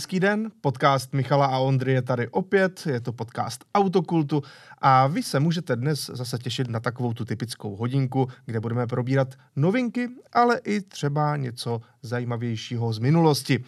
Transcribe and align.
Hezký 0.00 0.20
den, 0.20 0.50
podcast 0.60 1.12
Michala 1.12 1.46
a 1.46 1.58
Ondry 1.58 1.92
je 1.92 2.02
tady 2.02 2.28
opět, 2.28 2.86
je 2.86 3.00
to 3.00 3.12
podcast 3.12 3.64
Autokultu 3.74 4.42
a 4.78 5.06
vy 5.06 5.22
se 5.22 5.40
můžete 5.40 5.76
dnes 5.76 6.10
zase 6.14 6.38
těšit 6.38 6.68
na 6.68 6.80
takovou 6.80 7.12
tu 7.12 7.24
typickou 7.24 7.76
hodinku, 7.76 8.28
kde 8.46 8.60
budeme 8.60 8.86
probírat 8.86 9.34
novinky, 9.56 10.08
ale 10.32 10.60
i 10.64 10.80
třeba 10.80 11.36
něco 11.36 11.80
zajímavějšího 12.02 12.92
z 12.92 12.98
minulosti. 12.98 13.64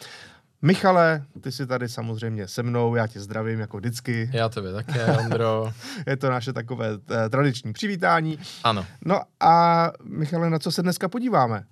Michale, 0.62 1.24
ty 1.40 1.52
jsi 1.52 1.66
tady 1.66 1.88
samozřejmě 1.88 2.48
se 2.48 2.62
mnou, 2.62 2.94
já 2.94 3.06
tě 3.06 3.20
zdravím 3.20 3.60
jako 3.60 3.76
vždycky. 3.76 4.30
Já 4.32 4.48
tebe 4.48 4.72
také, 4.72 5.06
Ondro. 5.06 5.72
je 6.06 6.16
to 6.16 6.30
naše 6.30 6.52
takové 6.52 6.88
eh, 7.10 7.28
tradiční 7.28 7.72
přivítání. 7.72 8.38
Ano. 8.64 8.86
No 9.04 9.20
a 9.40 9.86
Michale, 10.04 10.50
na 10.50 10.58
co 10.58 10.72
se 10.72 10.82
dneska 10.82 11.08
podíváme? 11.08 11.64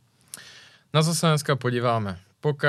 Na 0.94 1.02
co 1.02 1.14
se 1.14 1.26
dneska 1.26 1.56
podíváme? 1.56 2.18
Pokud 2.40 2.64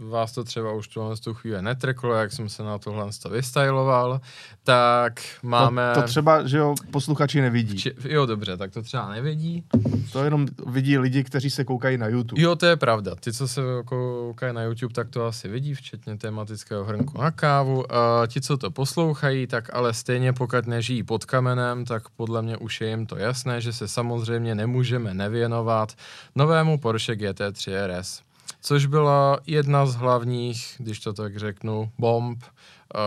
vás 0.00 0.32
to 0.32 0.44
třeba 0.44 0.72
už 0.72 0.88
tuhle 0.88 1.16
tu 1.16 1.34
chvíli 1.34 1.62
netreklo, 1.62 2.14
jak 2.14 2.32
jsem 2.32 2.48
se 2.48 2.62
na 2.62 2.78
tohle 2.78 3.10
vystyloval, 3.30 4.20
tak 4.62 5.20
máme... 5.42 5.92
To, 5.94 6.00
to 6.00 6.06
třeba, 6.06 6.46
že 6.46 6.58
jo, 6.58 6.74
posluchači 6.90 7.40
nevidí. 7.40 7.78
Či, 7.78 7.94
jo, 8.04 8.26
dobře, 8.26 8.56
tak 8.56 8.72
to 8.72 8.82
třeba 8.82 9.08
nevidí. 9.08 9.64
To 10.12 10.24
jenom 10.24 10.46
vidí 10.66 10.98
lidi, 10.98 11.24
kteří 11.24 11.50
se 11.50 11.64
koukají 11.64 11.98
na 11.98 12.08
YouTube. 12.08 12.42
Jo, 12.42 12.56
to 12.56 12.66
je 12.66 12.76
pravda. 12.76 13.14
Ty, 13.14 13.32
co 13.32 13.48
se 13.48 13.60
koukají 13.84 14.54
na 14.54 14.62
YouTube, 14.62 14.94
tak 14.94 15.08
to 15.10 15.26
asi 15.26 15.48
vidí, 15.48 15.74
včetně 15.74 16.16
tematického 16.16 16.84
hrnku 16.84 17.18
na 17.18 17.30
kávu. 17.30 17.94
A 17.94 18.26
ti, 18.26 18.40
co 18.40 18.56
to 18.56 18.70
poslouchají, 18.70 19.46
tak 19.46 19.74
ale 19.74 19.94
stejně 19.94 20.32
pokud 20.32 20.66
nežijí 20.66 21.02
pod 21.02 21.24
kamenem, 21.24 21.84
tak 21.84 22.08
podle 22.08 22.42
mě 22.42 22.56
už 22.56 22.80
je 22.80 22.88
jim 22.88 23.06
to 23.06 23.16
jasné, 23.16 23.60
že 23.60 23.72
se 23.72 23.88
samozřejmě 23.88 24.54
nemůžeme 24.54 25.14
nevěnovat 25.14 25.92
novému 26.34 26.78
Porsche 26.78 27.12
GT3 27.12 27.72
RS 27.86 28.22
což 28.64 28.86
byla 28.86 29.38
jedna 29.46 29.86
z 29.86 29.94
hlavních, 29.94 30.74
když 30.78 31.00
to 31.00 31.12
tak 31.12 31.36
řeknu, 31.36 31.92
bomb 31.98 32.42
uh, 32.42 33.00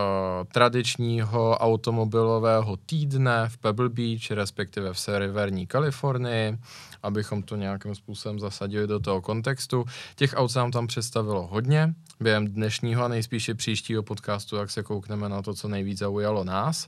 tradičního 0.54 1.58
automobilového 1.58 2.78
týdne 2.78 3.50
v 3.50 3.58
Pebble 3.58 3.90
Beach, 3.90 4.32
respektive 4.32 4.94
v 4.94 5.00
severní 5.00 5.68
Kalifornii, 5.68 6.58
abychom 7.04 7.44
to 7.44 7.56
nějakým 7.56 7.96
způsobem 7.96 8.40
zasadili 8.40 8.88
do 8.88 9.00
toho 9.00 9.22
kontextu. 9.22 9.86
Těch 10.16 10.34
aut 10.36 10.52
se 10.52 10.60
nám 10.60 10.72
tam 10.72 10.88
představilo 10.88 11.48
hodně. 11.48 11.94
Během 12.20 12.48
dnešního 12.48 13.04
a 13.04 13.08
nejspíše 13.08 13.56
příštího 13.56 14.04
podcastu, 14.04 14.56
jak 14.56 14.72
se 14.72 14.84
koukneme 14.84 15.30
na 15.30 15.42
to, 15.42 15.54
co 15.54 15.68
nejvíc 15.68 16.00
zaujalo 16.00 16.44
nás. 16.44 16.88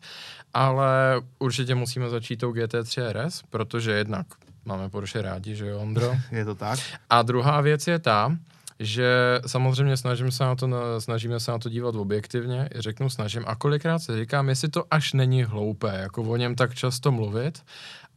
Ale 0.53 1.21
určitě 1.39 1.75
musíme 1.75 2.09
začít 2.09 2.37
tou 2.37 2.53
GT3 2.53 3.11
RS, 3.11 3.41
protože 3.49 3.91
jednak 3.91 4.27
máme 4.65 4.89
Porsche 4.89 5.21
rádi, 5.21 5.55
že 5.55 5.67
jo, 5.67 5.79
Ondro? 5.79 6.15
Je 6.31 6.45
to 6.45 6.55
tak. 6.55 6.79
A 7.09 7.21
druhá 7.21 7.61
věc 7.61 7.87
je 7.87 7.99
ta, 7.99 8.37
že 8.79 9.39
samozřejmě 9.47 9.97
snažím 9.97 10.31
se 10.31 10.43
na 10.43 10.55
to, 10.55 10.69
snažíme 10.99 11.39
se 11.39 11.51
na 11.51 11.59
to 11.59 11.69
dívat 11.69 11.95
objektivně, 11.95 12.69
řeknu 12.75 13.09
snažím 13.09 13.43
a 13.47 13.55
kolikrát 13.55 13.99
se 13.99 14.19
říkám, 14.19 14.49
jestli 14.49 14.69
to 14.69 14.83
až 14.91 15.13
není 15.13 15.43
hloupé, 15.43 15.99
jako 16.01 16.23
o 16.23 16.35
něm 16.35 16.55
tak 16.55 16.75
často 16.75 17.11
mluvit, 17.11 17.63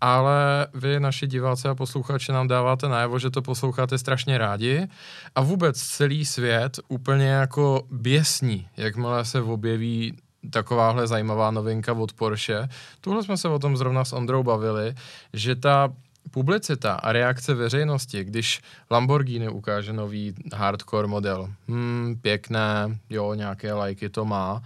ale 0.01 0.67
vy, 0.75 1.01
naši 1.01 1.27
diváci 1.27 1.69
a 1.69 1.75
posluchači, 1.75 2.33
nám 2.33 2.49
dáváte 2.49 2.89
najevo, 2.89 3.19
že 3.19 3.31
to 3.31 3.43
posloucháte 3.43 3.99
strašně 3.99 4.39
rádi 4.39 4.89
a 5.35 5.43
vůbec 5.43 5.83
celý 5.83 6.25
svět 6.25 6.81
úplně 6.89 7.27
jako 7.27 7.83
běsní, 7.91 8.69
jakmile 8.77 9.25
se 9.25 9.41
objeví 9.41 10.17
takováhle 10.51 11.07
zajímavá 11.07 11.51
novinka 11.51 11.93
od 11.93 12.13
Porsche. 12.13 12.69
Tuhle 13.01 13.23
jsme 13.23 13.37
se 13.37 13.49
o 13.49 13.59
tom 13.59 13.77
zrovna 13.77 14.05
s 14.05 14.13
Ondrou 14.13 14.43
bavili, 14.43 14.95
že 15.33 15.57
ta 15.57 15.89
publicita 16.33 16.95
a 16.95 17.13
reakce 17.13 17.55
veřejnosti, 17.55 18.25
když 18.25 18.61
Lamborghini 18.91 19.49
ukáže 19.49 19.93
nový 19.93 20.35
hardcore 20.55 21.09
model, 21.09 21.49
hmm, 21.69 22.19
pěkné, 22.23 22.99
jo, 23.11 23.35
nějaké 23.35 23.73
lajky 23.73 24.09
to 24.09 24.25
má, 24.25 24.63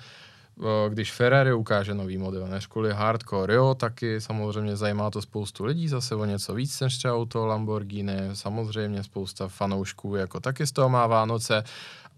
když 0.89 1.13
Ferrari 1.13 1.53
ukáže 1.53 1.95
nový 1.95 2.19
model, 2.19 2.47
než 2.47 2.67
kvůli 2.67 2.93
hardcore, 2.93 3.55
jo, 3.55 3.75
taky 3.75 4.21
samozřejmě 4.21 4.77
zajímá 4.77 5.11
to 5.11 5.23
spoustu 5.23 5.65
lidí, 5.65 5.89
zase 5.89 6.15
o 6.15 6.25
něco 6.25 6.55
víc 6.55 6.81
než 6.81 6.99
třeba 6.99 7.15
auto 7.15 7.47
Lamborghini, 7.47 8.17
samozřejmě 8.33 9.03
spousta 9.03 9.49
fanoušků 9.49 10.17
jako 10.17 10.41
taky 10.41 10.67
z 10.67 10.73
toho 10.73 10.89
má 10.89 11.07
Vánoce. 11.07 11.65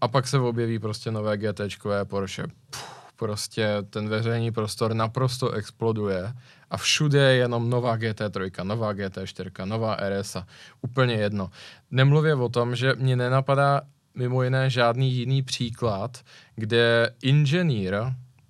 A 0.01 0.07
pak 0.07 0.27
se 0.27 0.39
objeví 0.39 0.79
prostě 0.79 1.11
nové 1.11 1.37
GT 1.37 1.61
Porsche. 2.03 2.43
Puh, 2.69 2.99
prostě 3.15 3.67
ten 3.89 4.09
veřejný 4.09 4.51
prostor 4.51 4.93
naprosto 4.93 5.51
exploduje 5.51 6.33
a 6.69 6.77
všude 6.77 7.19
je 7.19 7.35
jenom 7.35 7.69
nová 7.69 7.97
GT3, 7.97 8.63
nová 8.63 8.93
GT4, 8.93 9.65
nová 9.65 9.97
RS, 10.09 10.37
úplně 10.81 11.13
jedno. 11.13 11.49
Nemluvě 11.91 12.35
o 12.35 12.49
tom, 12.49 12.75
že 12.75 12.93
mě 12.97 13.15
nenapadá 13.15 13.81
mimo 14.15 14.43
jiné 14.43 14.69
žádný 14.69 15.13
jiný 15.13 15.41
příklad, 15.41 16.19
kde 16.55 17.13
inženýr, 17.21 17.95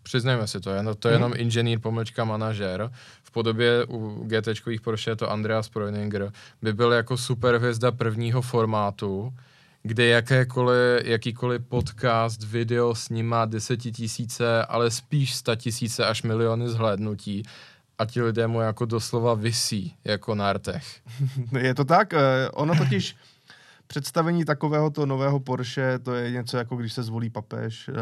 přiznejme 0.04 0.48
si 0.48 0.60
to, 0.60 0.96
to 1.00 1.08
je 1.08 1.16
jenom 1.16 1.32
mhm. 1.32 1.40
inženýr 1.42 1.80
pomlčka 1.80 2.26
manažer, 2.26 2.92
v 3.24 3.32
podobě 3.32 3.86
u 3.86 4.24
GT 4.28 4.48
Porsche 4.84 5.12
je 5.12 5.16
to 5.16 5.32
Andreas 5.32 5.70
Preuninger, 5.70 6.32
by 6.62 6.74
byl 6.74 6.92
jako 6.92 7.18
superhvězda 7.18 7.92
prvního 7.92 8.42
formátu, 8.42 9.34
kde 9.84 10.06
jakékoliv, 10.06 11.06
jakýkoliv 11.06 11.62
podcast, 11.68 12.44
video 12.44 12.96
s 12.96 13.10
ním 13.10 13.28
má 13.28 13.46
desetitisíce, 13.46 14.66
ale 14.66 14.92
spíš 14.92 15.34
tisíce 15.56 16.06
až 16.06 16.24
miliony 16.24 16.70
zhlédnutí 16.70 17.44
a 18.00 18.06
ti 18.06 18.22
lidé 18.22 18.48
mu 18.48 18.62
jako 18.62 18.86
doslova 18.86 19.34
visí, 19.34 19.96
jako 20.04 20.36
na 20.36 20.54
rtech. 20.54 20.86
Je 21.60 21.76
to 21.76 21.86
tak? 21.86 22.14
Eh, 22.14 22.50
ono 22.54 22.76
totiž 22.76 23.16
představení 23.90 24.46
takovéhoto 24.46 25.06
nového 25.06 25.40
Porsche, 25.40 26.00
to 26.00 26.14
je 26.14 26.32
něco 26.32 26.58
jako 26.58 26.76
když 26.76 26.94
se 26.94 27.04
zvolí 27.04 27.30
papež. 27.30 27.90
Eh, 27.90 27.94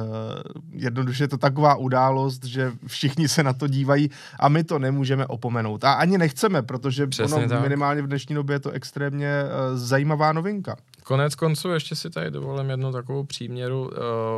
jednoduše 0.71 1.23
je 1.23 1.27
to 1.27 1.37
taková 1.37 1.75
událost, 1.75 2.43
že 2.43 2.71
všichni 2.87 3.27
se 3.27 3.43
na 3.43 3.53
to 3.53 3.67
dívají 3.67 4.09
a 4.39 4.49
my 4.49 4.63
to 4.63 4.79
nemůžeme 4.79 5.25
opomenout. 5.25 5.83
A 5.83 5.93
ani 5.93 6.17
nechceme, 6.17 6.61
protože 6.61 7.07
ono, 7.25 7.61
minimálně 7.61 8.01
v 8.01 8.07
dnešní 8.07 8.35
době 8.35 8.55
je 8.55 8.59
to 8.59 8.71
extrémně 8.71 9.27
eh, 9.27 9.77
zajímavá 9.77 10.33
novinka. 10.33 10.75
Konec 11.03 11.35
konců 11.35 11.69
ještě 11.69 11.95
si 11.95 12.09
tady 12.09 12.31
dovolím 12.31 12.69
jednu 12.69 12.91
takovou 12.91 13.23
příměru. 13.23 13.81
Uh, 13.81 13.91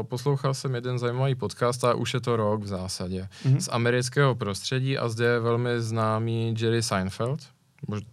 poslouchal 0.03 0.53
jsem 0.53 0.75
jeden 0.75 0.99
zajímavý 0.99 1.35
podcast 1.35 1.83
a 1.83 1.93
už 1.93 2.13
je 2.13 2.19
to 2.19 2.35
rok 2.35 2.63
v 2.63 2.67
zásadě. 2.67 3.27
Mm-hmm. 3.45 3.57
Z 3.57 3.69
amerického 3.71 4.35
prostředí 4.35 4.97
a 4.97 5.09
zde 5.09 5.25
je 5.25 5.39
velmi 5.39 5.81
známý 5.81 6.55
Jerry 6.59 6.83
Seinfeld, 6.83 7.39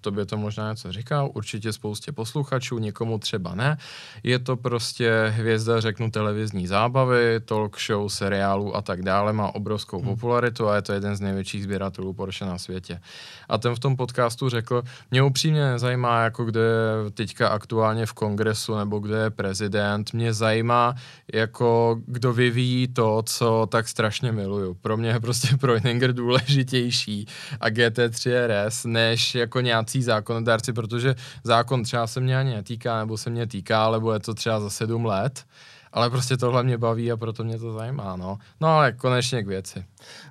tobě 0.00 0.26
to 0.26 0.36
možná 0.36 0.70
něco 0.70 0.92
říká, 0.92 1.22
určitě 1.22 1.72
spoustě 1.72 2.12
posluchačů, 2.12 2.78
někomu 2.78 3.18
třeba 3.18 3.54
ne. 3.54 3.78
Je 4.22 4.38
to 4.38 4.56
prostě 4.56 5.32
hvězda, 5.36 5.80
řeknu, 5.80 6.10
televizní 6.10 6.66
zábavy, 6.66 7.40
talk 7.44 7.80
show, 7.80 8.08
seriálu 8.08 8.76
a 8.76 8.82
tak 8.82 9.02
dále, 9.02 9.32
má 9.32 9.54
obrovskou 9.54 9.98
hmm. 9.98 10.08
popularitu 10.08 10.68
a 10.68 10.76
je 10.76 10.82
to 10.82 10.92
jeden 10.92 11.16
z 11.16 11.20
největších 11.20 11.62
sběratelů 11.62 12.12
Porsche 12.12 12.44
na 12.44 12.58
světě. 12.58 13.00
A 13.48 13.58
ten 13.58 13.74
v 13.74 13.78
tom 13.78 13.96
podcastu 13.96 14.48
řekl, 14.48 14.82
mě 15.10 15.22
upřímně 15.22 15.64
nezajímá, 15.64 16.24
jako 16.24 16.44
kde 16.44 16.60
je 16.60 17.10
teďka 17.10 17.48
aktuálně 17.48 18.06
v 18.06 18.12
kongresu 18.12 18.76
nebo 18.76 18.98
kde 18.98 19.16
je 19.16 19.30
prezident, 19.30 20.12
mě 20.12 20.32
zajímá, 20.32 20.94
jako 21.32 22.00
kdo 22.06 22.32
vyvíjí 22.32 22.88
to, 22.88 23.22
co 23.26 23.68
tak 23.70 23.88
strašně 23.88 24.32
miluju. 24.32 24.74
Pro 24.74 24.96
mě 24.96 25.08
je 25.08 25.20
prostě 25.20 25.56
Proininger 25.60 26.12
důležitější 26.12 27.26
a 27.60 27.68
GT3 27.68 28.46
RS, 28.46 28.84
než 28.84 29.34
jako 29.34 29.55
jako 29.56 29.64
nějací 29.64 30.02
zákonodárci, 30.02 30.72
protože 30.72 31.14
zákon 31.44 31.82
třeba 31.82 32.06
se 32.06 32.20
mě 32.20 32.38
ani 32.38 32.54
netýká, 32.54 32.98
nebo 32.98 33.18
se 33.18 33.30
mě 33.30 33.46
týká, 33.46 33.84
ale 33.84 34.00
bude 34.00 34.18
to 34.18 34.34
třeba 34.34 34.60
za 34.60 34.70
sedm 34.70 35.04
let. 35.04 35.44
Ale 35.92 36.10
prostě 36.10 36.36
tohle 36.36 36.62
mě 36.62 36.78
baví 36.78 37.12
a 37.12 37.16
proto 37.16 37.44
mě 37.44 37.58
to 37.58 37.72
zajímá, 37.72 38.16
no. 38.16 38.38
No 38.60 38.68
ale 38.68 38.92
konečně 38.92 39.42
k 39.42 39.46
věci. 39.46 39.84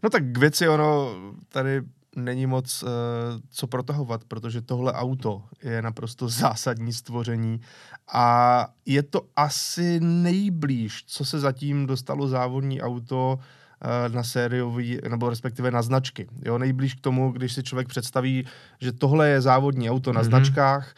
No 0.03 0.09
tak 0.09 0.23
k 0.31 0.37
věci, 0.37 0.69
ono 0.69 1.15
tady 1.49 1.81
není 2.15 2.45
moc 2.45 2.83
uh, 2.83 2.89
co 3.49 3.67
protahovat, 3.67 4.23
protože 4.23 4.61
tohle 4.61 4.93
auto 4.93 5.43
je 5.63 5.81
naprosto 5.81 6.29
zásadní 6.45 6.93
stvoření 6.93 7.61
a 8.13 8.67
je 8.85 9.03
to 9.03 9.21
asi 9.35 9.99
nejblíž, 9.99 11.03
co 11.07 11.25
se 11.25 11.39
zatím 11.39 11.85
dostalo 11.85 12.27
závodní 12.27 12.81
auto 12.81 13.39
Eh, 13.39 13.64
na 14.13 14.23
sériový, 14.23 14.99
nebo 15.09 15.29
respektive 15.29 15.71
na 15.71 15.81
značky. 15.81 16.27
Jo, 16.45 16.57
nejblíž 16.57 16.93
k 16.93 17.01
tomu, 17.01 17.31
když 17.31 17.53
si 17.53 17.63
člověk 17.63 17.87
představí, 17.87 18.45
že 18.81 18.91
tohle 18.91 19.29
je 19.29 19.41
závodní 19.41 19.89
auto 19.89 20.13
na 20.13 20.21
mm-hmm. 20.21 20.25
značkách, 20.25 20.93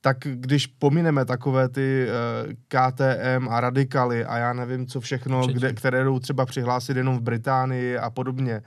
tak 0.00 0.16
když 0.20 0.66
pomineme 0.66 1.24
takové 1.24 1.68
ty 1.68 2.06
uh, 2.06 2.52
KTM 2.52 3.48
a 3.48 3.60
radikaly 3.60 4.24
a 4.24 4.38
já 4.38 4.52
nevím 4.52 4.86
co 4.86 5.00
všechno, 5.00 5.46
kde, 5.46 5.72
které 5.72 6.04
jdou 6.04 6.18
třeba 6.18 6.46
přihlásit 6.46 6.96
jenom 6.96 7.18
v 7.18 7.22
Británii 7.22 7.98
a 7.98 8.10
podobně, 8.10 8.62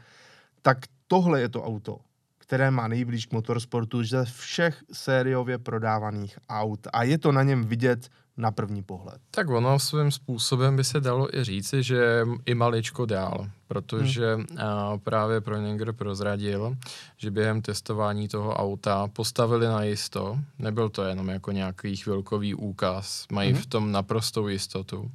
tak 0.62 0.78
tohle 1.08 1.42
je 1.42 1.50
to 1.50 1.64
auto, 1.64 1.98
které 2.38 2.72
má 2.72 2.88
nejblíž 2.88 3.26
k 3.26 3.34
motorsportu 3.34 4.04
ze 4.04 4.26
všech 4.26 4.84
sériově 4.92 5.58
prodávaných 5.58 6.38
aut. 6.50 6.88
A 6.94 7.04
je 7.04 7.18
to 7.18 7.32
na 7.32 7.44
něm 7.44 7.64
vidět 7.64 8.10
na 8.38 8.52
první 8.52 8.84
pohled. 8.84 9.22
Tak 9.32 9.50
ono 9.50 9.80
svým 9.80 10.12
způsobem 10.12 10.76
by 10.76 10.84
se 10.84 11.00
dalo 11.00 11.38
i 11.38 11.44
říci, 11.44 11.84
že 11.84 12.26
i 12.46 12.56
maličko 12.56 13.06
dál, 13.06 13.50
protože 13.68 14.36
hmm. 14.36 14.46
a, 14.60 14.98
právě 14.98 15.42
pro 15.42 15.58
někdo 15.58 15.94
prozradil, 15.94 16.76
že 17.18 17.32
během 17.32 17.62
testování 17.62 18.28
toho 18.28 18.54
auta 18.54 19.08
postavili 19.08 19.68
na 19.68 19.84
jisto, 19.84 20.38
nebyl 20.60 20.90
to 20.90 21.04
jenom 21.04 21.30
jako 21.30 21.52
nějaký 21.52 21.96
chvilkový 21.96 22.56
úkaz, 22.56 23.26
mají 23.32 23.52
hmm. 23.52 23.62
v 23.62 23.66
tom 23.66 23.92
naprostou 23.92 24.48
jistotu, 24.48 25.12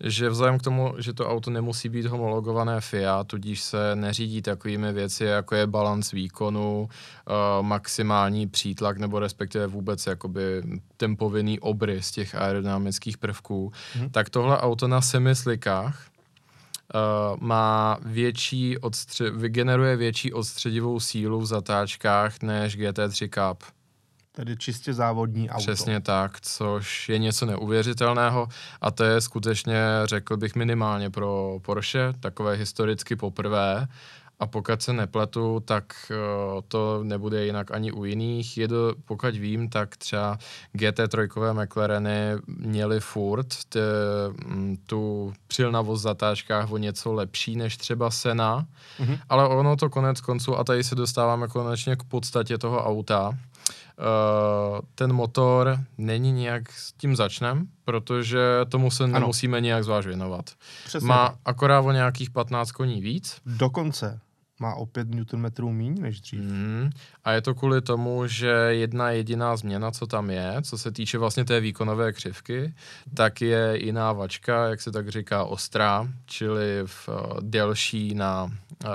že 0.00 0.28
vzhledem 0.28 0.58
k 0.58 0.62
tomu, 0.62 0.94
že 0.98 1.12
to 1.12 1.28
auto 1.28 1.50
nemusí 1.50 1.88
být 1.88 2.06
homologované 2.06 2.80
FIA, 2.80 3.24
tudíž 3.24 3.60
se 3.60 3.96
neřídí 3.96 4.42
takovými 4.42 4.92
věci, 4.92 5.24
jako 5.24 5.54
je 5.54 5.66
balans 5.66 6.10
výkonu, 6.10 6.88
uh, 6.88 7.66
maximální 7.66 8.46
přítlak 8.46 8.98
nebo 8.98 9.18
respektive 9.18 9.66
vůbec 9.66 10.06
jakoby 10.06 10.62
ten 10.96 11.16
povinný 11.16 11.60
obrys 11.60 12.10
těch 12.10 12.34
aerodynamických 12.34 13.18
prvků, 13.18 13.72
hmm. 13.94 14.10
tak 14.10 14.30
tohle 14.30 14.58
auto 14.58 14.88
na 14.88 15.00
semislikách 15.00 16.10
Uh, 16.94 17.40
má 17.40 17.98
větší 18.02 18.78
odstře- 18.78 19.30
vygeneruje 19.30 19.96
větší 19.96 20.32
odstředivou 20.32 21.00
sílu 21.00 21.40
v 21.40 21.46
zatáčkách 21.46 22.42
než 22.42 22.78
GT3 22.78 23.28
Cup. 23.28 23.64
Tedy 24.32 24.56
čistě 24.56 24.92
závodní 24.92 25.50
auto. 25.50 25.62
Přesně 25.62 26.00
tak, 26.00 26.40
což 26.40 27.08
je 27.08 27.18
něco 27.18 27.46
neuvěřitelného 27.46 28.48
a 28.80 28.90
to 28.90 29.04
je 29.04 29.20
skutečně, 29.20 29.82
řekl 30.04 30.36
bych, 30.36 30.54
minimálně 30.54 31.10
pro 31.10 31.58
Porsche, 31.62 32.12
takové 32.20 32.54
historicky 32.54 33.16
poprvé. 33.16 33.88
A 34.40 34.46
pokud 34.46 34.82
se 34.82 34.92
nepletu, 34.92 35.60
tak 35.64 35.84
uh, 36.10 36.60
to 36.68 37.00
nebude 37.04 37.44
jinak 37.44 37.70
ani 37.70 37.92
u 37.92 38.04
jiných. 38.04 38.58
Je 38.58 38.68
to, 38.68 38.94
pokud 39.04 39.36
vím, 39.36 39.68
tak 39.68 39.96
třeba 39.96 40.38
GT3 40.74 41.62
McLareny 41.62 42.36
měly 42.46 43.00
furt 43.00 43.64
t, 43.68 43.80
m, 44.46 44.76
tu 44.86 45.32
přilnavost 45.46 46.00
v 46.00 46.02
zatáčkách 46.02 46.70
o 46.72 46.76
něco 46.76 47.12
lepší 47.12 47.56
než 47.56 47.76
třeba 47.76 48.10
Sena, 48.10 48.66
mm-hmm. 49.00 49.18
ale 49.28 49.48
ono 49.48 49.76
to 49.76 49.90
konec 49.90 50.20
konců, 50.20 50.56
a 50.58 50.64
tady 50.64 50.84
se 50.84 50.94
dostáváme 50.94 51.48
konečně 51.48 51.96
k 51.96 52.02
podstatě 52.02 52.58
toho 52.58 52.84
auta, 52.84 53.32
Uh, 54.00 54.80
ten 54.94 55.12
motor 55.12 55.78
není 55.98 56.32
nějak 56.32 56.72
s 56.72 56.92
tím 56.92 57.16
začnem, 57.16 57.66
protože 57.84 58.40
tomu 58.68 58.90
se 58.90 59.04
ano. 59.04 59.12
nemusíme 59.12 59.60
nějak 59.60 59.84
zvlášť 59.84 60.06
věnovat. 60.06 60.50
Přesně. 60.86 61.08
Má 61.08 61.34
akorát 61.44 61.80
o 61.80 61.92
nějakých 61.92 62.30
15 62.30 62.72
koní 62.72 63.00
víc. 63.00 63.36
Dokonce 63.46 64.20
má 64.60 64.74
o 64.74 64.86
5 64.86 65.08
Nm 65.10 65.46
míň 65.62 66.00
než 66.00 66.20
dřív. 66.20 66.40
Mm. 66.40 66.90
A 67.24 67.32
je 67.32 67.40
to 67.40 67.54
kvůli 67.54 67.80
tomu, 67.80 68.26
že 68.26 68.48
jedna 68.48 69.10
jediná 69.10 69.56
změna, 69.56 69.90
co 69.90 70.06
tam 70.06 70.30
je, 70.30 70.54
co 70.62 70.78
se 70.78 70.90
týče 70.90 71.18
vlastně 71.18 71.44
té 71.44 71.60
výkonové 71.60 72.12
křivky, 72.12 72.74
tak 73.14 73.40
je 73.40 73.84
jiná 73.84 74.12
vačka, 74.12 74.68
jak 74.68 74.80
se 74.80 74.92
tak 74.92 75.08
říká, 75.08 75.44
ostrá, 75.44 76.08
čili 76.26 76.82
v, 76.86 77.08
uh, 77.08 77.14
delší 77.40 78.14
na 78.14 78.44
uh, 78.44 78.90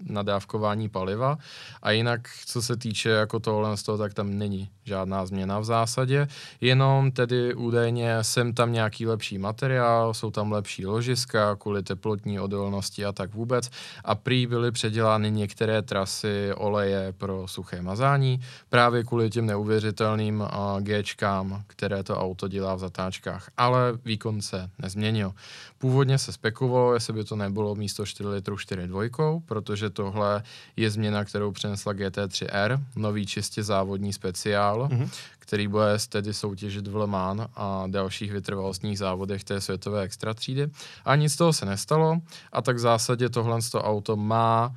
nadávkování 0.00 0.88
paliva. 0.88 1.38
A 1.82 1.90
jinak, 1.90 2.20
co 2.46 2.62
se 2.62 2.76
týče 2.76 3.08
jako 3.08 3.40
tohle 3.40 3.76
z 3.76 3.82
toho, 3.82 3.98
tak 3.98 4.14
tam 4.14 4.38
není 4.38 4.70
žádná 4.84 5.26
změna 5.26 5.58
v 5.58 5.64
zásadě, 5.64 6.28
jenom 6.60 7.12
tedy 7.12 7.54
údajně 7.54 8.24
sem 8.24 8.54
tam 8.54 8.72
nějaký 8.72 9.06
lepší 9.06 9.38
materiál, 9.38 10.14
jsou 10.14 10.30
tam 10.30 10.52
lepší 10.52 10.86
ložiska 10.86 11.56
kvůli 11.56 11.82
teplotní 11.82 12.40
odolnosti 12.40 13.04
a 13.04 13.12
tak 13.12 13.34
vůbec. 13.34 13.70
A 14.04 14.14
prý 14.14 14.46
byly 14.46 14.72
předělány 14.72 14.99
některé 15.30 15.82
trasy 15.82 16.50
oleje 16.56 17.12
pro 17.12 17.48
suché 17.48 17.82
mazání, 17.82 18.40
právě 18.68 19.04
kvůli 19.04 19.30
těm 19.30 19.46
neuvěřitelným 19.46 20.40
uh, 20.40 20.80
Gčkám, 20.80 21.62
které 21.66 22.02
to 22.02 22.18
auto 22.18 22.48
dělá 22.48 22.74
v 22.74 22.78
zatáčkách. 22.78 23.50
Ale 23.56 23.92
výkon 24.04 24.42
se 24.42 24.70
nezměnil. 24.78 25.32
Původně 25.78 26.18
se 26.18 26.32
spekulovalo, 26.32 26.94
jestli 26.94 27.12
by 27.12 27.24
to 27.24 27.36
nebylo 27.36 27.74
místo 27.74 28.06
4 28.06 28.28
litrů 28.28 28.56
4.2, 28.56 29.42
protože 29.46 29.90
tohle 29.90 30.42
je 30.76 30.90
změna, 30.90 31.24
kterou 31.24 31.52
přinesla 31.52 31.94
GT3R, 31.94 32.80
nový 32.96 33.26
čistě 33.26 33.62
závodní 33.62 34.12
speciál, 34.12 34.88
mm-hmm. 34.88 35.08
který 35.38 35.68
bude 35.68 35.98
tedy 36.08 36.34
soutěžit 36.34 36.86
v 36.86 36.96
Le 36.96 37.06
Mans 37.06 37.40
a 37.56 37.84
dalších 37.86 38.32
vytrvalostních 38.32 38.98
závodech 38.98 39.44
té 39.44 39.60
světové 39.60 40.02
extra 40.02 40.34
třídy. 40.34 40.68
A 41.04 41.16
nic 41.16 41.32
z 41.32 41.36
toho 41.36 41.52
se 41.52 41.66
nestalo 41.66 42.16
a 42.52 42.62
tak 42.62 42.76
v 42.76 42.78
zásadě 42.78 43.28
tohle 43.28 43.58
auto 43.74 44.16
má 44.16 44.74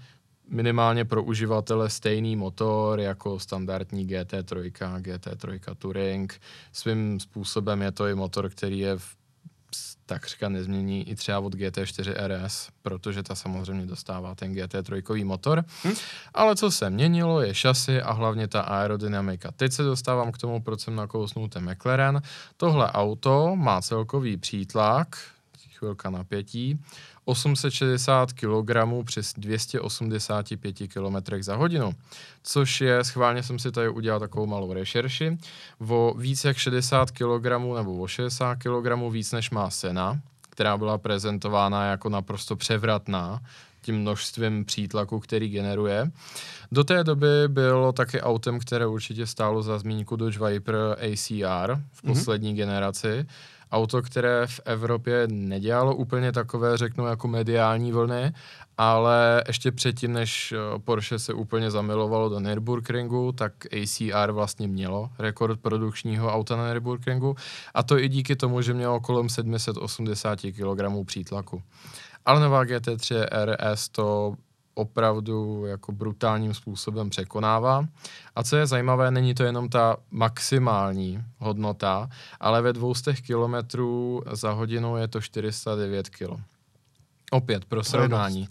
minimálně 0.53 1.05
pro 1.05 1.23
uživatele 1.23 1.89
stejný 1.89 2.35
motor 2.35 3.00
jako 3.00 3.39
standardní 3.39 4.07
GT3, 4.07 4.71
GT3 5.00 5.75
Touring. 5.75 6.41
Svým 6.71 7.19
způsobem 7.19 7.81
je 7.81 7.91
to 7.91 8.07
i 8.07 8.15
motor, 8.15 8.50
který 8.50 8.79
je 8.79 8.97
v 8.97 9.15
takřka 10.05 10.50
nezmění 10.50 11.09
i 11.09 11.15
třeba 11.15 11.39
od 11.39 11.55
GT4 11.55 12.13
RS, 12.27 12.69
protože 12.81 13.23
ta 13.23 13.35
samozřejmě 13.35 13.85
dostává 13.85 14.35
ten 14.35 14.53
GT3 14.53 15.25
motor. 15.25 15.65
Hm? 15.85 15.94
Ale 16.33 16.55
co 16.55 16.71
se 16.71 16.89
měnilo, 16.89 17.41
je 17.41 17.53
šasy 17.53 18.01
a 18.01 18.11
hlavně 18.11 18.47
ta 18.47 18.61
aerodynamika. 18.61 19.51
Teď 19.51 19.73
se 19.73 19.83
dostávám 19.83 20.31
k 20.31 20.38
tomu, 20.38 20.61
proč 20.61 20.81
jsem 20.81 20.95
nakousnul 20.95 21.50
ten 21.50 21.71
McLaren. 21.71 22.21
Tohle 22.57 22.91
auto 22.91 23.55
má 23.55 23.81
celkový 23.81 24.38
přítlak, 24.38 25.17
chvilka 25.83 26.09
napětí, 26.09 26.80
860 27.25 28.33
kg 28.33 28.71
přes 29.03 29.33
285 29.38 30.75
km 30.94 31.41
za 31.41 31.56
hodinu, 31.56 31.91
což 32.44 32.81
je, 32.81 33.03
schválně 33.03 33.44
jsem 33.44 33.59
si 33.59 33.71
tady 33.71 33.89
udělal 33.89 34.19
takovou 34.19 34.45
malou 34.45 34.74
rešerši, 34.74 35.38
o 35.88 36.13
víc 36.18 36.44
jak 36.44 36.57
60 36.57 37.12
kg 37.12 37.45
nebo 37.75 37.97
o 37.97 38.07
60 38.07 38.56
kg 38.56 39.12
víc 39.12 39.31
než 39.31 39.50
má 39.50 39.69
Sena, 39.69 40.19
která 40.50 40.77
byla 40.77 40.97
prezentována 40.97 41.86
jako 41.86 42.09
naprosto 42.09 42.56
převratná 42.56 43.41
tím 43.81 44.00
množstvím 44.00 44.65
přítlaku, 44.65 45.19
který 45.19 45.50
generuje. 45.50 46.12
Do 46.71 46.83
té 46.83 47.03
doby 47.03 47.27
bylo 47.47 47.91
taky 47.91 48.21
autem, 48.21 48.59
které 48.59 48.88
určitě 48.88 49.27
stálo 49.27 49.62
za 49.62 49.79
zmínku 49.79 50.15
Dodge 50.15 50.39
Viper 50.39 50.75
ACR 50.75 51.75
v 51.91 52.03
mhm. 52.03 52.13
poslední 52.13 52.53
mm-hmm. 52.53 52.57
generaci, 52.57 53.25
auto, 53.73 54.01
které 54.01 54.47
v 54.47 54.59
Evropě 54.65 55.27
nedělalo 55.27 55.95
úplně 55.95 56.31
takové, 56.31 56.77
řeknu, 56.77 57.05
jako 57.05 57.27
mediální 57.27 57.91
vlny, 57.91 58.33
ale 58.77 59.43
ještě 59.47 59.71
předtím, 59.71 60.13
než 60.13 60.51
eh, 60.51 60.79
Porsche 60.79 61.19
se 61.19 61.33
úplně 61.33 61.71
zamilovalo 61.71 62.29
do 62.29 62.39
Nürburgringu, 62.39 63.31
tak 63.31 63.53
ACR 63.65 64.31
vlastně 64.31 64.67
mělo 64.67 65.09
rekord 65.19 65.59
produkčního 65.59 66.33
auta 66.33 66.55
na 66.55 66.67
Nürburgringu 66.67 67.35
a 67.73 67.83
to 67.83 67.99
i 67.99 68.09
díky 68.09 68.35
tomu, 68.35 68.61
že 68.61 68.73
mělo 68.73 68.99
kolem 68.99 69.29
780 69.29 70.39
kg 70.39 71.05
přítlaku. 71.05 71.61
Ale 72.25 72.41
nová 72.41 72.63
GT3 72.63 73.27
RS 73.45 73.89
to 73.89 74.35
opravdu 74.73 75.65
jako 75.65 75.91
brutálním 75.91 76.53
způsobem 76.53 77.09
překonává. 77.09 77.85
A 78.35 78.43
co 78.43 78.55
je 78.55 78.67
zajímavé, 78.67 79.11
není 79.11 79.33
to 79.33 79.43
jenom 79.43 79.69
ta 79.69 79.98
maximální 80.12 81.24
hodnota, 81.38 82.09
ale 82.39 82.62
ve 82.62 82.74
200 82.74 83.13
km 83.13 83.79
za 84.31 84.51
hodinu 84.51 84.98
je 84.98 85.07
to 85.07 85.21
409 85.21 86.09
kg. 86.09 86.39
Opět 87.31 87.65
pro 87.65 87.83
srovnání. 87.83 88.48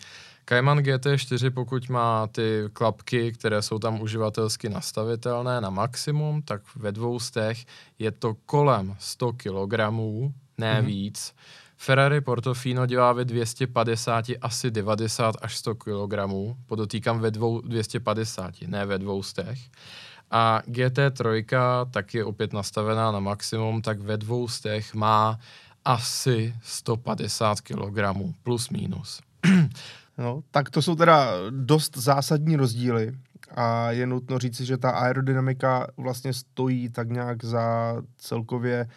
Cayman 0.47 0.79
GT4, 0.79 1.51
pokud 1.51 1.89
má 1.89 2.27
ty 2.27 2.65
klapky, 2.73 3.33
které 3.33 3.63
jsou 3.63 3.79
tam 3.79 4.01
uživatelsky 4.01 4.69
nastavitelné 4.69 5.61
na 5.61 5.71
maximum, 5.71 6.43
tak 6.43 6.63
ve 6.77 6.93
dvoustech 6.93 7.65
je 7.99 8.11
to 8.11 8.35
kolem 8.47 8.97
100 8.99 9.33
kg, 9.33 9.73
ne 10.59 10.81
mm-hmm. 10.81 10.85
víc. 10.85 11.35
Ferrari 11.85 12.21
Portofino 12.21 12.87
dělá 12.87 13.13
ve 13.13 13.25
250 13.25 14.25
asi 14.41 14.71
90 14.71 15.35
až 15.43 15.57
100 15.57 15.75
kg, 15.75 16.15
podotýkám 16.67 17.21
ve 17.21 17.31
dvou 17.31 17.61
250, 17.61 18.55
ne 18.67 18.87
ve 18.87 18.99
dvoustech. 18.99 19.59
A 20.31 20.63
GT3 20.67 21.45
tak 21.91 22.15
je 22.15 22.25
opět 22.25 22.53
nastavená 22.53 23.13
na 23.13 23.21
maximum, 23.21 23.83
tak 23.83 24.01
ve 24.01 24.17
dvoustech 24.17 24.95
má 24.95 25.39
asi 25.85 26.55
150 26.63 27.61
kg 27.61 27.99
plus 28.43 28.71
minus. 28.71 29.21
No, 30.19 30.43
tak 30.51 30.71
to 30.71 30.83
jsou 30.83 30.95
teda 30.95 31.27
dost 31.51 31.97
zásadní 31.97 32.57
rozdíly 32.57 33.13
a 33.51 33.91
je 33.91 34.07
nutno 34.07 34.39
říci, 34.39 34.65
že 34.65 34.77
ta 34.77 34.91
aerodynamika 34.91 35.87
vlastně 35.97 36.33
stojí 36.33 36.89
tak 36.89 37.11
nějak 37.11 37.45
za 37.45 37.97
celkově 38.17 38.89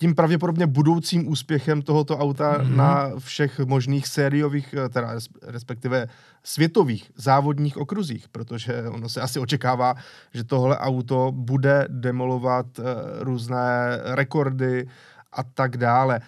tím 0.00 0.14
pravděpodobně 0.14 0.66
budoucím 0.66 1.28
úspěchem 1.28 1.82
tohoto 1.82 2.18
auta 2.18 2.58
mm-hmm. 2.58 2.76
na 2.76 3.10
všech 3.18 3.58
možných 3.58 4.06
sériových, 4.08 4.74
eh, 4.74 4.88
teda 4.88 5.12
respektive 5.42 6.06
světových 6.44 7.10
závodních 7.16 7.76
okruzích, 7.76 8.28
protože 8.28 8.88
ono 8.88 9.08
se 9.08 9.20
asi 9.20 9.38
očekává, 9.38 9.94
že 10.34 10.44
tohle 10.44 10.78
auto 10.78 11.32
bude 11.32 11.84
demolovat 11.88 12.66
uh, 12.78 12.84
různé 13.20 14.00
rekordy 14.04 14.88
a 15.32 15.42
tak 15.42 15.76
dále. 15.76 16.20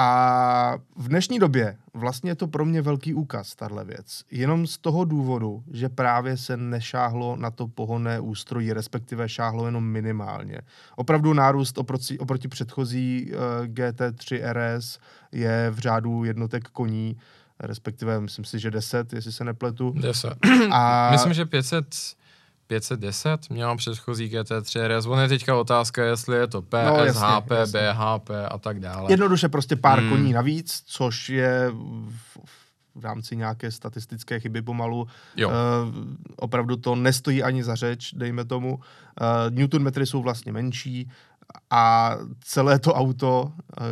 A 0.00 0.78
v 0.96 1.08
dnešní 1.08 1.38
době 1.38 1.76
vlastně 1.94 2.30
je 2.30 2.34
to 2.34 2.46
pro 2.46 2.64
mě 2.64 2.82
velký 2.82 3.14
úkaz, 3.14 3.54
tahle 3.54 3.84
věc. 3.84 4.22
Jenom 4.30 4.66
z 4.66 4.78
toho 4.78 5.04
důvodu, 5.04 5.62
že 5.70 5.88
právě 5.88 6.36
se 6.36 6.56
nešáhlo 6.56 7.36
na 7.36 7.50
to 7.50 7.68
pohonné 7.68 8.20
ústrojí, 8.20 8.72
respektive 8.72 9.28
šáhlo 9.28 9.66
jenom 9.66 9.84
minimálně. 9.84 10.60
Opravdu 10.96 11.34
nárůst 11.34 11.78
oproti, 11.78 12.18
oproti 12.18 12.48
předchozí 12.48 13.32
uh, 13.32 13.66
GT3 13.66 14.52
RS 14.52 14.98
je 15.32 15.70
v 15.70 15.78
řádu 15.78 16.24
jednotek 16.24 16.68
koní, 16.68 17.16
respektive 17.60 18.20
myslím 18.20 18.44
si, 18.44 18.58
že 18.58 18.70
10, 18.70 19.12
jestli 19.12 19.32
se 19.32 19.44
nepletu. 19.44 19.94
10. 20.00 20.34
A... 20.70 21.10
Myslím, 21.10 21.32
že 21.32 21.46
500 21.46 21.86
510 22.68 23.50
měla 23.50 23.76
předchozí 23.76 24.30
GT3 24.30 24.98
RS. 24.98 25.06
On 25.06 25.20
je 25.20 25.28
teďka 25.28 25.56
otázka, 25.56 26.04
jestli 26.04 26.36
je 26.36 26.46
to 26.46 26.62
PS, 26.62 26.72
no, 26.86 27.04
jasně, 27.04 27.26
HP, 27.26 27.50
jasně. 27.50 27.80
BHP 27.80 28.30
a 28.50 28.58
tak 28.58 28.80
dále. 28.80 29.12
Jednoduše 29.12 29.48
prostě 29.48 29.76
pár 29.76 29.98
hmm. 29.98 30.10
koní 30.10 30.32
navíc, 30.32 30.82
což 30.86 31.28
je 31.28 31.70
v, 31.70 32.38
v 32.94 33.04
rámci 33.04 33.36
nějaké 33.36 33.70
statistické 33.70 34.40
chyby 34.40 34.62
pomalu. 34.62 35.06
Jo. 35.36 35.48
Uh, 35.48 35.54
opravdu 36.36 36.76
to 36.76 36.94
nestojí 36.94 37.42
ani 37.42 37.64
za 37.64 37.74
řeč, 37.74 38.14
dejme 38.14 38.44
tomu. 38.44 38.74
Uh, 38.74 38.80
Newton 39.50 39.82
metry 39.82 40.06
jsou 40.06 40.22
vlastně 40.22 40.52
menší, 40.52 41.10
a 41.70 42.16
celé 42.40 42.78
to 42.78 42.94
auto, 42.94 43.52
eh, 43.80 43.82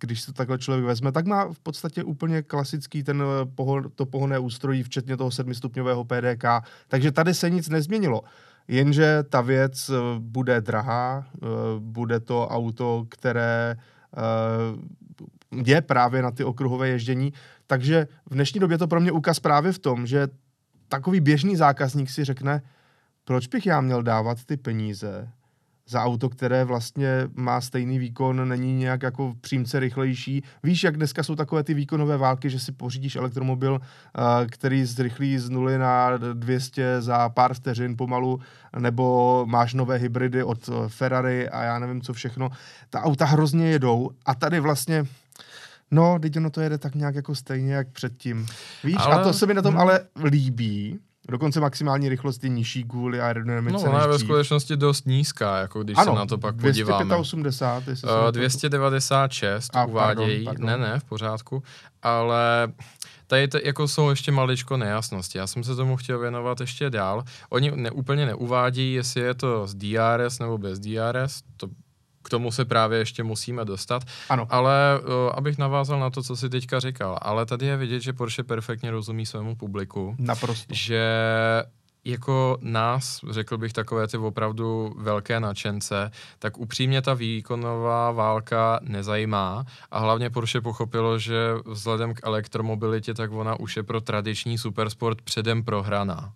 když 0.00 0.20
se 0.20 0.32
takhle 0.32 0.58
člověk 0.58 0.84
vezme, 0.84 1.12
tak 1.12 1.26
má 1.26 1.52
v 1.52 1.58
podstatě 1.58 2.04
úplně 2.04 2.42
klasický 2.42 3.02
ten 3.02 3.22
eh, 3.22 3.46
pohon, 3.54 3.90
to 3.94 4.06
pohonné 4.06 4.38
ústrojí, 4.38 4.82
včetně 4.82 5.16
toho 5.16 5.30
sedmistupňového 5.30 6.04
PDK, 6.04 6.44
takže 6.88 7.12
tady 7.12 7.34
se 7.34 7.50
nic 7.50 7.68
nezměnilo. 7.68 8.22
Jenže 8.68 9.22
ta 9.22 9.40
věc 9.40 9.90
eh, 9.90 9.94
bude 10.18 10.60
drahá, 10.60 11.26
bude 11.78 12.20
to 12.20 12.48
auto, 12.48 13.06
které 13.08 13.76
je 15.64 15.80
právě 15.80 16.22
na 16.22 16.30
ty 16.30 16.44
okruhové 16.44 16.88
ježdění, 16.88 17.32
takže 17.66 18.08
v 18.30 18.34
dnešní 18.34 18.60
době 18.60 18.78
to 18.78 18.88
pro 18.88 19.00
mě 19.00 19.12
ukaz 19.12 19.40
právě 19.40 19.72
v 19.72 19.78
tom, 19.78 20.06
že 20.06 20.28
takový 20.88 21.20
běžný 21.20 21.56
zákazník 21.56 22.10
si 22.10 22.24
řekne, 22.24 22.62
proč 23.24 23.46
bych 23.46 23.66
já 23.66 23.80
měl 23.80 24.02
dávat 24.02 24.44
ty 24.44 24.56
peníze 24.56 25.28
za 25.90 26.02
auto, 26.02 26.28
které 26.28 26.64
vlastně 26.64 27.08
má 27.34 27.60
stejný 27.60 27.98
výkon, 27.98 28.48
není 28.48 28.74
nějak 28.74 29.02
jako 29.02 29.34
přímce 29.40 29.80
rychlejší. 29.80 30.42
Víš, 30.62 30.84
jak 30.84 30.96
dneska 30.96 31.22
jsou 31.22 31.34
takové 31.34 31.62
ty 31.62 31.74
výkonové 31.74 32.16
války, 32.16 32.50
že 32.50 32.60
si 32.60 32.72
pořídíš 32.72 33.16
elektromobil, 33.16 33.72
uh, 33.72 33.80
který 34.50 34.84
zrychlí 34.84 35.38
z 35.38 35.50
nuly 35.50 35.78
na 35.78 36.16
200 36.16 37.02
za 37.02 37.28
pár 37.28 37.54
vteřin 37.54 37.96
pomalu, 37.96 38.40
nebo 38.78 39.46
máš 39.46 39.74
nové 39.74 39.96
hybridy 39.96 40.42
od 40.42 40.68
eh, 40.68 40.88
Ferrari 40.88 41.48
a 41.48 41.62
já 41.62 41.78
nevím 41.78 42.02
co 42.02 42.12
všechno. 42.12 42.50
Ta 42.90 43.02
auta 43.02 43.24
hrozně 43.24 43.70
jedou 43.70 44.10
a 44.26 44.34
tady 44.34 44.60
vlastně 44.60 45.04
No, 45.90 46.18
teď 46.18 46.36
ono 46.36 46.50
to 46.50 46.60
jede 46.60 46.78
tak 46.78 46.94
nějak 46.94 47.14
jako 47.14 47.34
stejně 47.34 47.74
jak 47.74 47.88
předtím. 47.88 48.46
Víš, 48.84 48.96
ale... 48.98 49.14
a 49.14 49.22
to 49.22 49.32
se 49.32 49.46
mi 49.46 49.54
na 49.54 49.62
tom 49.62 49.74
hmm. 49.74 49.80
ale 49.80 50.00
líbí, 50.24 50.98
Dokonce 51.30 51.60
maximální 51.60 52.08
rychlost 52.08 52.44
je 52.44 52.50
nižší 52.50 52.84
kvůli 52.84 53.20
aerodynamice. 53.20 53.84
No, 53.86 53.90
ona 53.90 54.02
je 54.02 54.08
ve 54.08 54.18
skutečnosti 54.18 54.76
dost 54.76 55.06
nízká, 55.06 55.58
jako 55.58 55.82
když 55.82 55.98
ano, 55.98 56.12
se 56.12 56.18
na 56.18 56.26
to 56.26 56.38
pak 56.38 56.56
285, 56.56 56.84
podíváme. 56.84 57.04
285, 57.04 58.04
uh, 58.04 58.32
296 58.32 59.76
a, 59.76 59.84
uvádějí, 59.84 60.44
pardon, 60.44 60.66
pardon. 60.66 60.80
ne, 60.80 60.88
ne, 60.92 61.00
v 61.00 61.04
pořádku, 61.04 61.62
ale 62.02 62.72
tady 63.26 63.48
to, 63.48 63.58
jako 63.64 63.88
jsou 63.88 64.10
ještě 64.10 64.32
maličko 64.32 64.76
nejasnosti. 64.76 65.38
Já 65.38 65.46
jsem 65.46 65.64
se 65.64 65.76
tomu 65.76 65.96
chtěl 65.96 66.18
věnovat 66.18 66.60
ještě 66.60 66.90
dál. 66.90 67.24
Oni 67.50 67.72
ne, 67.74 67.90
úplně 67.90 68.26
neuvádí, 68.26 68.92
jestli 68.92 69.20
je 69.20 69.34
to 69.34 69.66
z 69.66 69.74
DRS 69.74 70.38
nebo 70.38 70.58
bez 70.58 70.78
DRS, 70.78 71.42
to 71.56 71.68
k 72.22 72.28
tomu 72.30 72.52
se 72.52 72.64
právě 72.64 72.98
ještě 72.98 73.22
musíme 73.22 73.64
dostat. 73.64 74.02
Ano. 74.28 74.46
Ale 74.50 75.00
uh, 75.00 75.08
abych 75.34 75.58
navázal 75.58 76.00
na 76.00 76.10
to, 76.10 76.22
co 76.22 76.36
jsi 76.36 76.50
teďka 76.50 76.80
říkal, 76.80 77.18
ale 77.22 77.46
tady 77.46 77.66
je 77.66 77.76
vidět, 77.76 78.00
že 78.00 78.12
Porsche 78.12 78.42
perfektně 78.42 78.90
rozumí 78.90 79.26
svému 79.26 79.56
publiku. 79.56 80.16
Naprosto. 80.18 80.74
Že 80.74 81.02
jako 82.04 82.58
nás, 82.60 83.20
řekl 83.30 83.58
bych, 83.58 83.72
takové 83.72 84.08
ty 84.08 84.18
opravdu 84.18 84.94
velké 84.98 85.40
načence, 85.40 86.10
tak 86.38 86.58
upřímně 86.58 87.02
ta 87.02 87.14
výkonová 87.14 88.10
válka 88.10 88.80
nezajímá 88.82 89.64
a 89.90 89.98
hlavně 89.98 90.30
Porsche 90.30 90.60
pochopilo, 90.60 91.18
že 91.18 91.54
vzhledem 91.66 92.14
k 92.14 92.20
elektromobilitě, 92.22 93.14
tak 93.14 93.32
ona 93.32 93.60
už 93.60 93.76
je 93.76 93.82
pro 93.82 94.00
tradiční 94.00 94.58
supersport 94.58 95.22
předem 95.22 95.62
prohraná 95.62 96.32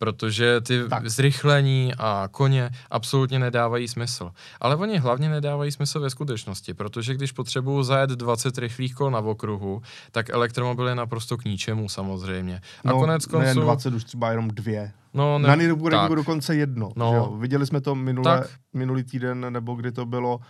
protože 0.00 0.60
ty 0.60 0.88
tak. 0.88 1.08
zrychlení 1.08 1.92
a 1.98 2.28
koně 2.30 2.70
absolutně 2.90 3.38
nedávají 3.38 3.88
smysl. 3.88 4.30
Ale 4.60 4.76
oni 4.76 4.98
hlavně 4.98 5.28
nedávají 5.28 5.72
smysl 5.72 6.00
ve 6.00 6.10
skutečnosti, 6.10 6.74
protože 6.74 7.14
když 7.14 7.32
potřebuju 7.32 7.82
zajet 7.82 8.10
20 8.10 8.58
rychlých 8.58 8.94
kol 8.94 9.10
na 9.10 9.18
okruhu, 9.18 9.82
tak 10.12 10.30
elektromobil 10.30 10.88
je 10.88 10.94
naprosto 10.94 11.36
k 11.36 11.44
ničemu 11.44 11.88
samozřejmě. 11.88 12.60
A 12.84 12.88
no, 12.88 13.00
konec 13.00 13.26
konců... 13.26 13.46
Ne 13.46 13.54
20, 13.54 13.94
už 13.94 14.04
třeba 14.04 14.30
jenom 14.30 14.48
dvě. 14.48 14.92
No, 15.14 15.38
ne, 15.38 15.48
na 15.48 15.54
Nürburgringu 15.54 16.14
dokonce 16.14 16.54
jedno. 16.54 16.92
No, 16.96 17.14
jo? 17.14 17.36
Viděli 17.40 17.66
jsme 17.66 17.80
to 17.80 17.94
minule, 17.94 18.44
minulý 18.72 19.04
týden, 19.04 19.46
nebo 19.50 19.74
kdy 19.74 19.92
to 19.92 20.06
bylo, 20.06 20.40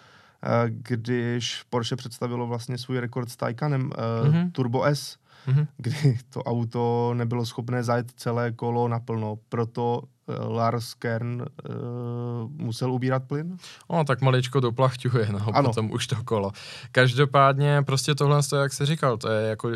eh, 0.42 0.71
když 0.71 1.62
Porsche 1.71 1.97
představilo 1.97 2.47
vlastně 2.47 2.78
svůj 2.78 3.00
rekord 3.00 3.30
s 3.30 3.37
Taycanem 3.37 3.90
mm-hmm. 3.90 4.50
Turbo 4.52 4.85
S, 4.85 5.16
mm-hmm. 5.50 5.66
kdy 5.76 6.19
to 6.30 6.42
auto 6.42 7.14
nebylo 7.14 7.42
schopné 7.42 7.83
zajet 7.83 8.14
celé 8.14 8.52
kolo 8.54 8.88
naplno. 8.88 9.42
Proto 9.50 10.09
Lars 10.29 10.95
Kern 10.95 11.43
uh, 11.43 12.50
musel 12.50 12.93
ubírat 12.93 13.23
plyn? 13.25 13.57
No, 13.91 14.05
tak 14.05 14.21
maličko 14.21 14.61
doplachťuje, 14.61 15.29
no, 15.33 15.41
ano. 15.53 15.69
potom 15.69 15.91
už 15.91 16.07
to 16.07 16.17
kolo. 16.25 16.53
Každopádně 16.93 17.83
prostě 17.87 18.15
tohle, 18.15 18.41
jak 18.61 18.73
jsi 18.73 18.87
říkal, 18.87 19.17
to 19.17 19.29
je 19.29 19.49
jako 19.49 19.69
uh, 19.69 19.75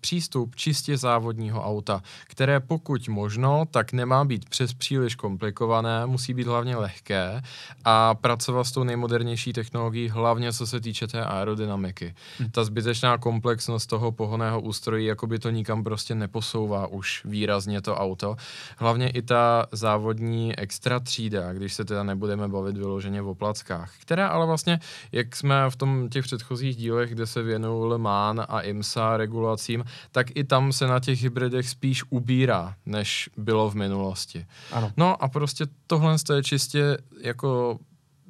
přístup 0.00 0.56
čistě 0.56 0.96
závodního 0.96 1.64
auta, 1.64 2.02
které 2.26 2.60
pokud 2.60 3.08
možno, 3.08 3.64
tak 3.70 3.92
nemá 3.92 4.24
být 4.24 4.48
přes 4.48 4.74
příliš 4.74 5.14
komplikované, 5.14 6.06
musí 6.06 6.34
být 6.34 6.46
hlavně 6.46 6.76
lehké 6.76 7.42
a 7.84 8.14
pracovat 8.14 8.64
s 8.64 8.72
tou 8.72 8.84
nejmodernější 8.84 9.52
technologií, 9.52 10.08
hlavně 10.08 10.52
co 10.52 10.66
se 10.66 10.80
týče 10.80 11.06
té 11.06 11.24
aerodynamiky. 11.24 12.14
Hm. 12.40 12.50
Ta 12.50 12.64
zbytečná 12.64 13.18
komplexnost 13.18 13.88
toho 13.88 14.12
pohoného 14.12 14.60
ústrojí, 14.60 15.06
jako 15.06 15.26
by 15.26 15.38
to 15.38 15.50
nikam 15.50 15.84
prostě 15.84 16.14
neposouvá 16.14 16.86
už 16.86 17.22
výrazně 17.24 17.82
to 17.82 17.96
auto. 17.96 18.36
Hlavně 18.76 19.10
i 19.10 19.22
ta 19.22 19.66
závodní 19.72 20.58
extra 20.58 21.00
třída, 21.00 21.52
když 21.52 21.74
se 21.74 21.84
teda 21.84 22.02
nebudeme 22.02 22.48
bavit 22.48 22.76
vyloženě 22.76 23.22
o 23.22 23.34
plackách, 23.34 23.92
která 24.00 24.28
ale 24.28 24.46
vlastně, 24.46 24.80
jak 25.12 25.36
jsme 25.36 25.70
v 25.70 25.76
tom 25.76 26.08
těch 26.08 26.24
předchozích 26.24 26.76
dílech, 26.76 27.10
kde 27.10 27.26
se 27.26 27.42
věnují 27.42 27.90
Le 27.90 27.98
Mans 27.98 28.40
a 28.48 28.60
IMSA 28.60 29.16
regulacím, 29.16 29.84
tak 30.12 30.26
i 30.36 30.44
tam 30.44 30.72
se 30.72 30.86
na 30.86 31.00
těch 31.00 31.22
hybridech 31.22 31.68
spíš 31.68 32.04
ubírá, 32.10 32.74
než 32.86 33.30
bylo 33.36 33.70
v 33.70 33.74
minulosti. 33.74 34.46
Ano. 34.72 34.92
No 34.96 35.22
a 35.22 35.28
prostě 35.28 35.66
tohle 35.86 36.16
je 36.34 36.42
čistě 36.42 36.98
jako 37.20 37.78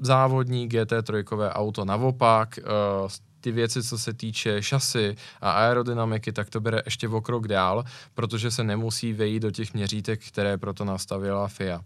závodní 0.01 0.69
GT3 0.69 1.51
auto 1.51 1.85
naopak, 1.85 2.59
uh, 3.03 3.09
ty 3.41 3.53
věci, 3.53 3.83
co 3.83 3.99
se 3.99 4.15
týče 4.15 4.63
šasy 4.63 5.17
a 5.41 5.51
aerodynamiky, 5.51 6.33
tak 6.33 6.51
to 6.51 6.61
bere 6.61 6.83
ještě 6.85 7.09
o 7.09 7.21
krok 7.21 7.49
dál, 7.49 7.85
protože 8.15 8.51
se 8.51 8.65
nemusí 8.65 9.13
vejít 9.13 9.43
do 9.43 9.51
těch 9.51 9.75
měřítek, 9.75 10.21
které 10.29 10.59
proto 10.59 10.85
nastavila 10.85 11.49
FIA. 11.49 11.81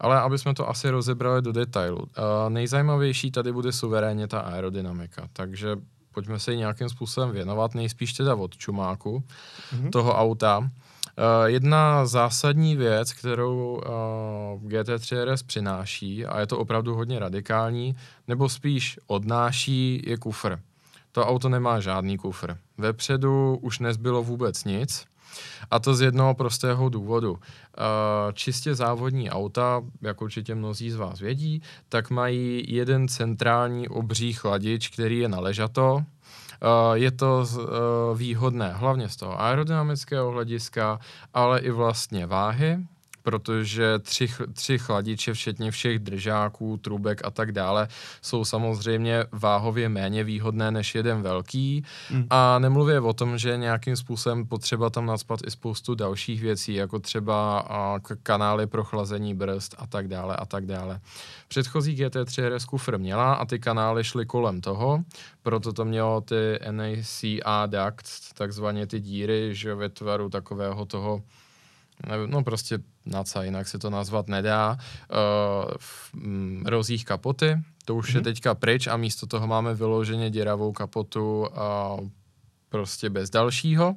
Ale 0.00 0.20
aby 0.20 0.38
jsme 0.38 0.54
to 0.54 0.68
asi 0.68 0.90
rozebrali 0.90 1.42
do 1.42 1.52
detailu. 1.52 1.98
Uh, 1.98 2.06
nejzajímavější 2.48 3.30
tady 3.30 3.52
bude 3.52 3.72
suverénně 3.72 4.28
ta 4.28 4.40
aerodynamika, 4.40 5.28
takže 5.32 5.76
pojďme 6.14 6.38
se 6.38 6.52
jí 6.52 6.58
nějakým 6.58 6.88
způsobem 6.88 7.30
věnovat, 7.30 7.74
nejspíš 7.74 8.12
teda 8.12 8.34
od 8.34 8.56
čumáku 8.56 9.22
mm-hmm. 9.74 9.90
toho 9.90 10.14
auta. 10.14 10.58
Uh, 10.58 11.44
jedna 11.44 12.06
zásadní 12.06 12.76
věc, 12.76 13.12
kterou 13.12 13.74
uh, 13.74 14.70
GT3 14.70 15.32
RS 15.32 15.42
přináší, 15.42 16.26
a 16.26 16.40
je 16.40 16.46
to 16.46 16.58
opravdu 16.58 16.94
hodně 16.94 17.18
radikální, 17.18 17.96
nebo 18.28 18.48
spíš 18.48 18.98
odnáší, 19.06 20.02
je 20.06 20.16
kufr. 20.16 20.58
To 21.14 21.26
auto 21.26 21.48
nemá 21.48 21.80
žádný 21.80 22.18
kufr. 22.18 22.56
Vepředu 22.78 23.58
už 23.62 23.78
nezbylo 23.78 24.22
vůbec 24.22 24.64
nic. 24.64 25.06
A 25.70 25.78
to 25.78 25.94
z 25.94 26.00
jednoho 26.00 26.34
prostého 26.34 26.88
důvodu. 26.88 27.38
Čistě 28.32 28.74
závodní 28.74 29.30
auta, 29.30 29.82
jak 30.02 30.22
určitě 30.22 30.54
mnozí 30.54 30.90
z 30.90 30.96
vás 30.96 31.20
vědí, 31.20 31.62
tak 31.88 32.10
mají 32.10 32.64
jeden 32.66 33.08
centrální 33.08 33.88
obří 33.88 34.32
chladič, 34.32 34.88
který 34.88 35.18
je 35.18 35.28
na 35.28 35.40
ležato. 35.40 36.04
Je 36.94 37.10
to 37.10 37.46
výhodné 38.14 38.72
hlavně 38.72 39.08
z 39.08 39.16
toho 39.16 39.40
aerodynamického 39.40 40.30
hlediska, 40.30 40.98
ale 41.34 41.60
i 41.60 41.70
vlastně 41.70 42.26
váhy, 42.26 42.78
protože 43.24 43.98
tři, 43.98 44.28
tři 44.52 44.78
chladiče, 44.78 45.34
včetně 45.34 45.70
všech 45.70 45.98
držáků, 45.98 46.76
trubek 46.76 47.20
a 47.24 47.30
tak 47.30 47.52
dále, 47.52 47.88
jsou 48.22 48.44
samozřejmě 48.44 49.24
váhově 49.32 49.88
méně 49.88 50.24
výhodné 50.24 50.70
než 50.70 50.94
jeden 50.94 51.22
velký. 51.22 51.84
Mm. 52.10 52.26
A 52.30 52.58
nemluvě 52.58 53.00
o 53.00 53.12
tom, 53.12 53.38
že 53.38 53.56
nějakým 53.56 53.96
způsobem 53.96 54.46
potřeba 54.46 54.90
tam 54.90 55.06
nadspat 55.06 55.40
i 55.46 55.50
spoustu 55.50 55.94
dalších 55.94 56.42
věcí, 56.42 56.74
jako 56.74 56.98
třeba 56.98 57.58
a, 57.58 57.98
kanály 58.22 58.66
pro 58.66 58.84
chlazení 58.84 59.34
brzd 59.34 59.74
a 59.78 59.86
tak 59.86 60.08
dále 60.08 60.36
a 60.36 60.46
tak 60.46 60.66
dále. 60.66 61.00
Předchozí 61.48 61.96
GT3 61.96 62.56
RS 62.56 62.64
kufr 62.64 62.98
měla 62.98 63.34
a 63.34 63.44
ty 63.44 63.58
kanály 63.58 64.04
šly 64.04 64.26
kolem 64.26 64.60
toho, 64.60 65.04
proto 65.42 65.72
to 65.72 65.84
mělo 65.84 66.20
ty 66.20 66.58
NACA 66.70 67.66
duct, 67.66 68.34
takzvaně 68.34 68.86
ty 68.86 69.00
díry, 69.00 69.54
že 69.54 69.74
ve 69.74 69.88
tvaru 69.88 70.28
takového 70.28 70.84
toho 70.84 71.22
no 72.26 72.44
prostě 72.44 72.78
naca, 73.06 73.42
jinak 73.42 73.68
se 73.68 73.78
to 73.78 73.90
nazvat 73.90 74.28
nedá, 74.28 74.78
uh, 74.78 75.70
v 75.78 76.14
mm, 76.14 76.62
rozích 76.66 77.04
kapoty, 77.04 77.58
to 77.84 77.94
už 77.94 78.08
mm-hmm. 78.08 78.14
je 78.14 78.20
mhm. 78.20 78.24
teďka 78.24 78.54
pryč 78.54 78.86
a 78.86 78.96
místo 78.96 79.26
toho 79.26 79.46
máme 79.46 79.74
vyloženě 79.74 80.30
děravou 80.30 80.72
kapotu 80.72 81.58
a 81.58 81.96
prostě 82.68 83.10
bez 83.10 83.30
dalšího. 83.30 83.96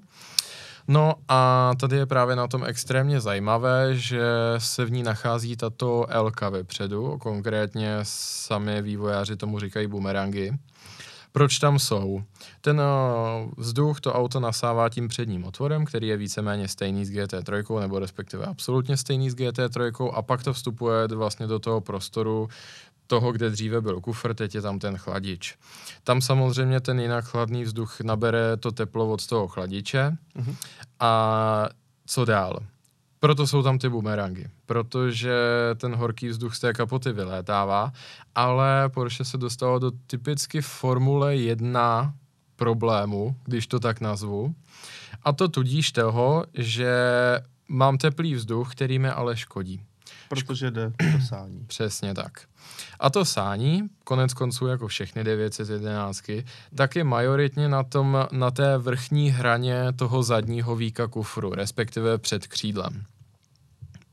No 0.88 1.13
a 1.27 1.72
tady 1.80 1.96
je 1.96 2.06
právě 2.06 2.36
na 2.36 2.48
tom 2.48 2.66
extrémně 2.66 3.22
zajímavé, 3.22 3.96
že 3.96 4.22
se 4.58 4.86
v 4.86 4.92
ní 4.92 5.04
nachází 5.04 5.56
tato 5.56 6.06
Elka 6.10 6.50
vepředu, 6.50 7.18
konkrétně 7.18 8.00
sami 8.04 8.82
vývojáři 8.82 9.36
tomu 9.36 9.60
říkají 9.60 9.88
bumerangy. 9.88 10.51
Proč 11.31 11.60
tam 11.60 11.79
jsou? 11.79 12.24
Ten 12.62 12.81
uh, 12.81 13.51
vzduch 13.57 14.00
to 14.00 14.13
auto 14.13 14.39
nasává 14.39 14.89
tím 14.89 15.07
předním 15.07 15.46
otvorem, 15.46 15.86
který 15.86 16.07
je 16.07 16.17
víceméně 16.17 16.67
stejný 16.67 17.05
s 17.05 17.12
GT3, 17.12 17.79
nebo 17.79 18.00
respektive 18.00 18.46
absolutně 18.46 18.98
stejný 18.98 19.29
s 19.29 19.36
GT3, 19.36 20.12
a 20.13 20.22
pak 20.22 20.43
to 20.43 20.53
vstupuje 20.53 21.07
vlastně 21.07 21.48
do 21.48 21.60
toho 21.60 21.81
prostoru 21.81 22.50
toho, 23.07 23.31
kde 23.31 23.50
dříve 23.50 23.81
byl 23.81 24.01
kufr, 24.01 24.34
teď 24.34 24.55
je 24.55 24.62
tam 24.62 24.79
ten 24.79 24.98
chladič. 24.98 25.55
Tam 26.03 26.22
samozřejmě 26.22 26.79
ten 26.79 27.00
jinak 27.00 27.25
chladný 27.25 27.63
vzduch 27.63 28.01
nabere 28.01 28.57
to 28.57 28.72
teplo 28.72 29.12
od 29.12 29.27
toho 29.27 29.48
chladiče 29.48 30.17
mm-hmm. 30.36 30.55
a 31.00 31.69
co 32.05 32.25
dál? 32.25 32.60
Proto 33.19 33.47
jsou 33.47 33.63
tam 33.63 33.79
ty 33.79 33.89
bumerangy, 33.89 34.50
protože 34.65 35.36
ten 35.77 35.95
horký 35.95 36.27
vzduch 36.27 36.55
z 36.55 36.59
té 36.59 36.74
kapoty 36.74 37.12
vylétává, 37.12 37.91
ale 38.36 38.89
Porsche 38.89 39.25
se 39.25 39.38
dostalo 39.38 39.79
do 39.79 39.91
typicky 40.07 40.62
Formule 40.62 41.36
1 41.36 42.13
problému, 42.55 43.36
když 43.45 43.67
to 43.67 43.79
tak 43.79 44.01
nazvu. 44.01 44.55
A 45.24 45.33
to 45.33 45.47
tudíž 45.47 45.91
toho, 45.91 46.45
že 46.53 46.91
mám 47.67 47.97
teplý 47.97 48.33
vzduch, 48.33 48.71
který 48.71 49.00
mi 49.00 49.09
ale 49.09 49.38
škodí. 49.38 49.81
Protože 50.29 50.72
jde 50.72 50.91
to 51.12 51.25
sání. 51.27 51.65
Přesně 51.67 52.13
tak. 52.13 52.41
A 53.00 53.10
to 53.10 53.25
sání, 53.25 53.84
konec 54.03 54.34
konců 54.34 54.67
jako 54.67 54.88
všechny 54.88 55.24
911, 55.24 56.31
tak 56.75 56.96
je 56.96 57.03
majoritně 57.03 57.69
na, 57.69 57.84
tom, 57.84 58.27
na 58.31 58.51
té 58.51 58.77
vrchní 58.77 59.29
hraně 59.29 59.93
toho 59.96 60.24
zadního 60.24 60.75
víka 60.75 61.07
kufru, 61.07 61.53
respektive 61.53 62.17
před 62.17 62.48
křídlem. 62.48 63.05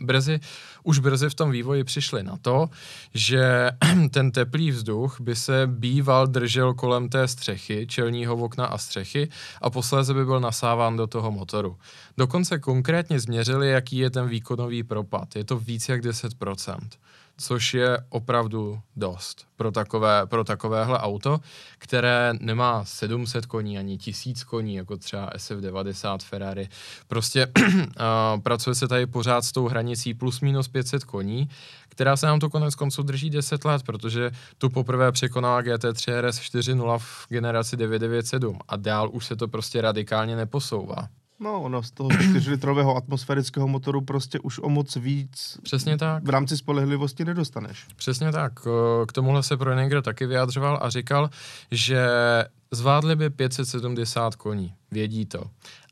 Brzy, 0.01 0.41
už 0.83 0.99
brzy 0.99 1.31
v 1.31 1.35
tom 1.35 1.51
vývoji 1.51 1.85
přišli 1.85 2.23
na 2.23 2.37
to, 2.43 2.71
že 3.15 3.71
ten 4.11 4.31
teplý 4.31 4.71
vzduch 4.71 5.21
by 5.21 5.37
se 5.37 5.67
býval 5.67 6.27
držel 6.27 6.75
kolem 6.75 7.09
té 7.09 7.29
střechy, 7.29 7.87
čelního 7.87 8.37
okna 8.37 8.67
a 8.67 8.79
střechy 8.79 9.29
a 9.63 9.71
posléze 9.71 10.15
by 10.15 10.25
byl 10.25 10.41
nasáván 10.41 10.97
do 10.97 11.07
toho 11.07 11.31
motoru. 11.31 11.77
Dokonce 12.17 12.59
konkrétně 12.59 13.21
změřili, 13.21 13.71
jaký 13.71 13.97
je 13.97 14.11
ten 14.11 14.29
výkonový 14.29 14.83
propad. 14.83 15.37
Je 15.37 15.45
to 15.45 15.59
víc 15.59 15.89
jak 15.89 16.05
10% 16.05 16.79
což 17.37 17.75
je 17.75 17.99
opravdu 18.09 18.81
dost 18.97 19.47
pro, 19.57 19.71
takové, 19.71 20.27
pro 20.27 20.45
takovéhle 20.45 20.99
auto, 20.99 21.41
které 21.79 22.33
nemá 22.41 22.85
700 22.85 23.47
koní 23.47 23.79
ani 23.79 23.99
1000 23.99 24.45
koní, 24.45 24.75
jako 24.75 24.97
třeba 24.97 25.31
SF90 25.31 26.19
Ferrari. 26.19 26.69
Prostě 27.09 27.47
uh, 27.47 28.41
pracuje 28.43 28.75
se 28.75 28.89
tady 28.89 29.07
pořád 29.07 29.43
s 29.43 29.53
tou 29.53 29.69
hranicí 29.69 30.15
plus 30.15 30.41
minus 30.41 30.69
500 30.69 31.05
koní, 31.05 31.49
která 31.89 32.17
se 32.17 32.27
nám 32.27 32.41
to 32.41 32.51
konec 32.51 32.75
konců 32.75 33.03
drží 33.03 33.31
10 33.31 33.65
let, 33.65 33.83
protože 33.83 34.31
tu 34.59 34.71
poprvé 34.71 35.13
překonala 35.13 35.63
GT3 35.63 36.21
RS 36.21 36.41
4.0 36.41 36.99
v 36.99 37.27
generaci 37.29 37.77
997 37.77 38.59
a 38.69 38.77
dál 38.77 39.11
už 39.13 39.27
se 39.27 39.37
to 39.37 39.49
prostě 39.49 39.81
radikálně 39.81 40.37
neposouvá. 40.37 41.09
No, 41.41 41.63
ono 41.63 41.83
z 41.83 41.91
toho 41.91 42.09
4-litrového 42.09 42.97
atmosférického 42.97 43.69
motoru 43.69 44.01
prostě 44.01 44.41
už 44.41 44.61
o 44.63 44.69
moc 44.69 44.97
víc 44.97 45.59
Přesně 45.63 45.99
tak. 45.99 46.25
v 46.25 46.29
rámci 46.31 46.57
spolehlivosti 46.57 47.25
nedostaneš. 47.25 47.87
Přesně 47.97 48.33
tak. 48.33 48.53
K 49.07 49.13
tomuhle 49.13 49.43
se 49.43 49.57
Proninger 49.57 50.03
taky 50.03 50.27
vyjadřoval 50.27 50.79
a 50.83 50.91
říkal, 50.91 51.31
že 51.71 52.07
zvládli 52.71 53.17
by 53.17 53.31
570 53.31 54.35
koní. 54.35 54.75
Vědí 54.91 55.27
to. 55.27 55.45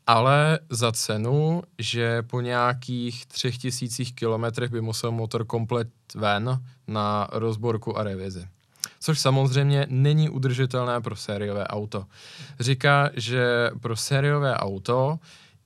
Ale 0.07 0.59
za 0.69 0.91
cenu, 0.91 1.61
že 1.79 2.21
po 2.21 2.41
nějakých 2.41 3.25
třech 3.25 3.57
tisících 3.57 4.15
kilometrech 4.15 4.71
by 4.71 4.81
musel 4.81 5.11
motor 5.11 5.45
komplet 5.45 5.87
ven 6.15 6.63
na 6.87 7.27
rozborku 7.31 7.97
a 7.97 8.03
revizi 8.03 8.47
což 9.03 9.19
samozřejmě 9.19 9.85
není 9.89 10.29
udržitelné 10.29 11.01
pro 11.01 11.15
sériové 11.15 11.67
auto. 11.67 12.05
Říká, 12.59 13.09
že 13.13 13.69
pro 13.81 13.95
sériové 13.95 14.55
auto 14.55 15.19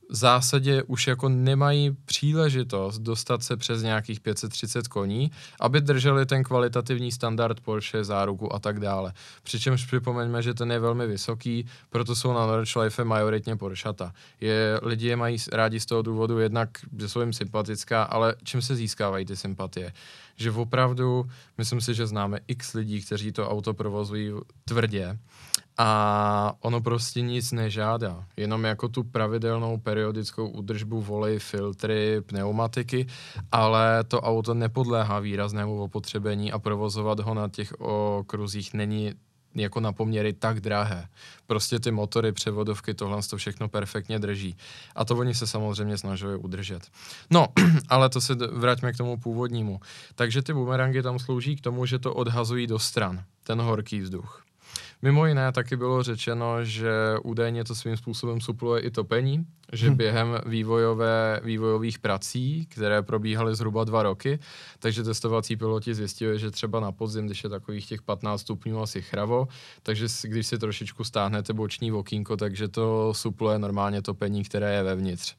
zásadě 0.10 0.84
už 0.84 1.08
jako 1.08 1.30
nemají 1.30 1.98
příležitost 2.06 3.00
dostat 3.00 3.44
se 3.44 3.58
přes 3.58 3.82
nějakých 3.82 4.20
530 4.20 4.88
koní, 4.88 5.32
aby 5.60 5.82
drželi 5.82 6.26
ten 6.26 6.44
kvalitativní 6.44 7.12
standard 7.12 7.60
Porsche, 7.60 8.04
záruku 8.04 8.56
a 8.56 8.60
tak 8.60 8.80
dále. 8.80 9.14
Přičemž 9.44 9.86
připomeňme, 9.86 10.42
že 10.42 10.54
ten 10.54 10.72
je 10.72 10.80
velmi 10.80 11.08
vysoký, 11.08 11.68
proto 11.90 12.16
jsou 12.16 12.34
na 12.34 12.48
Nordschleife 12.48 13.04
majoritně 13.04 13.56
Porschata. 13.56 14.14
Je, 14.42 14.80
lidi 14.84 15.08
je 15.08 15.16
mají 15.16 15.38
rádi 15.52 15.80
z 15.80 15.86
toho 15.86 16.02
důvodu 16.02 16.40
jednak, 16.40 16.70
že 17.00 17.10
jsou 17.10 17.20
jim 17.20 17.34
sympatická, 17.34 18.04
ale 18.04 18.36
čím 18.44 18.62
se 18.62 18.76
získávají 18.76 19.26
ty 19.26 19.36
sympatie? 19.36 19.94
Že 20.36 20.52
opravdu, 20.52 21.30
myslím 21.58 21.82
si, 21.82 21.94
že 21.94 22.08
známe 22.08 22.40
x 22.48 22.74
lidí, 22.74 23.02
kteří 23.02 23.32
to 23.32 23.50
auto 23.50 23.74
provozují 23.74 24.34
tvrdě 24.66 25.18
a 25.78 26.54
ono 26.60 26.82
prostě 26.82 27.22
nic 27.22 27.52
nežádá, 27.52 28.26
jenom 28.38 28.64
jako 28.64 28.88
tu 28.88 29.04
pravidelnou 29.04 29.78
periodickou 29.78 30.50
údržbu 30.50 31.02
volej, 31.02 31.40
filtry, 31.40 32.22
pneumatiky, 32.22 33.08
ale 33.52 34.04
to 34.04 34.22
auto 34.22 34.54
nepodléhá 34.54 35.20
výraznému 35.20 35.84
opotřebení 35.84 36.52
a 36.52 36.60
provozovat 36.60 37.20
ho 37.20 37.34
na 37.34 37.50
těch 37.50 37.74
okruzích 37.80 38.74
není 38.74 39.14
jako 39.56 39.80
na 39.80 39.92
poměry 39.92 40.34
tak 40.34 40.60
drahé. 40.60 41.08
Prostě 41.48 41.80
ty 41.80 41.92
motory, 41.92 42.32
převodovky, 42.32 42.94
tohle 42.94 43.22
to 43.30 43.38
všechno 43.38 43.70
perfektně 43.70 44.20
drží. 44.20 44.58
A 44.96 45.06
to 45.06 45.16
oni 45.16 45.36
se 45.36 45.48
samozřejmě 45.48 45.98
snažili 45.98 46.36
udržet. 46.36 46.88
No, 47.30 47.48
ale 47.90 48.10
to 48.10 48.22
se 48.22 48.36
vraťme 48.52 48.94
k 48.94 48.98
tomu 48.98 49.18
původnímu. 49.18 49.80
Takže 50.16 50.42
ty 50.42 50.54
bumerangy 50.54 51.02
tam 51.02 51.20
slouží 51.20 51.56
k 51.56 51.62
tomu, 51.62 51.86
že 51.86 52.00
to 52.00 52.14
odhazují 52.14 52.68
do 52.68 52.80
stran, 52.80 53.24
ten 53.44 53.62
horký 53.62 54.00
vzduch. 54.00 54.47
Mimo 55.02 55.26
jiné 55.26 55.52
taky 55.52 55.76
bylo 55.76 56.04
řečeno, 56.04 56.64
že 56.64 56.92
údajně 57.24 57.64
to 57.64 57.76
svým 57.76 57.98
způsobem 57.98 58.42
supluje 58.42 58.82
i 58.82 58.92
topení, 58.92 59.46
že 59.74 59.90
hm. 59.90 59.96
během 59.96 60.40
vývojové, 60.46 61.42
vývojových 61.44 62.00
prací, 62.00 62.66
které 62.66 63.02
probíhaly 63.02 63.56
zhruba 63.56 63.84
dva 63.84 64.04
roky, 64.04 64.40
takže 64.80 65.04
testovací 65.04 65.56
piloti 65.56 65.96
zjistili, 65.96 66.40
že 66.40 66.52
třeba 66.52 66.80
na 66.80 66.92
podzim, 66.92 67.26
když 67.26 67.44
je 67.44 67.50
takových 67.50 67.86
těch 67.86 68.02
15 68.02 68.42
stupňů 68.42 68.82
asi 68.82 69.02
chravo, 69.02 69.48
takže 69.84 70.08
když 70.24 70.48
si 70.48 70.58
trošičku 70.58 71.04
stáhnete 71.04 71.54
boční 71.54 71.92
okýnko, 71.92 72.38
takže 72.38 72.68
to 72.68 73.14
supluje 73.14 73.60
normálně 73.60 74.02
topení, 74.02 74.44
které 74.44 74.74
je 74.74 74.84
vevnitř. 74.84 75.36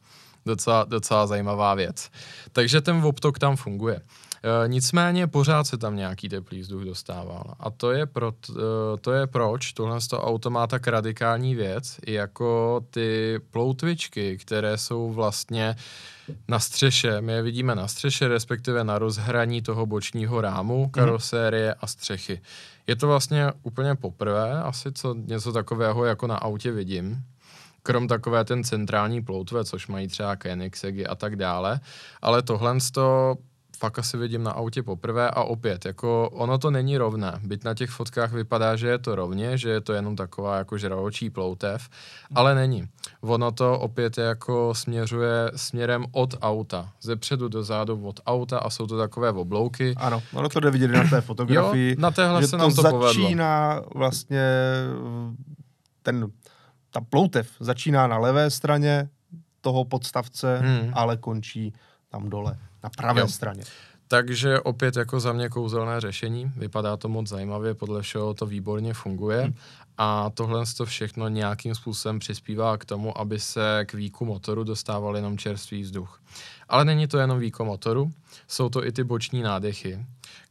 Docela, 0.46 0.84
docela 0.84 1.26
zajímavá 1.26 1.74
věc. 1.74 2.10
Takže 2.52 2.80
ten 2.80 2.96
obtok 3.04 3.38
tam 3.38 3.56
funguje. 3.56 4.00
E, 4.42 4.68
nicméně 4.68 5.26
pořád 5.26 5.64
se 5.64 5.78
tam 5.78 5.96
nějaký 5.96 6.28
teplý 6.28 6.60
vzduch 6.60 6.84
dostával. 6.84 7.54
A 7.60 7.70
to 7.70 7.92
je, 7.92 8.06
pro, 8.06 8.32
e, 8.50 8.96
to 9.00 9.12
je 9.12 9.26
proč 9.26 9.72
tohle 9.72 9.98
to 10.10 10.22
auto 10.22 10.50
má 10.50 10.66
tak 10.66 10.86
radikální 10.86 11.54
věc, 11.54 11.96
jako 12.06 12.80
ty 12.90 13.38
ploutvičky, 13.50 14.38
které 14.38 14.78
jsou 14.78 15.12
vlastně 15.12 15.76
na 16.48 16.58
střeše. 16.58 17.20
My 17.20 17.32
je 17.32 17.42
vidíme 17.42 17.74
na 17.74 17.88
střeše, 17.88 18.28
respektive 18.28 18.84
na 18.84 18.98
rozhraní 18.98 19.62
toho 19.62 19.86
bočního 19.86 20.40
rámu, 20.40 20.80
mhm. 20.82 20.90
karosérie 20.90 21.74
a 21.74 21.86
střechy. 21.86 22.40
Je 22.86 22.96
to 22.96 23.06
vlastně 23.06 23.52
úplně 23.62 23.94
poprvé, 23.94 24.62
asi 24.62 24.92
co 24.92 25.14
něco 25.14 25.52
takového 25.52 26.04
jako 26.04 26.26
na 26.26 26.36
autě 26.36 26.72
vidím 26.72 27.24
krom 27.82 28.08
takové 28.08 28.44
ten 28.44 28.64
centrální 28.64 29.22
ploutve, 29.22 29.64
což 29.64 29.86
mají 29.86 30.08
třeba 30.08 30.36
Koenigseggy 30.36 31.06
a 31.06 31.14
tak 31.14 31.36
dále, 31.36 31.80
ale 32.22 32.42
tohle 32.42 32.76
to 32.92 33.36
fakt 33.78 33.98
asi 33.98 34.16
vidím 34.16 34.42
na 34.42 34.50
autě 34.50 34.82
poprvé 34.82 35.30
a 35.30 35.42
opět, 35.42 35.84
jako 35.86 36.28
ono 36.32 36.58
to 36.58 36.70
není 36.70 36.98
rovné. 36.98 37.40
Byť 37.42 37.64
na 37.64 37.74
těch 37.74 37.90
fotkách 37.90 38.32
vypadá, 38.32 38.76
že 38.76 38.88
je 38.88 38.98
to 38.98 39.14
rovně, 39.14 39.58
že 39.58 39.70
je 39.70 39.80
to 39.80 39.92
jenom 39.92 40.16
taková 40.16 40.58
jako 40.58 40.78
žravočí 40.78 41.30
ploutev, 41.30 41.88
ale 42.34 42.54
není. 42.54 42.88
Ono 43.20 43.52
to 43.52 43.78
opět 43.78 44.18
jako 44.18 44.74
směřuje 44.74 45.50
směrem 45.56 46.04
od 46.12 46.34
auta, 46.42 46.88
ze 47.02 47.16
předu 47.16 47.48
do 47.48 47.62
zádu 47.62 48.06
od 48.06 48.20
auta 48.26 48.58
a 48.58 48.70
jsou 48.70 48.86
to 48.86 48.98
takové 48.98 49.30
oblouky. 49.32 49.94
Ano, 49.96 50.22
ono 50.32 50.48
to 50.48 50.60
jde 50.60 50.70
vidět 50.70 50.88
na 50.88 51.04
té 51.10 51.20
fotografii. 51.20 51.90
Jo, 51.90 51.96
na 51.98 52.10
téhle 52.10 52.40
že 52.40 52.46
se 52.46 52.50
to 52.50 52.56
nám 52.58 52.74
to 52.74 52.82
začíná 52.82 53.74
povedlo. 53.74 53.90
vlastně 54.00 54.42
ten, 56.02 56.26
ta 56.90 57.00
ploutev 57.00 57.50
začíná 57.60 58.06
na 58.06 58.18
levé 58.18 58.50
straně 58.50 59.08
toho 59.60 59.84
podstavce, 59.84 60.58
Hmm. 60.58 60.90
ale 60.94 61.16
končí 61.16 61.74
tam 62.10 62.30
dole, 62.30 62.56
na 62.84 62.90
pravé 62.90 63.20
Jo. 63.20 63.28
straně. 63.28 63.62
Takže 64.08 64.60
opět 64.60 64.96
jako 64.96 65.20
za 65.20 65.32
mě 65.32 65.48
kouzelné 65.48 66.00
řešení, 66.00 66.52
vypadá 66.56 66.96
to 66.96 67.08
moc 67.08 67.28
zajímavě, 67.28 67.74
podle 67.74 68.02
všeho 68.02 68.34
to 68.34 68.46
výborně 68.46 68.94
funguje 68.94 69.40
Hmm. 69.42 69.54
a 69.98 70.30
tohle 70.34 70.64
to 70.76 70.86
všechno 70.86 71.28
nějakým 71.28 71.74
způsobem 71.74 72.18
přispívá 72.18 72.76
k 72.78 72.84
tomu, 72.84 73.18
aby 73.18 73.40
se 73.40 73.84
k 73.86 73.92
výku 73.94 74.24
motoru 74.24 74.64
dostával 74.64 75.16
jenom 75.16 75.38
čerstvý 75.38 75.82
vzduch. 75.82 76.20
Ale 76.68 76.84
není 76.84 77.06
to 77.06 77.18
jenom 77.18 77.38
výko 77.38 77.64
motoru, 77.64 78.12
jsou 78.48 78.68
to 78.68 78.86
i 78.86 78.92
ty 78.92 79.04
boční 79.04 79.42
nádechy, 79.42 80.06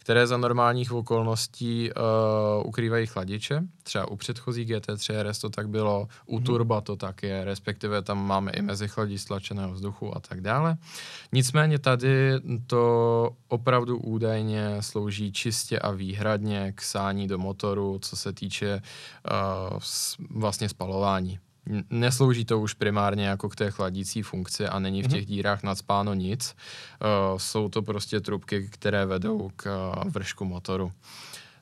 které 0.08 0.28
za 0.28 0.38
normálních 0.38 0.92
okolností 0.92 1.90
uh, 1.92 2.68
ukrývají 2.68 3.08
chladiče. 3.08 3.64
Třeba 3.84 4.08
u 4.08 4.16
předchozí 4.16 4.66
GT3 4.66 5.24
RS 5.24 5.40
to 5.40 5.50
tak 5.50 5.70
bylo, 5.70 6.08
u 6.26 6.40
Turba 6.40 6.82
to 6.82 6.96
tak 6.96 7.24
je, 7.24 7.46
respektive 7.46 8.02
tam 8.02 8.28
máme 8.28 8.52
i 8.52 8.62
mezichladí 8.62 9.18
stlačeného 9.18 9.72
vzduchu 9.72 10.18
a 10.18 10.20
tak 10.20 10.42
dále. 10.42 10.78
Nicméně 11.32 11.80
tady 11.80 12.32
to 12.68 13.30
opravdu 13.48 13.98
údajně 13.98 14.78
slouží 14.80 15.32
čistě 15.32 15.80
a 15.80 15.92
výhradně 15.92 16.74
k 16.76 16.82
sání 16.82 17.28
do 17.28 17.38
motoru, 17.38 18.00
co 18.02 18.16
se 18.16 18.34
týče 18.34 18.82
uh, 19.72 19.80
vlastně 20.30 20.70
spalování. 20.70 21.40
Neslouží 21.90 22.46
to 22.46 22.60
už 22.60 22.74
primárně 22.74 23.28
jako 23.28 23.50
k 23.50 23.56
té 23.56 23.72
chladící 23.72 24.22
funkci 24.22 24.68
a 24.68 24.80
není 24.80 25.04
v 25.04 25.08
těch 25.08 25.26
dírách 25.26 25.64
nadspáno 25.64 26.14
nic. 26.14 26.56
Uh, 27.02 27.38
jsou 27.38 27.70
to 27.70 27.82
prostě 27.82 28.20
trubky, 28.20 28.70
které 28.72 29.06
vedou 29.06 29.52
k 29.56 29.92
uh, 29.96 30.12
vršku 30.12 30.46
motoru. 30.46 30.92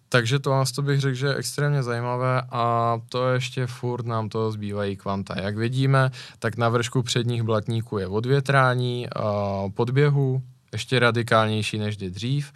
Takže 0.10 0.40
to 0.40 0.50
vás 0.50 0.72
to 0.72 0.82
bych 0.82 1.00
řekl, 1.00 1.16
že 1.16 1.28
je 1.28 1.36
extrémně 1.36 1.84
zajímavé 1.84 2.42
a 2.52 2.98
to 3.10 3.30
ještě 3.30 3.68
furt 3.68 4.06
nám 4.06 4.30
to 4.30 4.52
zbývají 4.52 4.96
kvanta. 4.96 5.42
Jak 5.42 5.58
vidíme, 5.58 6.12
tak 6.40 6.58
na 6.58 6.70
vršku 6.70 7.04
předních 7.04 7.44
blatníků 7.44 7.98
je 7.98 8.08
odvětrání, 8.08 9.08
uh, 9.16 9.72
podběhu, 9.72 10.42
ještě 10.72 11.00
radikálnější 11.00 11.78
než 11.78 11.98
kdy 11.98 12.10
dřív. 12.10 12.54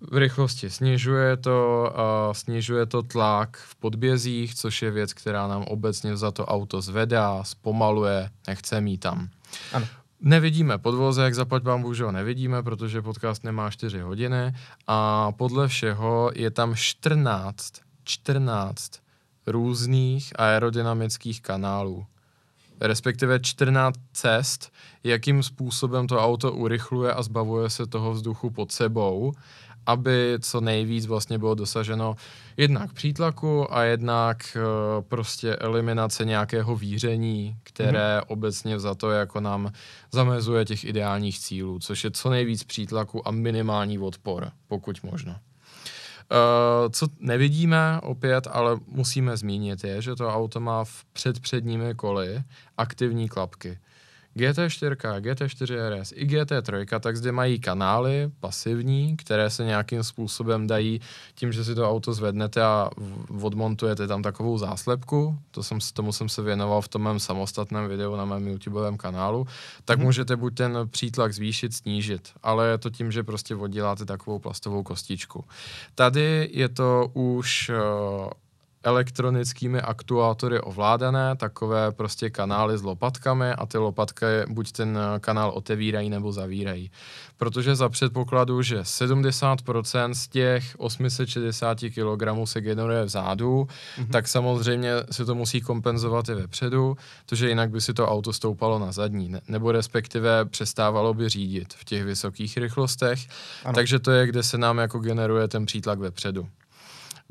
V 0.00 0.16
rychlosti 0.16 0.70
snižuje 0.70 1.36
to, 1.36 1.90
uh, 1.94 2.32
snižuje 2.32 2.86
to 2.86 3.02
tlak 3.02 3.56
v 3.56 3.74
podbězích, 3.74 4.54
což 4.54 4.82
je 4.82 4.90
věc, 4.90 5.12
která 5.12 5.46
nám 5.46 5.62
obecně 5.62 6.16
za 6.16 6.30
to 6.30 6.46
auto 6.46 6.80
zvedá, 6.80 7.44
zpomaluje, 7.44 8.30
nechce 8.46 8.80
mít 8.80 8.98
tam. 8.98 9.28
Ano. 9.72 9.86
Nevidíme 10.20 10.78
podvozek, 10.78 11.34
zaplať 11.34 11.62
vám 11.62 11.82
bohužel 11.82 12.12
nevidíme, 12.12 12.62
protože 12.62 13.02
podcast 13.02 13.44
nemá 13.44 13.70
4 13.70 14.00
hodiny 14.00 14.54
a 14.86 15.32
podle 15.32 15.68
všeho 15.68 16.30
je 16.34 16.50
tam 16.50 16.74
14, 16.74 17.72
14 18.04 18.92
různých 19.46 20.32
aerodynamických 20.40 21.42
kanálů. 21.42 22.06
Respektive 22.82 23.40
14 23.40 23.98
cest, 24.12 24.72
jakým 25.04 25.42
způsobem 25.42 26.06
to 26.06 26.20
auto 26.20 26.52
urychluje 26.52 27.12
a 27.12 27.22
zbavuje 27.22 27.70
se 27.70 27.86
toho 27.86 28.12
vzduchu 28.12 28.50
pod 28.50 28.72
sebou, 28.72 29.32
aby 29.86 30.38
co 30.40 30.60
nejvíc 30.60 31.06
vlastně 31.06 31.38
bylo 31.38 31.54
dosaženo 31.54 32.14
jednak 32.56 32.92
přítlaku 32.92 33.74
a 33.74 33.82
jednak 33.82 34.56
uh, 34.56 35.04
prostě 35.08 35.56
eliminace 35.56 36.24
nějakého 36.24 36.76
víření, 36.76 37.56
které 37.62 38.18
mm-hmm. 38.18 38.24
obecně 38.26 38.78
za 38.78 38.94
to 38.94 39.10
jako 39.10 39.40
nám 39.40 39.72
zamezuje 40.12 40.64
těch 40.64 40.84
ideálních 40.84 41.38
cílů, 41.38 41.78
což 41.78 42.04
je 42.04 42.10
co 42.10 42.30
nejvíc 42.30 42.64
přítlaku 42.64 43.28
a 43.28 43.30
minimální 43.30 43.98
odpor, 43.98 44.50
pokud 44.68 45.02
možno. 45.02 45.36
Uh, 46.30 46.90
co 46.90 47.06
nevidíme 47.20 48.00
opět, 48.02 48.48
ale 48.50 48.78
musíme 48.86 49.36
zmínit, 49.36 49.84
je, 49.84 50.02
že 50.02 50.14
to 50.14 50.28
auto 50.28 50.60
má 50.60 50.84
v 50.84 51.04
předpředními 51.12 51.94
koly 51.94 52.42
aktivní 52.78 53.28
klapky. 53.28 53.78
GT4, 54.36 55.20
GT4 55.20 56.00
RS 56.00 56.12
i 56.16 56.26
GT3, 56.26 57.00
tak 57.00 57.16
zde 57.16 57.32
mají 57.32 57.60
kanály 57.60 58.30
pasivní, 58.40 59.16
které 59.16 59.50
se 59.50 59.64
nějakým 59.64 60.02
způsobem 60.02 60.66
dají 60.66 61.00
tím, 61.34 61.52
že 61.52 61.64
si 61.64 61.74
to 61.74 61.90
auto 61.90 62.12
zvednete 62.12 62.62
a 62.62 62.90
odmontujete 63.42 64.06
tam 64.06 64.22
takovou 64.22 64.58
záslepku, 64.58 65.38
to 65.50 65.62
jsem, 65.62 65.78
tomu 65.94 66.12
jsem 66.12 66.28
se 66.28 66.42
věnoval 66.42 66.80
v 66.82 66.88
tom 66.88 67.02
mém 67.02 67.20
samostatném 67.20 67.88
videu 67.88 68.16
na 68.16 68.24
mém 68.24 68.48
YouTubeovém 68.48 68.96
kanálu, 68.96 69.46
tak 69.84 69.98
Mhm. 69.98 70.06
můžete 70.06 70.36
buď 70.36 70.54
ten 70.54 70.78
přítlak 70.90 71.34
zvýšit, 71.34 71.74
snížit, 71.74 72.28
ale 72.42 72.68
je 72.68 72.78
to 72.78 72.90
tím, 72.90 73.12
že 73.12 73.22
prostě 73.22 73.54
odděláte 73.56 74.04
takovou 74.04 74.38
plastovou 74.38 74.82
kostičku. 74.82 75.44
Tady 75.94 76.48
je 76.52 76.68
to 76.68 77.10
už 77.14 77.70
uh, 77.70 78.30
elektronickými 78.82 79.80
aktuátory 79.80 80.60
ovládané, 80.60 81.36
takové 81.36 81.92
prostě 81.92 82.30
kanály 82.30 82.78
s 82.78 82.82
lopatkami 82.82 83.50
a 83.50 83.66
ty 83.66 83.78
lopatky 83.78 84.26
buď 84.48 84.72
ten 84.72 84.98
eh, 84.98 85.20
kanál 85.20 85.50
otevírají 85.54 86.10
nebo 86.10 86.32
zavírají. 86.32 86.90
Protože 87.36 87.76
za 87.76 87.88
předpokladu, 87.88 88.62
že 88.62 88.80
70% 88.80 90.10
z 90.12 90.28
těch 90.28 90.74
860 90.78 91.78
kg 91.78 92.24
se 92.44 92.60
generuje 92.60 93.04
vzadu, 93.04 93.66
mm-hmm. 93.66 94.10
tak 94.10 94.28
samozřejmě 94.28 94.90
se 95.10 95.24
to 95.24 95.34
musí 95.34 95.60
kompenzovat 95.60 96.28
i 96.28 96.34
vepředu, 96.34 96.96
protože 97.26 97.48
jinak 97.48 97.70
by 97.70 97.80
si 97.80 97.94
to 97.94 98.08
auto 98.08 98.32
stoupalo 98.32 98.78
na 98.78 98.92
zadní, 98.92 99.28
ne- 99.28 99.40
nebo 99.48 99.72
respektive 99.72 100.44
přestávalo 100.44 101.14
by 101.14 101.28
řídit 101.28 101.74
v 101.74 101.84
těch 101.84 102.04
vysokých 102.04 102.56
rychlostech. 102.56 103.20
Ano. 103.64 103.74
Takže 103.74 103.98
to 103.98 104.10
je, 104.10 104.26
kde 104.26 104.42
se 104.42 104.58
nám 104.58 104.78
jako 104.78 104.98
generuje 104.98 105.48
ten 105.48 105.66
přítlak 105.66 105.98
vepředu. 105.98 106.48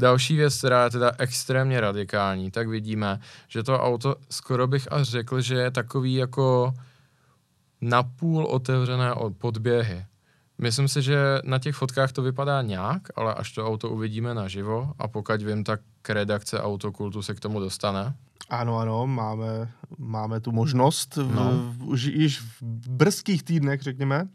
Další 0.02 0.36
věc, 0.36 0.58
která 0.58 0.84
je 0.84 0.90
teda 0.90 1.12
extrémně 1.18 1.82
radikální, 1.82 2.52
tak 2.52 2.68
vidíme, 2.68 3.20
že 3.48 3.64
to 3.64 3.80
auto 3.80 4.16
skoro 4.30 4.68
bych 4.68 4.92
až 4.92 5.08
řekl, 5.10 5.42
že 5.42 5.56
je 5.56 5.72
takový 5.72 6.14
jako 6.14 6.74
napůl 7.82 8.46
otevřené 8.46 9.14
od 9.14 9.38
podběhy. 9.38 10.06
Myslím 10.58 10.88
si, 10.88 11.02
že 11.02 11.18
na 11.44 11.60
těch 11.60 11.76
fotkách 11.76 12.12
to 12.12 12.22
vypadá 12.22 12.62
nějak, 12.62 13.02
ale 13.16 13.34
až 13.34 13.52
to 13.52 13.68
auto 13.68 13.90
uvidíme 13.90 14.34
naživo 14.34 14.94
a 15.00 15.08
pokud 15.08 15.42
vím, 15.42 15.64
tak 15.64 15.82
redakce 16.10 16.62
Autokultu 16.62 17.22
se 17.22 17.34
k 17.34 17.40
tomu 17.40 17.60
dostane. 17.60 18.14
Ano, 18.50 18.78
ano, 18.78 19.08
máme, 19.08 19.72
máme 19.98 20.40
tu 20.40 20.52
možnost 20.52 21.16
v, 21.16 21.36
No. 21.36 21.52
v, 21.54 21.84
už 21.84 22.04
již 22.04 22.40
v 22.40 22.90
brzkých 22.90 23.44
týdnech, 23.44 23.82
řekněme, 23.82 24.28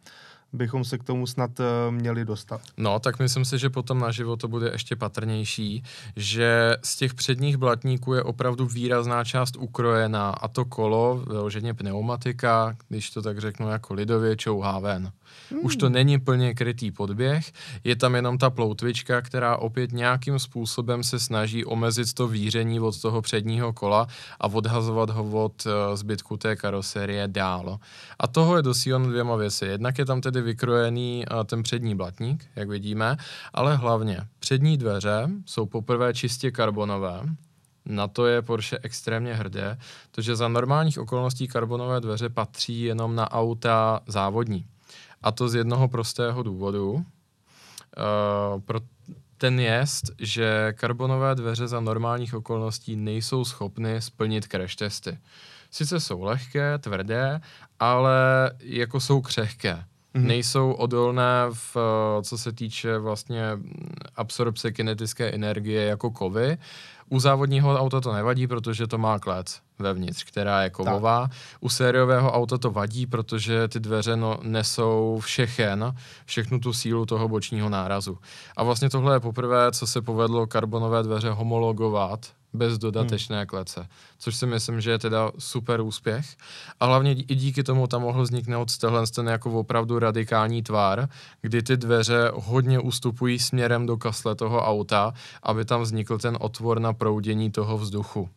bychom 0.52 0.84
se 0.84 0.98
k 0.98 1.04
tomu 1.04 1.26
snad 1.26 1.60
eh, 1.60 1.64
měli 1.90 2.24
dostat. 2.24 2.60
No, 2.76 2.98
tak 2.98 3.18
myslím 3.18 3.44
si, 3.44 3.58
že 3.58 3.70
potom 3.70 3.98
naživo 3.98 4.36
to 4.36 4.48
bude 4.48 4.68
ještě 4.68 4.96
patrnější, 4.96 5.82
že 6.16 6.76
z 6.82 6.96
těch 6.96 7.14
předních 7.14 7.56
blatníků 7.56 8.14
je 8.14 8.22
opravdu 8.22 8.66
výrazná 8.66 9.24
část 9.24 9.56
ukrojená 9.56 10.30
a 10.30 10.48
to 10.48 10.64
kolo, 10.64 11.24
vyloženě 11.28 11.74
pneumatika, 11.74 12.76
když 12.88 13.10
to 13.10 13.22
tak 13.22 13.38
řeknu 13.38 13.70
jako 13.70 13.94
lidově, 13.94 14.36
čouhá 14.36 14.78
ven. 14.78 15.12
Už 15.62 15.76
to 15.76 15.88
není 15.88 16.18
plně 16.18 16.54
krytý 16.54 16.90
podběh, 16.90 17.52
je 17.84 17.96
tam 17.96 18.14
jenom 18.14 18.38
ta 18.38 18.50
ploutvička, 18.50 19.22
která 19.22 19.56
opět 19.56 19.92
nějakým 19.92 20.38
způsobem 20.38 21.04
se 21.04 21.18
snaží 21.18 21.64
omezit 21.64 22.12
to 22.12 22.28
víření 22.28 22.80
od 22.80 23.00
toho 23.00 23.22
předního 23.22 23.72
kola 23.72 24.06
a 24.40 24.46
odhazovat 24.48 25.10
ho 25.10 25.44
od 25.44 25.66
eh, 25.66 25.96
zbytku 25.96 26.36
té 26.36 26.56
karoserie 26.56 27.28
dál. 27.28 27.78
A 28.18 28.26
toho 28.26 28.56
je 28.56 28.62
dosíleno 28.62 29.08
dvěma 29.08 29.36
věci. 29.36 29.66
Jednak 29.66 29.98
je 29.98 30.04
tam 30.04 30.20
tedy 30.20 30.35
vykrojený 30.42 31.24
eh, 31.24 31.44
ten 31.44 31.62
přední 31.62 31.94
blatník, 31.94 32.44
jak 32.56 32.68
vidíme, 32.68 33.16
ale 33.54 33.76
hlavně 33.76 34.20
přední 34.38 34.76
dveře 34.76 35.28
jsou 35.46 35.66
poprvé 35.66 36.14
čistě 36.14 36.50
karbonové, 36.50 37.22
na 37.86 38.08
to 38.08 38.26
je 38.26 38.42
Porsche 38.42 38.78
extrémně 38.82 39.34
hrdé, 39.34 39.78
protože 40.10 40.36
za 40.36 40.48
normálních 40.48 40.98
okolností 40.98 41.48
karbonové 41.48 42.00
dveře 42.00 42.28
patří 42.28 42.82
jenom 42.82 43.14
na 43.14 43.32
auta 43.32 44.00
závodní. 44.06 44.66
A 45.22 45.32
to 45.32 45.48
z 45.48 45.54
jednoho 45.54 45.88
prostého 45.88 46.42
důvodu. 46.42 46.92
Uh, 46.92 47.02
pro 48.60 48.80
ten 49.38 49.60
jest, 49.60 50.04
že 50.18 50.72
karbonové 50.76 51.34
dveře 51.34 51.68
za 51.68 51.80
normálních 51.80 52.34
okolností 52.34 52.96
nejsou 52.96 53.44
schopny 53.44 54.02
splnit 54.02 54.44
crash 54.44 54.76
testy. 54.76 55.18
Sice 55.70 56.00
jsou 56.00 56.22
lehké, 56.22 56.78
tvrdé, 56.78 57.40
ale 57.80 58.50
jako 58.60 59.00
jsou 59.00 59.20
křehké. 59.20 59.84
Mhm. 60.16 60.26
Nejsou 60.26 60.72
odolné 60.72 61.46
v, 61.52 61.76
eh, 61.76 62.22
co 62.22 62.38
se 62.38 62.52
týče 62.52 62.98
vlastně 62.98 63.50
mm, 63.54 63.86
absorpce 64.16 64.72
kinetické 64.72 65.30
energie 65.30 65.84
jako 65.84 66.10
kovy. 66.10 66.58
U 67.08 67.20
závodního 67.20 67.76
auta 67.76 68.00
to 68.00 68.12
nevadí, 68.12 68.46
protože 68.46 68.86
to 68.86 68.98
má 68.98 69.18
klec. 69.18 69.60
vevnitř, 69.78 70.24
která 70.24 70.62
je 70.62 70.70
kovová. 70.70 71.20
Tak. 71.22 71.36
U 71.60 71.68
sériového 71.68 72.32
auta 72.32 72.58
to 72.58 72.70
vadí, 72.70 73.06
protože 73.06 73.68
ty 73.68 73.80
dveře 73.80 74.16
no, 74.16 74.38
nesou 74.42 75.18
všechen, 75.22 75.94
všechnu 76.24 76.60
tu 76.60 76.72
sílu 76.72 77.06
toho 77.06 77.28
bočního 77.28 77.68
nárazu. 77.68 78.18
A 78.56 78.64
vlastně 78.64 78.90
tohle 78.90 79.16
je 79.16 79.20
poprvé, 79.20 79.72
co 79.72 79.86
se 79.86 80.02
povedlo 80.02 80.46
karbonové 80.46 81.02
dveře 81.02 81.30
homologovat 81.30 82.26
bez 82.56 82.78
dodatečné 82.78 83.36
hmm. 83.36 83.46
klece, 83.46 83.88
což 84.18 84.36
si 84.36 84.46
myslím, 84.46 84.80
že 84.80 84.90
je 84.90 84.98
teda 84.98 85.32
super 85.38 85.80
úspěch. 85.80 86.26
A 86.80 86.86
hlavně 86.86 87.12
i 87.12 87.34
díky 87.34 87.62
tomu 87.62 87.86
tam 87.86 88.02
mohl 88.02 88.22
vzniknout 88.22 88.76
tenhle 88.78 89.06
ten 89.06 89.26
jako 89.26 89.52
opravdu 89.52 89.98
radikální 89.98 90.62
tvár, 90.62 91.08
kdy 91.40 91.62
ty 91.62 91.76
dveře 91.76 92.30
hodně 92.34 92.80
ustupují 92.80 93.38
směrem 93.38 93.86
do 93.86 93.96
kasle 93.96 94.34
toho 94.34 94.64
auta, 94.64 95.14
aby 95.42 95.64
tam 95.64 95.82
vznikl 95.82 96.18
ten 96.18 96.36
otvor 96.40 96.80
na 96.80 96.92
proudění 96.92 97.50
toho 97.50 97.78
vzduchu. 97.78 98.28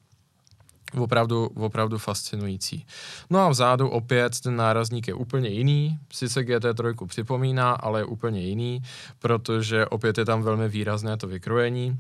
Opravdu, 0.97 1.45
opravdu 1.45 1.97
fascinující. 1.97 2.85
No 3.29 3.39
a 3.39 3.49
vzadu 3.49 3.89
opět 3.89 4.39
ten 4.39 4.55
nárazník 4.55 5.07
je 5.07 5.13
úplně 5.13 5.49
jiný, 5.49 5.99
sice 6.13 6.41
GT3 6.41 7.07
připomíná, 7.07 7.71
ale 7.71 7.99
je 7.99 8.05
úplně 8.05 8.41
jiný, 8.41 8.81
protože 9.19 9.85
opět 9.85 10.17
je 10.17 10.25
tam 10.25 10.41
velmi 10.41 10.69
výrazné 10.69 11.17
to 11.17 11.27
vykrojení, 11.27 11.97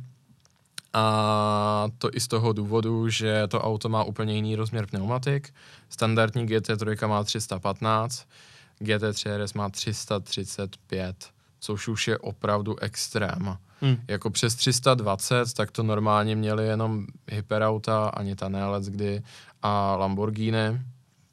a 0.93 1.87
to 1.97 2.09
i 2.13 2.19
z 2.19 2.27
toho 2.27 2.53
důvodu, 2.53 3.09
že 3.09 3.47
to 3.47 3.61
auto 3.61 3.89
má 3.89 4.03
úplně 4.03 4.35
jiný 4.35 4.55
rozměr 4.55 4.87
pneumatik. 4.87 5.53
Standardní 5.89 6.47
GT3 6.47 7.07
má 7.07 7.23
315, 7.23 8.25
GT3 8.81 9.43
RS 9.43 9.53
má 9.53 9.69
335, 9.69 11.29
což 11.59 11.87
už 11.87 12.07
je 12.07 12.17
opravdu 12.17 12.79
extrém. 12.79 13.57
Hmm. 13.81 13.97
Jako 14.07 14.29
přes 14.29 14.55
320, 14.55 15.53
tak 15.53 15.71
to 15.71 15.83
normálně 15.83 16.35
měli 16.35 16.67
jenom 16.67 17.05
hyperauta, 17.27 18.09
ani 18.09 18.35
ta 18.35 18.49
Nelec 18.49 18.89
kdy 18.89 19.21
a 19.61 19.95
Lamborghini. 19.95 20.81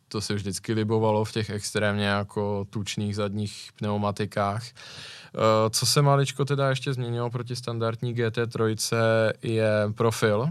To 0.09 0.21
se 0.21 0.35
vždycky 0.35 0.73
libovalo 0.73 1.25
v 1.25 1.33
těch 1.33 1.51
extrémně 1.51 2.07
jako 2.07 2.67
tučných 2.71 3.17
zadních 3.17 3.71
pneumatikách. 3.77 4.65
Eh, 5.37 5.71
co 5.71 5.87
se 5.87 6.03
maličko 6.03 6.45
teda 6.45 6.71
ještě 6.71 6.93
změnilo 6.93 7.31
proti 7.31 7.57
standardní 7.57 8.15
GT3 8.15 8.77
je 9.43 9.71
profil, 9.95 10.49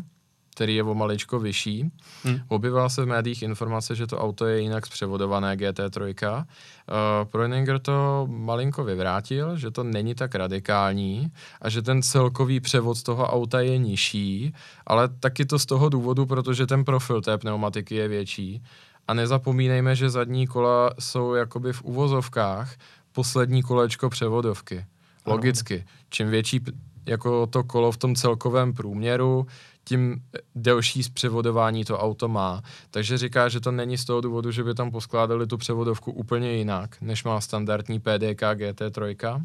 který 0.55 0.75
je 0.75 0.83
o 0.83 0.93
maličko 0.93 1.39
vyšší. 1.39 1.91
Hmm. 2.23 2.39
Objevila 2.47 2.89
se 2.89 3.03
v 3.03 3.07
médiích 3.07 3.43
informace, 3.43 3.95
že 3.95 4.07
to 4.07 4.17
auto 4.17 4.45
je 4.45 4.61
jinak 4.61 4.85
zpřevodované 4.85 5.55
GT3. 5.55 6.35
Uh, 6.35 6.43
eh, 6.43 7.25
Proninger 7.25 7.79
to 7.79 8.27
malinko 8.29 8.83
vyvrátil, 8.83 9.57
že 9.57 9.71
to 9.71 9.83
není 9.83 10.15
tak 10.15 10.35
radikální 10.35 11.31
a 11.61 11.69
že 11.69 11.81
ten 11.81 12.01
celkový 12.01 12.59
převod 12.59 13.03
toho 13.03 13.27
auta 13.27 13.59
je 13.61 13.77
nižší, 13.77 14.53
ale 14.87 15.07
taky 15.07 15.45
to 15.45 15.59
z 15.59 15.65
toho 15.65 15.89
důvodu, 15.89 16.25
protože 16.25 16.67
ten 16.67 16.85
profil 16.85 17.21
té 17.21 17.37
pneumatiky 17.37 17.95
je 17.95 18.07
větší. 18.07 18.63
A 19.07 19.13
nezapomínejme, 19.13 19.95
že 19.95 20.09
zadní 20.09 20.47
kola 20.47 20.89
jsou 20.99 21.33
jakoby 21.33 21.73
v 21.73 21.83
uvozovkách 21.83 22.75
poslední 23.15 23.63
kolečko 23.63 24.09
převodovky. 24.09 24.85
Logicky. 25.25 25.85
Čím 26.09 26.29
větší 26.29 26.61
jako 27.05 27.47
to 27.47 27.63
kolo 27.63 27.91
v 27.91 27.97
tom 27.97 28.15
celkovém 28.15 28.73
průměru, 28.73 29.47
tím 29.83 30.23
delší 30.55 31.03
zpřevodování 31.03 31.85
to 31.85 31.99
auto 31.99 32.27
má. 32.27 32.61
Takže 32.91 33.17
říká, 33.17 33.49
že 33.49 33.59
to 33.59 33.71
není 33.71 33.97
z 33.97 34.05
toho 34.05 34.21
důvodu, 34.21 34.51
že 34.51 34.63
by 34.63 34.73
tam 34.73 34.91
poskládali 34.91 35.47
tu 35.47 35.57
převodovku 35.57 36.11
úplně 36.11 36.51
jinak, 36.51 37.01
než 37.01 37.23
má 37.23 37.41
standardní 37.41 37.99
PDK 37.99 38.41
GT3, 38.41 39.43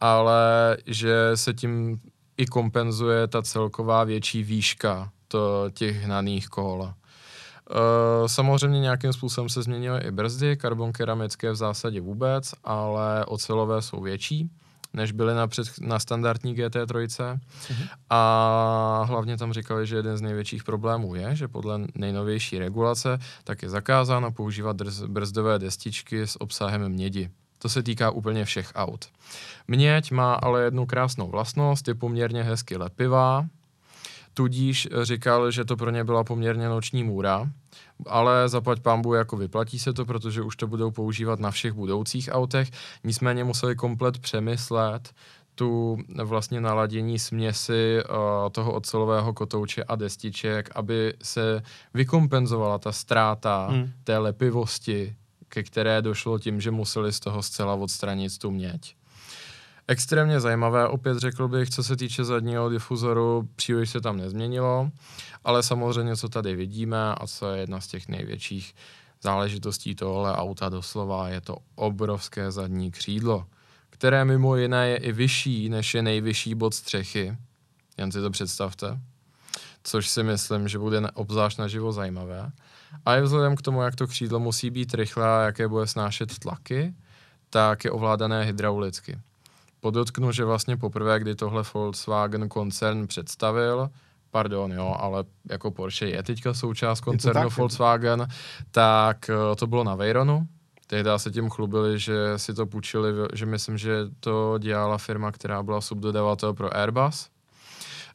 ale 0.00 0.76
že 0.86 1.30
se 1.34 1.54
tím 1.54 2.00
i 2.36 2.46
kompenzuje 2.46 3.26
ta 3.26 3.42
celková 3.42 4.04
větší 4.04 4.42
výška 4.42 5.10
to, 5.28 5.70
těch 5.74 5.96
hnaných 5.96 6.48
kol. 6.48 6.92
Uh, 7.70 8.26
samozřejmě 8.26 8.80
nějakým 8.80 9.12
způsobem 9.12 9.48
se 9.48 9.62
změnily 9.62 10.00
i 10.00 10.10
brzdy, 10.10 10.56
karbon 10.56 10.92
keramické 10.92 11.52
v 11.52 11.56
zásadě 11.56 12.00
vůbec, 12.00 12.54
ale 12.64 13.24
ocelové 13.24 13.82
jsou 13.82 14.00
větší 14.00 14.50
než 14.96 15.12
byly 15.12 15.34
na, 15.34 15.46
před, 15.46 15.66
na 15.80 15.98
standardní 15.98 16.56
GT3. 16.56 17.38
Mhm. 17.70 17.88
A 18.10 19.04
hlavně 19.08 19.36
tam 19.36 19.52
říkali, 19.52 19.86
že 19.86 19.96
jeden 19.96 20.16
z 20.16 20.20
největších 20.20 20.64
problémů 20.64 21.14
je, 21.14 21.36
že 21.36 21.48
podle 21.48 21.80
nejnovější 21.94 22.58
regulace 22.58 23.18
tak 23.44 23.62
je 23.62 23.68
zakázáno 23.68 24.32
používat 24.32 24.76
drz, 24.76 25.02
brzdové 25.02 25.58
destičky 25.58 26.22
s 26.22 26.40
obsahem 26.40 26.88
mědi. 26.88 27.30
To 27.58 27.68
se 27.68 27.82
týká 27.82 28.10
úplně 28.10 28.44
všech 28.44 28.72
aut. 28.74 29.04
Měď 29.68 30.10
má 30.10 30.34
ale 30.34 30.62
jednu 30.62 30.86
krásnou 30.86 31.28
vlastnost, 31.30 31.88
je 31.88 31.94
poměrně 31.94 32.42
hezky 32.42 32.76
lepivá, 32.76 33.46
tudíž 34.36 34.88
říkal, 35.02 35.50
že 35.50 35.64
to 35.64 35.76
pro 35.76 35.90
ně 35.90 36.04
byla 36.04 36.24
poměrně 36.24 36.68
noční 36.68 37.04
můra, 37.04 37.50
ale 38.06 38.48
zaplať 38.48 38.80
pambu 38.80 39.14
jako 39.14 39.36
vyplatí 39.36 39.78
se 39.78 39.92
to, 39.92 40.04
protože 40.04 40.42
už 40.42 40.56
to 40.56 40.66
budou 40.66 40.90
používat 40.90 41.40
na 41.40 41.50
všech 41.50 41.72
budoucích 41.72 42.28
autech, 42.32 42.70
nicméně 43.04 43.44
museli 43.44 43.76
komplet 43.76 44.18
přemyslet 44.18 45.12
tu 45.54 45.98
vlastně 46.24 46.60
naladění 46.60 47.18
směsi 47.18 47.98
uh, 48.04 48.16
toho 48.52 48.72
ocelového 48.72 49.32
kotouče 49.32 49.84
a 49.84 49.96
destiček, 49.96 50.70
aby 50.74 51.14
se 51.22 51.62
vykompenzovala 51.94 52.78
ta 52.78 52.92
ztráta 52.92 53.66
hmm. 53.70 53.90
té 54.04 54.18
lepivosti, 54.18 55.16
ke 55.48 55.62
které 55.62 56.02
došlo 56.02 56.38
tím, 56.38 56.60
že 56.60 56.70
museli 56.70 57.12
z 57.12 57.20
toho 57.20 57.42
zcela 57.42 57.74
odstranit 57.74 58.38
tu 58.38 58.50
měď. 58.50 58.96
Extrémně 59.88 60.40
zajímavé, 60.40 60.88
opět 60.88 61.18
řekl 61.18 61.48
bych, 61.48 61.70
co 61.70 61.84
se 61.84 61.96
týče 61.96 62.24
zadního 62.24 62.70
difuzoru, 62.70 63.48
příliš 63.56 63.90
se 63.90 64.00
tam 64.00 64.16
nezměnilo, 64.16 64.90
ale 65.44 65.62
samozřejmě, 65.62 66.16
co 66.16 66.28
tady 66.28 66.56
vidíme 66.56 67.14
a 67.14 67.26
co 67.26 67.50
je 67.50 67.60
jedna 67.60 67.80
z 67.80 67.86
těch 67.86 68.08
největších 68.08 68.74
záležitostí 69.22 69.94
tohle 69.94 70.36
auta 70.36 70.68
doslova, 70.68 71.28
je 71.28 71.40
to 71.40 71.58
obrovské 71.74 72.50
zadní 72.50 72.90
křídlo, 72.90 73.46
které 73.90 74.24
mimo 74.24 74.56
jiné 74.56 74.88
je 74.88 74.96
i 74.96 75.12
vyšší, 75.12 75.68
než 75.68 75.94
je 75.94 76.02
nejvyšší 76.02 76.54
bod 76.54 76.74
střechy. 76.74 77.36
Jen 77.98 78.12
si 78.12 78.20
to 78.20 78.30
představte. 78.30 79.00
Což 79.82 80.08
si 80.08 80.22
myslím, 80.22 80.68
že 80.68 80.78
bude 80.78 81.00
obzvlášť 81.14 81.58
naživo 81.58 81.92
zajímavé. 81.92 82.50
A 83.04 83.14
je 83.14 83.22
vzhledem 83.22 83.56
k 83.56 83.62
tomu, 83.62 83.82
jak 83.82 83.96
to 83.96 84.06
křídlo 84.06 84.40
musí 84.40 84.70
být 84.70 84.94
rychlé 84.94 85.28
a 85.28 85.40
jaké 85.40 85.68
bude 85.68 85.86
snášet 85.86 86.38
tlaky, 86.38 86.94
tak 87.50 87.84
je 87.84 87.90
ovládané 87.90 88.44
hydraulicky. 88.44 89.18
Podotknu, 89.80 90.32
že 90.32 90.44
vlastně 90.44 90.76
poprvé, 90.76 91.20
kdy 91.20 91.34
tohle 91.34 91.62
Volkswagen 91.74 92.48
koncern 92.48 93.06
představil, 93.06 93.90
pardon, 94.30 94.72
jo, 94.72 94.96
ale 94.98 95.24
jako 95.50 95.70
Porsche 95.70 96.06
je 96.08 96.22
teďka 96.22 96.54
součást 96.54 97.00
koncernu 97.00 97.42
tak, 97.42 97.56
Volkswagen, 97.56 98.28
tak 98.70 99.30
eh, 99.30 99.56
to 99.56 99.66
bylo 99.66 99.84
na 99.84 99.94
Veyronu. 99.94 100.46
Tehdy 100.86 101.10
se 101.16 101.30
tím 101.30 101.50
chlubili, 101.50 101.98
že 101.98 102.14
si 102.36 102.54
to 102.54 102.66
půjčili, 102.66 103.12
že 103.34 103.46
myslím, 103.46 103.78
že 103.78 103.96
to 104.20 104.58
dělala 104.58 104.98
firma, 104.98 105.32
která 105.32 105.62
byla 105.62 105.80
subdodavatel 105.80 106.54
pro 106.54 106.76
Airbus. 106.76 107.28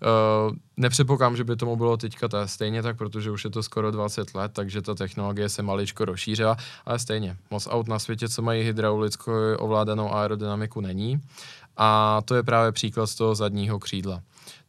Uh, 0.02 0.56
nepředpokládám, 0.78 1.36
že 1.36 1.44
by 1.44 1.56
tomu 1.56 1.76
bylo 1.76 1.98
teďka 1.98 2.28
ta, 2.28 2.48
stejně 2.48 2.84
tak, 2.84 2.98
protože 2.98 3.32
už 3.32 3.44
je 3.44 3.50
to 3.50 3.64
skoro 3.64 3.92
20 3.92 4.36
let, 4.36 4.52
takže 4.54 4.82
ta 4.82 4.96
technologie 4.96 5.50
se 5.50 5.62
maličko 5.62 6.06
rozšířila, 6.06 6.58
ale 6.86 7.00
stejně, 7.00 7.38
moc 7.52 7.68
aut 7.72 7.88
na 7.88 8.00
světě, 8.00 8.30
co 8.30 8.42
mají 8.42 8.64
hydraulickou 8.64 9.32
ovládanou 9.58 10.14
aerodynamiku, 10.14 10.82
není. 10.82 11.22
A 11.78 12.22
to 12.26 12.36
je 12.36 12.44
právě 12.44 12.72
příklad 12.72 13.08
z 13.08 13.16
toho 13.16 13.36
zadního 13.36 13.80
křídla. 13.80 14.22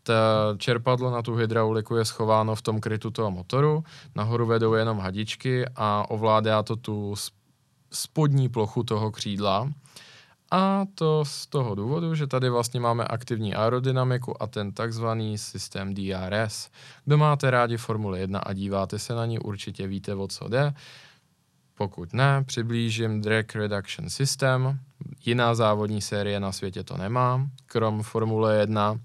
Ta 0.03 0.15
čerpadlo 0.59 1.11
na 1.11 1.23
tu 1.23 1.35
hydrauliku 1.35 1.97
je 1.97 2.05
schováno 2.05 2.55
v 2.55 2.63
tom 2.63 2.81
krytu 2.81 3.11
toho 3.11 3.31
motoru, 3.31 3.85
nahoru 4.17 4.47
vedou 4.47 4.75
jenom 4.75 4.99
hadičky 4.99 5.65
a 5.77 6.11
ovládá 6.11 6.63
to 6.63 6.77
tu 6.77 7.15
spodní 7.93 8.49
plochu 8.49 8.83
toho 8.83 9.11
křídla. 9.11 9.73
A 10.55 10.87
to 10.95 11.25
z 11.25 11.47
toho 11.47 11.75
důvodu, 11.75 12.15
že 12.15 12.27
tady 12.27 12.51
vlastně 12.51 12.81
máme 12.81 13.05
aktivní 13.05 13.55
aerodynamiku 13.55 14.43
a 14.43 14.47
ten 14.47 14.73
takzvaný 14.73 15.39
systém 15.39 15.95
DRS. 15.95 16.71
Kdo 17.05 17.19
máte 17.19 17.51
rádi 17.51 17.77
Formule 17.77 18.19
1 18.19 18.39
a 18.39 18.53
díváte 18.53 18.99
se 18.99 19.15
na 19.15 19.27
ní, 19.27 19.39
určitě 19.39 19.87
víte, 19.87 20.15
o 20.15 20.29
co 20.29 20.49
jde. 20.49 20.75
Pokud 21.75 22.13
ne, 22.13 22.45
přiblížím 22.45 23.21
Drag 23.21 23.55
Reduction 23.55 24.11
System. 24.11 24.79
Jiná 25.25 25.55
závodní 25.55 26.03
série 26.03 26.41
na 26.41 26.53
světě 26.53 26.85
to 26.85 26.97
nemá, 26.97 27.47
krom 27.67 28.03
Formule 28.03 28.57
1. 28.57 29.01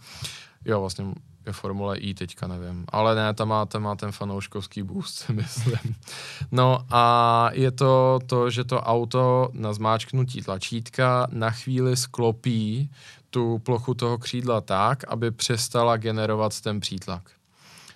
Jo, 0.66 0.80
vlastně 0.80 1.06
je 1.48 1.54
Formule 1.54 1.98
I 1.98 2.14
teďka 2.14 2.48
nevím. 2.48 2.86
Ale 2.90 3.16
ne, 3.16 3.34
tam 3.34 3.48
má, 3.48 3.66
tam 3.66 3.82
má 3.82 3.96
ten 3.96 4.12
fanouškovský 4.12 4.84
boost, 4.84 5.30
myslím. 5.34 5.96
No 6.52 6.80
a 6.90 7.50
je 7.54 7.72
to 7.72 8.20
to, 8.26 8.50
že 8.50 8.64
to 8.64 8.82
auto 8.82 9.50
na 9.54 9.74
zmáčknutí 9.74 10.42
tlačítka 10.42 11.28
na 11.32 11.52
chvíli 11.52 11.98
sklopí 11.98 12.92
tu 13.30 13.60
plochu 13.60 13.94
toho 13.94 14.18
křídla 14.18 14.62
tak, 14.62 15.04
aby 15.08 15.32
přestala 15.32 15.98
generovat 15.98 16.62
ten 16.62 16.80
přítlak. 16.80 17.32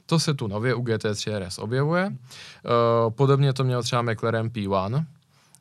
To 0.06 0.20
se 0.20 0.34
tu 0.34 0.48
nově 0.48 0.76
u 0.76 0.84
GT3 0.84 1.40
RS 1.40 1.58
objevuje. 1.58 2.08
Uh, 2.08 3.12
podobně 3.14 3.54
to 3.54 3.64
měl 3.64 3.84
třeba 3.84 4.02
McLaren 4.02 4.48
P1, 4.48 5.06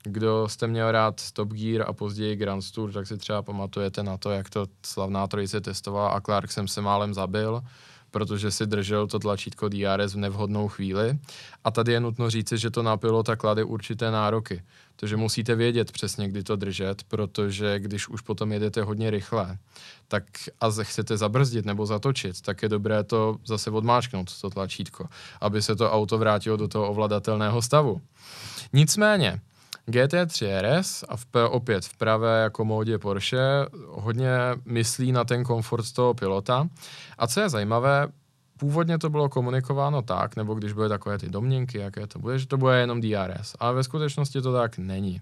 kdo 0.02 0.48
jste 0.48 0.66
měl 0.66 0.92
rád 0.92 1.30
Top 1.32 1.48
Gear 1.52 1.84
a 1.88 1.92
později 1.92 2.36
Grand 2.36 2.70
Tour, 2.70 2.92
tak 2.92 3.06
si 3.06 3.16
třeba 3.16 3.42
pamatujete 3.42 4.02
na 4.02 4.16
to, 4.16 4.30
jak 4.30 4.50
to 4.50 4.66
slavná 4.86 5.26
trojice 5.26 5.60
testovala 5.60 6.08
a 6.08 6.20
Clark 6.20 6.52
jsem 6.52 6.68
se 6.68 6.80
málem 6.80 7.14
zabil, 7.14 7.62
protože 8.10 8.50
si 8.50 8.66
držel 8.66 9.06
to 9.06 9.18
tlačítko 9.18 9.68
DRS 9.68 10.14
v 10.14 10.16
nevhodnou 10.16 10.68
chvíli. 10.68 11.18
A 11.64 11.70
tady 11.70 11.92
je 11.92 12.00
nutno 12.00 12.30
říci, 12.30 12.58
že 12.58 12.70
to 12.70 12.82
na 12.82 12.96
pilota 12.96 13.36
klade 13.36 13.64
určité 13.64 14.10
nároky. 14.10 14.62
Takže 14.96 15.16
musíte 15.16 15.54
vědět 15.54 15.92
přesně, 15.92 16.28
kdy 16.28 16.42
to 16.42 16.56
držet, 16.56 17.02
protože 17.02 17.78
když 17.78 18.08
už 18.08 18.20
potom 18.20 18.52
jedete 18.52 18.82
hodně 18.82 19.10
rychle 19.10 19.58
tak 20.08 20.24
a 20.60 20.70
chcete 20.82 21.16
zabrzdit 21.16 21.64
nebo 21.64 21.86
zatočit, 21.86 22.40
tak 22.40 22.62
je 22.62 22.68
dobré 22.68 23.04
to 23.04 23.36
zase 23.46 23.70
odmáčknout, 23.70 24.40
to 24.40 24.50
tlačítko, 24.50 25.08
aby 25.40 25.62
se 25.62 25.76
to 25.76 25.92
auto 25.92 26.18
vrátilo 26.18 26.56
do 26.56 26.68
toho 26.68 26.90
ovladatelného 26.90 27.62
stavu. 27.62 28.00
Nicméně, 28.72 29.40
GT3 29.90 30.60
RS 30.60 31.04
a 31.08 31.16
v, 31.16 31.26
opět 31.48 31.84
v 31.84 31.96
pravé 31.96 32.42
jako 32.42 32.64
módě 32.64 32.98
Porsche 32.98 33.66
hodně 33.88 34.30
myslí 34.64 35.12
na 35.12 35.24
ten 35.24 35.44
komfort 35.44 35.92
toho 35.92 36.14
pilota. 36.14 36.68
A 37.18 37.26
co 37.26 37.40
je 37.40 37.48
zajímavé, 37.48 38.08
původně 38.60 38.98
to 38.98 39.10
bylo 39.10 39.28
komunikováno 39.28 40.02
tak, 40.02 40.36
nebo 40.36 40.54
když 40.54 40.72
byly 40.72 40.88
takové 40.88 41.18
ty 41.18 41.28
domněnky, 41.28 41.78
jaké 41.78 42.06
to 42.06 42.18
bude, 42.18 42.38
že 42.38 42.46
to 42.46 42.56
bude 42.56 42.78
jenom 42.78 43.00
DRS. 43.00 43.54
Ale 43.60 43.74
ve 43.74 43.82
skutečnosti 43.84 44.42
to 44.42 44.52
tak 44.52 44.78
není. 44.78 45.20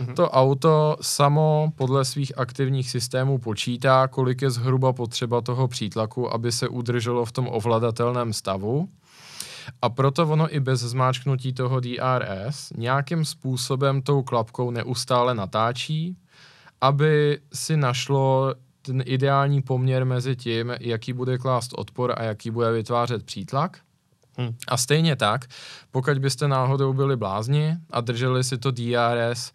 Mm-hmm. 0.00 0.14
To 0.14 0.30
auto 0.30 0.96
samo 1.00 1.72
podle 1.76 2.04
svých 2.04 2.38
aktivních 2.38 2.90
systémů 2.90 3.38
počítá, 3.38 4.08
kolik 4.08 4.42
je 4.42 4.50
zhruba 4.50 4.92
potřeba 4.92 5.40
toho 5.40 5.68
přítlaku, 5.68 6.34
aby 6.34 6.52
se 6.52 6.68
udrželo 6.68 7.24
v 7.24 7.32
tom 7.32 7.48
ovladatelném 7.50 8.32
stavu. 8.32 8.88
A 9.82 9.88
proto 9.88 10.28
ono 10.28 10.54
i 10.54 10.60
bez 10.60 10.80
zmáčknutí 10.80 11.52
toho 11.52 11.80
DRS 11.80 12.72
nějakým 12.76 13.24
způsobem 13.24 14.02
tou 14.02 14.22
klapkou 14.22 14.70
neustále 14.70 15.34
natáčí, 15.34 16.16
aby 16.80 17.40
si 17.52 17.76
našlo 17.76 18.54
ten 18.82 19.02
ideální 19.06 19.62
poměr 19.62 20.04
mezi 20.04 20.36
tím, 20.36 20.76
jaký 20.80 21.12
bude 21.12 21.38
klást 21.38 21.70
odpor 21.76 22.14
a 22.16 22.22
jaký 22.22 22.50
bude 22.50 22.72
vytvářet 22.72 23.24
přítlak. 23.24 23.78
Hmm. 24.36 24.54
A 24.68 24.76
stejně 24.76 25.16
tak, 25.16 25.44
pokud 25.90 26.18
byste 26.18 26.48
náhodou 26.48 26.92
byli 26.92 27.16
blázni 27.16 27.76
a 27.90 28.00
drželi 28.00 28.44
si 28.44 28.58
to 28.58 28.70
DRS, 28.70 29.52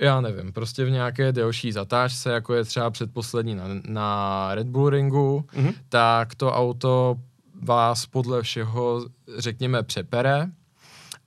já 0.00 0.20
nevím, 0.20 0.52
prostě 0.52 0.84
v 0.84 0.90
nějaké 0.90 1.32
delší 1.32 1.72
zatáčce, 1.72 2.32
jako 2.32 2.54
je 2.54 2.64
třeba 2.64 2.90
předposlední 2.90 3.54
na, 3.54 3.64
na 3.86 4.48
Red 4.54 4.66
Bull 4.66 4.90
ringu, 4.90 5.44
hmm. 5.48 5.72
tak 5.88 6.34
to 6.34 6.52
auto 6.52 7.16
vás 7.62 8.06
podle 8.06 8.42
všeho, 8.42 9.06
řekněme, 9.38 9.82
přepere. 9.82 10.46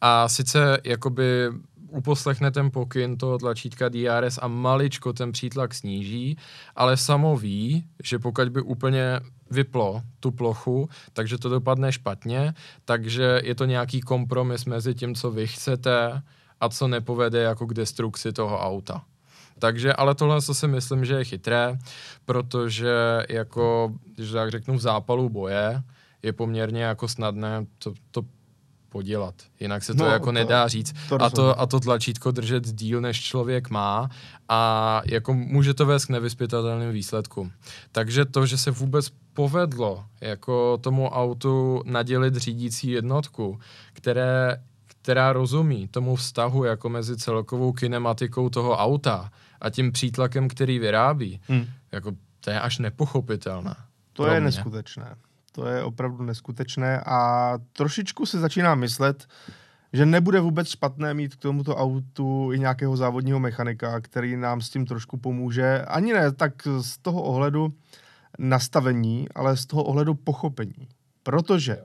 A 0.02 0.30
sice 0.30 0.78
jakoby 0.84 1.50
uposlechne 1.94 2.52
ten 2.52 2.72
pokyn 2.72 3.18
toho 3.18 3.38
tlačítka 3.38 3.90
DRS 3.90 4.40
a 4.42 4.48
maličko 4.48 5.14
ten 5.14 5.32
přítlak 5.32 5.74
sníží, 5.74 6.38
ale 6.76 6.98
samo 6.98 7.38
ví, 7.38 7.86
že 8.04 8.20
pokud 8.20 8.50
by 8.50 8.62
úplně 8.62 9.20
vyplo 9.52 10.02
tu 10.20 10.32
plochu, 10.32 10.90
takže 11.14 11.38
to 11.38 11.50
dopadne 11.50 11.92
špatně, 11.92 12.54
takže 12.86 13.42
je 13.44 13.56
to 13.56 13.66
nějaký 13.66 14.02
kompromis 14.02 14.66
mezi 14.66 14.96
tím, 14.96 15.16
co 15.16 15.32
vy 15.32 15.48
chcete 15.48 16.22
a 16.60 16.70
co 16.70 16.88
nepovede 16.88 17.42
jako 17.42 17.68
k 17.68 17.74
destrukci 17.74 18.34
toho 18.34 18.60
auta. 18.60 19.04
Takže, 19.60 19.94
ale 19.94 20.16
tohle 20.16 20.42
co 20.42 20.54
si 20.54 20.68
myslím, 20.68 21.06
že 21.06 21.14
je 21.14 21.24
chytré, 21.24 21.78
protože 22.26 23.24
jako, 23.30 23.94
když 24.16 24.32
tak 24.32 24.52
řeknu 24.52 24.78
v 24.78 24.82
zápalu 24.82 25.30
boje, 25.30 25.84
je 26.24 26.34
poměrně 26.34 26.84
jako 26.84 27.08
snadné 27.08 27.66
to, 27.78 27.94
to 28.12 28.24
podělat. 28.94 29.36
Jinak 29.60 29.84
se 29.84 29.94
to 29.94 30.04
no, 30.04 30.10
jako 30.10 30.26
to, 30.26 30.32
nedá 30.32 30.68
říct. 30.68 30.94
To 31.10 31.22
a, 31.22 31.30
to, 31.30 31.60
a 31.60 31.66
to 31.66 31.80
tlačítko 31.80 32.32
držet 32.32 32.64
díl, 32.74 33.02
než 33.02 33.22
člověk 33.22 33.70
má 33.70 34.10
a 34.50 35.02
jako 35.06 35.34
může 35.34 35.74
to 35.74 35.86
vést 35.86 36.06
k 36.06 36.10
nevyspětatelným 36.10 36.92
výsledkům. 36.92 37.52
Takže 37.92 38.26
to, 38.26 38.46
že 38.46 38.58
se 38.58 38.72
vůbec 38.72 39.10
povedlo 39.34 40.06
jako 40.22 40.78
tomu 40.78 41.10
autu 41.10 41.82
nadělit 41.86 42.36
řídící 42.36 42.90
jednotku, 42.90 43.60
které, 43.94 44.62
která 44.86 45.34
rozumí 45.34 45.88
tomu 45.88 46.16
vztahu 46.16 46.64
jako 46.64 46.90
mezi 46.90 47.18
celkovou 47.18 47.72
kinematikou 47.72 48.50
toho 48.50 48.78
auta 48.78 49.30
a 49.62 49.70
tím 49.70 49.92
přítlakem, 49.92 50.48
který 50.48 50.80
vyrábí, 50.80 51.42
hmm. 51.48 51.66
jako 51.92 52.12
to 52.40 52.50
je 52.50 52.60
až 52.60 52.80
nepochopitelné. 52.80 53.76
To 54.14 54.26
je 54.26 54.32
mě. 54.32 54.46
neskutečné. 54.46 55.16
To 55.56 55.68
je 55.68 55.84
opravdu 55.84 56.24
neskutečné 56.24 57.02
a 57.06 57.54
trošičku 57.74 58.26
se 58.26 58.40
začíná 58.40 58.76
myslet, 58.76 59.28
že 59.94 60.06
nebude 60.06 60.40
vůbec 60.40 60.68
špatné 60.68 61.14
mít 61.14 61.36
k 61.36 61.40
tomuto 61.40 61.76
autu 61.76 62.52
i 62.54 62.60
nějakého 62.60 62.98
závodního 62.98 63.40
mechanika, 63.40 64.02
který 64.02 64.38
nám 64.38 64.62
s 64.62 64.70
tím 64.70 64.86
trošku 64.86 65.18
pomůže. 65.18 65.86
Ani 65.88 66.14
ne 66.14 66.32
tak 66.32 66.54
z 66.82 66.98
toho 66.98 67.22
ohledu 67.22 67.74
nastavení, 68.40 69.28
ale 69.36 69.58
z 69.58 69.66
toho 69.66 69.84
ohledu 69.84 70.14
pochopení. 70.14 70.88
Protože 71.24 71.78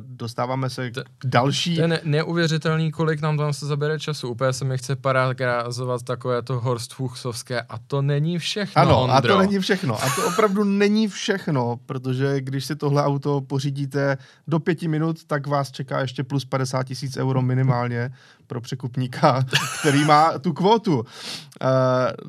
dostáváme 0.00 0.70
se 0.70 0.90
k 0.90 0.94
další. 1.24 1.74
To 1.76 1.80
je 1.82 1.88
ne- 1.88 2.00
neuvěřitelný, 2.04 2.90
kolik 2.92 3.20
nám 3.20 3.36
tam 3.36 3.52
se 3.52 3.66
zabere 3.66 3.98
času. 4.00 4.28
Úplně 4.28 4.52
se 4.52 4.64
mi 4.64 4.78
chce 4.78 4.96
parafrázovat 4.96 6.02
takové 6.02 6.42
to 6.42 6.60
Horst 6.60 6.94
Fuchsovské 6.94 7.60
a 7.60 7.78
to 7.86 8.02
není 8.02 8.38
všechno, 8.38 8.82
Ano, 8.82 9.00
Ondro. 9.02 9.16
a 9.16 9.20
to 9.20 9.38
není 9.38 9.58
všechno. 9.58 10.02
A 10.04 10.10
to 10.16 10.26
opravdu 10.28 10.64
není 10.64 11.08
všechno, 11.08 11.76
protože 11.86 12.40
když 12.40 12.64
si 12.64 12.76
tohle 12.76 13.04
auto 13.04 13.40
pořídíte 13.40 14.18
do 14.48 14.60
pěti 14.60 14.88
minut, 14.88 15.24
tak 15.24 15.46
vás 15.46 15.70
čeká 15.70 16.00
ještě 16.00 16.24
plus 16.24 16.44
50 16.44 16.82
tisíc 16.82 17.16
euro 17.16 17.42
minimálně 17.42 18.10
pro 18.46 18.60
překupníka, 18.60 19.44
který 19.80 20.04
má 20.04 20.38
tu 20.38 20.52
kvotu. 20.52 20.98
Uh, 20.98 21.04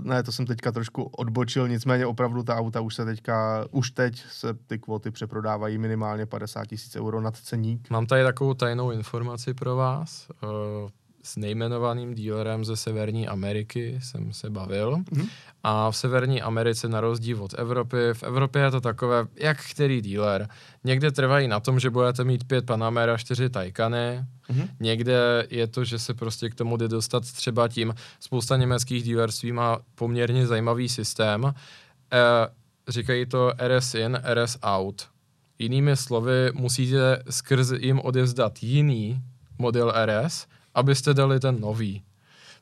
ne, 0.04 0.23
to 0.23 0.32
jsem 0.32 0.45
teďka 0.45 0.71
trošku 0.71 1.04
odbočil, 1.04 1.67
nicméně 1.67 2.06
opravdu 2.06 2.43
ta 2.43 2.56
auta 2.56 2.82
už 2.82 2.95
se 2.95 3.06
teďka, 3.06 3.65
už 3.71 3.91
teď 3.91 4.23
se 4.32 4.54
ty 4.54 4.80
kvoty 4.80 5.12
přeprodávají 5.12 5.78
minimálně 5.78 6.25
50 6.25 6.65
tisíc 6.65 6.95
euro 6.95 7.21
nad 7.21 7.38
ceník. 7.38 7.89
Mám 7.89 8.06
tady 8.06 8.23
takovou 8.23 8.54
tajnou 8.54 8.91
informaci 8.91 9.54
pro 9.54 9.75
vás. 9.75 10.28
Uh, 10.43 10.89
s 11.26 11.38
nejmenovaným 11.38 12.16
dílerem 12.16 12.66
ze 12.66 12.76
Severní 12.76 13.28
Ameriky 13.28 14.00
jsem 14.04 14.34
se 14.34 14.50
bavil. 14.50 14.96
Mm-hmm. 14.98 15.30
A 15.64 15.92
v 15.92 15.98
Severní 15.98 16.42
Americe, 16.42 16.90
na 16.90 17.02
rozdíl 17.02 17.44
od 17.44 17.54
Evropy, 17.54 17.98
v 18.14 18.24
Evropě 18.24 18.62
je 18.62 18.72
to 18.72 18.82
takové, 18.82 19.28
jak 19.36 19.66
který 19.72 20.02
díler. 20.02 20.48
Někde 20.84 21.12
trvají 21.12 21.48
na 21.48 21.60
tom, 21.60 21.80
že 21.80 21.90
budete 21.90 22.24
mít 22.24 22.44
pět 22.44 22.66
Panamera, 22.66 23.18
čtyři 23.18 23.50
Taycany. 23.50 24.26
Mm-hmm. 24.50 24.68
Někde 24.80 25.48
je 25.50 25.68
to, 25.68 25.84
že 25.84 26.00
se 26.00 26.14
prostě 26.14 26.50
k 26.50 26.56
tomu 26.56 26.78
jde 26.78 26.88
dostat 26.88 27.24
třeba 27.24 27.68
tím. 27.68 27.94
Spousta 28.20 28.58
německých 28.58 29.04
dílerství 29.04 29.52
má 29.52 29.80
poměrně 29.96 30.48
zajímavý 30.48 30.90
systém. 30.90 31.46
E, 31.46 31.54
říkají 32.88 33.26
to 33.26 33.54
RS 33.68 33.96
in, 33.96 34.22
RS 34.34 34.58
out. 34.64 35.08
Jinými 35.60 35.98
slovy, 35.98 36.52
musíte 36.54 37.24
skrz 37.30 37.72
jim 37.72 38.00
odevzdat 38.00 38.64
jiný 38.64 39.22
model 39.58 39.94
RS, 40.06 40.48
abyste 40.76 41.14
dali 41.14 41.40
ten 41.40 41.62
nový. 41.62 42.04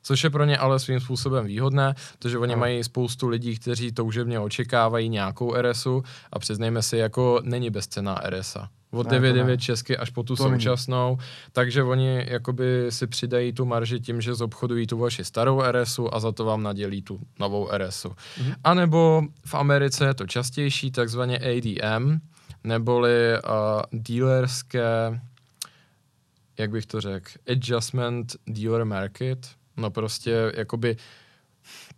Což 0.02 0.24
je 0.24 0.30
pro 0.30 0.44
ně 0.44 0.58
ale 0.58 0.78
svým 0.78 1.00
způsobem 1.00 1.46
výhodné, 1.46 1.94
protože 2.18 2.38
oni 2.38 2.54
no. 2.54 2.60
mají 2.60 2.84
spoustu 2.84 3.28
lidí, 3.28 3.58
kteří 3.58 3.92
toužebně 3.92 4.40
očekávají 4.40 5.08
nějakou 5.08 5.54
RSu 5.62 6.02
a 6.32 6.38
přiznejme 6.38 6.82
si, 6.82 6.96
jako 6.96 7.40
není 7.44 7.70
bezcená 7.70 8.20
RSa 8.28 8.68
od 8.94 9.06
9,9 9.06 9.56
česky 9.56 9.96
až 9.96 10.10
po 10.10 10.22
tu 10.22 10.36
to 10.36 10.42
současnou, 10.42 11.08
není. 11.08 11.28
takže 11.52 11.82
oni 11.82 12.26
jakoby 12.28 12.86
si 12.88 13.06
přidají 13.06 13.52
tu 13.52 13.64
marži 13.64 14.00
tím, 14.00 14.20
že 14.20 14.34
zobchodují 14.34 14.86
tu 14.86 14.98
vaši 14.98 15.24
starou 15.24 15.62
RSu 15.70 16.14
a 16.14 16.20
za 16.20 16.32
to 16.32 16.44
vám 16.44 16.62
nadělí 16.62 17.02
tu 17.02 17.20
novou 17.40 17.68
RSu. 17.76 18.08
Mm-hmm. 18.08 18.54
A 18.64 18.74
nebo 18.74 19.22
v 19.46 19.54
Americe 19.54 20.06
je 20.06 20.14
to 20.14 20.26
častější, 20.26 20.90
takzvaně 20.90 21.38
ADM, 21.38 22.18
neboli 22.64 23.12
uh, 23.44 23.50
dealerské 23.92 25.20
jak 26.58 26.70
bych 26.70 26.86
to 26.86 27.00
řekl, 27.00 27.30
adjustment 27.52 28.36
dealer 28.46 28.84
market, 28.84 29.48
no 29.76 29.90
prostě 29.90 30.52
jakoby 30.56 30.96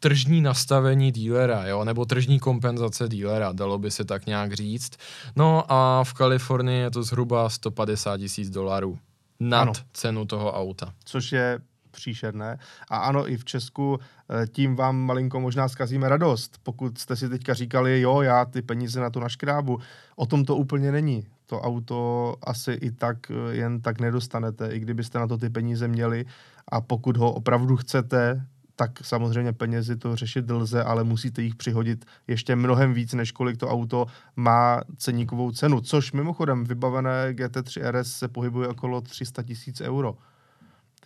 tržní 0.01 0.41
nastavení 0.41 1.13
dílera, 1.13 1.67
jo, 1.67 1.85
nebo 1.85 2.05
tržní 2.05 2.39
kompenzace 2.39 3.09
dílera, 3.09 3.53
dalo 3.53 3.79
by 3.79 3.91
se 3.91 4.05
tak 4.05 4.27
nějak 4.27 4.53
říct. 4.53 4.93
No 5.37 5.73
a 5.73 6.05
v 6.05 6.13
Kalifornii 6.13 6.81
je 6.81 6.91
to 6.91 7.03
zhruba 7.03 7.49
150 7.49 8.19
tisíc 8.19 8.51
dolarů 8.51 8.99
nad 9.41 9.63
ano. 9.63 9.73
cenu 9.93 10.25
toho 10.25 10.53
auta. 10.53 10.93
Což 11.05 11.33
je 11.33 11.61
příšerné. 11.91 12.59
A 12.91 12.97
ano, 12.97 13.31
i 13.31 13.37
v 13.37 13.45
Česku 13.45 13.99
eh, 13.99 14.47
tím 14.47 14.77
vám 14.77 14.97
malinko 14.97 15.41
možná 15.41 15.69
zkazíme 15.69 16.09
radost. 16.09 16.59
Pokud 16.63 16.99
jste 16.99 17.17
si 17.17 17.29
teďka 17.29 17.55
říkali, 17.55 18.01
jo, 18.01 18.23
já 18.23 18.45
ty 18.45 18.63
peníze 18.63 19.01
na 19.01 19.11
to 19.11 19.21
naškrábu, 19.21 19.81
o 20.17 20.27
tom 20.27 20.45
to 20.45 20.57
úplně 20.57 20.93
není 20.93 21.27
to 21.47 21.61
auto 21.61 22.35
asi 22.43 22.73
i 22.73 22.91
tak 22.91 23.31
eh, 23.31 23.57
jen 23.57 23.81
tak 23.81 24.01
nedostanete, 24.01 24.69
i 24.69 24.79
kdybyste 24.79 25.19
na 25.19 25.27
to 25.27 25.39
ty 25.39 25.51
peníze 25.51 25.89
měli 25.89 26.25
a 26.69 26.81
pokud 26.81 27.17
ho 27.17 27.33
opravdu 27.33 27.77
chcete, 27.77 28.47
tak 28.77 28.91
samozřejmě 29.03 29.53
penězi 29.53 29.97
to 29.97 30.17
řešit 30.17 30.51
lze, 30.51 30.85
ale 30.85 31.05
musíte 31.05 31.43
jich 31.43 31.55
přihodit 31.55 32.05
ještě 32.27 32.57
mnohem 32.57 32.95
víc, 32.95 33.15
než 33.15 33.33
kolik 33.33 33.57
to 33.57 33.69
auto 33.69 34.07
má 34.37 34.81
ceníkovou 34.97 35.51
cenu, 35.51 35.81
což 35.81 36.13
mimochodem 36.13 36.65
vybavené 36.65 37.33
GT3 37.33 37.91
RS 37.91 38.13
se 38.13 38.29
pohybuje 38.29 38.69
okolo 38.69 39.01
300 39.01 39.43
tisíc 39.43 39.81
euro 39.81 40.17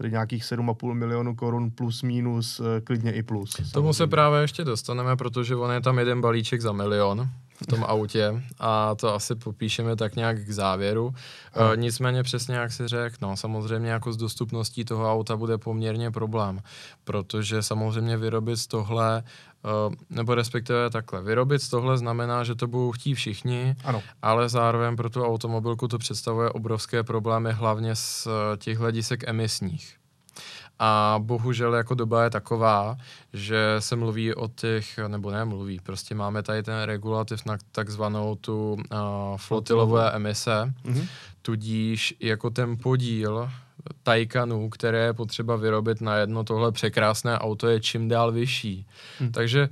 tedy 0.01 0.11
nějakých 0.11 0.45
7,5 0.45 0.95
milionů 0.95 1.35
korun 1.35 1.71
plus 1.71 2.03
minus, 2.03 2.61
eh, 2.61 2.81
klidně 2.81 3.13
i 3.13 3.23
plus. 3.23 3.51
Samozřejmě. 3.51 3.73
Tomu 3.73 3.93
se 3.93 4.07
právě 4.07 4.41
ještě 4.41 4.65
dostaneme, 4.65 5.17
protože 5.17 5.57
on 5.57 5.73
je 5.73 5.81
tam 5.81 5.99
jeden 5.99 6.21
balíček 6.21 6.61
za 6.61 6.73
milion 6.73 7.29
v 7.63 7.67
tom 7.67 7.85
autě 7.85 8.43
a 8.59 8.95
to 8.95 9.15
asi 9.15 9.35
popíšeme 9.35 9.97
tak 9.97 10.17
nějak 10.17 10.45
k 10.45 10.51
závěru. 10.51 11.15
E, 11.73 11.77
nicméně 11.77 12.23
přesně 12.23 12.55
jak 12.55 12.73
si 12.73 12.89
řekl, 12.89 13.17
no 13.23 13.37
samozřejmě 13.37 13.91
jako 13.91 14.13
s 14.13 14.17
dostupností 14.17 14.85
toho 14.85 15.13
auta 15.13 15.37
bude 15.37 15.59
poměrně 15.59 16.11
problém, 16.11 16.61
protože 17.05 17.63
samozřejmě 17.63 18.17
vyrobit 18.17 18.57
z 18.57 18.67
tohle 18.67 19.23
Uh, 19.89 19.95
nebo 20.11 20.35
respektive 20.35 20.91
takhle. 20.91 21.23
Vyrobit 21.23 21.71
tohle 21.71 21.99
znamená, 21.99 22.45
že 22.45 22.55
to 22.55 22.67
budou 22.67 22.93
chtít 22.93 23.15
všichni, 23.15 23.77
ano. 23.85 24.03
ale 24.23 24.49
zároveň 24.49 24.97
pro 24.97 25.11
tu 25.11 25.25
automobilku 25.25 25.89
to 25.89 25.99
představuje 25.99 26.51
obrovské 26.51 27.03
problémy, 27.03 27.53
hlavně 27.53 27.97
z 27.97 28.29
těch 28.59 28.79
hledisek 28.79 29.25
emisních. 29.29 30.00
A 30.83 31.21
bohužel 31.23 31.75
jako 31.75 31.95
doba 31.95 32.25
je 32.25 32.31
taková, 32.31 32.97
že 33.33 33.77
se 33.79 33.97
mluví 33.97 34.35
o 34.35 34.49
těch, 34.49 34.99
nebo 35.09 35.31
ne 35.31 35.45
mluví, 35.45 35.81
prostě 35.83 36.15
máme 36.15 36.43
tady 36.43 36.63
ten 36.63 36.83
regulativ 36.83 37.47
na 37.47 37.57
takzvanou 37.73 38.35
tu 38.35 38.73
uh, 38.73 38.81
flotilové 39.37 40.13
emise, 40.13 40.73
mm-hmm. 40.85 41.09
tudíž 41.43 42.15
jako 42.21 42.51
ten 42.51 42.77
podíl 42.77 43.51
Taycanů, 44.03 44.69
které 44.69 44.99
je 44.99 45.13
potřeba 45.13 45.57
vyrobit 45.57 46.01
na 46.01 46.17
jedno 46.17 46.45
tohle 46.45 46.73
překrásné 46.73 47.39
auto, 47.39 47.69
je 47.69 47.81
čím 47.81 48.09
dál 48.09 48.33
vyšší. 48.33 48.87
Hmm. 49.19 49.33
Takže 49.33 49.69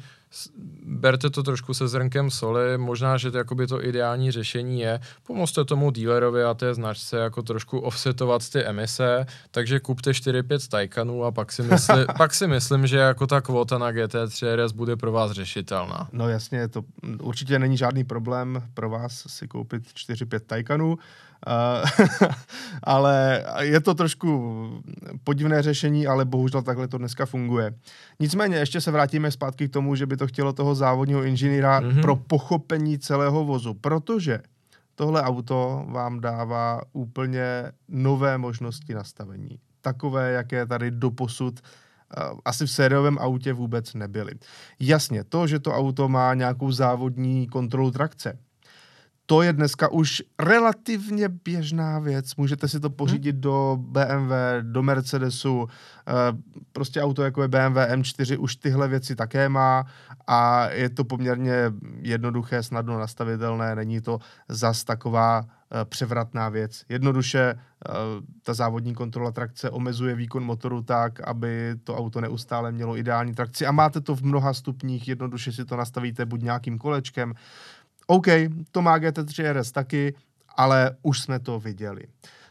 berte 0.82 1.30
to 1.30 1.42
trošku 1.42 1.74
se 1.74 1.88
zrnkem 1.88 2.30
soli, 2.30 2.78
možná, 2.78 3.16
že 3.16 3.30
to, 3.30 3.38
jakoby 3.38 3.66
to 3.66 3.84
ideální 3.84 4.30
řešení 4.30 4.80
je, 4.80 5.00
pomozte 5.26 5.64
tomu 5.64 5.90
dealerovi 5.90 6.44
a 6.44 6.54
té 6.54 6.74
značce 6.74 7.16
jako 7.16 7.42
trošku 7.42 7.78
offsetovat 7.78 8.50
ty 8.50 8.64
emise, 8.64 9.26
takže 9.50 9.80
kupte 9.80 10.10
4-5 10.10 10.68
Taycanů 10.68 11.24
a 11.24 11.30
pak 11.30 11.52
si, 11.52 11.62
mysli, 11.62 12.06
pak 12.16 12.34
si 12.34 12.46
myslím, 12.46 12.86
že 12.86 12.96
jako 12.96 13.26
ta 13.26 13.40
kvota 13.40 13.78
na 13.78 13.92
GT3 13.92 14.56
RS 14.56 14.72
bude 14.72 14.96
pro 14.96 15.12
vás 15.12 15.32
řešitelná. 15.32 16.08
No 16.12 16.28
jasně, 16.28 16.68
to 16.68 16.84
určitě 17.20 17.58
není 17.58 17.76
žádný 17.76 18.04
problém 18.04 18.62
pro 18.74 18.90
vás 18.90 19.24
si 19.26 19.48
koupit 19.48 19.82
4-5 19.82 20.40
Taycanů, 20.40 20.98
ale 22.82 23.44
je 23.60 23.80
to 23.80 23.94
trošku 23.94 24.82
podivné 25.24 25.62
řešení, 25.62 26.06
ale 26.06 26.24
bohužel 26.24 26.62
takhle 26.62 26.88
to 26.88 26.98
dneska 26.98 27.26
funguje. 27.26 27.74
Nicméně 28.20 28.56
ještě 28.56 28.80
se 28.80 28.90
vrátíme 28.90 29.30
zpátky 29.30 29.68
k 29.68 29.72
tomu, 29.72 29.94
že 29.94 30.06
by 30.06 30.16
to 30.16 30.26
chtělo 30.26 30.52
toho 30.52 30.74
závodního 30.74 31.22
inženýra 31.22 31.80
mm-hmm. 31.80 32.00
pro 32.00 32.16
pochopení 32.16 32.98
celého 32.98 33.44
vozu, 33.44 33.74
protože 33.74 34.38
tohle 34.94 35.22
auto 35.22 35.84
vám 35.88 36.20
dává 36.20 36.80
úplně 36.92 37.72
nové 37.88 38.38
možnosti 38.38 38.94
nastavení. 38.94 39.58
Takové, 39.80 40.32
jaké 40.32 40.66
tady 40.66 40.90
doposud 40.90 41.60
uh, 41.60 42.38
asi 42.44 42.66
v 42.66 42.70
sériovém 42.70 43.18
autě 43.18 43.52
vůbec 43.52 43.94
nebyly. 43.94 44.32
Jasně, 44.80 45.24
to, 45.24 45.46
že 45.46 45.58
to 45.58 45.72
auto 45.74 46.08
má 46.08 46.34
nějakou 46.34 46.72
závodní 46.72 47.46
kontrolu 47.46 47.90
trakce, 47.90 48.38
to 49.30 49.42
je 49.42 49.52
dneska 49.52 49.88
už 49.88 50.22
relativně 50.38 51.28
běžná 51.28 51.98
věc. 51.98 52.36
Můžete 52.36 52.68
si 52.68 52.80
to 52.80 52.90
pořídit 52.90 53.32
hmm. 53.32 53.40
do 53.40 53.76
BMW, 53.80 54.32
do 54.62 54.82
Mercedesu, 54.82 55.68
eh, 56.08 56.12
prostě 56.72 57.02
auto 57.02 57.22
jako 57.22 57.42
je 57.42 57.48
BMW 57.48 57.76
M4 57.76 58.40
už 58.40 58.56
tyhle 58.56 58.88
věci 58.88 59.16
také 59.16 59.48
má 59.48 59.84
a 60.26 60.68
je 60.70 60.88
to 60.88 61.04
poměrně 61.04 61.52
jednoduché, 62.00 62.62
snadno 62.62 62.98
nastavitelné, 62.98 63.74
není 63.74 64.00
to 64.00 64.18
zas 64.48 64.84
taková 64.84 65.44
eh, 65.44 65.84
převratná 65.84 66.48
věc. 66.48 66.84
Jednoduše 66.88 67.40
eh, 67.40 67.92
ta 68.42 68.54
závodní 68.54 68.94
kontrola 68.94 69.32
trakce 69.32 69.70
omezuje 69.70 70.14
výkon 70.14 70.44
motoru 70.44 70.82
tak, 70.82 71.20
aby 71.20 71.74
to 71.84 71.96
auto 71.96 72.20
neustále 72.20 72.72
mělo 72.72 72.96
ideální 72.96 73.34
trakci 73.34 73.66
a 73.66 73.72
máte 73.72 74.00
to 74.00 74.16
v 74.16 74.22
mnoha 74.22 74.54
stupních, 74.54 75.08
jednoduše 75.08 75.52
si 75.52 75.64
to 75.64 75.76
nastavíte 75.76 76.26
buď 76.26 76.42
nějakým 76.42 76.78
kolečkem, 76.78 77.34
OK, 78.10 78.26
to 78.70 78.82
má 78.82 78.98
GT3 78.98 79.52
RS 79.52 79.72
taky, 79.72 80.14
ale 80.56 80.96
už 81.02 81.20
jsme 81.20 81.38
to 81.38 81.60
viděli. 81.60 82.02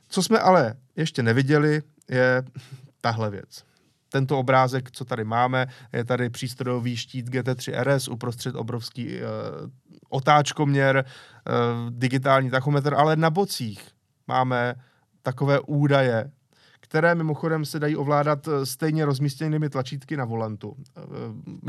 Co 0.10 0.24
jsme 0.24 0.39
ale 0.39 0.76
ještě 0.95 1.24
neviděli, 1.24 1.82
je 2.10 2.43
tahle 3.01 3.30
věc. 3.30 3.64
Tento 4.10 4.39
obrázek, 4.39 4.91
co 4.91 5.05
tady 5.05 5.24
máme, 5.24 5.68
je 5.93 6.05
tady 6.05 6.30
přístrojový 6.30 6.97
štít 6.97 7.30
GT3 7.30 7.84
RS, 7.84 8.08
uprostřed 8.08 8.55
obrovský 8.55 9.16
uh, 9.16 9.22
otáčkoměr, 10.10 11.05
uh, 11.05 11.91
digitální 11.91 12.49
tachometr, 12.49 12.93
ale 12.93 13.16
na 13.16 13.30
bocích 13.30 13.88
máme 14.28 14.76
takové 15.22 15.60
údaje 15.60 16.32
které 16.88 17.16
mimochodem 17.16 17.66
se 17.66 17.80
dají 17.80 17.96
ovládat 17.96 18.48
eh, 18.48 18.66
stejně 18.66 19.06
rozmístěnými 19.06 19.70
tlačítky 19.70 20.18
na 20.18 20.26
volantu. 20.26 20.76
Eh, 20.98 21.02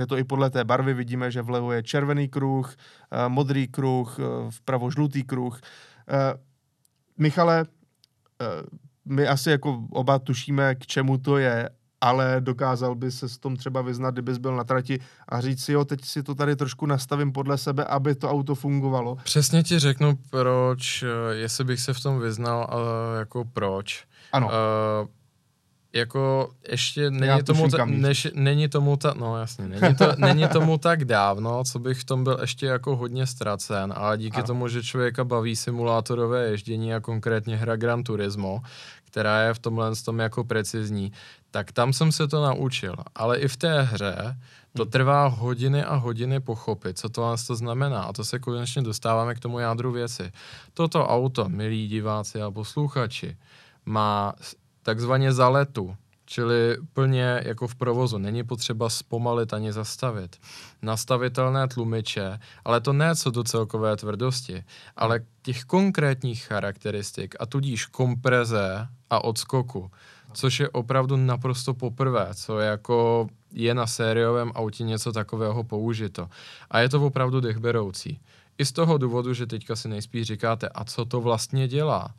je 0.00 0.06
to 0.06 0.18
i 0.18 0.24
podle 0.24 0.50
té 0.50 0.64
barvy, 0.64 0.94
vidíme, 0.94 1.30
že 1.30 1.42
vlevo 1.42 1.72
je 1.72 1.82
červený 1.82 2.28
kruh, 2.28 2.74
eh, 2.74 3.28
modrý 3.28 3.68
kruh, 3.68 4.18
vpravo 4.50 4.90
žlutý 4.90 5.24
kruh. 5.24 5.60
Michale, 7.18 7.64
my 9.04 9.28
asi 9.28 9.50
jako 9.50 9.84
oba 9.90 10.18
tušíme, 10.18 10.74
k 10.74 10.86
čemu 10.86 11.18
to 11.18 11.38
je, 11.38 11.70
ale 12.00 12.36
dokázal 12.40 12.94
by 12.94 13.10
se 13.10 13.28
s 13.28 13.38
tom 13.38 13.56
třeba 13.56 13.82
vyznat, 13.82 14.10
kdybys 14.10 14.38
byl 14.38 14.56
na 14.56 14.64
trati 14.64 15.00
a 15.28 15.40
říct 15.40 15.64
si, 15.64 15.72
jo, 15.72 15.84
teď 15.84 16.04
si 16.04 16.22
to 16.22 16.34
tady 16.34 16.56
trošku 16.56 16.86
nastavím 16.86 17.32
podle 17.32 17.58
sebe, 17.58 17.84
aby 17.84 18.14
to 18.14 18.30
auto 18.30 18.54
fungovalo. 18.54 19.16
Přesně 19.24 19.62
ti 19.62 19.78
řeknu, 19.78 20.18
proč, 20.30 21.04
jestli 21.30 21.64
bych 21.64 21.80
se 21.80 21.94
v 21.94 22.00
tom 22.00 22.20
vyznal, 22.20 22.66
ale 22.70 23.18
jako 23.18 23.44
proč. 23.44 24.04
Ano. 24.32 24.46
Uh, 24.46 25.08
jako 25.92 26.50
ještě 26.70 27.10
není 27.10 27.42
tomu, 27.42 27.68
ta, 27.68 27.84
než, 27.84 28.28
není 28.34 28.68
tomu 28.68 28.96
ta, 28.96 29.14
no 29.18 29.38
jasně, 29.38 29.68
není, 29.68 29.94
to, 29.94 30.12
není 30.18 30.48
tomu 30.48 30.78
tak 30.78 31.04
dávno, 31.04 31.64
co 31.64 31.78
bych 31.78 32.00
v 32.00 32.04
tom 32.04 32.24
byl 32.24 32.38
ještě 32.40 32.66
jako 32.66 32.96
hodně 32.96 33.26
ztracen, 33.26 33.94
ale 33.96 34.18
díky 34.18 34.36
ano. 34.36 34.46
tomu, 34.46 34.68
že 34.68 34.82
člověka 34.82 35.24
baví 35.24 35.56
simulátorové 35.56 36.48
ježdění 36.48 36.94
a 36.94 37.00
konkrétně 37.00 37.56
hra 37.56 37.76
Gran 37.76 38.02
Turismo, 38.02 38.62
která 39.10 39.40
je 39.40 39.54
v 39.54 39.58
tomhle 39.58 39.96
tom 40.04 40.18
jako 40.18 40.44
precizní, 40.44 41.12
tak 41.50 41.72
tam 41.72 41.92
jsem 41.92 42.12
se 42.12 42.28
to 42.28 42.42
naučil, 42.42 42.96
ale 43.14 43.38
i 43.38 43.48
v 43.48 43.56
té 43.56 43.82
hře 43.82 44.36
to 44.76 44.82
hmm. 44.82 44.90
trvá 44.90 45.26
hodiny 45.26 45.84
a 45.84 45.94
hodiny 45.94 46.40
pochopit, 46.40 46.98
co 46.98 47.08
to 47.08 47.20
vás 47.20 47.46
to 47.46 47.56
znamená. 47.56 48.02
A 48.02 48.12
to 48.12 48.24
se 48.24 48.38
konečně 48.38 48.82
dostáváme 48.82 49.34
k 49.34 49.40
tomu 49.40 49.58
jádru 49.58 49.92
věci. 49.92 50.32
Toto 50.74 51.08
auto, 51.08 51.48
milí 51.48 51.88
diváci 51.88 52.42
a 52.42 52.50
posluchači, 52.50 53.36
má 53.84 54.34
takzvaně 54.82 55.32
za 55.32 55.48
letu, 55.48 55.96
čili 56.28 56.76
plně 56.92 57.42
jako 57.44 57.68
v 57.68 57.74
provozu. 57.74 58.18
Není 58.18 58.44
potřeba 58.44 58.90
zpomalit 58.90 59.52
ani 59.52 59.72
zastavit. 59.72 60.36
Nastavitelné 60.82 61.68
tlumiče, 61.68 62.38
ale 62.64 62.80
to 62.80 62.92
ne 62.92 63.16
co 63.16 63.30
do 63.30 63.44
celkové 63.44 63.96
tvrdosti, 63.96 64.64
ale 64.96 65.20
těch 65.42 65.64
konkrétních 65.64 66.44
charakteristik 66.44 67.34
a 67.40 67.46
tudíž 67.46 67.86
kompreze 67.86 68.88
a 69.10 69.24
odskoku, 69.24 69.90
což 70.32 70.60
je 70.60 70.68
opravdu 70.68 71.16
naprosto 71.16 71.74
poprvé, 71.74 72.28
co 72.34 72.58
jako 72.58 73.28
je 73.52 73.74
na 73.74 73.86
sériovém 73.86 74.52
autě 74.54 74.84
něco 74.84 75.12
takového 75.12 75.64
použito. 75.64 76.28
A 76.70 76.80
je 76.80 76.88
to 76.88 77.06
opravdu 77.06 77.40
dechberoucí. 77.40 78.20
I 78.58 78.64
z 78.64 78.72
toho 78.72 78.98
důvodu, 78.98 79.34
že 79.34 79.46
teďka 79.46 79.76
si 79.76 79.88
nejspíš 79.88 80.26
říkáte, 80.26 80.68
a 80.68 80.84
co 80.84 81.04
to 81.04 81.20
vlastně 81.20 81.68
dělá? 81.68 82.14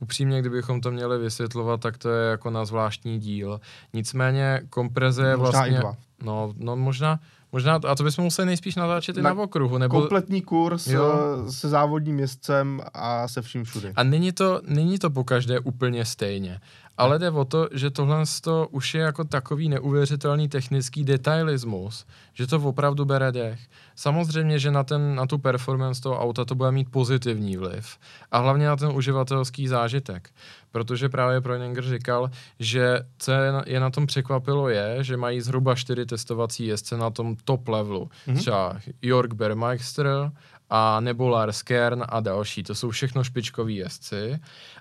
Upřímně, 0.00 0.40
kdybychom 0.40 0.80
to 0.80 0.90
měli 0.90 1.18
vysvětlovat, 1.18 1.80
tak 1.80 1.98
to 1.98 2.10
je 2.10 2.30
jako 2.30 2.50
na 2.50 2.64
zvláštní 2.64 3.18
díl. 3.18 3.60
Nicméně 3.92 4.60
kompreze 4.70 5.28
je 5.28 5.36
vlastně... 5.36 5.82
No, 6.22 6.54
no 6.56 6.76
možná, 6.76 7.20
možná, 7.52 7.80
a 7.88 7.94
to 7.94 8.04
bychom 8.04 8.24
museli 8.24 8.46
nejspíš 8.46 8.76
natáčet 8.76 9.16
na, 9.16 9.20
i 9.20 9.34
na 9.34 9.42
okruhu. 9.42 9.78
Nebo... 9.78 10.00
Kompletní 10.00 10.42
kurz 10.42 10.86
jo. 10.86 11.12
Eh, 11.46 11.52
se 11.52 11.68
závodním 11.68 12.14
městcem 12.14 12.80
a 12.94 13.28
se 13.28 13.42
vším 13.42 13.64
všude. 13.64 13.92
A 13.96 14.02
není 14.02 14.32
to, 14.32 14.60
není 14.66 14.98
to 14.98 15.10
po 15.10 15.24
každé 15.24 15.60
úplně 15.60 16.04
stejně. 16.04 16.60
Ale 16.98 17.18
jde 17.18 17.30
o 17.30 17.44
to, 17.44 17.68
že 17.72 17.90
tohle 17.90 18.24
to 18.40 18.68
už 18.70 18.94
je 18.94 19.00
jako 19.00 19.24
takový 19.24 19.68
neuvěřitelný 19.68 20.48
technický 20.48 21.04
detailismus, 21.04 22.06
že 22.34 22.46
to 22.46 22.56
opravdu 22.56 23.04
bere 23.04 23.32
dech. 23.32 23.60
Samozřejmě, 23.96 24.58
že 24.58 24.70
na, 24.70 24.84
ten, 24.84 25.14
na 25.14 25.26
tu 25.26 25.38
performance 25.38 26.02
toho 26.02 26.20
auta 26.20 26.44
to 26.44 26.54
bude 26.54 26.72
mít 26.72 26.90
pozitivní 26.90 27.56
vliv. 27.56 27.98
A 28.30 28.38
hlavně 28.38 28.66
na 28.66 28.76
ten 28.76 28.88
uživatelský 28.88 29.68
zážitek. 29.68 30.30
Protože 30.70 31.08
právě 31.08 31.40
Proninger 31.40 31.84
říkal, 31.84 32.30
že 32.58 33.00
co 33.18 33.32
je 33.32 33.52
na, 33.52 33.62
je 33.66 33.80
na 33.80 33.90
tom 33.90 34.06
překvapilo 34.06 34.68
je, 34.68 35.04
že 35.04 35.16
mají 35.16 35.40
zhruba 35.40 35.74
čtyři 35.74 36.06
testovací 36.06 36.66
jezdce 36.66 36.96
na 36.96 37.10
tom 37.10 37.36
top 37.44 37.68
levelu. 37.68 38.10
Mm-hmm. 38.26 38.36
Třeba 38.36 38.76
York 39.02 39.32
Bermeister 39.32 40.30
a 40.70 41.00
nebo 41.00 41.28
Lars 41.28 41.62
Kern 41.62 42.04
a 42.08 42.20
další. 42.20 42.62
To 42.62 42.74
jsou 42.74 42.90
všechno 42.90 43.24
špičkoví 43.24 43.76
jezdci. 43.76 44.38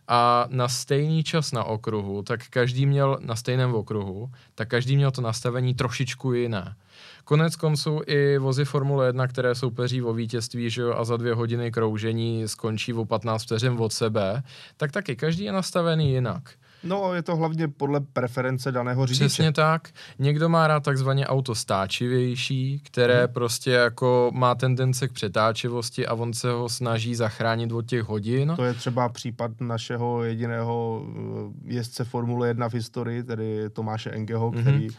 A 0.07 0.47
na 0.49 0.67
stejný 0.67 1.23
čas 1.23 1.51
na 1.51 1.63
okruhu, 1.63 2.23
tak 2.23 2.47
každý 2.49 2.85
měl 2.85 3.17
na 3.21 3.35
stejném 3.35 3.75
okruhu, 3.75 4.31
tak 4.55 4.69
každý 4.69 4.95
měl 4.95 5.11
to 5.11 5.21
nastavení 5.21 5.73
trošičku 5.73 6.33
jiné. 6.33 6.75
Konec 7.23 7.55
konců 7.55 8.01
i 8.07 8.38
vozy 8.38 8.65
Formule 8.65 9.07
1, 9.07 9.27
které 9.27 9.55
soupeří 9.55 10.01
o 10.01 10.13
vítězství 10.13 10.69
že 10.69 10.81
jo, 10.81 10.93
a 10.93 11.03
za 11.03 11.17
dvě 11.17 11.33
hodiny 11.33 11.71
kroužení 11.71 12.47
skončí 12.47 12.93
o 12.93 13.05
15 13.05 13.43
vteřin 13.43 13.75
od 13.79 13.93
sebe, 13.93 14.43
tak 14.77 14.91
taky 14.91 15.15
každý 15.15 15.43
je 15.43 15.51
nastavený 15.51 16.11
jinak. 16.11 16.49
No, 16.84 17.13
je 17.13 17.21
to 17.21 17.36
hlavně 17.36 17.67
podle 17.67 17.99
preference 17.99 18.71
daného 18.71 19.05
řidiče. 19.05 19.25
Přesně 19.25 19.51
tak. 19.51 19.89
Někdo 20.19 20.49
má 20.49 20.67
rád 20.67 20.84
takzvaně 20.84 21.28
auto 21.28 21.55
stáčivější, 21.55 22.82
které 22.86 23.23
hmm. 23.25 23.34
prostě 23.34 23.71
jako 23.71 24.32
má 24.34 24.55
tendence 24.55 25.07
k 25.07 25.13
přetáčivosti 25.13 26.07
a 26.07 26.13
on 26.13 26.34
se 26.34 26.51
ho 26.51 26.69
snaží 26.69 27.15
zachránit 27.15 27.71
od 27.71 27.86
těch 27.86 28.03
hodin. 28.03 28.53
To 28.55 28.63
je 28.63 28.73
třeba 28.73 29.09
případ 29.09 29.51
našeho 29.61 30.23
jediného 30.23 31.05
eh, 31.07 31.73
jezdce 31.73 32.03
Formule 32.03 32.47
1 32.47 32.69
v 32.69 32.73
historii, 32.73 33.23
tedy 33.23 33.69
Tomáše 33.69 34.11
Engeho, 34.11 34.49
hmm. 34.49 34.61
který 34.61 34.89
Uh, 34.89 34.95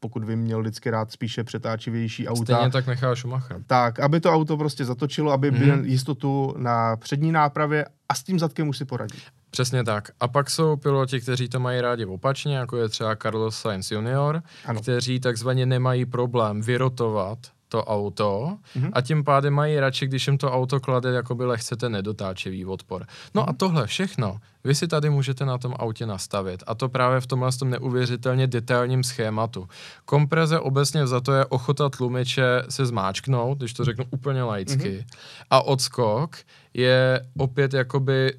pokud 0.00 0.24
vím, 0.24 0.38
měl 0.38 0.60
vždycky 0.60 0.90
rád 0.90 1.12
spíše 1.12 1.44
přetáčivější 1.44 2.28
auta. 2.28 2.54
Stejně 2.56 2.70
tak 2.70 2.86
Michal 2.86 3.16
Schumacher. 3.16 3.62
Tak, 3.66 4.00
aby 4.00 4.20
to 4.20 4.32
auto 4.32 4.56
prostě 4.56 4.84
zatočilo, 4.84 5.32
aby 5.32 5.50
hmm. 5.50 5.58
byl 5.58 5.84
jistotu 5.84 6.54
na 6.58 6.96
přední 6.96 7.32
nápravě 7.32 7.86
a 8.08 8.14
s 8.14 8.22
tím 8.22 8.38
zadkem 8.38 8.68
už 8.68 8.78
si 8.78 8.84
poradí. 8.84 9.18
Přesně 9.50 9.84
tak. 9.84 10.10
A 10.20 10.28
pak 10.28 10.50
jsou 10.50 10.76
piloti, 10.76 11.20
kteří 11.20 11.48
to 11.48 11.60
mají 11.60 11.80
rádi 11.80 12.04
opačně, 12.04 12.56
jako 12.56 12.76
je 12.76 12.88
třeba 12.88 13.16
Carlos 13.16 13.58
Sainz 13.58 13.90
Junior, 13.90 14.42
ano. 14.64 14.80
kteří 14.80 15.20
takzvaně 15.20 15.66
nemají 15.66 16.06
problém 16.06 16.62
vyrotovat 16.62 17.38
to 17.68 17.84
auto 17.84 18.56
mm-hmm. 18.76 18.90
a 18.92 19.00
tím 19.00 19.24
pádem 19.24 19.54
mají 19.54 19.80
radši, 19.80 20.06
když 20.06 20.26
jim 20.26 20.38
to 20.38 20.52
auto 20.52 20.80
klade 20.80 21.12
jakoby 21.12 21.44
lehce 21.44 21.76
ten 21.76 21.92
nedotáčivý 21.92 22.66
odpor. 22.66 23.06
No 23.34 23.42
mm-hmm. 23.42 23.50
a 23.50 23.52
tohle 23.52 23.86
všechno 23.86 24.38
vy 24.64 24.74
si 24.74 24.88
tady 24.88 25.10
můžete 25.10 25.44
na 25.44 25.58
tom 25.58 25.74
autě 25.78 26.06
nastavit 26.06 26.62
a 26.66 26.74
to 26.74 26.88
právě 26.88 27.20
v 27.20 27.26
tomhle 27.26 27.52
tom 27.52 27.70
neuvěřitelně 27.70 28.46
detailním 28.46 29.04
schématu. 29.04 29.68
Kompreze 30.04 30.60
obecně 30.60 31.06
za 31.06 31.20
to 31.20 31.32
je 31.32 31.44
ochota 31.44 31.88
tlumiče 31.88 32.62
se 32.68 32.86
zmáčknout, 32.86 33.58
když 33.58 33.72
to 33.72 33.84
řeknu 33.84 34.04
úplně 34.10 34.42
laicky, 34.42 34.98
mm-hmm. 34.98 35.04
a 35.50 35.62
odskok 35.62 36.36
je 36.74 37.26
opět 37.38 37.74
jakoby 37.74 38.32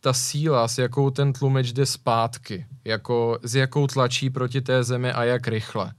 ta 0.00 0.12
síla, 0.12 0.68
s 0.68 0.78
jakou 0.78 1.10
ten 1.10 1.32
tlumič 1.32 1.72
jde 1.72 1.86
zpátky, 1.86 2.66
jako 2.84 3.38
s 3.42 3.54
jakou 3.54 3.86
tlačí 3.86 4.30
proti 4.30 4.60
té 4.60 4.84
zemi 4.84 5.12
a 5.12 5.24
jak 5.24 5.48
rychle. 5.48 5.92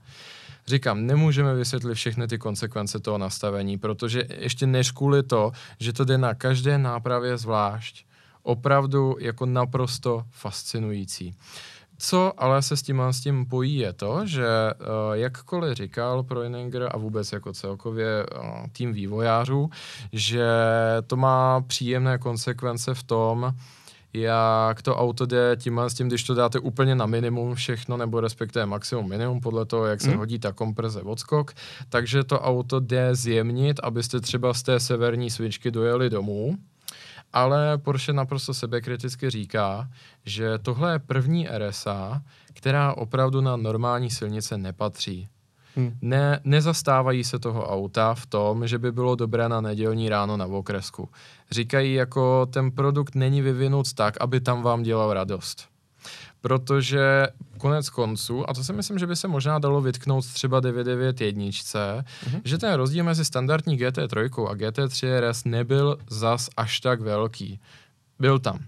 Říkám, 0.68 1.06
nemůžeme 1.06 1.54
vysvětlit 1.54 1.94
všechny 1.94 2.28
ty 2.28 2.38
konsekvence 2.38 3.00
toho 3.00 3.18
nastavení, 3.18 3.78
protože 3.78 4.24
ještě 4.38 4.66
než 4.66 4.90
kvůli 4.90 5.22
to, 5.22 5.52
že 5.80 5.92
to 5.92 6.04
jde 6.04 6.18
na 6.18 6.34
každé 6.34 6.78
nápravě 6.78 7.36
zvlášť, 7.36 8.04
opravdu 8.42 9.16
jako 9.20 9.46
naprosto 9.46 10.24
fascinující. 10.30 11.34
Co 11.98 12.32
ale 12.38 12.62
se 12.62 12.76
s 12.76 12.82
tím, 12.82 13.02
s 13.10 13.20
tím 13.20 13.46
pojí 13.46 13.76
je 13.76 13.92
to, 13.92 14.26
že 14.26 14.46
uh, 14.46 14.86
jakkoliv 15.12 15.76
říkal 15.76 16.22
Proininger 16.22 16.88
a 16.90 16.96
vůbec 16.96 17.32
jako 17.32 17.52
celkově 17.52 18.26
uh, 18.26 18.66
tým 18.72 18.92
vývojářů, 18.92 19.70
že 20.12 20.48
to 21.06 21.16
má 21.16 21.60
příjemné 21.60 22.18
konsekvence 22.18 22.94
v 22.94 23.02
tom, 23.02 23.54
jak 24.12 24.82
to 24.82 24.96
auto 24.96 25.26
jde 25.26 25.56
tím 25.56 25.78
s 25.78 25.94
tím, 25.94 26.08
když 26.08 26.24
to 26.24 26.34
dáte 26.34 26.58
úplně 26.58 26.94
na 26.94 27.06
minimum 27.06 27.54
všechno, 27.54 27.96
nebo 27.96 28.20
respektive 28.20 28.66
maximum 28.66 29.08
minimum, 29.08 29.40
podle 29.40 29.66
toho, 29.66 29.86
jak 29.86 30.00
se 30.00 30.10
mm. 30.10 30.16
hodí 30.16 30.38
ta 30.38 30.52
kompreze 30.52 31.02
odskok, 31.02 31.52
takže 31.88 32.24
to 32.24 32.40
auto 32.40 32.80
jde 32.80 33.14
zjemnit, 33.14 33.80
abyste 33.82 34.20
třeba 34.20 34.54
z 34.54 34.62
té 34.62 34.80
severní 34.80 35.30
svičky 35.30 35.70
dojeli 35.70 36.10
domů, 36.10 36.56
ale 37.32 37.78
Porsche 37.78 38.12
naprosto 38.12 38.54
sebekriticky 38.54 39.30
říká, 39.30 39.88
že 40.24 40.58
tohle 40.58 40.92
je 40.92 40.98
první 40.98 41.48
RSA, 41.58 42.22
která 42.52 42.94
opravdu 42.94 43.40
na 43.40 43.56
normální 43.56 44.10
silnice 44.10 44.58
nepatří. 44.58 45.28
Hmm. 45.76 45.92
Ne, 46.02 46.40
nezastávají 46.44 47.24
se 47.24 47.38
toho 47.38 47.68
auta 47.68 48.14
v 48.14 48.26
tom, 48.26 48.66
že 48.66 48.78
by 48.78 48.92
bylo 48.92 49.14
dobré 49.14 49.48
na 49.48 49.60
nedělní 49.60 50.08
ráno 50.08 50.36
na 50.36 50.46
okresku. 50.46 51.08
Říkají, 51.50 51.94
jako 51.94 52.46
ten 52.46 52.70
produkt 52.70 53.14
není 53.14 53.42
vyvinut 53.42 53.92
tak, 53.92 54.14
aby 54.20 54.40
tam 54.40 54.62
vám 54.62 54.82
dělal 54.82 55.12
radost. 55.12 55.68
Protože 56.40 57.26
konec 57.58 57.90
konců, 57.90 58.50
a 58.50 58.54
to 58.54 58.64
si 58.64 58.72
myslím, 58.72 58.98
že 58.98 59.06
by 59.06 59.16
se 59.16 59.28
možná 59.28 59.58
dalo 59.58 59.80
vytknout 59.80 60.26
třeba 60.26 60.60
991, 60.60 61.44
mm-hmm. 61.44 62.40
že 62.44 62.58
ten 62.58 62.74
rozdíl 62.74 63.04
mezi 63.04 63.24
standardní 63.24 63.78
GT3 63.78 64.46
a 64.46 64.54
GT3 64.54 65.20
RS 65.20 65.44
nebyl 65.44 65.98
zas 66.10 66.48
až 66.56 66.80
tak 66.80 67.00
velký. 67.00 67.60
Byl 68.18 68.38
tam 68.38 68.58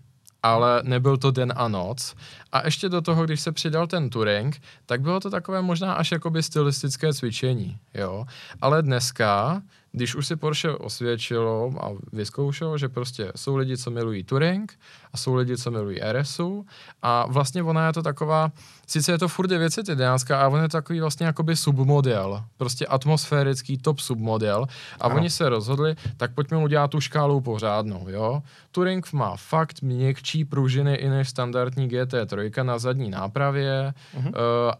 ale 0.42 0.82
nebyl 0.84 1.16
to 1.16 1.30
den 1.30 1.52
a 1.56 1.68
noc. 1.68 2.14
A 2.52 2.64
ještě 2.64 2.88
do 2.88 3.00
toho, 3.00 3.24
když 3.24 3.40
se 3.40 3.52
přidal 3.52 3.86
ten 3.86 4.10
Touring, 4.10 4.62
tak 4.86 5.00
bylo 5.00 5.20
to 5.20 5.30
takové 5.30 5.62
možná 5.62 5.92
až 5.92 6.12
jakoby 6.12 6.42
stylistické 6.42 7.14
cvičení, 7.14 7.78
jo. 7.94 8.24
Ale 8.60 8.82
dneska 8.82 9.62
když 9.92 10.14
už 10.14 10.26
si 10.26 10.36
Porsche 10.36 10.70
osvědčilo 10.70 11.72
a 11.80 11.90
vyzkoušelo, 12.12 12.78
že 12.78 12.88
prostě 12.88 13.32
jsou 13.36 13.56
lidi, 13.56 13.76
co 13.76 13.90
milují 13.90 14.24
Touring 14.24 14.78
a 15.12 15.16
jsou 15.16 15.34
lidi, 15.34 15.56
co 15.56 15.70
milují 15.70 16.00
RSu 16.12 16.66
a 17.02 17.26
vlastně 17.26 17.62
ona 17.62 17.86
je 17.86 17.92
to 17.92 18.02
taková, 18.02 18.52
sice 18.90 19.12
je 19.12 19.18
to 19.18 19.28
furt 19.28 19.46
911 19.46 20.30
a 20.30 20.48
on 20.48 20.62
je 20.62 20.68
takový 20.68 21.00
vlastně 21.00 21.26
jakoby 21.26 21.56
submodel, 21.56 22.44
prostě 22.56 22.86
atmosférický 22.86 23.78
top 23.78 24.00
submodel 24.00 24.66
a 25.00 25.04
ano. 25.04 25.16
oni 25.16 25.30
se 25.30 25.48
rozhodli, 25.48 25.94
tak 26.16 26.34
pojďme 26.34 26.58
udělat 26.58 26.90
tu 26.90 27.00
škálu 27.00 27.40
pořádnou, 27.40 28.08
jo. 28.08 28.42
Touring 28.72 29.12
má 29.12 29.36
fakt 29.36 29.82
měkčí 29.82 30.44
pružiny 30.44 30.94
i 30.94 31.08
než 31.08 31.28
standardní 31.28 31.88
GT3 31.88 32.64
na 32.64 32.78
zadní 32.78 33.10
nápravě 33.10 33.92
uh-huh. 34.18 34.26
uh, 34.26 34.32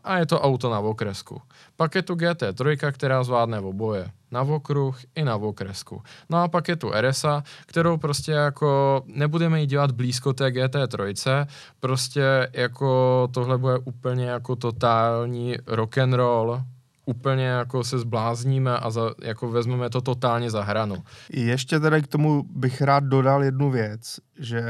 a 0.04 0.18
je 0.18 0.26
to 0.26 0.40
auto 0.40 0.70
na 0.70 0.78
okresku. 0.78 1.42
Pak 1.76 1.94
je 1.94 2.02
tu 2.02 2.14
GT3, 2.14 2.92
která 2.92 3.24
zvládne 3.24 3.60
oboje 3.60 4.10
na 4.30 4.42
okruh 4.42 4.98
i 5.14 5.24
na 5.24 5.36
okresku. 5.36 6.02
No 6.30 6.42
a 6.42 6.48
pak 6.48 6.68
je 6.68 6.76
tu 6.76 6.90
RSA, 7.00 7.42
kterou 7.66 7.96
prostě 7.96 8.32
jako 8.32 9.02
nebudeme 9.06 9.60
jí 9.60 9.66
dělat 9.66 9.92
blízko 9.92 10.32
té 10.32 10.48
GT3, 10.48 11.46
prostě 11.80 12.48
jako 12.52 13.28
tohle 13.32 13.58
bude 13.58 13.78
úplně 13.78 13.99
jako 14.04 14.56
totální 14.56 15.56
rock 15.66 15.98
and 15.98 16.12
roll, 16.12 16.62
úplně 17.06 17.46
jako 17.46 17.84
se 17.84 17.98
zblázníme 17.98 18.78
a 18.78 18.90
za, 18.90 19.14
jako 19.22 19.50
vezmeme 19.50 19.90
to 19.90 20.00
totálně 20.00 20.50
za 20.50 20.62
hranu. 20.62 20.96
Ještě 21.30 21.80
teda 21.80 22.00
k 22.00 22.06
tomu 22.06 22.42
bych 22.42 22.82
rád 22.82 23.04
dodal 23.04 23.44
jednu 23.44 23.70
věc, 23.70 24.20
že 24.38 24.62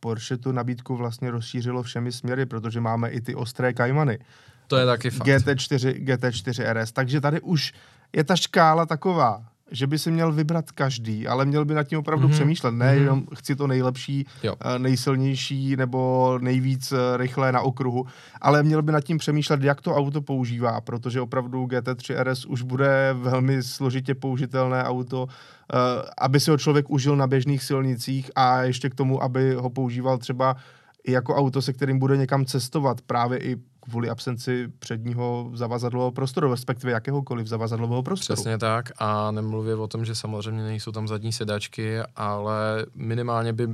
Porsche 0.00 0.36
tu 0.36 0.52
nabídku 0.52 0.96
vlastně 0.96 1.30
rozšířilo 1.30 1.82
všemi 1.82 2.12
směry, 2.12 2.46
protože 2.46 2.80
máme 2.80 3.10
i 3.10 3.20
ty 3.20 3.34
ostré 3.34 3.72
kajmany. 3.72 4.18
To 4.66 4.76
je 4.76 4.86
taky 4.86 5.10
fakt. 5.10 5.26
GT4, 5.26 6.04
GT4 6.04 6.72
RS, 6.72 6.92
takže 6.92 7.20
tady 7.20 7.40
už 7.40 7.72
je 8.12 8.24
ta 8.24 8.36
škála 8.36 8.86
taková, 8.86 9.44
že 9.72 9.86
by 9.86 9.98
si 9.98 10.10
měl 10.10 10.32
vybrat 10.32 10.70
každý, 10.70 11.28
ale 11.28 11.44
měl 11.44 11.64
by 11.64 11.74
nad 11.74 11.84
tím 11.84 11.98
opravdu 11.98 12.28
mm-hmm. 12.28 12.32
přemýšlet. 12.32 12.70
Ne 12.70 12.86
mm-hmm. 12.86 13.02
jenom 13.02 13.24
chci 13.34 13.56
to 13.56 13.66
nejlepší, 13.66 14.26
jo. 14.42 14.54
Eh, 14.60 14.78
nejsilnější 14.78 15.76
nebo 15.76 16.38
nejvíc 16.42 16.92
eh, 16.92 17.16
rychlé 17.16 17.52
na 17.52 17.60
okruhu, 17.60 18.06
ale 18.40 18.62
měl 18.62 18.82
by 18.82 18.92
nad 18.92 19.00
tím 19.00 19.18
přemýšlet, 19.18 19.62
jak 19.62 19.80
to 19.80 19.94
auto 19.94 20.22
používá, 20.22 20.80
protože 20.80 21.20
opravdu 21.20 21.64
GT3 21.64 22.22
RS 22.22 22.46
už 22.46 22.62
bude 22.62 23.14
velmi 23.18 23.62
složitě 23.62 24.14
použitelné 24.14 24.84
auto, 24.84 25.26
eh, 25.28 25.76
aby 26.18 26.40
si 26.40 26.50
ho 26.50 26.58
člověk 26.58 26.90
užil 26.90 27.16
na 27.16 27.26
běžných 27.26 27.62
silnicích 27.62 28.30
a 28.34 28.62
ještě 28.62 28.90
k 28.90 28.94
tomu, 28.94 29.22
aby 29.22 29.54
ho 29.54 29.70
používal 29.70 30.18
třeba 30.18 30.56
i 31.04 31.12
jako 31.12 31.36
auto, 31.36 31.62
se 31.62 31.72
kterým 31.72 31.98
bude 31.98 32.16
někam 32.16 32.44
cestovat, 32.44 33.00
právě 33.00 33.38
i 33.38 33.56
kvůli 33.82 34.10
absenci 34.10 34.68
předního 34.78 35.50
zavazadlového 35.54 36.12
prostoru, 36.12 36.50
respektive 36.50 36.92
jakéhokoliv 36.92 37.46
zavazadlového 37.46 38.02
prostoru. 38.02 38.36
Přesně 38.36 38.58
tak 38.58 38.92
a 38.98 39.30
nemluvě 39.30 39.74
o 39.74 39.88
tom, 39.88 40.04
že 40.04 40.14
samozřejmě 40.14 40.62
nejsou 40.62 40.92
tam 40.92 41.08
zadní 41.08 41.32
sedačky, 41.32 41.98
ale 42.16 42.86
minimálně 42.94 43.52
by 43.52 43.68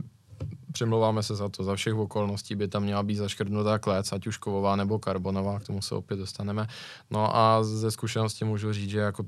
přimlouváme 0.72 1.22
se 1.22 1.34
za 1.34 1.48
to, 1.48 1.64
za 1.64 1.76
všech 1.76 1.94
okolností 1.94 2.54
by 2.54 2.68
tam 2.68 2.82
měla 2.82 3.02
být 3.02 3.16
zaškrtnutá 3.16 3.78
klec, 3.78 4.12
ať 4.12 4.26
už 4.26 4.36
kovová 4.36 4.76
nebo 4.76 4.98
karbonová, 4.98 5.60
k 5.60 5.66
tomu 5.66 5.82
se 5.82 5.94
opět 5.94 6.16
dostaneme. 6.16 6.66
No 7.10 7.36
a 7.36 7.64
ze 7.64 7.90
zkušenosti 7.90 8.44
můžu 8.44 8.72
říct, 8.72 8.90
že 8.90 8.98
jako 8.98 9.24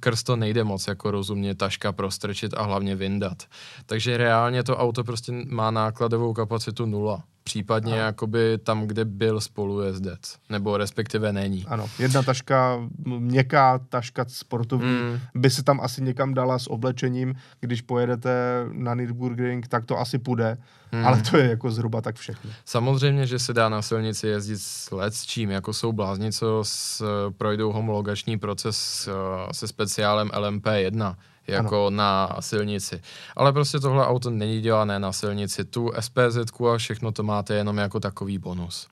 krz 0.00 0.22
to 0.22 0.36
nejde 0.36 0.64
moc 0.64 0.86
jako 0.86 1.10
rozumně 1.10 1.54
taška 1.54 1.92
prostrčit 1.92 2.54
a 2.54 2.62
hlavně 2.62 2.96
vyndat. 2.96 3.42
Takže 3.86 4.16
reálně 4.16 4.62
to 4.62 4.76
auto 4.76 5.04
prostě 5.04 5.32
má 5.32 5.70
nákladovou 5.70 6.32
kapacitu 6.32 6.86
nula 6.86 7.24
případně 7.46 7.92
ano. 7.92 8.02
jakoby 8.02 8.58
tam, 8.58 8.86
kde 8.86 9.04
byl 9.04 9.40
spolujezdec, 9.40 10.36
nebo 10.50 10.76
respektive 10.76 11.32
není. 11.32 11.64
Ano, 11.68 11.86
jedna 11.98 12.22
taška, 12.22 12.88
měkká 13.04 13.78
taška 13.78 14.24
sportovní, 14.28 14.88
mm. 14.88 15.18
by 15.34 15.50
se 15.50 15.62
tam 15.62 15.80
asi 15.80 16.02
někam 16.02 16.34
dala 16.34 16.58
s 16.58 16.70
oblečením, 16.70 17.34
když 17.60 17.82
pojedete 17.82 18.64
na 18.72 18.94
Nürburgring, 18.94 19.68
tak 19.68 19.84
to 19.84 19.98
asi 19.98 20.18
půjde, 20.18 20.58
mm. 20.92 21.06
ale 21.06 21.22
to 21.22 21.36
je 21.36 21.50
jako 21.50 21.70
zhruba 21.70 22.00
tak 22.00 22.16
všechno. 22.16 22.50
Samozřejmě, 22.64 23.26
že 23.26 23.38
se 23.38 23.52
dá 23.52 23.68
na 23.68 23.82
silnici 23.82 24.26
jezdit 24.26 24.58
s 24.58 24.90
let 24.90 25.14
s 25.14 25.26
čím, 25.26 25.50
jako 25.50 25.72
jsou 25.72 25.92
blázni, 25.92 26.32
co 26.32 26.60
s, 26.62 27.02
projdou 27.38 27.72
homologační 27.72 28.38
proces 28.38 29.08
se 29.52 29.68
speciálem 29.68 30.28
LMP1, 30.28 31.14
jako 31.48 31.86
ano. 31.86 31.96
na 31.96 32.36
silnici. 32.40 33.00
Ale 33.36 33.52
prostě 33.52 33.80
tohle 33.80 34.06
auto 34.06 34.30
není 34.30 34.60
dělané 34.60 34.98
na 34.98 35.12
silnici. 35.12 35.64
Tu 35.64 35.90
SPZ 36.00 36.60
a 36.72 36.76
všechno 36.76 37.12
to 37.12 37.22
máte 37.22 37.54
jenom 37.54 37.78
jako 37.78 38.00
takový 38.00 38.38
bonus. 38.38 38.88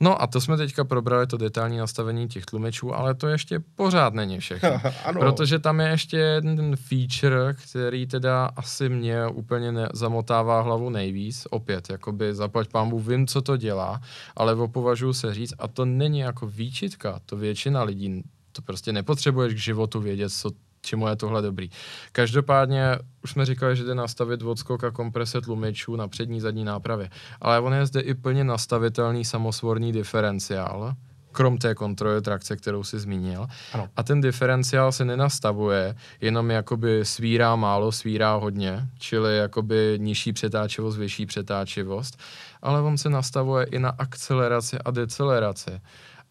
No 0.00 0.22
a 0.22 0.26
to 0.26 0.40
jsme 0.40 0.56
teďka 0.56 0.84
probrali, 0.84 1.26
to 1.26 1.36
detailní 1.36 1.76
nastavení 1.76 2.28
těch 2.28 2.46
tlumičů, 2.46 2.94
ale 2.94 3.14
to 3.14 3.28
ještě 3.28 3.60
pořád 3.74 4.14
není 4.14 4.38
všechno. 4.40 4.80
ano. 5.04 5.20
Protože 5.20 5.58
tam 5.58 5.80
je 5.80 5.88
ještě 5.88 6.16
jeden 6.16 6.76
feature, 6.76 7.54
který 7.54 8.06
teda 8.06 8.50
asi 8.56 8.88
mě 8.88 9.26
úplně 9.26 9.72
ne- 9.72 9.88
zamotává 9.92 10.60
hlavu 10.60 10.90
nejvíc. 10.90 11.46
Opět, 11.50 11.90
jakoby 11.90 12.34
zaplať 12.34 12.68
pámbu, 12.68 12.98
vím, 12.98 13.26
co 13.26 13.42
to 13.42 13.56
dělá, 13.56 14.00
ale 14.36 14.54
opovažuji 14.54 15.12
se 15.12 15.34
říct, 15.34 15.54
a 15.58 15.68
to 15.68 15.84
není 15.84 16.18
jako 16.18 16.46
výčitka, 16.46 17.20
to 17.26 17.36
většina 17.36 17.82
lidí 17.82 18.22
to 18.52 18.62
prostě 18.62 18.92
nepotřebuješ 18.92 19.54
k 19.54 19.56
životu 19.56 20.00
vědět, 20.00 20.30
co 20.30 20.50
čemu 20.80 21.08
je 21.08 21.16
tohle 21.16 21.42
dobrý. 21.42 21.70
Každopádně 22.12 22.98
už 23.24 23.30
jsme 23.30 23.46
říkali, 23.46 23.76
že 23.76 23.84
jde 23.84 23.94
nastavit 23.94 24.42
odskok 24.42 24.84
a 24.84 24.90
komprese 24.90 25.40
tlumičů 25.40 25.96
na 25.96 26.08
přední 26.08 26.40
zadní 26.40 26.64
nápravě, 26.64 27.10
ale 27.40 27.60
on 27.60 27.74
je 27.74 27.86
zde 27.86 28.00
i 28.00 28.14
plně 28.14 28.44
nastavitelný 28.44 29.24
samosvorný 29.24 29.92
diferenciál, 29.92 30.94
krom 31.32 31.58
té 31.58 31.74
kontroly 31.74 32.22
trakce, 32.22 32.56
kterou 32.56 32.84
si 32.84 32.98
zmínil. 32.98 33.46
Ano. 33.72 33.88
A 33.96 34.02
ten 34.02 34.20
diferenciál 34.20 34.92
se 34.92 35.04
nenastavuje, 35.04 35.94
jenom 36.20 36.50
jakoby 36.50 37.04
svírá 37.04 37.56
málo, 37.56 37.92
svírá 37.92 38.34
hodně, 38.34 38.88
čili 38.98 39.36
jakoby 39.36 39.94
nižší 39.96 40.32
přetáčivost, 40.32 40.98
vyšší 40.98 41.26
přetáčivost, 41.26 42.18
ale 42.62 42.82
on 42.82 42.98
se 42.98 43.10
nastavuje 43.10 43.66
i 43.66 43.78
na 43.78 43.90
akceleraci 43.90 44.78
a 44.78 44.90
deceleraci. 44.90 45.80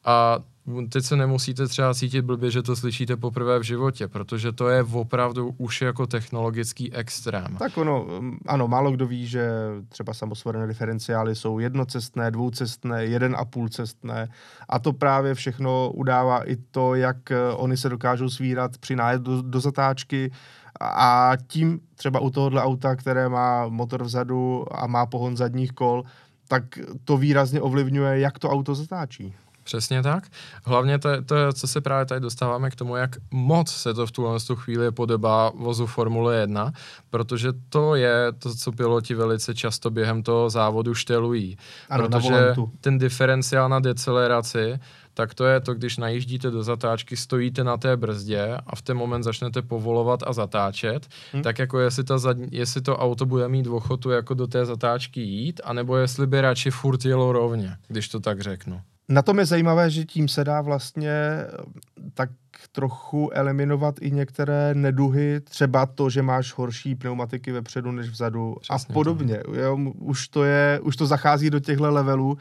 A 0.06 0.40
teď 0.90 1.04
se 1.04 1.16
nemusíte 1.16 1.68
třeba 1.68 1.94
cítit 1.94 2.22
blbě, 2.22 2.52
že 2.52 2.64
to 2.64 2.76
slyšíte 2.76 3.18
poprvé 3.18 3.60
v 3.60 3.64
životě, 3.64 4.08
protože 4.08 4.52
to 4.52 4.70
je 4.70 4.84
opravdu 4.84 5.54
už 5.58 5.82
jako 5.82 6.08
technologický 6.08 6.94
extrém. 6.94 7.56
Tak 7.60 7.78
ono, 7.78 8.08
ano, 8.48 8.68
málo 8.68 8.92
kdo 8.92 9.08
ví, 9.08 9.28
že 9.28 9.50
třeba 9.90 10.14
samosvorné 10.14 10.68
diferenciály 10.68 11.36
jsou 11.36 11.60
jednocestné, 11.60 12.32
dvoucestné, 12.32 13.06
jeden 13.06 13.36
a 13.40 13.46
půl 13.46 13.70
cestné 13.70 14.30
a 14.70 14.80
to 14.80 14.94
právě 14.94 15.34
všechno 15.34 15.92
udává 15.92 16.50
i 16.50 16.56
to, 16.56 16.96
jak 16.96 17.32
eh, 17.32 17.52
oni 17.56 17.78
se 17.78 17.90
dokážou 17.90 18.30
svírat 18.30 18.78
při 18.78 18.96
nájezdu 18.96 19.36
do, 19.36 19.42
do 19.42 19.60
zatáčky 19.60 20.32
a 20.82 21.32
tím 21.48 21.80
třeba 21.96 22.20
u 22.20 22.30
tohohle 22.30 22.64
auta, 22.64 22.96
které 22.96 23.30
má 23.30 23.68
motor 23.68 24.04
vzadu 24.04 24.66
a 24.72 24.88
má 24.88 25.06
pohon 25.06 25.38
zadních 25.38 25.72
kol, 25.72 26.04
tak 26.48 26.64
to 27.04 27.18
výrazně 27.18 27.62
ovlivňuje, 27.62 28.20
jak 28.20 28.40
to 28.40 28.50
auto 28.50 28.76
zatáčí. 28.76 29.36
Přesně 29.68 30.04
tak. 30.04 30.24
Hlavně 30.66 31.00
to, 31.00 31.10
to 31.26 31.36
co 31.54 31.68
se 31.68 31.82
právě 31.82 32.06
tady 32.06 32.22
dostáváme 32.22 32.70
k 32.70 32.76
tomu, 32.76 32.96
jak 32.96 33.16
moc 33.32 33.72
se 33.72 33.94
to 33.94 34.08
v 34.08 34.12
tuhle 34.12 34.40
chvíli 34.56 34.92
podobá 34.92 35.52
vozu 35.56 35.86
Formule 35.86 36.36
1, 36.36 36.72
protože 37.10 37.50
to 37.70 37.96
je 37.96 38.32
to, 38.40 38.56
co 38.56 38.72
piloti 38.72 39.14
velice 39.14 39.56
často 39.56 39.90
během 39.90 40.24
toho 40.24 40.50
závodu 40.50 40.94
štelují. 40.94 41.58
Ano, 41.90 42.04
protože 42.04 42.56
ten 42.82 42.98
diferenciál 42.98 43.70
na 43.70 43.80
deceleraci 43.80 44.80
tak 45.18 45.34
to 45.34 45.46
je 45.46 45.60
to, 45.60 45.74
když 45.74 45.98
najíždíte 45.98 46.52
do 46.52 46.64
zatáčky, 46.64 47.18
stojíte 47.18 47.64
na 47.64 47.78
té 47.78 47.98
brzdě 47.98 48.58
a 48.68 48.76
v 48.76 48.82
ten 48.82 48.98
moment 48.98 49.24
začnete 49.24 49.62
povolovat 49.62 50.24
a 50.28 50.34
zatáčet, 50.34 51.08
hmm. 51.34 51.44
tak 51.44 51.60
jako 51.60 51.80
jestli, 51.80 52.04
ta 52.04 52.18
zadní, 52.18 52.48
jestli 52.52 52.82
to 52.82 52.98
auto 52.98 53.26
bude 53.26 53.48
mít 53.48 53.68
ochotu 53.68 54.10
jako 54.10 54.34
do 54.34 54.48
té 54.48 54.66
zatáčky 54.66 55.22
jít, 55.22 55.62
anebo 55.64 55.98
jestli 55.98 56.28
by 56.28 56.42
radši 56.42 56.72
furt 56.72 57.06
jelo 57.06 57.32
rovně, 57.32 57.78
když 57.88 58.10
to 58.10 58.20
tak 58.20 58.42
řeknu. 58.42 58.82
Na 59.10 59.22
tom 59.22 59.40
je 59.40 59.46
zajímavé, 59.46 59.90
že 59.90 60.06
tím 60.06 60.28
se 60.28 60.44
dá 60.44 60.62
vlastně 60.62 61.12
eh, 61.12 61.48
tak 62.14 62.30
trochu 62.72 63.30
eliminovat 63.34 63.96
i 64.02 64.12
některé 64.12 64.74
neduhy, 64.74 65.40
třeba 65.40 65.86
to, 65.86 66.10
že 66.10 66.22
máš 66.22 66.54
horší 66.54 66.96
pneumatiky 66.96 67.52
vepředu 67.52 67.92
než 67.92 68.10
vzadu 68.10 68.56
Přesně 68.62 68.92
a 68.92 68.94
podobně. 68.94 69.40
Jo, 69.54 69.78
už, 69.96 70.28
to 70.28 70.44
je, 70.44 70.80
už 70.84 70.96
to 70.96 71.06
zachází 71.06 71.50
do 71.50 71.60
těchto 71.60 71.92
levelů, 71.92 72.38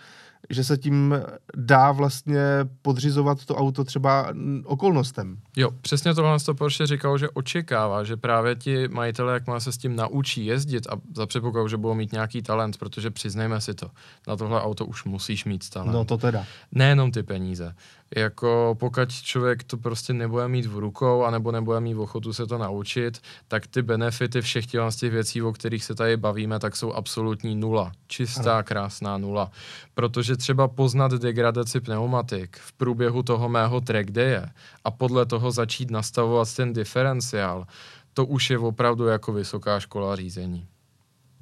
že 0.50 0.64
se 0.64 0.76
tím 0.76 1.14
dá 1.56 1.92
vlastně 1.92 2.40
podřizovat 2.82 3.44
to 3.44 3.56
auto 3.56 3.84
třeba 3.84 4.34
okolnostem. 4.64 5.38
Jo, 5.56 5.70
přesně 5.80 6.14
tohle 6.14 6.38
to 6.40 6.54
Porsche 6.54 6.86
říkal, 6.86 7.18
že 7.18 7.30
očekává, 7.30 8.04
že 8.04 8.16
právě 8.16 8.54
ti 8.54 8.88
majitelé, 8.88 9.32
jak 9.32 9.46
má 9.46 9.60
se 9.60 9.72
s 9.72 9.78
tím 9.78 9.96
naučí 9.96 10.46
jezdit 10.46 10.86
a 10.86 10.96
za 11.14 11.26
předpokladu, 11.26 11.68
že 11.68 11.76
budou 11.76 11.94
mít 11.94 12.12
nějaký 12.12 12.42
talent, 12.42 12.76
protože 12.76 13.10
přiznejme 13.10 13.60
si 13.60 13.74
to, 13.74 13.90
na 14.28 14.36
tohle 14.36 14.62
auto 14.62 14.86
už 14.86 15.04
musíš 15.04 15.44
mít 15.44 15.70
talent. 15.70 15.92
No 15.92 16.04
to 16.04 16.18
teda. 16.18 16.44
Nejenom 16.72 17.12
ty 17.12 17.22
peníze 17.22 17.74
jako 18.16 18.76
pokud 18.80 19.12
člověk 19.12 19.64
to 19.64 19.76
prostě 19.76 20.12
nebude 20.12 20.48
mít 20.48 20.66
v 20.66 20.78
rukou, 20.78 21.22
anebo 21.22 21.52
nebude 21.52 21.80
mít 21.80 21.94
ochotu 21.94 22.32
se 22.32 22.46
to 22.46 22.58
naučit, 22.58 23.20
tak 23.48 23.66
ty 23.66 23.82
benefity 23.82 24.40
všech 24.40 24.66
těch, 24.66 24.80
těch 24.96 25.12
věcí, 25.12 25.42
o 25.42 25.52
kterých 25.52 25.84
se 25.84 25.94
tady 25.94 26.16
bavíme, 26.16 26.58
tak 26.58 26.76
jsou 26.76 26.92
absolutní 26.92 27.54
nula. 27.54 27.92
Čistá, 28.06 28.54
ano. 28.54 28.64
krásná 28.64 29.18
nula. 29.18 29.50
Protože 29.94 30.36
třeba 30.36 30.68
poznat 30.68 31.12
degradaci 31.12 31.80
pneumatik 31.80 32.56
v 32.56 32.72
průběhu 32.72 33.22
toho 33.22 33.48
mého 33.48 33.80
track 33.80 34.10
daye 34.10 34.46
a 34.84 34.90
podle 34.90 35.26
toho 35.26 35.50
začít 35.50 35.90
nastavovat 35.90 36.54
ten 36.56 36.72
diferenciál, 36.72 37.66
to 38.14 38.26
už 38.26 38.50
je 38.50 38.58
opravdu 38.58 39.06
jako 39.06 39.32
vysoká 39.32 39.80
škola 39.80 40.16
řízení. 40.16 40.68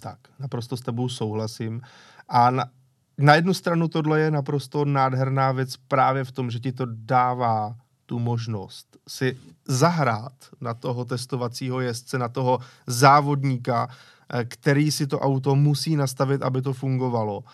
Tak, 0.01 0.19
naprosto 0.39 0.77
s 0.77 0.81
tebou 0.81 1.09
souhlasím. 1.09 1.81
A 2.29 2.51
na, 2.51 2.65
na 3.19 3.35
jednu 3.35 3.55
stranu 3.55 3.89
tohle 3.89 4.21
je 4.21 4.31
naprosto 4.31 4.85
nádherná 4.85 5.53
věc 5.53 5.77
právě 5.89 6.25
v 6.25 6.33
tom, 6.33 6.51
že 6.51 6.61
ti 6.61 6.73
to 6.73 6.87
dává 6.89 7.77
tu 8.07 8.19
možnost 8.19 8.97
si 9.09 9.37
zahrát 9.69 10.33
na 10.61 10.75
toho 10.75 11.05
testovacího 11.05 11.81
jezdce, 11.81 12.19
na 12.19 12.29
toho 12.29 12.59
závodníka, 12.87 13.89
eh, 14.33 14.45
který 14.45 14.93
si 14.93 15.07
to 15.07 15.21
auto 15.21 15.55
musí 15.55 15.97
nastavit, 15.97 16.43
aby 16.43 16.63
to 16.63 16.73
fungovalo. 16.73 17.45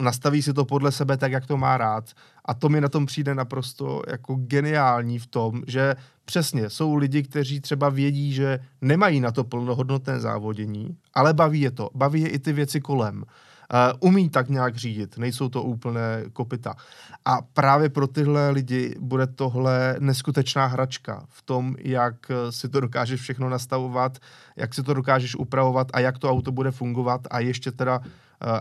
Nastaví 0.00 0.42
si 0.42 0.52
to 0.52 0.64
podle 0.64 0.92
sebe 0.92 1.16
tak, 1.16 1.32
jak 1.32 1.46
to 1.46 1.56
má 1.56 1.76
rád. 1.76 2.04
A 2.44 2.54
to 2.54 2.68
mi 2.68 2.80
na 2.80 2.88
tom 2.88 3.06
přijde 3.06 3.34
naprosto 3.34 4.02
jako 4.08 4.34
geniální 4.34 5.18
v 5.18 5.26
tom, 5.26 5.62
že 5.66 5.96
přesně 6.24 6.70
jsou 6.70 6.94
lidi, 6.94 7.22
kteří 7.22 7.60
třeba 7.60 7.88
vědí, 7.88 8.32
že 8.32 8.58
nemají 8.80 9.20
na 9.20 9.32
to 9.32 9.44
plnohodnotné 9.44 10.20
závodění, 10.20 10.96
ale 11.14 11.34
baví 11.34 11.60
je 11.60 11.70
to. 11.70 11.90
Baví 11.94 12.20
je 12.20 12.28
i 12.28 12.38
ty 12.38 12.52
věci 12.52 12.80
kolem. 12.80 13.24
Umí 14.00 14.30
tak 14.30 14.48
nějak 14.48 14.76
řídit, 14.76 15.18
nejsou 15.18 15.48
to 15.48 15.62
úplné 15.62 16.24
kopita. 16.32 16.74
A 17.24 17.38
právě 17.42 17.88
pro 17.88 18.06
tyhle 18.06 18.50
lidi 18.50 18.94
bude 19.00 19.26
tohle 19.26 19.96
neskutečná 19.98 20.66
hračka 20.66 21.24
v 21.28 21.42
tom, 21.42 21.76
jak 21.78 22.14
si 22.50 22.68
to 22.68 22.80
dokážeš 22.80 23.20
všechno 23.20 23.48
nastavovat, 23.48 24.18
jak 24.56 24.74
si 24.74 24.82
to 24.82 24.94
dokážeš 24.94 25.36
upravovat 25.36 25.88
a 25.92 26.00
jak 26.00 26.18
to 26.18 26.30
auto 26.30 26.52
bude 26.52 26.70
fungovat 26.70 27.20
a 27.30 27.40
ještě 27.40 27.72
teda 27.72 27.98
uh, 27.98 28.04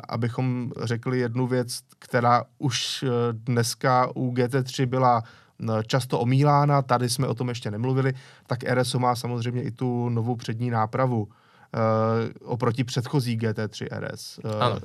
abychom 0.09 0.71
řekli 0.83 1.19
jednu 1.19 1.47
věc, 1.47 1.79
která 1.99 2.43
už 2.57 3.05
dneska 3.31 4.09
u 4.15 4.33
GT3 4.33 4.85
byla 4.85 5.23
často 5.87 6.19
omílána, 6.19 6.81
tady 6.81 7.09
jsme 7.09 7.27
o 7.27 7.33
tom 7.33 7.49
ještě 7.49 7.71
nemluvili, 7.71 8.13
tak 8.47 8.63
RSO 8.63 8.99
má 8.99 9.15
samozřejmě 9.15 9.61
i 9.63 9.71
tu 9.71 10.09
novou 10.09 10.35
přední 10.35 10.69
nápravu, 10.69 11.27
uh, 11.73 12.51
oproti 12.51 12.83
předchozí 12.83 13.37
GT3 13.37 13.87
RS. 13.99 14.39
Uh, 14.43 14.63
ano. 14.63 14.79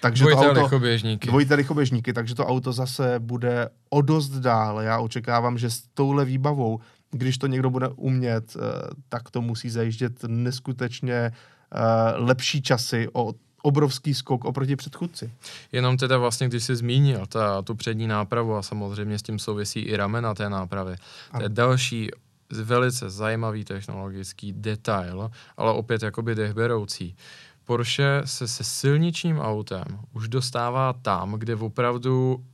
Takže 0.00 0.24
dvojité 0.24 0.42
to 0.42 0.50
auto, 0.50 0.62
lichoběžníky. 0.62 1.28
Dvojité 1.28 1.54
lichoběžníky, 1.54 2.12
takže 2.12 2.34
to 2.34 2.46
auto 2.46 2.72
zase 2.72 3.14
bude 3.18 3.68
o 3.90 4.02
dost 4.02 4.30
dál. 4.30 4.80
Já 4.80 4.98
očekávám, 4.98 5.58
že 5.58 5.70
s 5.70 5.82
touhle 5.94 6.24
výbavou, 6.24 6.80
když 7.10 7.38
to 7.38 7.46
někdo 7.46 7.70
bude 7.70 7.88
umět, 7.88 8.56
uh, 8.56 8.62
tak 9.08 9.30
to 9.30 9.42
musí 9.42 9.70
zajíždět 9.70 10.24
neskutečně 10.26 11.32
uh, 11.32 12.26
lepší 12.26 12.62
časy 12.62 13.08
o 13.12 13.32
obrovský 13.62 14.14
skok 14.14 14.44
oproti 14.44 14.76
předchůdci. 14.76 15.32
Jenom 15.72 15.96
teda 15.96 16.18
vlastně, 16.18 16.48
když 16.48 16.64
jsi 16.64 16.76
zmínil 16.76 17.26
ta, 17.26 17.62
tu 17.62 17.74
přední 17.74 18.06
nápravu 18.06 18.54
a 18.54 18.62
samozřejmě 18.62 19.18
s 19.18 19.22
tím 19.22 19.38
souvisí 19.38 19.80
i 19.80 19.96
ramena 19.96 20.34
té 20.34 20.50
nápravy, 20.50 20.96
to 21.36 21.42
je 21.42 21.48
další 21.48 22.10
velice 22.50 23.10
zajímavý 23.10 23.64
technologický 23.64 24.52
detail, 24.52 25.30
ale 25.56 25.72
opět 25.72 26.02
jakoby 26.02 26.34
dechberoucí. 26.34 27.16
Porsche 27.64 28.22
se 28.24 28.48
se 28.48 28.64
silničním 28.64 29.38
autem 29.38 29.84
už 30.12 30.28
dostává 30.28 30.92
tam, 30.92 31.32
kde 31.32 31.56
opravdu 31.56 32.44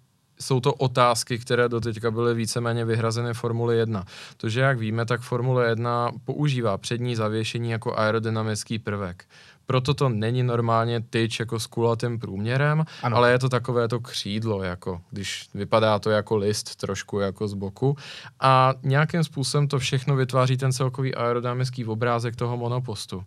jsou 0.40 0.60
to 0.60 0.74
otázky, 0.74 1.38
které 1.38 1.68
doteďka 1.68 2.10
byly 2.10 2.34
víceméně 2.34 2.84
vyhrazeny 2.84 3.34
Formule 3.34 3.74
1. 3.74 4.04
To, 4.36 4.48
že 4.48 4.60
jak 4.60 4.78
víme, 4.78 5.06
tak 5.06 5.20
Formule 5.20 5.68
1 5.68 6.10
používá 6.24 6.78
přední 6.78 7.16
zavěšení 7.16 7.70
jako 7.70 7.98
aerodynamický 7.98 8.78
prvek 8.78 9.24
proto 9.72 9.94
to 9.94 10.08
není 10.08 10.42
normálně 10.42 11.00
tyč 11.00 11.40
jako 11.40 11.60
s 11.60 11.66
kulatým 11.66 12.18
průměrem, 12.18 12.84
ano. 13.02 13.16
ale 13.16 13.30
je 13.30 13.38
to 13.38 13.48
takové 13.48 13.88
to 13.88 14.00
křídlo, 14.00 14.62
jako 14.62 15.00
když 15.10 15.48
vypadá 15.54 15.98
to 15.98 16.10
jako 16.10 16.36
list 16.36 16.76
trošku 16.76 17.20
jako 17.20 17.48
z 17.48 17.54
boku 17.54 17.96
a 18.40 18.74
nějakým 18.82 19.24
způsobem 19.24 19.68
to 19.68 19.78
všechno 19.78 20.16
vytváří 20.16 20.56
ten 20.56 20.72
celkový 20.72 21.14
aerodynamický 21.14 21.84
obrázek 21.84 22.36
toho 22.36 22.56
monopostu. 22.56 23.24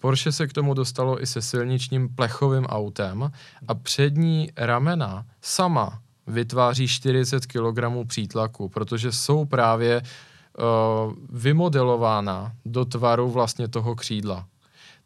Porsche 0.00 0.32
se 0.32 0.46
k 0.46 0.52
tomu 0.52 0.74
dostalo 0.74 1.22
i 1.22 1.26
se 1.26 1.42
silničním 1.42 2.08
plechovým 2.08 2.66
autem 2.66 3.32
a 3.68 3.74
přední 3.74 4.52
ramena 4.56 5.24
sama 5.40 6.00
vytváří 6.26 6.88
40 6.88 7.46
kg 7.46 7.80
přítlaku, 8.06 8.68
protože 8.68 9.12
jsou 9.12 9.44
právě 9.44 10.02
uh, 10.02 11.14
vymodelována 11.30 12.52
do 12.64 12.84
tvaru 12.84 13.30
vlastně 13.30 13.68
toho 13.68 13.94
křídla. 13.94 14.46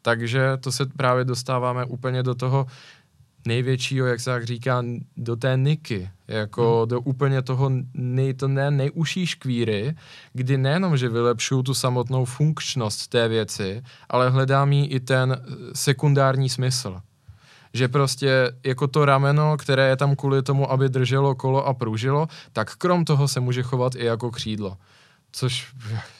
Takže 0.05 0.57
to 0.59 0.71
se 0.71 0.85
právě 0.85 1.25
dostáváme 1.25 1.85
úplně 1.85 2.23
do 2.23 2.35
toho 2.35 2.67
největšího, 3.47 4.07
jak 4.07 4.19
se 4.19 4.29
tak 4.29 4.45
říká, 4.45 4.83
do 5.17 5.35
té 5.35 5.57
niky, 5.57 6.09
jako 6.27 6.79
hmm. 6.79 6.89
do 6.89 7.01
úplně 7.01 7.41
toho 7.41 7.71
nej, 7.93 8.33
to 8.33 8.47
ne, 8.47 8.71
nejužší 8.71 9.25
škvíry, 9.25 9.95
kdy 10.33 10.57
nejenom, 10.57 10.97
že 10.97 11.09
vylepšuju 11.09 11.63
tu 11.63 11.73
samotnou 11.73 12.25
funkčnost 12.25 13.07
té 13.07 13.27
věci, 13.27 13.83
ale 14.09 14.29
hledám 14.29 14.71
jí 14.71 14.85
i 14.87 14.99
ten 14.99 15.41
sekundární 15.73 16.49
smysl 16.49 17.01
že 17.73 17.87
prostě 17.87 18.51
jako 18.63 18.87
to 18.87 19.05
rameno, 19.05 19.57
které 19.57 19.87
je 19.87 19.95
tam 19.95 20.15
kvůli 20.15 20.43
tomu, 20.43 20.71
aby 20.71 20.89
drželo 20.89 21.35
kolo 21.35 21.67
a 21.67 21.73
pružilo, 21.73 22.27
tak 22.53 22.75
krom 22.75 23.05
toho 23.05 23.27
se 23.27 23.39
může 23.39 23.63
chovat 23.63 23.95
i 23.95 24.05
jako 24.05 24.31
křídlo. 24.31 24.77
Což 25.31 25.73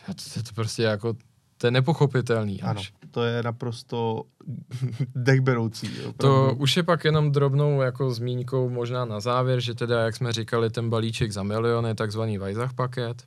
je 0.35 0.43
to 0.43 0.53
prostě 0.55 0.83
jako 0.83 1.15
to 1.57 1.67
je 1.67 1.71
nepochopitelný. 1.71 2.61
Až. 2.61 2.77
Ano, 2.77 3.04
to 3.15 3.23
je 3.23 3.43
naprosto 3.43 4.23
dechberoucí. 5.15 5.89
To 6.17 6.53
už 6.57 6.77
je 6.77 6.83
pak 6.83 7.03
jenom 7.03 7.31
drobnou 7.31 7.81
jako 7.81 8.11
zmínkou 8.11 8.69
možná 8.69 9.05
na 9.05 9.19
závěr, 9.19 9.59
že 9.59 9.73
teda, 9.73 10.01
jak 10.01 10.15
jsme 10.15 10.33
říkali, 10.33 10.69
ten 10.69 10.89
balíček 10.89 11.31
za 11.31 11.43
milion 11.43 11.85
je 11.85 11.95
takzvaný 11.95 12.37
Weissach 12.37 12.73
paket. 12.73 13.23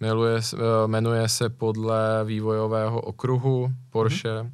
Jmenuje, 0.00 0.40
jmenuje 0.86 1.28
se 1.28 1.48
podle 1.48 2.24
vývojového 2.24 3.00
okruhu 3.00 3.72
Porsche. 3.90 4.40
Hmm. 4.40 4.50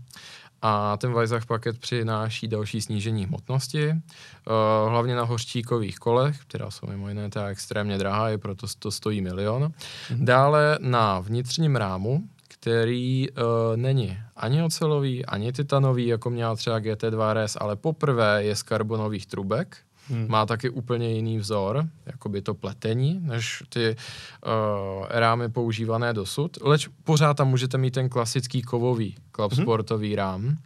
A 0.62 0.96
ten 0.96 1.12
Weissach 1.12 1.46
paket 1.46 1.78
přináší 1.78 2.48
další 2.48 2.80
snížení 2.80 3.26
hmotnosti, 3.26 3.88
uh, 3.90 4.90
hlavně 4.90 5.14
na 5.14 5.24
hořčíkových 5.24 5.98
kolech, 5.98 6.38
která 6.38 6.70
jsou 6.70 6.86
mimo 6.86 7.08
jiné 7.08 7.30
teda 7.30 7.46
extrémně 7.46 7.98
drahá, 7.98 8.30
i 8.30 8.38
proto 8.38 8.66
to 8.78 8.90
stojí 8.90 9.20
milion. 9.20 9.62
Mm-hmm. 9.62 10.24
Dále 10.24 10.78
na 10.80 11.20
vnitřním 11.20 11.76
rámu, 11.76 12.22
který 12.64 13.26
uh, 13.30 13.76
není 13.76 14.18
ani 14.36 14.62
ocelový, 14.62 15.26
ani 15.26 15.52
titanový, 15.52 16.06
jako 16.06 16.30
měla 16.30 16.56
třeba 16.56 16.80
GT2 16.80 17.44
RS, 17.44 17.56
ale 17.60 17.76
poprvé 17.76 18.44
je 18.44 18.56
z 18.56 18.62
karbonových 18.62 19.26
trubek, 19.26 19.76
Hmm. 20.08 20.26
Má 20.28 20.46
taky 20.46 20.70
úplně 20.70 21.08
jiný 21.08 21.38
vzor, 21.38 21.84
jako 22.06 22.28
by 22.28 22.42
to 22.42 22.54
pletení, 22.54 23.20
než 23.22 23.62
ty 23.68 23.96
uh, 23.96 25.06
rámy 25.08 25.48
používané 25.48 26.12
dosud. 26.12 26.58
Leč 26.62 26.88
pořád 27.04 27.34
tam 27.34 27.48
můžete 27.48 27.78
mít 27.78 27.90
ten 27.94 28.08
klasický 28.08 28.62
kovový 28.62 29.16
klub 29.32 29.52
hmm. 29.52 29.62
sportový 29.62 30.16
rám, 30.16 30.56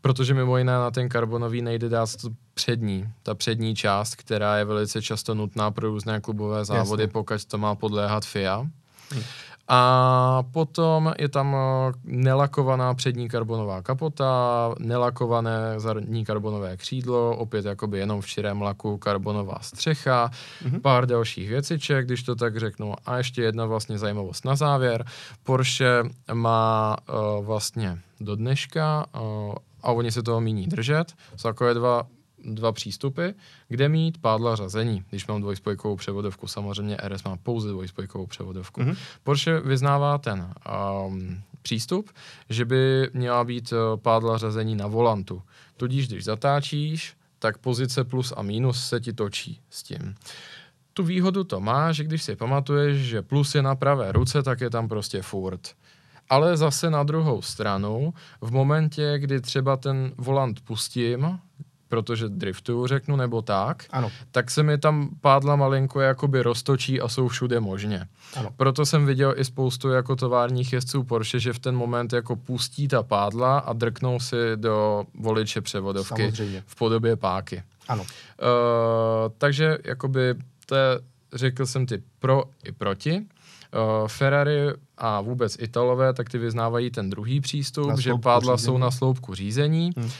protože 0.00 0.34
mimo 0.34 0.58
jiné 0.58 0.72
na 0.72 0.90
ten 0.90 1.08
karbonový 1.08 1.62
nejde 1.62 1.88
dát 1.88 2.16
to 2.16 2.28
přední, 2.54 3.08
ta 3.22 3.34
přední 3.34 3.74
část, 3.74 4.14
která 4.14 4.56
je 4.56 4.64
velice 4.64 5.02
často 5.02 5.34
nutná 5.34 5.70
pro 5.70 5.88
různé 5.88 6.20
klubové 6.20 6.64
závody, 6.64 7.02
Jasně. 7.02 7.12
pokud 7.12 7.44
to 7.44 7.58
má 7.58 7.74
podléhat 7.74 8.24
FIA. 8.24 8.66
Hmm. 9.10 9.22
A 9.68 10.42
potom 10.52 11.12
je 11.18 11.28
tam 11.28 11.56
eh, 11.56 11.92
nelakovaná 12.04 12.94
přední 12.94 13.28
karbonová 13.28 13.82
kapota, 13.82 14.74
nelakované 14.78 15.74
zadní 15.76 16.24
karbonové 16.24 16.76
křídlo, 16.76 17.36
opět 17.36 17.64
jakoby 17.64 17.98
jenom 17.98 18.20
v 18.20 18.28
širém 18.28 18.62
laku 18.62 18.98
karbonová 18.98 19.58
střecha, 19.60 20.30
mm-hmm. 20.64 20.80
pár 20.80 21.06
dalších 21.06 21.48
věciček, 21.48 22.06
když 22.06 22.22
to 22.22 22.34
tak 22.34 22.56
řeknu. 22.56 22.94
A 23.06 23.16
ještě 23.16 23.42
jedna 23.42 23.66
vlastně 23.66 23.98
zajímavost 23.98 24.44
na 24.44 24.56
závěr. 24.56 25.04
Porsche 25.42 26.02
má 26.32 26.96
uh, 27.08 27.46
vlastně 27.46 27.98
do 28.20 28.36
dneška 28.36 29.06
uh, 29.14 29.54
a 29.82 29.92
oni 29.92 30.12
se 30.12 30.22
toho 30.22 30.40
míní 30.40 30.66
držet. 30.66 31.12
Jsou 31.36 31.48
takové 31.48 31.74
dva 31.74 32.06
dva 32.44 32.72
přístupy, 32.72 33.28
kde 33.68 33.88
mít 33.88 34.18
pádla 34.20 34.56
řazení, 34.56 35.04
když 35.10 35.26
mám 35.26 35.40
dvojspojkovou 35.40 35.96
převodovku. 35.96 36.46
Samozřejmě 36.46 36.96
RS 37.08 37.24
má 37.24 37.36
pouze 37.36 37.68
dvojspojkovou 37.68 38.26
převodovku. 38.26 38.80
Mm-hmm. 38.80 38.96
Porsche 39.22 39.60
vyznává 39.60 40.18
ten 40.18 40.54
um, 41.06 41.40
přístup, 41.62 42.10
že 42.48 42.64
by 42.64 43.10
měla 43.12 43.44
být 43.44 43.72
uh, 43.72 44.00
pádla 44.00 44.38
řazení 44.38 44.74
na 44.74 44.86
volantu. 44.86 45.42
Tudíž, 45.76 46.08
když 46.08 46.24
zatáčíš, 46.24 47.14
tak 47.38 47.58
pozice 47.58 48.04
plus 48.04 48.32
a 48.36 48.42
minus 48.42 48.88
se 48.88 49.00
ti 49.00 49.12
točí 49.12 49.60
s 49.70 49.82
tím. 49.82 50.14
Tu 50.92 51.04
výhodu 51.04 51.44
to 51.44 51.60
má, 51.60 51.92
že 51.92 52.04
když 52.04 52.22
si 52.22 52.36
pamatuješ, 52.36 52.98
že 52.98 53.22
plus 53.22 53.54
je 53.54 53.62
na 53.62 53.74
pravé 53.74 54.12
ruce, 54.12 54.42
tak 54.42 54.60
je 54.60 54.70
tam 54.70 54.88
prostě 54.88 55.22
furt. 55.22 55.74
Ale 56.30 56.56
zase 56.56 56.90
na 56.90 57.02
druhou 57.02 57.42
stranu, 57.42 58.14
v 58.40 58.50
momentě, 58.50 59.14
kdy 59.18 59.40
třeba 59.40 59.76
ten 59.76 60.12
volant 60.16 60.60
pustím, 60.60 61.38
protože 61.88 62.28
driftuju, 62.28 62.86
řeknu, 62.86 63.16
nebo 63.16 63.42
tak, 63.42 63.84
ano. 63.90 64.10
tak 64.30 64.50
se 64.50 64.62
mi 64.62 64.78
tam 64.78 65.08
pádla 65.20 65.56
malinko 65.56 66.00
jakoby 66.00 66.42
roztočí 66.42 67.00
a 67.00 67.08
jsou 67.08 67.28
všude 67.28 67.60
možně. 67.60 68.06
Ano. 68.36 68.50
Proto 68.56 68.86
jsem 68.86 69.06
viděl 69.06 69.34
i 69.36 69.44
spoustu 69.44 69.88
jako 69.88 70.16
továrních 70.16 70.72
jezdců 70.72 71.02
Porsche, 71.02 71.40
že 71.40 71.52
v 71.52 71.58
ten 71.58 71.76
moment 71.76 72.12
jako 72.12 72.36
pustí 72.36 72.88
ta 72.88 73.02
pádla 73.02 73.58
a 73.58 73.72
drknou 73.72 74.20
si 74.20 74.36
do 74.56 75.04
voliče 75.14 75.60
převodovky 75.60 76.22
Samozřejmě. 76.22 76.62
v 76.66 76.76
podobě 76.76 77.16
páky. 77.16 77.62
Ano. 77.88 78.02
Uh, 78.02 78.08
takže 79.38 79.78
jakoby 79.84 80.34
to 80.66 80.74
je, 80.74 81.00
řekl 81.32 81.66
jsem 81.66 81.86
ty 81.86 82.02
pro 82.18 82.44
i 82.64 82.72
proti. 82.72 83.20
Uh, 83.20 84.08
Ferrari 84.08 84.58
a 84.98 85.20
vůbec 85.20 85.56
Italové, 85.60 86.12
tak 86.12 86.28
ty 86.28 86.38
vyznávají 86.38 86.90
ten 86.90 87.10
druhý 87.10 87.40
přístup, 87.40 87.98
že 87.98 88.12
pádla 88.22 88.56
řízení. 88.56 88.64
jsou 88.64 88.78
na 88.78 88.90
sloupku 88.90 89.34
řízení. 89.34 89.90
Hmm 89.96 90.10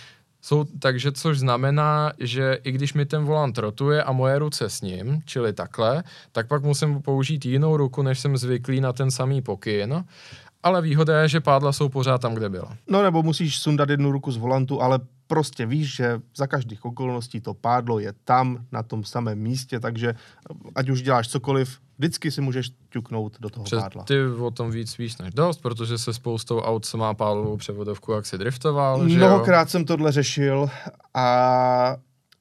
jsou, 0.42 0.64
takže 0.64 1.12
což 1.12 1.38
znamená, 1.38 2.12
že 2.18 2.58
i 2.64 2.72
když 2.72 2.94
mi 2.94 3.06
ten 3.06 3.24
volant 3.24 3.58
rotuje 3.58 4.02
a 4.02 4.12
moje 4.12 4.38
ruce 4.38 4.70
s 4.70 4.80
ním, 4.80 5.20
čili 5.24 5.52
takhle, 5.52 6.04
tak 6.32 6.48
pak 6.48 6.62
musím 6.62 7.02
použít 7.02 7.44
jinou 7.44 7.76
ruku, 7.76 8.02
než 8.02 8.18
jsem 8.18 8.36
zvyklý 8.36 8.80
na 8.80 8.92
ten 8.92 9.10
samý 9.10 9.42
pokyn. 9.42 10.04
Ale 10.62 10.82
výhoda 10.82 11.20
je, 11.20 11.28
že 11.28 11.40
pádla 11.40 11.72
jsou 11.72 11.88
pořád 11.88 12.20
tam, 12.20 12.34
kde 12.34 12.48
byla. 12.48 12.76
No 12.88 13.02
nebo 13.02 13.22
musíš 13.22 13.58
sundat 13.58 13.88
jednu 13.88 14.12
ruku 14.12 14.32
z 14.32 14.36
volantu, 14.36 14.82
ale 14.82 14.98
prostě 15.26 15.66
víš, 15.66 15.96
že 15.96 16.20
za 16.36 16.46
každých 16.46 16.84
okolností 16.84 17.40
to 17.40 17.54
pádlo 17.54 17.98
je 17.98 18.12
tam, 18.24 18.58
na 18.72 18.82
tom 18.82 19.04
samém 19.04 19.38
místě, 19.38 19.80
takže 19.80 20.14
ať 20.74 20.88
už 20.88 21.02
děláš 21.02 21.28
cokoliv, 21.28 21.78
vždycky 21.98 22.30
si 22.30 22.40
můžeš 22.40 22.70
ťuknout 22.88 23.36
do 23.40 23.50
toho 23.50 23.64
Přes, 23.64 23.82
pádla. 23.82 24.04
Ty 24.04 24.26
o 24.26 24.50
tom 24.50 24.70
víc 24.70 24.98
víš 24.98 25.16
než 25.16 25.34
dost, 25.34 25.58
protože 25.62 25.98
se 25.98 26.12
spoustou 26.12 26.60
aut, 26.60 26.86
co 26.86 26.98
má 26.98 27.14
pádlovou 27.14 27.56
převodovku, 27.56 28.12
jak 28.12 28.26
si 28.26 28.38
driftoval, 28.38 29.04
Mnohokrát 29.04 29.68
že 29.68 29.72
jsem 29.72 29.84
tohle 29.84 30.12
řešil 30.12 30.70
a 31.14 31.96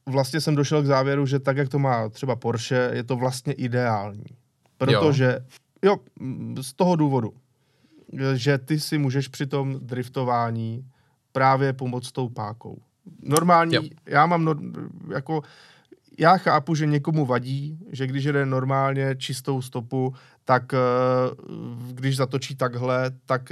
vlastně 0.06 0.40
jsem 0.40 0.54
došel 0.54 0.82
k 0.82 0.86
závěru, 0.86 1.26
že 1.26 1.38
tak, 1.38 1.56
jak 1.56 1.68
to 1.68 1.78
má 1.78 2.08
třeba 2.08 2.36
Porsche, 2.36 2.90
je 2.92 3.04
to 3.04 3.16
vlastně 3.16 3.52
ideální. 3.52 4.24
Protože, 4.78 5.38
jo, 5.84 5.90
jo 5.90 5.96
z 6.62 6.72
toho 6.72 6.96
důvodu, 6.96 7.32
že 8.34 8.58
ty 8.58 8.80
si 8.80 8.98
můžeš 8.98 9.28
při 9.28 9.46
tom 9.46 9.78
driftování 9.82 10.84
právě 11.32 11.72
pomoct 11.72 12.12
tou 12.12 12.28
pákou. 12.28 12.78
Normální, 13.22 13.74
jo. 13.74 13.82
já 14.06 14.26
mám, 14.26 14.44
no, 14.44 14.54
jako, 15.14 15.42
já 16.18 16.36
chápu, 16.36 16.74
že 16.74 16.86
někomu 16.86 17.26
vadí, 17.26 17.78
že 17.92 18.06
když 18.06 18.24
jede 18.24 18.46
normálně 18.46 19.16
čistou 19.16 19.62
stopu, 19.62 20.14
tak 20.44 20.74
eh, 20.74 20.78
když 21.92 22.16
zatočí 22.16 22.56
takhle, 22.56 23.10
tak 23.26 23.42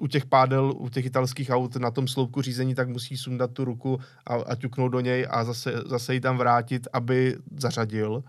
u 0.00 0.06
těch 0.06 0.26
pádel, 0.26 0.72
u 0.76 0.88
těch 0.88 1.06
italských 1.06 1.50
aut 1.50 1.76
na 1.76 1.90
tom 1.90 2.08
sloupku 2.08 2.42
řízení, 2.42 2.74
tak 2.74 2.88
musí 2.88 3.16
sundat 3.16 3.50
tu 3.50 3.64
ruku 3.64 4.00
a, 4.26 4.34
a 4.34 4.54
ťuknout 4.54 4.92
do 4.92 5.00
něj 5.00 5.26
a 5.30 5.44
zase, 5.44 5.72
zase 5.86 6.14
ji 6.14 6.20
tam 6.20 6.38
vrátit, 6.38 6.88
aby 6.92 7.36
zařadil. 7.56 8.24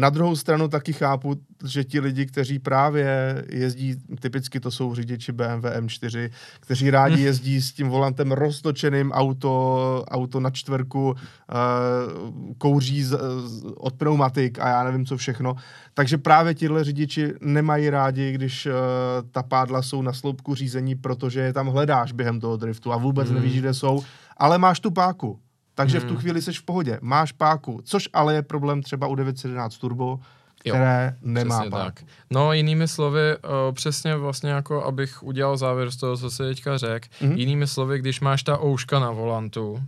Na 0.00 0.10
druhou 0.10 0.36
stranu 0.36 0.68
taky 0.68 0.92
chápu, 0.92 1.36
že 1.64 1.84
ti 1.84 2.00
lidi, 2.00 2.26
kteří 2.26 2.58
právě 2.58 3.44
jezdí, 3.50 3.96
typicky 4.20 4.60
to 4.60 4.70
jsou 4.70 4.94
řidiči 4.94 5.32
BMW 5.32 5.64
M4, 5.64 6.30
kteří 6.60 6.90
rádi 6.90 7.16
hm. 7.16 7.24
jezdí 7.24 7.62
s 7.62 7.72
tím 7.72 7.88
volantem 7.88 8.32
roztočeným 8.32 9.12
auto, 9.12 10.04
auto 10.08 10.40
na 10.40 10.50
čtverku, 10.50 11.10
uh, 11.10 11.16
kouří 12.58 13.04
z, 13.04 13.18
od 13.76 13.94
pneumatik 13.94 14.58
a 14.58 14.68
já 14.68 14.84
nevím 14.84 15.06
co 15.06 15.16
všechno. 15.16 15.56
Takže 15.94 16.18
právě 16.18 16.54
tihle 16.54 16.84
řidiči 16.84 17.32
nemají 17.40 17.90
rádi, 17.90 18.32
když 18.32 18.66
uh, 18.66 18.72
ta 19.30 19.42
pádla 19.42 19.82
jsou 19.82 20.02
na 20.02 20.12
sloupku 20.12 20.54
řízení, 20.54 20.94
protože 20.94 21.40
je 21.40 21.52
tam 21.52 21.66
hledáš 21.66 22.12
během 22.12 22.40
toho 22.40 22.56
driftu 22.56 22.92
a 22.92 22.96
vůbec 22.96 23.28
hmm. 23.28 23.36
nevíš, 23.36 23.60
kde 23.60 23.74
jsou, 23.74 24.02
ale 24.36 24.58
máš 24.58 24.80
tu 24.80 24.90
páku. 24.90 25.38
Takže 25.74 25.98
hmm. 25.98 26.06
v 26.06 26.08
tu 26.08 26.14
hmm. 26.14 26.20
chvíli 26.20 26.42
jsi 26.42 26.52
v 26.52 26.62
pohodě. 26.62 26.98
Máš 27.02 27.32
páku, 27.32 27.80
což 27.84 28.08
ale 28.12 28.34
je 28.34 28.42
problém 28.42 28.82
třeba 28.82 29.06
u 29.06 29.14
911 29.14 29.78
Turbo, 29.78 30.20
které 30.60 31.16
jo, 31.16 31.32
nemá 31.32 31.58
páku. 31.58 31.70
Tak. 31.70 32.02
No 32.30 32.52
jinými 32.52 32.88
slovy, 32.88 33.36
uh, 33.36 33.74
přesně 33.74 34.16
vlastně 34.16 34.50
jako 34.50 34.84
abych 34.84 35.22
udělal 35.22 35.56
závěr 35.56 35.90
z 35.90 35.96
toho, 35.96 36.16
co 36.16 36.30
se 36.30 36.48
teďka 36.48 36.78
řekl, 36.78 37.08
mm-hmm. 37.20 37.36
jinými 37.36 37.66
slovy, 37.66 37.98
když 37.98 38.20
máš 38.20 38.42
ta 38.42 38.62
ouška 38.62 38.98
na 38.98 39.10
volantu, 39.10 39.82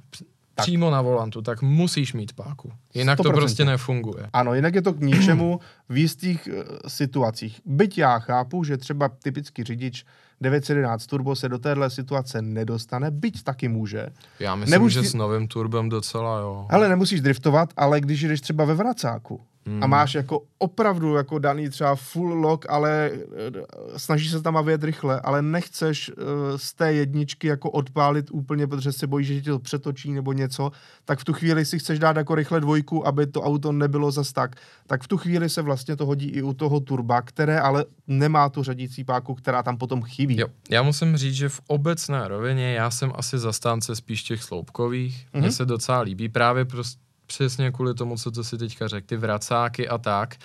tak. 0.55 0.66
přímo 0.66 0.91
na 0.91 1.03
volantu, 1.03 1.43
tak 1.43 1.62
musíš 1.62 2.12
mít 2.12 2.33
páku. 2.33 2.72
Jinak 2.95 3.18
100%. 3.18 3.22
to 3.22 3.33
prostě 3.33 3.64
nefunguje. 3.64 4.28
Ano, 4.33 4.55
jinak 4.55 4.74
je 4.74 4.83
to 4.83 4.93
k 4.93 5.01
ničemu 5.01 5.61
v 5.89 5.97
jistých 5.97 6.49
uh, 6.53 6.62
situacích. 6.87 7.61
Byť 7.64 7.99
já 7.99 8.18
chápu, 8.18 8.64
že 8.64 8.76
třeba 8.76 9.09
typický 9.09 9.64
řidič 9.64 10.05
911 10.43 11.07
Turbo 11.07 11.36
se 11.36 11.49
do 11.49 11.59
téhle 11.59 11.90
situace 11.90 12.43
nedostane, 12.43 13.11
byť 13.11 13.43
taky 13.43 13.68
může. 13.68 14.09
Já 14.40 14.55
myslím, 14.55 14.70
nemusí... 14.70 14.95
že 14.95 15.03
s 15.05 15.14
novým 15.14 15.49
turbem 15.49 15.88
docela 15.88 16.38
jo. 16.38 16.66
Ale 16.70 16.88
nemusíš 16.88 17.20
driftovat, 17.20 17.68
ale 17.76 18.01
když 18.01 18.22
jdeš 18.22 18.40
třeba 18.40 18.64
ve 18.64 18.74
vracáku, 18.74 19.40
hmm. 19.67 19.83
a 19.83 19.87
máš 19.87 20.15
jako 20.15 20.43
opravdu 20.59 21.15
jako 21.15 21.39
daný 21.39 21.69
třeba 21.69 21.95
full 21.95 22.35
lock, 22.35 22.67
ale 22.69 23.11
uh, 23.13 23.97
snažíš 23.97 24.31
se 24.31 24.43
tam 24.43 24.65
vyjet 24.65 24.85
rychle, 24.85 25.21
ale 25.21 25.43
nechceš 25.43 26.11
uh, 26.11 26.17
z 26.57 26.75
té 26.75 26.93
jedničky 26.93 27.47
jako 27.47 27.71
odpálit 27.71 28.27
úplně, 28.31 28.67
protože 28.67 28.93
se 28.93 29.07
bojíš, 29.07 29.29
že 29.29 29.41
tě 29.41 29.51
to 29.51 29.59
přetočí 29.59 30.13
nebo 30.13 30.33
něco, 30.33 30.73
tak 31.05 31.19
v 31.19 31.25
tu 31.25 31.33
chvíli 31.33 31.65
si 31.65 31.79
chceš 31.79 31.99
dát 31.99 32.17
jako 32.17 32.35
rychle 32.35 32.61
dvojku, 32.61 33.07
aby 33.07 33.27
to 33.27 33.43
auto 33.43 33.73
nebylo 33.73 34.11
zas 34.11 34.33
tak. 34.33 34.57
Tak 34.87 35.03
v 35.03 35.09
tu 35.09 35.17
chvíli 35.17 35.49
se 35.49 35.63
vlastně 35.63 35.97
to 35.97 36.07
hodí 36.07 36.29
i 36.29 36.43
u 36.43 36.53
toho 36.53 36.81
turba, 36.81 37.23
které 37.23 37.61
ale 37.61 37.85
nemá 38.07 38.49
tu 38.49 38.63
řadící 38.63 39.05
páku, 39.05 39.35
která 39.35 39.63
tam 39.63 39.77
potom 39.77 40.03
chybí. 40.03 40.41
Jo. 40.41 40.47
Já 40.71 40.83
musím 40.83 41.17
říct, 41.17 41.35
že 41.35 41.49
v 41.49 41.61
obecné 41.67 42.29
rovině 42.29 42.75
já 42.75 42.91
jsem 42.91 43.13
asi 43.15 43.39
zastánce 43.39 43.97
spíš 43.97 44.23
těch 44.23 44.43
sloupkových. 44.43 45.27
Mně 45.33 45.43
mhm. 45.43 45.53
se 45.53 45.65
docela 45.65 46.01
líbí 46.01 46.29
právě 46.29 46.65
prostě 46.65 47.03
přesně 47.33 47.70
kvůli 47.70 47.95
tomu, 47.95 48.16
co 48.16 48.30
to 48.30 48.45
si 48.45 48.59
teďka 48.59 48.89
řekl, 48.89 49.07
ty 49.07 49.16
vracáky 49.16 49.89
a 49.89 49.99
tak. 49.99 50.37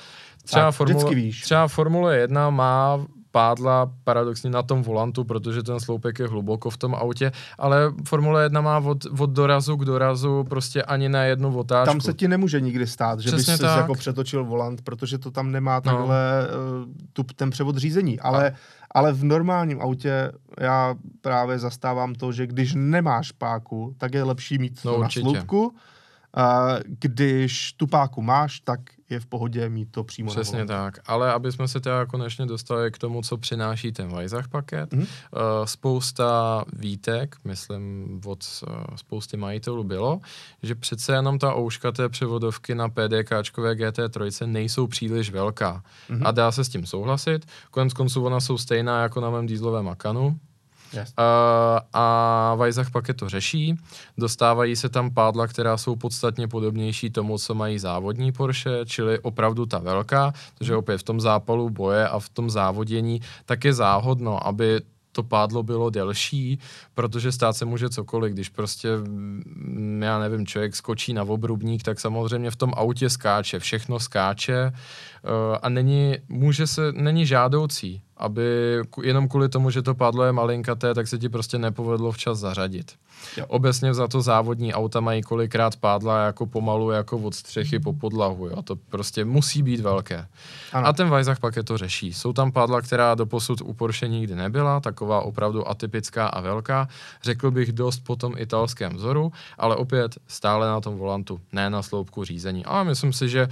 Třeba, 0.43 0.65
tak, 0.65 0.75
formule, 0.75 1.15
víš. 1.15 1.41
třeba 1.41 1.67
Formule 1.67 2.17
1 2.17 2.49
má 2.49 3.05
pádla 3.31 3.91
paradoxně 4.03 4.49
na 4.49 4.63
tom 4.63 4.81
volantu, 4.81 5.23
protože 5.23 5.63
ten 5.63 5.79
sloupek 5.79 6.19
je 6.19 6.27
hluboko 6.27 6.69
v 6.69 6.77
tom 6.77 6.95
autě, 6.95 7.31
ale 7.57 7.93
Formule 8.07 8.43
1 8.43 8.61
má 8.61 8.77
od, 8.77 9.05
od 9.19 9.29
dorazu 9.29 9.77
k 9.77 9.85
dorazu 9.85 10.43
prostě 10.43 10.83
ani 10.83 11.09
na 11.09 11.23
jednu 11.23 11.57
otáčku. 11.57 11.91
Tam 11.91 12.01
se 12.01 12.13
ti 12.13 12.27
nemůže 12.27 12.61
nikdy 12.61 12.87
stát, 12.87 13.19
že 13.19 13.29
Přesně 13.29 13.53
bys 13.53 13.59
tak. 13.59 13.77
jako 13.77 13.93
přetočil 13.93 14.45
volant, 14.45 14.81
protože 14.81 15.17
to 15.17 15.31
tam 15.31 15.51
nemá 15.51 15.75
no. 15.75 15.81
takhle 15.81 16.47
no. 16.51 16.93
tu, 17.13 17.23
ten 17.23 17.49
převod 17.49 17.77
řízení, 17.77 18.19
ale, 18.19 18.53
ale 18.91 19.13
v 19.13 19.23
normálním 19.23 19.81
autě 19.81 20.31
já 20.59 20.95
právě 21.21 21.59
zastávám 21.59 22.15
to, 22.15 22.31
že 22.31 22.47
když 22.47 22.73
nemáš 22.75 23.31
páku, 23.31 23.95
tak 23.97 24.13
je 24.13 24.23
lepší 24.23 24.57
mít 24.57 24.79
no, 24.85 24.95
to 24.95 25.01
na 25.01 25.09
sloupku, 25.09 25.75
když 26.85 27.73
tu 27.73 27.87
páku 27.87 28.21
máš, 28.21 28.59
tak 28.59 28.79
je 29.09 29.19
v 29.19 29.25
pohodě 29.25 29.69
mít 29.69 29.91
to 29.91 30.03
přímo 30.03 30.31
Přesně 30.31 30.65
tak, 30.65 30.99
ale 31.05 31.33
aby 31.33 31.51
jsme 31.51 31.67
se 31.67 31.79
teda 31.79 32.05
konečně 32.05 32.45
dostali 32.45 32.91
k 32.91 32.97
tomu, 32.97 33.21
co 33.21 33.37
přináší 33.37 33.91
ten 33.91 34.15
Weissach 34.15 34.47
paket, 34.47 34.93
mm-hmm. 34.93 34.99
uh, 34.99 35.65
spousta 35.65 36.63
výtek, 36.73 37.35
myslím 37.43 38.21
od 38.25 38.45
uh, 38.67 38.95
spousty 38.95 39.37
majitelů 39.37 39.83
bylo, 39.83 40.19
že 40.63 40.75
přece 40.75 41.13
jenom 41.13 41.39
ta 41.39 41.55
ouška 41.55 41.91
té 41.91 42.09
převodovky 42.09 42.75
na 42.75 42.89
PDKčkové 42.89 43.75
GT3 43.75 44.47
nejsou 44.47 44.87
příliš 44.87 45.31
velká. 45.31 45.83
Mm-hmm. 46.09 46.27
A 46.27 46.31
dá 46.31 46.51
se 46.51 46.63
s 46.63 46.69
tím 46.69 46.85
souhlasit. 46.85 47.45
Konec 47.71 47.93
konců 47.93 48.25
ona 48.25 48.39
jsou 48.39 48.57
stejná 48.57 49.01
jako 49.01 49.21
na 49.21 49.29
mém 49.29 49.45
dýzlovém 49.45 49.85
Makanu, 49.85 50.39
Yes. 50.93 51.13
Uh, 51.19 51.79
a 51.93 52.55
Weissach 52.55 52.91
pak 52.91 53.07
je 53.07 53.13
to 53.13 53.29
řeší. 53.29 53.77
Dostávají 54.17 54.75
se 54.75 54.89
tam 54.89 55.13
pádla, 55.13 55.47
která 55.47 55.77
jsou 55.77 55.95
podstatně 55.95 56.47
podobnější 56.47 57.09
tomu, 57.09 57.37
co 57.37 57.55
mají 57.55 57.79
závodní 57.79 58.31
Porsche, 58.31 58.85
čili 58.85 59.19
opravdu 59.19 59.65
ta 59.65 59.79
velká, 59.79 60.33
takže 60.57 60.75
opět 60.75 60.97
v 60.97 61.03
tom 61.03 61.21
zápalu 61.21 61.69
boje 61.69 62.07
a 62.07 62.19
v 62.19 62.29
tom 62.29 62.49
závodění 62.49 63.21
tak 63.45 63.65
je 63.65 63.73
záhodno, 63.73 64.47
aby 64.47 64.81
to 65.17 65.23
pádlo 65.23 65.63
bylo 65.63 65.89
delší, 65.89 66.59
protože 66.93 67.31
stát 67.31 67.53
se 67.57 67.65
může 67.65 67.89
cokoliv. 67.89 68.33
Když 68.33 68.49
prostě, 68.49 68.97
mm, 68.97 70.01
já 70.03 70.19
nevím, 70.19 70.45
člověk 70.45 70.75
skočí 70.75 71.13
na 71.13 71.23
obrubník, 71.23 71.83
tak 71.83 71.99
samozřejmě 71.99 72.51
v 72.51 72.55
tom 72.55 72.73
autě 72.77 73.09
skáče, 73.09 73.59
všechno 73.59 73.99
skáče 73.99 74.71
uh, 74.71 74.77
a 75.61 75.69
není, 75.69 76.15
může 76.29 76.67
se, 76.67 76.91
není 76.91 77.25
žádoucí, 77.25 78.01
aby 78.17 78.43
jenom 79.03 79.27
kvůli 79.27 79.49
tomu, 79.49 79.69
že 79.69 79.81
to 79.81 79.95
pádlo 79.95 80.23
je 80.23 80.31
malinkaté, 80.31 80.93
tak 80.93 81.07
se 81.07 81.17
ti 81.17 81.29
prostě 81.29 81.57
nepovedlo 81.57 82.11
včas 82.11 82.37
zařadit. 82.37 82.91
Jo. 83.37 83.45
Obecně 83.47 83.93
za 83.93 84.07
to 84.07 84.21
závodní 84.21 84.73
auta 84.73 84.99
mají 84.99 85.21
kolikrát 85.21 85.75
pádla 85.75 86.25
jako 86.25 86.45
pomalu 86.45 86.91
jako 86.91 87.17
od 87.17 87.35
střechy 87.35 87.79
po 87.79 87.93
podlahu. 87.93 88.47
Jo. 88.47 88.61
To 88.61 88.75
prostě 88.75 89.25
musí 89.25 89.63
být 89.63 89.79
velké. 89.79 90.27
Ano. 90.73 90.87
A 90.87 90.93
ten 90.93 91.09
Weissach 91.09 91.39
pak 91.39 91.55
je 91.55 91.63
to 91.63 91.77
řeší. 91.77 92.13
Jsou 92.13 92.33
tam 92.33 92.51
pádla, 92.51 92.81
která 92.81 93.15
do 93.15 93.25
posud 93.25 93.61
u 93.61 93.73
Porsche 93.73 94.07
nikdy 94.07 94.35
nebyla, 94.35 94.79
taková 94.79 95.21
opravdu 95.21 95.67
atypická 95.67 96.27
a 96.27 96.41
velká. 96.41 96.87
Řekl 97.23 97.51
bych 97.51 97.71
dost 97.71 97.99
po 97.99 98.15
tom 98.15 98.33
italském 98.37 98.95
vzoru, 98.95 99.31
ale 99.57 99.75
opět 99.75 100.17
stále 100.27 100.67
na 100.67 100.81
tom 100.81 100.97
volantu, 100.97 101.39
ne 101.51 101.69
na 101.69 101.81
sloupku 101.81 102.23
řízení. 102.23 102.65
A 102.65 102.83
myslím 102.83 103.13
si, 103.13 103.29
že 103.29 103.47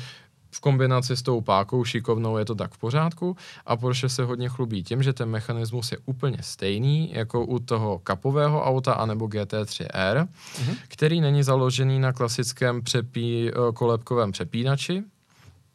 v 0.56 0.60
kombinaci 0.60 1.18
s 1.18 1.22
tou 1.22 1.42
pákou 1.42 1.84
šikovnou 1.84 2.38
je 2.38 2.46
to 2.46 2.56
tak 2.56 2.74
v 2.74 2.78
pořádku 2.78 3.38
a 3.66 3.78
Porsche 3.78 4.10
se 4.10 4.24
hodně 4.24 4.50
chlubí 4.50 4.84
tím, 4.84 5.04
že 5.04 5.14
ten 5.14 5.30
mechanismus 5.30 5.92
je 5.92 5.98
úplně 6.06 6.38
stejný 6.42 7.12
jako 7.14 7.46
u 7.46 7.60
toho 7.60 8.00
kapového 8.00 8.64
auta 8.64 8.94
anebo 8.94 9.26
GT3R, 9.26 10.28
mm-hmm. 10.28 10.78
který 10.88 11.22
není 11.22 11.44
založený 11.44 12.00
na 12.00 12.14
klasickém 12.14 12.82
přepí, 12.82 13.52
kolebkovém 13.74 14.32
přepínači, 14.32 15.04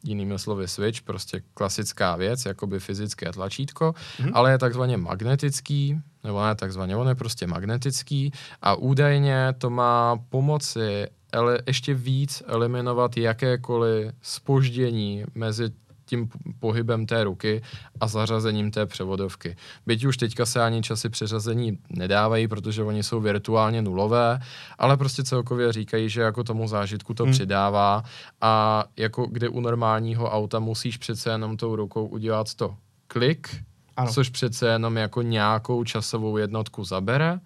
jinými 0.03 0.39
slovy 0.39 0.67
switch, 0.67 1.01
prostě 1.01 1.41
klasická 1.53 2.15
věc, 2.15 2.45
jakoby 2.45 2.79
fyzické 2.79 3.31
tlačítko, 3.31 3.93
mm-hmm. 3.93 4.31
ale 4.33 4.51
je 4.51 4.57
takzvaně 4.57 4.97
magnetický, 4.97 5.99
nebo 6.23 6.45
ne 6.45 6.55
takzvaně, 6.55 6.95
on 6.95 7.07
je 7.07 7.15
prostě 7.15 7.47
magnetický 7.47 8.31
a 8.61 8.75
údajně 8.75 9.53
to 9.57 9.69
má 9.69 10.17
pomoci 10.29 11.07
ele, 11.31 11.59
ještě 11.67 11.93
víc 11.93 12.43
eliminovat 12.47 13.17
jakékoliv 13.17 14.11
spoždění 14.21 15.23
mezi 15.35 15.71
tím 16.11 16.29
pohybem 16.59 17.05
té 17.05 17.23
ruky 17.23 17.61
a 17.99 18.07
zařazením 18.07 18.71
té 18.71 18.85
převodovky. 18.85 19.55
Byť 19.85 20.05
už 20.05 20.17
teďka 20.17 20.45
se 20.45 20.63
ani 20.63 20.81
časy 20.81 21.09
přeřazení 21.09 21.77
nedávají, 21.89 22.47
protože 22.47 22.83
oni 22.83 23.03
jsou 23.03 23.19
virtuálně 23.19 23.81
nulové, 23.81 24.39
ale 24.77 24.97
prostě 24.97 25.23
celkově 25.23 25.71
říkají, 25.71 26.09
že 26.09 26.21
jako 26.21 26.43
tomu 26.43 26.67
zážitku 26.67 27.13
to 27.13 27.23
hmm. 27.23 27.31
přidává 27.31 28.03
a 28.41 28.83
jako 28.97 29.25
kde 29.25 29.49
u 29.49 29.59
normálního 29.59 30.31
auta 30.31 30.59
musíš 30.59 30.97
přece 30.97 31.31
jenom 31.31 31.57
tou 31.57 31.75
rukou 31.75 32.05
udělat 32.05 32.53
to 32.53 32.75
klik, 33.07 33.63
ano. 33.97 34.11
což 34.11 34.29
přece 34.29 34.67
jenom 34.67 34.97
jako 34.97 35.21
nějakou 35.21 35.83
časovou 35.83 36.37
jednotku 36.37 36.83
zabere, 36.83 37.39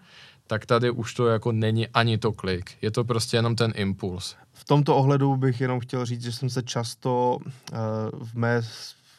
tak 0.48 0.66
tady 0.66 0.90
už 0.92 1.14
to 1.14 1.28
jako 1.28 1.52
není 1.52 1.88
ani 1.88 2.18
to 2.18 2.32
klik. 2.34 2.72
Je 2.82 2.92
to 2.92 3.04
prostě 3.04 3.38
jenom 3.38 3.56
ten 3.56 3.74
impuls. 3.76 4.36
V 4.66 4.68
tomto 4.68 4.96
ohledu 4.96 5.36
bych 5.36 5.62
jenom 5.62 5.80
chtěl 5.80 6.06
říct, 6.06 6.22
že 6.22 6.32
jsem 6.32 6.50
se 6.50 6.64
často 6.64 7.38
uh, 7.38 7.78
v 8.26 8.36
mé 8.36 8.62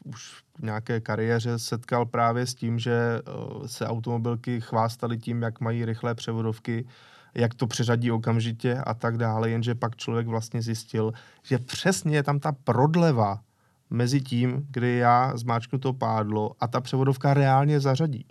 už 0.04 0.42
v 0.58 0.62
nějaké 0.62 1.00
kariéře 1.00 1.58
setkal 1.58 2.06
právě 2.06 2.46
s 2.46 2.54
tím, 2.54 2.78
že 2.78 3.22
uh, 3.56 3.66
se 3.66 3.86
automobilky 3.86 4.60
chvástaly 4.60 5.18
tím, 5.18 5.42
jak 5.42 5.60
mají 5.60 5.84
rychlé 5.84 6.14
převodovky, 6.14 6.86
jak 7.34 7.54
to 7.54 7.66
přeřadí 7.66 8.10
okamžitě 8.10 8.74
a 8.74 8.94
tak 8.94 9.18
dále, 9.18 9.50
jenže 9.50 9.74
pak 9.74 9.96
člověk 9.96 10.26
vlastně 10.26 10.62
zjistil, 10.62 11.12
že 11.42 11.58
přesně 11.58 12.16
je 12.16 12.22
tam 12.22 12.38
ta 12.38 12.52
prodleva 12.52 13.40
mezi 13.90 14.20
tím, 14.20 14.66
kdy 14.70 14.96
já 14.96 15.36
zmáčknu 15.36 15.78
to 15.78 15.92
pádlo 15.92 16.50
a 16.60 16.68
ta 16.68 16.80
převodovka 16.80 17.34
reálně 17.34 17.80
zařadí. 17.80 18.26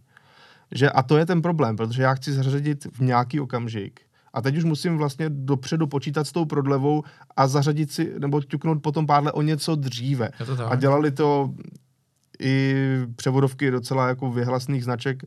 Že, 0.72 0.90
a 0.90 1.04
to 1.04 1.18
je 1.18 1.26
ten 1.26 1.42
problém, 1.42 1.76
protože 1.76 2.04
já 2.04 2.14
chci 2.14 2.34
zařadit 2.34 2.86
v 2.86 3.00
nějaký 3.00 3.40
okamžik. 3.40 4.05
A 4.36 4.42
teď 4.42 4.58
už 4.58 4.64
musím 4.64 4.98
vlastně 4.98 5.30
dopředu 5.30 5.88
počítat 5.88 6.28
s 6.28 6.32
tou 6.32 6.46
prodlevou 6.46 7.04
a 7.36 7.48
zařadit 7.48 7.92
si, 7.92 8.14
nebo 8.20 8.42
ťuknout 8.42 8.82
potom 8.82 9.08
pádle 9.08 9.32
o 9.32 9.42
něco 9.42 9.76
dříve. 9.76 10.30
A 10.70 10.76
dělali 10.76 11.12
to 11.12 11.54
i 12.40 12.76
převodovky 13.16 13.72
docela 13.72 14.08
jako 14.08 14.32
vyhlasných 14.32 14.84
značek, 14.84 15.24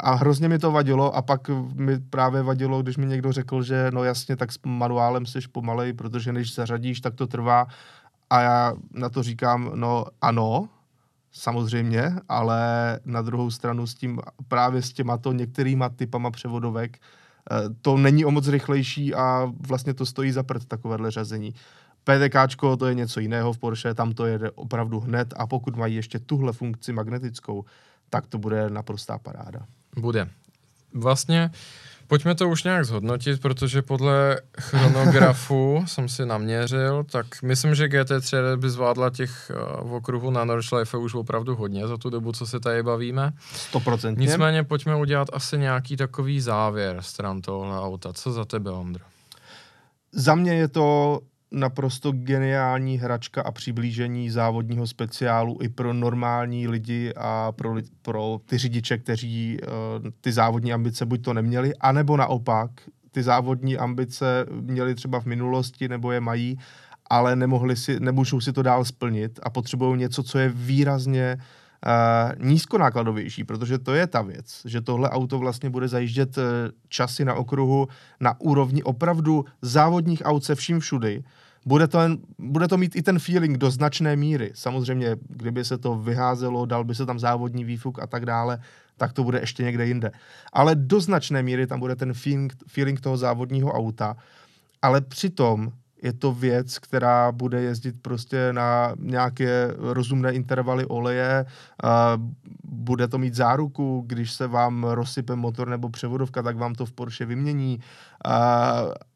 a 0.00 0.14
hrozně 0.14 0.48
mi 0.48 0.58
to 0.58 0.72
vadilo 0.72 1.16
a 1.16 1.22
pak 1.22 1.48
mi 1.74 2.00
právě 2.00 2.42
vadilo, 2.42 2.82
když 2.82 2.96
mi 2.96 3.06
někdo 3.06 3.32
řekl, 3.32 3.62
že 3.62 3.90
no 3.94 4.04
jasně, 4.04 4.36
tak 4.36 4.52
s 4.52 4.58
manuálem 4.66 5.26
jsi 5.26 5.38
pomalej, 5.52 5.92
protože 5.92 6.32
než 6.32 6.54
zařadíš, 6.54 7.00
tak 7.00 7.14
to 7.14 7.26
trvá. 7.26 7.66
A 8.30 8.40
já 8.40 8.72
na 8.90 9.08
to 9.08 9.22
říkám, 9.22 9.70
no 9.74 10.04
ano, 10.20 10.68
samozřejmě, 11.32 12.12
ale 12.28 12.60
na 13.04 13.22
druhou 13.22 13.50
stranu 13.50 13.86
s 13.86 13.94
tím 13.94 14.20
právě 14.48 14.82
s 14.82 14.92
těma 14.92 15.18
to 15.18 15.32
některýma 15.32 15.88
typama 15.88 16.30
převodovek 16.30 16.98
to 17.82 17.96
není 17.96 18.24
o 18.24 18.30
moc 18.30 18.48
rychlejší 18.48 19.14
a 19.14 19.52
vlastně 19.66 19.94
to 19.94 20.06
stojí 20.06 20.32
za 20.32 20.42
prd 20.42 20.64
takovéhle 20.64 21.10
řazení. 21.10 21.54
PDKčko 22.04 22.76
to 22.76 22.86
je 22.86 22.94
něco 22.94 23.20
jiného 23.20 23.52
v 23.52 23.58
Porsche, 23.58 23.94
tam 23.94 24.12
to 24.12 24.26
jede 24.26 24.50
opravdu 24.50 25.00
hned 25.00 25.34
a 25.36 25.46
pokud 25.46 25.76
mají 25.76 25.94
ještě 25.94 26.18
tuhle 26.18 26.52
funkci 26.52 26.92
magnetickou, 26.92 27.64
tak 28.10 28.26
to 28.26 28.38
bude 28.38 28.70
naprostá 28.70 29.18
paráda. 29.18 29.66
Bude. 29.96 30.28
Vlastně 30.94 31.50
Pojďme 32.06 32.34
to 32.34 32.48
už 32.48 32.64
nějak 32.64 32.84
zhodnotit, 32.84 33.40
protože 33.40 33.82
podle 33.82 34.40
chronografu 34.60 35.84
jsem 35.86 36.08
si 36.08 36.26
naměřil, 36.26 37.04
tak 37.04 37.26
myslím, 37.42 37.74
že 37.74 37.86
GT3 37.86 38.56
by 38.56 38.70
zvládla 38.70 39.10
těch 39.10 39.50
uh, 39.80 39.90
v 39.90 39.92
okruhu 39.94 40.30
na 40.30 40.44
Nordschleife 40.44 40.96
už 40.96 41.14
opravdu 41.14 41.56
hodně 41.56 41.88
za 41.88 41.96
tu 41.96 42.10
dobu, 42.10 42.32
co 42.32 42.46
se 42.46 42.60
tady 42.60 42.82
bavíme. 42.82 43.32
100%. 43.72 44.18
Nicméně 44.18 44.64
pojďme 44.64 44.96
udělat 44.96 45.28
asi 45.32 45.58
nějaký 45.58 45.96
takový 45.96 46.40
závěr 46.40 46.96
stran 47.00 47.40
tohle 47.40 47.80
auta. 47.80 48.12
Co 48.12 48.32
za 48.32 48.44
tebe, 48.44 48.70
Ondro? 48.70 49.04
Za 50.12 50.34
mě 50.34 50.54
je 50.54 50.68
to 50.68 51.20
naprosto 51.52 52.12
geniální 52.12 52.98
hračka 52.98 53.42
a 53.42 53.52
přiblížení 53.52 54.30
závodního 54.30 54.86
speciálu 54.86 55.58
i 55.62 55.68
pro 55.68 55.92
normální 55.92 56.68
lidi 56.68 57.12
a 57.16 57.52
pro, 57.52 57.74
pro 58.02 58.40
ty 58.46 58.58
řidiče, 58.58 58.98
kteří 58.98 59.58
uh, 59.60 60.10
ty 60.20 60.32
závodní 60.32 60.72
ambice 60.72 61.06
buď 61.06 61.22
to 61.22 61.34
neměli, 61.34 61.74
anebo 61.80 62.16
naopak 62.16 62.70
ty 63.10 63.22
závodní 63.22 63.76
ambice 63.76 64.46
měli 64.60 64.94
třeba 64.94 65.20
v 65.20 65.24
minulosti 65.26 65.88
nebo 65.88 66.12
je 66.12 66.20
mají 66.20 66.58
ale 67.10 67.36
nemohli 67.36 67.76
si, 67.76 68.00
nemůžou 68.00 68.40
si 68.40 68.52
to 68.52 68.62
dál 68.62 68.84
splnit 68.84 69.40
a 69.42 69.50
potřebují 69.50 69.98
něco, 69.98 70.22
co 70.22 70.38
je 70.38 70.48
výrazně 70.48 71.36
uh, 71.38 71.42
nízkonákladovější, 72.38 73.44
protože 73.44 73.78
to 73.78 73.94
je 73.94 74.06
ta 74.06 74.22
věc, 74.22 74.62
že 74.64 74.80
tohle 74.80 75.10
auto 75.10 75.38
vlastně 75.38 75.70
bude 75.70 75.88
zajíždět 75.88 76.38
uh, 76.38 76.44
časy 76.88 77.24
na 77.24 77.34
okruhu 77.34 77.88
na 78.20 78.40
úrovni 78.40 78.82
opravdu 78.82 79.44
závodních 79.62 80.22
aut 80.24 80.44
se 80.44 80.54
vším 80.54 80.80
všudy. 80.80 81.24
Bude 81.66 81.88
to, 81.88 81.98
bude 82.38 82.68
to 82.68 82.76
mít 82.76 82.96
i 82.96 83.02
ten 83.02 83.18
feeling 83.18 83.58
do 83.58 83.70
značné 83.70 84.16
míry. 84.16 84.50
Samozřejmě, 84.54 85.16
kdyby 85.28 85.64
se 85.64 85.78
to 85.78 85.94
vyházelo, 85.94 86.66
dal 86.66 86.84
by 86.84 86.94
se 86.94 87.06
tam 87.06 87.18
závodní 87.18 87.64
výfuk 87.64 87.98
a 87.98 88.06
tak 88.06 88.26
dále, 88.26 88.58
tak 88.96 89.12
to 89.12 89.24
bude 89.24 89.40
ještě 89.40 89.62
někde 89.62 89.86
jinde. 89.86 90.12
Ale 90.52 90.74
do 90.74 91.00
značné 91.00 91.42
míry 91.42 91.66
tam 91.66 91.80
bude 91.80 91.96
ten 91.96 92.14
feeling, 92.14 92.52
feeling 92.66 93.00
toho 93.00 93.16
závodního 93.16 93.72
auta, 93.72 94.16
ale 94.82 95.00
přitom 95.00 95.72
je 96.02 96.12
to 96.12 96.32
věc, 96.32 96.78
která 96.78 97.32
bude 97.32 97.62
jezdit 97.62 98.02
prostě 98.02 98.52
na 98.52 98.94
nějaké 98.98 99.74
rozumné 99.78 100.32
intervaly 100.32 100.86
oleje, 100.86 101.46
bude 102.64 103.08
to 103.08 103.18
mít 103.18 103.34
záruku, 103.34 104.04
když 104.06 104.32
se 104.32 104.46
vám 104.46 104.84
rozsype 104.84 105.36
motor 105.36 105.68
nebo 105.68 105.88
převodovka, 105.88 106.42
tak 106.42 106.56
vám 106.56 106.74
to 106.74 106.86
v 106.86 106.92
Porsche 106.92 107.24
vymění 107.24 107.80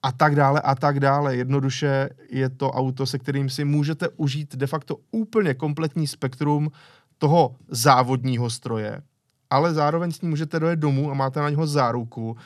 a 0.03 0.12
tak 0.16 0.34
dále 0.34 0.61
a 0.61 0.74
tak 0.74 1.01
dále. 1.01 1.37
Jednoduše 1.37 2.09
je 2.30 2.49
to 2.49 2.70
auto, 2.70 3.07
se 3.07 3.18
kterým 3.18 3.51
si 3.51 3.64
můžete 3.64 4.09
užít 4.09 4.57
de 4.57 4.66
facto 4.66 4.97
úplně 5.11 5.55
kompletní 5.55 6.07
spektrum 6.07 6.70
toho 7.18 7.55
závodního 7.68 8.51
stroje, 8.51 9.03
ale 9.51 9.74
zároveň 9.74 10.12
s 10.12 10.20
ním 10.20 10.30
můžete 10.30 10.61
dojet 10.61 10.78
domů 10.78 11.11
a 11.11 11.14
máte 11.14 11.41
na 11.41 11.51
něho 11.51 11.66
záruku 11.66 12.37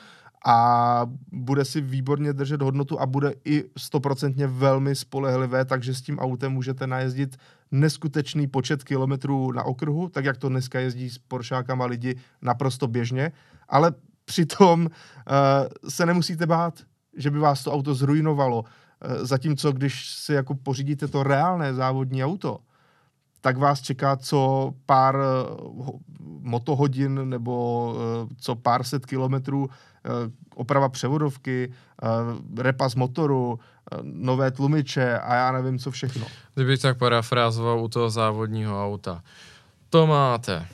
a 0.47 1.07
bude 1.33 1.65
si 1.65 1.81
výborně 1.81 2.33
držet 2.33 2.63
hodnotu 2.63 3.01
a 3.01 3.07
bude 3.07 3.35
i 3.45 3.65
stoprocentně 3.77 4.47
velmi 4.47 4.95
spolehlivé, 4.95 5.65
takže 5.65 5.95
s 5.95 6.03
tím 6.03 6.19
autem 6.19 6.53
můžete 6.53 6.87
najezdit 6.87 7.37
neskutečný 7.71 8.47
počet 8.47 8.85
kilometrů 8.85 9.53
na 9.53 9.63
okruhu, 9.63 10.09
tak 10.09 10.25
jak 10.25 10.37
to 10.37 10.49
dneska 10.49 10.81
jezdí 10.81 11.11
s 11.11 11.19
Poršákama 11.19 11.87
lidi 11.87 12.17
naprosto 12.43 12.87
běžně, 12.89 13.33
ale 13.69 13.93
přitom 14.25 14.81
uh, 14.87 14.89
se 15.89 16.07
nemusíte 16.07 16.47
bát, 16.47 16.75
že 17.17 17.31
by 17.31 17.39
vás 17.39 17.65
to 17.65 17.73
auto 17.73 17.95
zrujnovalo. 17.95 18.61
Uh, 18.61 18.67
zatímco 19.27 19.73
když 19.73 20.09
si 20.09 20.33
jako 20.33 20.55
pořídíte 20.55 21.09
to 21.09 21.23
reálné 21.23 21.75
závodní 21.75 22.25
auto, 22.25 22.59
tak 23.41 23.57
vás 23.57 23.81
čeká 23.81 24.17
co 24.17 24.73
pár 24.87 25.17
uh, 25.63 25.89
motohodin 26.41 27.29
nebo 27.29 27.87
uh, 27.93 28.29
co 28.37 28.55
pár 28.55 28.85
set 28.85 29.07
kilometrů 29.07 29.69
oprava 30.55 30.89
převodovky, 30.89 31.73
eh, 32.03 32.07
repas 32.63 32.95
motoru, 32.95 33.61
eh, 33.93 33.97
nové 34.03 34.51
tlumiče 34.51 35.19
a 35.19 35.35
já 35.35 35.53
nevím, 35.53 35.79
co 35.79 35.91
všechno. 35.91 36.27
Kdybych 36.55 36.81
tak 36.81 36.99
parafrázoval 36.99 37.81
u 37.81 37.89
toho 37.89 38.11
závodního 38.11 38.85
auta. 38.87 39.23
To 39.91 40.07
máte 40.07 40.67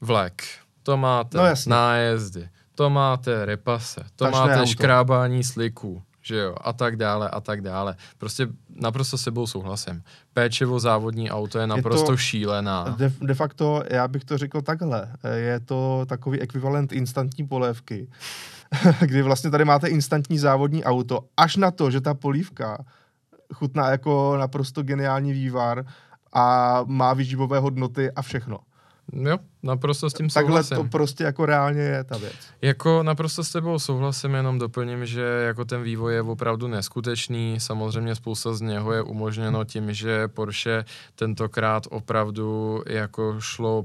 vlek, 0.00 0.42
to 0.82 0.96
máte 0.96 1.38
no, 1.38 1.44
nájezdy, 1.66 2.48
to 2.74 2.90
máte 2.90 3.44
repase, 3.44 4.04
to 4.16 4.24
Tačné 4.24 4.40
máte 4.40 4.54
auto. 4.56 4.66
škrábání 4.66 5.44
sliků, 5.44 6.02
že 6.22 6.36
jo, 6.36 6.54
a 6.60 6.72
tak 6.72 6.96
dále, 6.96 7.30
a 7.30 7.40
tak 7.40 7.60
dále. 7.60 7.96
Prostě 8.18 8.48
naprosto 8.80 9.18
sebou 9.18 9.46
souhlasím. 9.46 10.02
Péčevo 10.32 10.80
závodní 10.80 11.30
auto 11.30 11.58
je 11.58 11.66
naprosto 11.66 12.12
je 12.12 12.16
to, 12.16 12.16
šílená. 12.16 12.96
De, 12.98 13.12
de 13.20 13.34
facto, 13.34 13.82
já 13.90 14.08
bych 14.08 14.24
to 14.24 14.38
řekl 14.38 14.62
takhle, 14.62 15.12
je 15.34 15.60
to 15.60 16.06
takový 16.08 16.40
ekvivalent 16.40 16.92
instantní 16.92 17.46
polévky, 17.46 18.08
kdy 19.00 19.22
vlastně 19.22 19.50
tady 19.50 19.64
máte 19.64 19.88
instantní 19.88 20.38
závodní 20.38 20.84
auto, 20.84 21.20
až 21.36 21.56
na 21.56 21.70
to, 21.70 21.90
že 21.90 22.00
ta 22.00 22.14
polívka 22.14 22.84
chutná 23.54 23.90
jako 23.90 24.36
naprosto 24.38 24.82
geniální 24.82 25.32
vývar 25.32 25.84
a 26.32 26.78
má 26.86 27.14
výživové 27.14 27.58
hodnoty 27.58 28.10
a 28.10 28.22
všechno. 28.22 28.58
Jo, 29.12 29.38
naprosto 29.62 30.10
s 30.10 30.14
tím 30.14 30.28
Takhle 30.28 30.62
souhlasím. 30.62 30.76
to 30.76 30.90
prostě 30.98 31.24
jako 31.24 31.46
reálně 31.46 31.80
je 31.80 32.04
ta 32.04 32.18
věc. 32.18 32.34
Jako 32.62 33.02
naprosto 33.02 33.44
s 33.44 33.52
tebou 33.52 33.78
souhlasím, 33.78 34.34
jenom 34.34 34.58
doplním, 34.58 35.06
že 35.06 35.22
jako 35.22 35.64
ten 35.64 35.82
vývoj 35.82 36.14
je 36.14 36.22
opravdu 36.22 36.68
neskutečný. 36.68 37.56
Samozřejmě 37.60 38.14
spousta 38.14 38.54
z 38.54 38.60
něho 38.60 38.92
je 38.92 39.02
umožněno 39.02 39.64
tím, 39.64 39.92
že 39.94 40.28
Porsche 40.28 40.84
tentokrát 41.14 41.82
opravdu 41.90 42.82
jako 42.86 43.36
šlo 43.40 43.84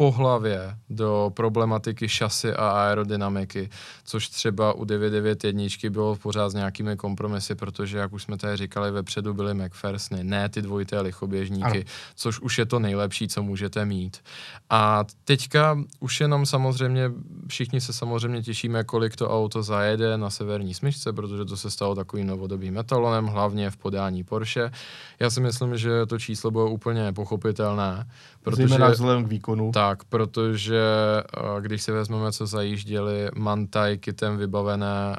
po 0.00 0.10
hlavě 0.10 0.76
do 0.90 1.32
problematiky 1.34 2.08
šasy 2.08 2.52
a 2.52 2.70
aerodynamiky, 2.70 3.70
což 4.04 4.28
třeba 4.28 4.72
u 4.72 4.84
991 4.84 5.90
bylo 5.90 6.16
pořád 6.16 6.48
s 6.50 6.54
nějakými 6.54 6.96
kompromisy, 6.96 7.54
protože, 7.54 7.98
jak 7.98 8.12
už 8.12 8.22
jsme 8.22 8.36
tady 8.36 8.56
říkali, 8.56 8.90
vepředu 8.90 9.34
byly 9.34 9.54
McPhersony, 9.54 10.24
ne 10.24 10.48
ty 10.48 10.62
dvojité 10.62 11.00
lichoběžníky, 11.00 11.64
ano. 11.64 11.84
což 12.16 12.40
už 12.40 12.58
je 12.58 12.66
to 12.66 12.78
nejlepší, 12.78 13.28
co 13.28 13.42
můžete 13.42 13.84
mít. 13.84 14.18
A 14.70 15.04
teďka 15.24 15.78
už 16.00 16.20
jenom 16.20 16.46
samozřejmě, 16.46 17.10
všichni 17.48 17.80
se 17.80 17.92
samozřejmě 17.92 18.42
těšíme, 18.42 18.84
kolik 18.84 19.16
to 19.16 19.30
auto 19.30 19.62
zajede 19.62 20.18
na 20.18 20.30
severní 20.30 20.74
smyčce, 20.74 21.12
protože 21.12 21.44
to 21.44 21.56
se 21.56 21.70
stalo 21.70 21.94
takovým 21.94 22.26
novodobým 22.26 22.74
metalonem, 22.74 23.26
hlavně 23.26 23.70
v 23.70 23.76
podání 23.76 24.24
Porsche. 24.24 24.70
Já 25.20 25.30
si 25.30 25.40
myslím, 25.40 25.76
že 25.76 26.06
to 26.06 26.18
číslo 26.18 26.50
bylo 26.50 26.70
úplně 26.70 27.12
pochopitelné. 27.12 28.06
Protože, 28.42 28.68
Zejména 28.68 28.88
vzhledem 28.88 29.24
k 29.24 29.28
výkonu. 29.28 29.72
Tak, 29.72 29.89
protože 30.04 30.82
když 31.60 31.82
si 31.82 31.92
vezmeme, 31.92 32.32
co 32.32 32.46
zajížděli 32.46 33.28
Mantaj 33.34 33.98
kitem 33.98 34.36
vybavené 34.36 35.16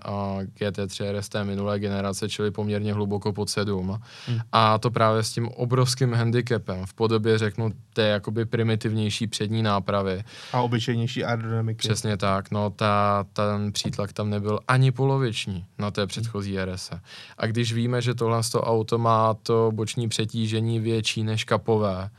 GT3 0.60 1.20
RS 1.20 1.30
té 1.30 1.44
minulé 1.44 1.80
generace, 1.80 2.30
čili 2.30 2.52
poměrně 2.52 2.94
hluboko 2.94 3.34
pod 3.34 3.50
7. 3.50 4.00
Hmm. 4.28 4.40
A 4.52 4.78
to 4.78 4.92
právě 4.92 5.24
s 5.24 5.32
tím 5.32 5.48
obrovským 5.48 6.14
handicapem 6.14 6.86
v 6.86 6.94
podobě, 6.94 7.38
řeknu, 7.38 7.72
té 7.94 8.08
jakoby 8.08 8.46
primitivnější 8.46 9.28
přední 9.28 9.64
nápravy. 9.64 10.24
A 10.54 10.62
obyčejnější 10.62 11.24
aerodynamiky. 11.24 11.78
Přesně 11.78 12.18
tak, 12.18 12.52
no 12.52 12.70
ta, 12.70 13.26
ten 13.34 13.72
přítlak 13.72 14.14
tam 14.14 14.30
nebyl 14.30 14.60
ani 14.68 14.92
poloviční 14.92 15.66
na 15.78 15.92
té 15.92 16.08
předchozí 16.08 16.58
RS. 16.66 16.92
A 17.38 17.46
když 17.46 17.74
víme, 17.74 18.02
že 18.02 18.16
tohle 18.16 18.42
auto 18.56 18.98
má 18.98 19.34
to 19.34 19.72
boční 19.74 20.10
přetížení 20.10 20.80
větší 20.80 21.24
než 21.24 21.44
kapové, 21.44 22.10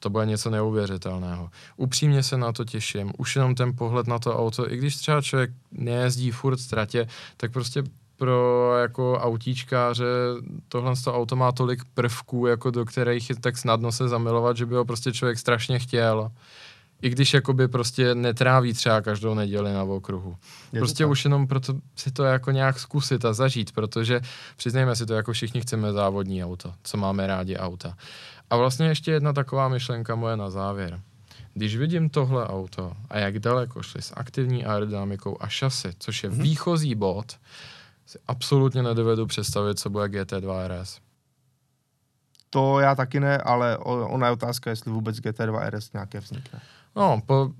to 0.00 0.10
bude 0.10 0.26
něco 0.26 0.50
neuvěřitelného. 0.50 1.50
Upřímně 1.76 2.22
se 2.22 2.36
na 2.36 2.52
to 2.52 2.64
těším. 2.64 3.12
Už 3.18 3.36
jenom 3.36 3.54
ten 3.54 3.76
pohled 3.76 4.06
na 4.06 4.18
to 4.18 4.38
auto, 4.38 4.72
i 4.72 4.76
když 4.76 4.96
třeba 4.96 5.22
člověk 5.22 5.50
nejezdí 5.72 6.30
furt 6.30 6.60
v 6.60 6.68
tratě, 6.68 7.08
tak 7.36 7.52
prostě 7.52 7.82
pro 8.16 8.72
jako 8.78 9.18
autíčkáře 9.18 10.04
tohle 10.68 10.94
to 11.04 11.14
auto 11.14 11.36
má 11.36 11.52
tolik 11.52 11.82
prvků, 11.94 12.46
jako 12.46 12.70
do 12.70 12.84
kterých 12.84 13.30
je 13.30 13.36
tak 13.36 13.58
snadno 13.58 13.92
se 13.92 14.08
zamilovat, 14.08 14.56
že 14.56 14.66
by 14.66 14.74
ho 14.74 14.84
prostě 14.84 15.12
člověk 15.12 15.38
strašně 15.38 15.78
chtěl. 15.78 16.30
I 17.02 17.10
když 17.10 17.34
jakoby 17.34 17.68
prostě 17.68 18.14
netráví 18.14 18.72
třeba 18.72 19.00
každou 19.00 19.34
neděli 19.34 19.72
na 19.72 19.82
okruhu. 19.82 20.36
Je 20.72 20.80
prostě 20.80 21.06
už 21.06 21.24
jenom 21.24 21.46
proto 21.46 21.74
si 21.96 22.10
to 22.10 22.24
jako 22.24 22.50
nějak 22.50 22.78
zkusit 22.78 23.24
a 23.24 23.32
zažít, 23.32 23.72
protože 23.72 24.20
přiznejme 24.56 24.96
si 24.96 25.06
to, 25.06 25.14
jako 25.14 25.32
všichni 25.32 25.60
chceme 25.60 25.92
závodní 25.92 26.44
auto, 26.44 26.74
co 26.82 26.96
máme 26.96 27.26
rádi 27.26 27.56
auta. 27.56 27.96
A 28.50 28.56
vlastně 28.56 28.86
ještě 28.86 29.10
jedna 29.10 29.32
taková 29.32 29.68
myšlenka 29.68 30.14
moje 30.14 30.36
na 30.36 30.50
závěr. 30.50 31.00
Když 31.54 31.76
vidím 31.76 32.10
tohle 32.10 32.46
auto 32.46 32.92
a 33.10 33.18
jak 33.18 33.38
daleko 33.38 33.82
šli 33.82 34.02
s 34.02 34.12
aktivní 34.16 34.64
aerodynamikou 34.64 35.36
a 35.40 35.48
šasy, 35.48 35.92
což 35.98 36.24
je 36.24 36.30
mm-hmm. 36.30 36.42
výchozí 36.42 36.94
bod, 36.94 37.38
si 38.06 38.18
absolutně 38.26 38.82
nedovedu 38.82 39.26
představit, 39.26 39.78
co 39.78 39.90
bude 39.90 40.04
GT2 40.04 40.68
RS. 40.68 41.00
To 42.50 42.80
já 42.80 42.94
taky 42.94 43.20
ne, 43.20 43.38
ale 43.38 43.78
ona 43.78 44.26
je 44.26 44.32
otázka, 44.32 44.70
jestli 44.70 44.90
vůbec 44.90 45.16
GT2 45.16 45.70
RS 45.70 45.92
nějaké 45.92 46.20
vznikne. 46.20 46.60
No, 46.96 47.22
po, 47.26 47.50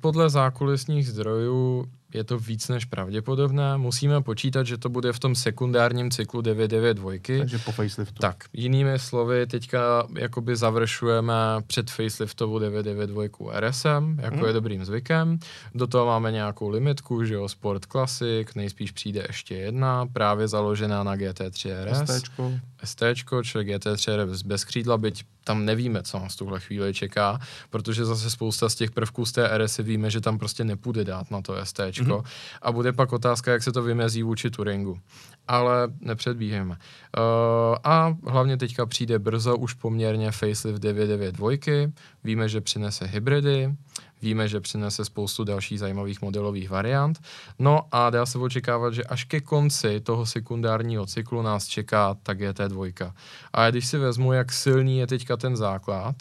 podle 0.00 0.30
zákulisních 0.30 1.08
zdrojů 1.08 1.86
je 2.14 2.24
to 2.24 2.38
víc 2.38 2.68
než 2.68 2.84
pravděpodobné. 2.84 3.78
Musíme 3.78 4.22
počítat, 4.22 4.66
že 4.66 4.78
to 4.78 4.88
bude 4.88 5.12
v 5.12 5.18
tom 5.18 5.34
sekundárním 5.34 6.10
cyklu 6.10 6.40
992. 6.40 7.38
Takže 7.38 7.58
po 7.58 7.72
faceliftu. 7.72 8.20
Tak, 8.20 8.44
jinými 8.52 8.98
slovy, 8.98 9.46
teďka 9.46 10.06
jakoby 10.18 10.56
završujeme 10.56 11.34
před 11.66 11.90
faceliftovou 11.90 12.58
992 12.58 13.60
RSM, 13.60 14.18
jako 14.20 14.36
hmm. 14.36 14.46
je 14.46 14.52
dobrým 14.52 14.84
zvykem. 14.84 15.38
Do 15.74 15.86
toho 15.86 16.06
máme 16.06 16.32
nějakou 16.32 16.68
limitku, 16.68 17.24
že 17.24 17.34
jo, 17.34 17.48
Sport 17.48 17.86
Classic, 17.86 18.48
nejspíš 18.54 18.90
přijde 18.90 19.24
ještě 19.28 19.54
jedna, 19.54 20.06
právě 20.06 20.48
založená 20.48 21.02
na 21.02 21.16
GT3 21.16 21.70
RS. 21.84 22.10
STčko. 22.10 22.52
STčko, 22.84 23.42
čili 23.42 23.64
GT3 23.64 24.24
RS 24.24 24.42
bez 24.42 24.64
křídla, 24.64 24.98
byť 24.98 25.24
tam 25.44 25.64
nevíme, 25.64 26.02
co 26.02 26.18
nás 26.18 26.36
tuhle 26.36 26.60
chvíli 26.60 26.94
čeká, 26.94 27.38
protože 27.70 28.04
zase 28.04 28.30
spousta 28.30 28.68
z 28.68 28.74
těch 28.74 28.90
prvků 28.90 29.26
z 29.26 29.32
té 29.32 29.58
RS 29.58 29.78
víme, 29.78 30.10
že 30.10 30.20
tam 30.20 30.38
prostě 30.38 30.64
nepůjde 30.64 31.04
dát 31.04 31.30
na 31.30 31.42
to 31.42 31.54
ST. 31.64 31.78
Mm-hmm. 31.78 32.22
A 32.62 32.72
bude 32.72 32.92
pak 32.92 33.12
otázka, 33.12 33.52
jak 33.52 33.62
se 33.62 33.72
to 33.72 33.82
vymezí 33.82 34.22
vůči 34.22 34.50
Turingu. 34.50 35.00
Ale 35.48 35.88
nepředbíháme. 36.00 36.70
Uh, 36.74 37.76
a 37.84 38.16
hlavně 38.26 38.56
teďka 38.56 38.86
přijde 38.86 39.18
brzo 39.18 39.56
už 39.56 39.74
poměrně 39.74 40.32
facelift 40.32 40.82
992. 40.82 41.92
Víme, 42.24 42.48
že 42.48 42.60
přinese 42.60 43.06
hybridy. 43.06 43.74
Víme, 44.22 44.48
že 44.48 44.60
přinese 44.60 45.04
spoustu 45.04 45.44
dalších 45.44 45.78
zajímavých 45.78 46.22
modelových 46.22 46.70
variant. 46.70 47.20
No 47.58 47.80
a 47.92 48.10
dá 48.10 48.26
se 48.26 48.38
očekávat, 48.38 48.94
že 48.94 49.04
až 49.04 49.24
ke 49.24 49.40
konci 49.40 50.00
toho 50.00 50.26
sekundárního 50.26 51.06
cyklu 51.06 51.42
nás 51.42 51.66
čeká 51.66 52.16
ta 52.22 52.32
GT2. 52.32 53.12
A 53.52 53.70
když 53.70 53.86
si 53.86 53.98
vezmu, 53.98 54.32
jak 54.32 54.52
silný 54.52 54.98
je 54.98 55.06
teďka 55.06 55.36
ten 55.36 55.56
základ, 55.56 56.16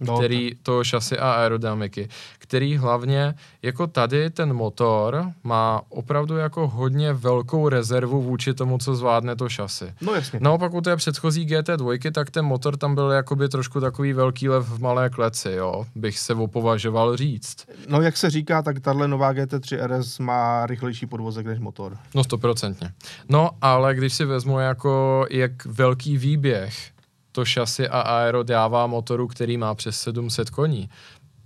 no, 0.00 0.18
který 0.18 0.50
to 0.62 0.84
šasy 0.84 1.18
a 1.18 1.32
aerodynamiky, 1.32 2.08
který 2.38 2.76
hlavně 2.76 3.34
jako 3.62 3.86
tady 3.86 4.30
ten 4.30 4.52
motor 4.52 5.32
má 5.44 5.82
opravdu 5.88 6.36
jako 6.36 6.68
hodně 6.68 7.12
velkou 7.12 7.68
rezervu 7.68 8.22
vůči 8.22 8.54
tomu, 8.54 8.78
co 8.78 8.94
zvládne 8.94 9.36
to 9.36 9.48
šasy. 9.48 9.94
No 10.00 10.14
jasně. 10.14 10.40
Naopak 10.42 10.74
u 10.74 10.80
té 10.80 10.96
předchozí 10.96 11.46
GT2, 11.46 12.12
tak 12.12 12.30
ten 12.30 12.44
motor 12.44 12.76
tam 12.76 12.94
byl 12.94 13.10
jakoby 13.10 13.48
trošku 13.48 13.80
takový 13.80 14.12
velký 14.12 14.48
lev 14.48 14.68
v 14.68 14.80
malé 14.80 15.10
kleci, 15.10 15.50
jo, 15.52 15.86
bych 15.94 16.18
se 16.18 16.34
opovažoval 16.34 17.16
říct. 17.16 17.66
No 17.88 18.02
jak 18.02 18.16
se 18.16 18.30
říká, 18.30 18.62
tak 18.62 18.80
tahle 18.80 19.08
nová 19.08 19.32
GT3 19.32 19.86
RS 19.86 20.18
má 20.18 20.66
rychlejší 20.66 21.06
podvozek 21.06 21.46
než 21.46 21.58
motor. 21.58 21.96
No 22.14 22.24
stoprocentně. 22.24 22.92
No 23.28 23.50
ale 23.62 23.94
když 23.94 24.14
si 24.14 24.24
vezmu 24.24 24.58
jako 24.58 25.26
jak 25.30 25.64
velký 25.64 26.16
výběh 26.18 26.95
to 27.36 27.44
šasy 27.44 27.88
a 27.88 28.00
aero 28.00 28.42
dává 28.42 28.86
motoru, 28.86 29.28
který 29.28 29.56
má 29.56 29.74
přes 29.74 30.00
700 30.00 30.50
koní, 30.50 30.90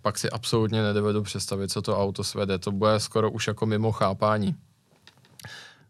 pak 0.02 0.18
si 0.18 0.30
absolutně 0.30 0.82
nedovedu 0.82 1.22
představit, 1.22 1.68
co 1.68 1.82
to 1.82 1.98
auto 1.98 2.24
svede. 2.24 2.58
To 2.58 2.72
bude 2.72 3.00
skoro 3.00 3.30
už 3.30 3.46
jako 3.46 3.66
mimo 3.66 3.92
chápání. 3.92 4.54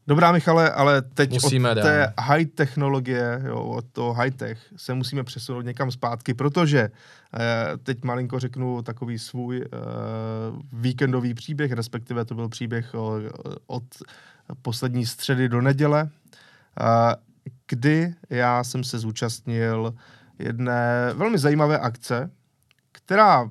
Dobrá, 0.07 0.33
Michale, 0.33 0.71
ale 0.71 1.03
teď 1.03 1.33
musíme 1.33 1.71
od 1.71 1.75
dál. 1.75 1.85
té 1.85 2.13
high 2.21 2.45
technologie, 2.45 3.43
jo, 3.47 3.63
od 3.65 3.85
toho 3.93 4.13
high 4.13 4.31
tech 4.31 4.59
se 4.77 4.95
musíme 4.95 5.25
přesunout 5.25 5.65
někam 5.65 5.91
zpátky, 5.91 6.35
protože 6.35 6.81
eh, 6.81 7.77
teď 7.83 8.05
malinko 8.05 8.39
řeknu 8.39 8.83
takový 8.83 9.19
svůj 9.19 9.65
eh, 9.65 9.69
víkendový 10.73 11.35
příběh, 11.35 11.73
respektive 11.73 12.25
to 12.25 12.35
byl 12.35 12.49
příběh 12.49 12.95
o, 12.95 13.15
od 13.67 13.85
poslední 14.63 15.07
středy 15.07 15.49
do 15.49 15.61
neděle. 15.61 16.09
Eh, 16.81 17.30
kdy 17.71 18.15
já 18.31 18.65
jsem 18.65 18.85
se 18.85 18.99
zúčastnil 18.99 19.95
jedné 20.39 21.13
velmi 21.15 21.39
zajímavé 21.39 21.79
akce, 21.79 22.31
která 22.93 23.49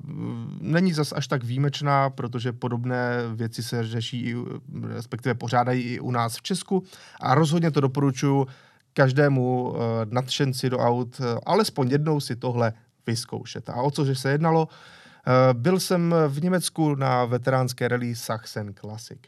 není 0.60 0.92
zas 0.92 1.12
až 1.12 1.26
tak 1.28 1.44
výjimečná, 1.44 2.10
protože 2.10 2.52
podobné 2.52 3.16
věci 3.34 3.62
se 3.62 3.86
řeší, 3.86 4.20
i, 4.22 4.34
respektive 4.82 5.34
pořádají 5.34 5.82
i 5.82 6.00
u 6.00 6.10
nás 6.10 6.36
v 6.36 6.42
Česku 6.42 6.84
a 7.20 7.34
rozhodně 7.34 7.70
to 7.70 7.80
doporučuji 7.80 8.46
každému 8.92 9.70
uh, 9.70 9.76
nadšenci 10.10 10.70
do 10.70 10.78
aut 10.78 11.20
uh, 11.20 11.26
alespoň 11.46 11.90
jednou 11.90 12.20
si 12.20 12.36
tohle 12.36 12.72
vyzkoušet. 13.06 13.70
A 13.70 13.74
o 13.74 13.90
cože 13.90 14.14
se 14.14 14.30
jednalo? 14.30 14.68
Uh, 14.68 15.60
byl 15.60 15.80
jsem 15.80 16.14
v 16.28 16.42
Německu 16.42 16.94
na 16.94 17.24
veteránské 17.24 17.88
rally 17.88 18.14
Sachsen 18.14 18.74
Classic. 18.74 19.18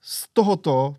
Z 0.00 0.28
tohoto 0.32 0.96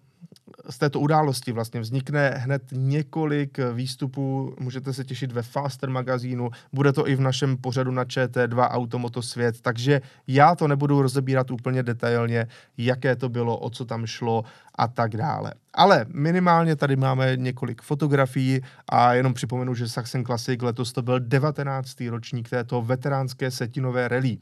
z 0.69 0.77
této 0.77 0.99
události 0.99 1.51
vlastně 1.51 1.79
vznikne 1.79 2.29
hned 2.29 2.63
několik 2.71 3.59
výstupů, 3.73 4.55
můžete 4.59 4.93
se 4.93 5.03
těšit 5.03 5.31
ve 5.31 5.41
Faster 5.41 5.89
magazínu, 5.89 6.49
bude 6.73 6.93
to 6.93 7.07
i 7.07 7.15
v 7.15 7.21
našem 7.21 7.57
pořadu 7.57 7.91
na 7.91 8.03
ČT2 8.03 8.67
Automoto 8.71 9.21
Svět, 9.21 9.61
takže 9.61 10.01
já 10.27 10.55
to 10.55 10.67
nebudu 10.67 11.01
rozebírat 11.01 11.51
úplně 11.51 11.83
detailně, 11.83 12.47
jaké 12.77 13.15
to 13.15 13.29
bylo, 13.29 13.57
o 13.57 13.69
co 13.69 13.85
tam 13.85 14.05
šlo 14.05 14.43
a 14.75 14.87
tak 14.87 15.17
dále. 15.17 15.53
Ale 15.73 16.05
minimálně 16.13 16.75
tady 16.75 16.95
máme 16.95 17.37
několik 17.37 17.81
fotografií 17.81 18.61
a 18.89 19.13
jenom 19.13 19.33
připomenu, 19.33 19.75
že 19.75 19.89
Saxon 19.89 20.25
Classic 20.25 20.61
letos 20.61 20.93
to 20.93 21.01
byl 21.01 21.19
19. 21.19 22.01
ročník 22.09 22.49
této 22.49 22.81
veteránské 22.81 23.51
setinové 23.51 24.07
rally. 24.07 24.37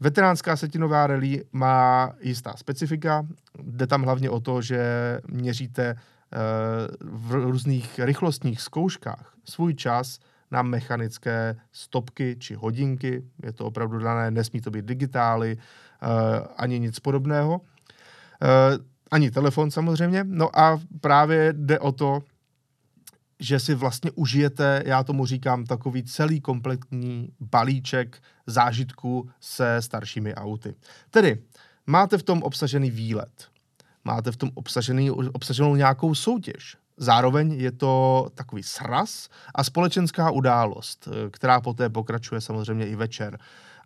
Veteránská 0.00 0.56
setinová 0.56 1.06
rally 1.06 1.44
má 1.52 2.12
jistá 2.20 2.56
specifika. 2.56 3.26
Jde 3.62 3.86
tam 3.86 4.02
hlavně 4.02 4.30
o 4.30 4.40
to, 4.40 4.62
že 4.62 4.80
měříte 5.28 5.84
eh, 5.84 5.96
v 7.00 7.32
různých 7.32 7.98
rychlostních 7.98 8.60
zkouškách 8.60 9.34
svůj 9.44 9.74
čas 9.74 10.18
na 10.50 10.62
mechanické 10.62 11.56
stopky 11.72 12.36
či 12.38 12.54
hodinky. 12.54 13.24
Je 13.44 13.52
to 13.52 13.64
opravdu 13.64 13.98
dané, 13.98 14.30
nesmí 14.30 14.60
to 14.60 14.70
být 14.70 14.84
digitály, 14.84 15.56
eh, 15.56 16.06
ani 16.56 16.78
nic 16.78 17.00
podobného. 17.00 17.60
Eh, 18.42 18.78
ani 19.10 19.30
telefon 19.30 19.70
samozřejmě. 19.70 20.24
No 20.24 20.58
a 20.58 20.80
právě 21.00 21.52
jde 21.52 21.78
o 21.78 21.92
to, 21.92 22.22
že 23.40 23.60
si 23.60 23.74
vlastně 23.74 24.10
užijete, 24.10 24.82
já 24.86 25.04
tomu 25.04 25.26
říkám, 25.26 25.64
takový 25.64 26.04
celý 26.04 26.40
kompletní 26.40 27.28
balíček 27.40 28.22
zážitků 28.46 29.30
se 29.40 29.82
staršími 29.82 30.34
auty. 30.34 30.74
Tedy 31.10 31.42
máte 31.86 32.18
v 32.18 32.22
tom 32.22 32.42
obsažený 32.42 32.90
výlet, 32.90 33.48
máte 34.04 34.32
v 34.32 34.36
tom 34.36 34.50
obsažený, 34.54 35.10
obsaženou 35.10 35.76
nějakou 35.76 36.14
soutěž, 36.14 36.76
Zároveň 36.98 37.52
je 37.52 37.72
to 37.72 38.26
takový 38.34 38.62
sraz 38.62 39.28
a 39.54 39.64
společenská 39.64 40.30
událost, 40.30 41.08
která 41.30 41.60
poté 41.60 41.88
pokračuje 41.88 42.40
samozřejmě 42.40 42.86
i 42.86 42.96
večer. 42.96 43.38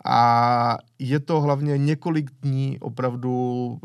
A 0.04 0.78
je 0.98 1.20
to 1.20 1.40
hlavně 1.40 1.78
několik 1.78 2.30
dní 2.40 2.78
opravdu 2.80 3.78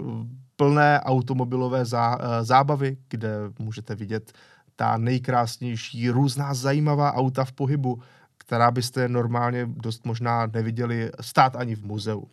plné 0.58 1.00
automobilové 1.04 1.86
zá, 1.86 2.18
zábavy, 2.42 2.98
kde 3.10 3.30
můžete 3.60 3.96
vidět 3.96 4.32
ta 4.76 4.98
nejkrásnější, 4.98 6.10
různá 6.10 6.54
zajímavá 6.54 7.14
auta 7.14 7.46
v 7.46 7.52
pohybu, 7.52 8.02
která 8.38 8.72
byste 8.72 9.08
normálně 9.08 9.66
dost 9.66 10.06
možná 10.06 10.46
neviděli 10.46 11.12
stát 11.22 11.56
ani 11.56 11.76
v 11.76 11.86
muzeu. 11.86 12.28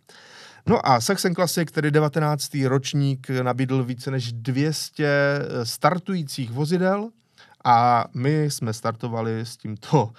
No 0.67 0.87
a 0.87 1.01
Saxon 1.01 1.35
Classic, 1.35 1.69
který 1.71 1.91
19. 1.91 2.57
ročník, 2.67 3.29
nabídl 3.29 3.83
více 3.83 4.11
než 4.11 4.33
200 4.33 5.39
startujících 5.63 6.51
vozidel 6.51 7.09
a 7.65 8.05
my 8.13 8.43
jsme 8.43 8.73
startovali 8.73 9.39
s 9.39 9.57
tímto 9.57 10.03
uh, 10.03 10.11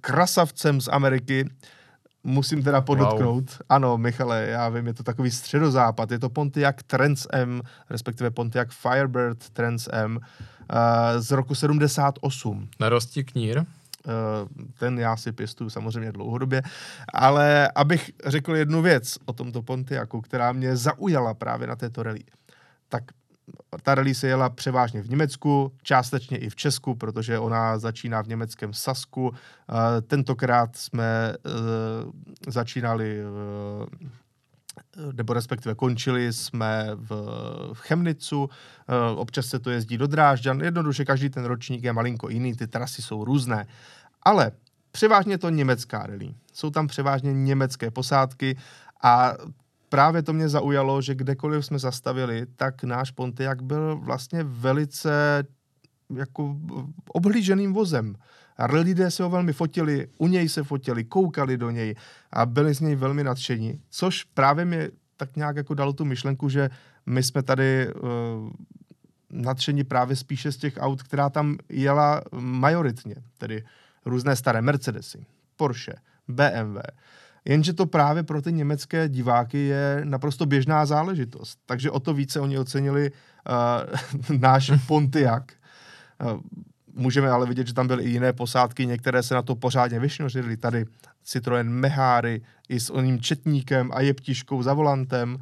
krasavcem 0.00 0.80
z 0.80 0.88
Ameriky. 0.88 1.50
Musím 2.24 2.62
teda 2.62 2.80
podotknout, 2.80 3.50
wow. 3.50 3.58
ano, 3.68 3.98
Michale, 3.98 4.46
já 4.46 4.68
vím, 4.68 4.86
je 4.86 4.94
to 4.94 5.02
takový 5.02 5.30
středozápad, 5.30 6.10
je 6.10 6.18
to 6.18 6.28
Pontiac 6.28 6.76
Trans 6.86 7.26
M, 7.32 7.62
respektive 7.90 8.30
Pontiac 8.30 8.68
Firebird 8.72 9.50
Trans 9.50 9.88
M, 9.92 10.20
Eh, 10.72 11.20
z 11.20 11.30
roku 11.30 11.54
78. 11.54 12.68
Narosti 12.80 13.24
knír? 13.24 13.64
Uh, 14.06 14.68
ten 14.78 14.98
já 14.98 15.16
si 15.16 15.32
pěstuju 15.32 15.70
samozřejmě 15.70 16.12
dlouhodobě, 16.12 16.62
ale 17.12 17.70
abych 17.74 18.10
řekl 18.26 18.56
jednu 18.56 18.82
věc 18.82 19.18
o 19.24 19.32
tomto 19.32 19.62
Pontiacu, 19.62 20.20
která 20.20 20.52
mě 20.52 20.76
zaujala 20.76 21.34
právě 21.34 21.66
na 21.66 21.76
této 21.76 22.02
rally. 22.02 22.20
Tak 22.88 23.04
ta 23.82 23.94
rally 23.94 24.14
se 24.14 24.28
jela 24.28 24.50
převážně 24.50 25.02
v 25.02 25.10
Německu, 25.10 25.72
částečně 25.82 26.38
i 26.38 26.50
v 26.50 26.56
Česku, 26.56 26.94
protože 26.94 27.38
ona 27.38 27.78
začíná 27.78 28.22
v 28.22 28.28
německém 28.28 28.72
Sasku. 28.72 29.28
Uh, 29.28 29.34
tentokrát 30.06 30.76
jsme 30.76 31.34
uh, 31.44 32.10
začínali 32.48 33.20
uh, 33.24 34.08
nebo 35.12 35.32
respektive 35.32 35.74
končili 35.74 36.32
jsme 36.32 36.90
v, 36.94 37.10
v 37.72 37.78
Chemnicu, 37.78 38.50
eh, 38.88 39.16
občas 39.16 39.46
se 39.46 39.58
to 39.58 39.70
jezdí 39.70 39.98
do 39.98 40.06
Drážďan, 40.06 40.60
jednoduše 40.60 41.04
každý 41.04 41.30
ten 41.30 41.44
ročník 41.44 41.84
je 41.84 41.92
malinko 41.92 42.28
jiný, 42.28 42.54
ty 42.54 42.66
trasy 42.66 43.02
jsou 43.02 43.24
různé. 43.24 43.66
Ale 44.22 44.52
převážně 44.92 45.38
to 45.38 45.50
německá 45.50 46.06
rally. 46.06 46.34
Jsou 46.52 46.70
tam 46.70 46.86
převážně 46.86 47.32
německé 47.32 47.90
posádky 47.90 48.56
a 49.02 49.34
právě 49.90 50.22
to 50.22 50.32
mě 50.32 50.48
zaujalo, 50.48 51.02
že 51.02 51.14
kdekoliv 51.14 51.66
jsme 51.66 51.78
zastavili, 51.78 52.46
tak 52.56 52.84
náš 52.84 53.10
Pontiac 53.10 53.58
byl 53.62 53.96
vlastně 53.96 54.44
velice 54.44 55.44
jako 56.16 56.56
obhlíženým 57.08 57.72
vozem. 57.72 58.14
A 58.56 58.66
lidé 58.66 59.10
se 59.10 59.22
ho 59.22 59.30
velmi 59.30 59.52
fotili, 59.52 60.08
u 60.18 60.26
něj 60.26 60.48
se 60.48 60.62
fotili, 60.62 61.04
koukali 61.04 61.56
do 61.56 61.70
něj 61.70 61.94
a 62.32 62.46
byli 62.46 62.74
z 62.74 62.80
něj 62.80 62.94
velmi 62.94 63.24
nadšení, 63.24 63.80
což 63.90 64.24
právě 64.24 64.64
mi 64.64 64.88
tak 65.16 65.36
nějak 65.36 65.56
jako 65.56 65.74
dalo 65.74 65.92
tu 65.92 66.04
myšlenku, 66.04 66.48
že 66.48 66.70
my 67.06 67.22
jsme 67.22 67.42
tady 67.42 67.94
uh, 67.94 68.10
nadšení 69.30 69.84
právě 69.84 70.16
spíše 70.16 70.52
z 70.52 70.56
těch 70.56 70.74
aut, 70.80 71.02
která 71.02 71.30
tam 71.30 71.56
jela 71.68 72.22
majoritně, 72.40 73.14
tedy 73.38 73.64
různé 74.04 74.36
staré 74.36 74.62
Mercedesy, 74.62 75.26
Porsche, 75.56 75.94
BMW. 76.28 76.78
Jenže 77.44 77.72
to 77.72 77.86
právě 77.86 78.22
pro 78.22 78.42
ty 78.42 78.52
německé 78.52 79.08
diváky 79.08 79.58
je 79.58 80.00
naprosto 80.04 80.46
běžná 80.46 80.86
záležitost. 80.86 81.58
Takže 81.66 81.90
o 81.90 82.00
to 82.00 82.14
více 82.14 82.40
oni 82.40 82.58
ocenili 82.58 83.10
uh, 83.10 84.38
náš 84.38 84.70
Pontiac. 84.86 85.44
Uh, 86.24 86.40
Můžeme 86.94 87.30
ale 87.30 87.46
vidět, 87.46 87.66
že 87.66 87.74
tam 87.74 87.86
byly 87.86 88.04
i 88.04 88.10
jiné 88.10 88.32
posádky, 88.32 88.86
některé 88.86 89.22
se 89.22 89.34
na 89.34 89.42
to 89.42 89.54
pořádně 89.54 90.00
vyšnořily. 90.00 90.56
Tady 90.56 90.84
Citroen 91.24 91.68
Meháry 91.68 92.42
i 92.68 92.80
s 92.80 92.90
oním 92.90 93.20
četníkem 93.20 93.90
a 93.94 94.00
jeptiškou 94.00 94.62
za 94.62 94.74
volantem. 94.74 95.38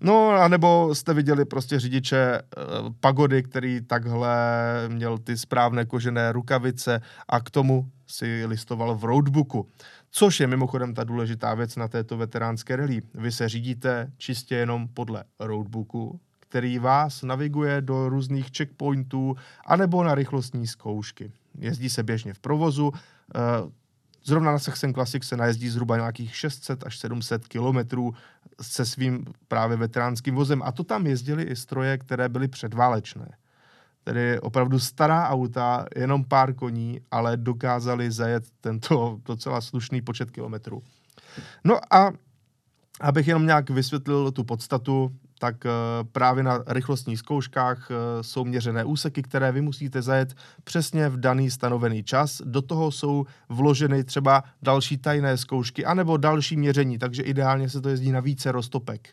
No, 0.00 0.30
anebo 0.30 0.94
jste 0.94 1.14
viděli 1.14 1.44
prostě 1.44 1.80
řidiče 1.80 2.42
uh, 2.42 2.92
Pagody, 3.00 3.42
který 3.42 3.80
takhle 3.80 4.36
měl 4.88 5.18
ty 5.18 5.38
správné 5.38 5.84
kožené 5.84 6.32
rukavice 6.32 7.00
a 7.28 7.40
k 7.40 7.50
tomu 7.50 7.90
si 8.06 8.46
listoval 8.46 8.94
v 8.94 9.04
roadbooku. 9.04 9.68
Což 10.10 10.40
je 10.40 10.46
mimochodem 10.46 10.94
ta 10.94 11.04
důležitá 11.04 11.54
věc 11.54 11.76
na 11.76 11.88
této 11.88 12.16
veteránské 12.16 12.76
rally. 12.76 13.02
Vy 13.14 13.32
se 13.32 13.48
řídíte 13.48 14.12
čistě 14.16 14.54
jenom 14.54 14.88
podle 14.88 15.24
roadbooku, 15.38 16.20
který 16.40 16.78
vás 16.78 17.22
naviguje 17.22 17.80
do 17.80 18.08
různých 18.08 18.46
checkpointů 18.56 19.36
anebo 19.66 20.04
na 20.04 20.14
rychlostní 20.14 20.66
zkoušky. 20.66 21.32
Jezdí 21.58 21.90
se 21.90 22.02
běžně 22.02 22.34
v 22.34 22.38
provozu, 22.38 22.92
eh, 23.34 23.38
Zrovna 24.24 24.52
na 24.52 24.58
Saxon 24.58 24.94
Classic 24.94 25.24
se 25.24 25.36
najezdí 25.36 25.68
zhruba 25.68 25.96
nějakých 25.96 26.36
600 26.36 26.86
až 26.86 26.98
700 26.98 27.48
kilometrů 27.48 28.14
se 28.60 28.86
svým 28.86 29.24
právě 29.48 29.76
veteránským 29.76 30.34
vozem. 30.34 30.62
A 30.62 30.72
to 30.72 30.84
tam 30.84 31.06
jezdili 31.06 31.42
i 31.42 31.56
stroje, 31.56 31.98
které 31.98 32.28
byly 32.28 32.48
předválečné. 32.48 33.28
Tedy 34.04 34.40
opravdu 34.40 34.78
stará 34.78 35.28
auta, 35.28 35.86
jenom 35.96 36.24
pár 36.24 36.54
koní, 36.54 37.00
ale 37.10 37.36
dokázali 37.36 38.10
zajet 38.10 38.44
tento 38.60 39.18
docela 39.24 39.60
slušný 39.60 40.02
počet 40.02 40.30
kilometrů. 40.30 40.82
No 41.64 41.94
a 41.94 42.12
abych 43.00 43.28
jenom 43.28 43.46
nějak 43.46 43.70
vysvětlil 43.70 44.32
tu 44.32 44.44
podstatu, 44.44 45.12
tak 45.38 45.66
eh, 45.66 45.70
právě 46.12 46.44
na 46.44 46.64
rychlostních 46.66 47.18
zkouškách 47.18 47.90
eh, 47.90 47.94
jsou 48.22 48.44
měřené 48.44 48.84
úseky, 48.84 49.22
které 49.22 49.52
vy 49.52 49.60
musíte 49.60 50.02
zajet 50.02 50.34
přesně 50.64 51.08
v 51.08 51.16
daný 51.16 51.50
stanovený 51.50 52.02
čas. 52.02 52.42
Do 52.44 52.62
toho 52.62 52.90
jsou 52.90 53.26
vloženy 53.48 54.04
třeba 54.04 54.44
další 54.62 54.98
tajné 54.98 55.36
zkoušky 55.36 55.84
anebo 55.84 56.16
další 56.16 56.56
měření, 56.56 56.98
takže 56.98 57.22
ideálně 57.22 57.68
se 57.68 57.80
to 57.80 57.88
jezdí 57.88 58.12
na 58.12 58.20
více 58.20 58.52
roztopek. 58.52 59.08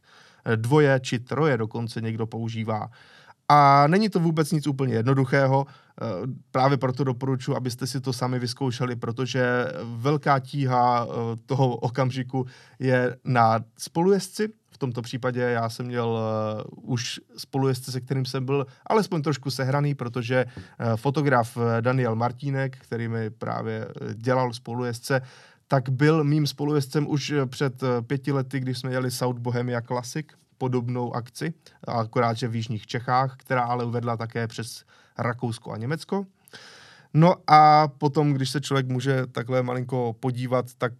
Eh, 0.45 0.57
dvoje 0.57 0.99
či 0.99 1.19
troje 1.19 1.57
dokonce 1.57 2.01
někdo 2.01 2.27
používá. 2.27 2.89
A 3.49 3.87
není 3.87 4.09
to 4.09 4.19
vůbec 4.19 4.51
nic 4.51 4.67
úplně 4.67 4.93
jednoduchého, 4.93 5.65
právě 6.51 6.77
proto 6.77 7.03
doporučuji, 7.03 7.55
abyste 7.55 7.87
si 7.87 8.01
to 8.01 8.13
sami 8.13 8.39
vyzkoušeli, 8.39 8.95
protože 8.95 9.65
velká 9.83 10.39
tíha 10.39 11.07
toho 11.45 11.75
okamžiku 11.75 12.45
je 12.79 13.17
na 13.23 13.59
spolujezdci, 13.77 14.49
v 14.75 14.77
tomto 14.77 15.01
případě 15.01 15.41
já 15.41 15.69
jsem 15.69 15.85
měl 15.85 16.09
uh, 16.09 16.93
už 16.93 17.19
spolujezdce, 17.37 17.91
se 17.91 18.01
kterým 18.01 18.25
jsem 18.25 18.45
byl 18.45 18.65
alespoň 18.85 19.21
trošku 19.21 19.51
sehraný, 19.51 19.95
protože 19.95 20.45
uh, 20.45 20.95
fotograf 20.95 21.57
eh, 21.57 21.81
Daniel 21.81 22.15
Martínek, 22.15 22.77
který 22.77 23.07
mi 23.07 23.29
právě 23.29 23.87
dělal 24.13 24.53
spolujezdce, 24.53 25.21
tak 25.67 25.89
byl 25.89 26.23
mým 26.23 26.47
spolujezdcem 26.47 27.07
už 27.07 27.33
před 27.45 27.83
pěti 28.07 28.31
lety, 28.31 28.59
když 28.59 28.79
jsme 28.79 28.91
jeli 28.91 29.11
South 29.11 29.39
Bohemia 29.39 29.81
Classic, 29.81 30.27
podobnou 30.57 31.15
akci, 31.15 31.53
akorát, 31.87 32.37
že 32.37 32.47
v 32.47 32.55
Jižních 32.55 32.87
Čechách, 32.87 33.35
která 33.37 33.61
ale 33.61 33.85
uvedla 33.85 34.17
také 34.17 34.47
přes 34.47 34.83
Rakousko 35.17 35.71
a 35.71 35.77
Německo. 35.77 36.25
No 37.13 37.35
a 37.47 37.87
potom, 37.87 38.33
když 38.33 38.49
se 38.49 38.61
člověk 38.61 38.87
může 38.87 39.27
takhle 39.27 39.63
malinko 39.63 40.15
podívat, 40.19 40.65
tak 40.77 40.93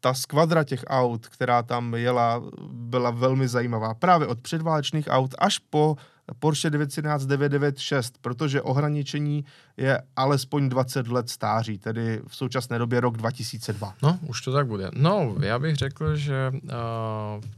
ta 0.00 0.14
skvadra 0.14 0.64
těch 0.64 0.84
aut, 0.86 1.26
která 1.26 1.62
tam 1.62 1.94
jela, 1.94 2.42
byla 2.72 3.10
velmi 3.10 3.48
zajímavá. 3.48 3.94
Právě 3.94 4.26
od 4.26 4.40
předválečných 4.40 5.06
aut 5.10 5.34
až 5.38 5.58
po 5.58 5.96
Porsche 6.38 6.70
911 6.70 7.26
996, 7.26 8.18
protože 8.20 8.62
ohraničení 8.62 9.44
je 9.76 10.02
alespoň 10.16 10.68
20 10.68 11.08
let 11.08 11.30
stáří, 11.30 11.78
tedy 11.78 12.22
v 12.26 12.36
současné 12.36 12.78
době 12.78 13.00
rok 13.00 13.16
2002. 13.16 13.94
No, 14.02 14.18
už 14.26 14.42
to 14.42 14.52
tak 14.52 14.66
bude. 14.66 14.90
No, 14.94 15.36
já 15.40 15.58
bych 15.58 15.76
řekl, 15.76 16.16
že 16.16 16.52
uh, 16.52 16.70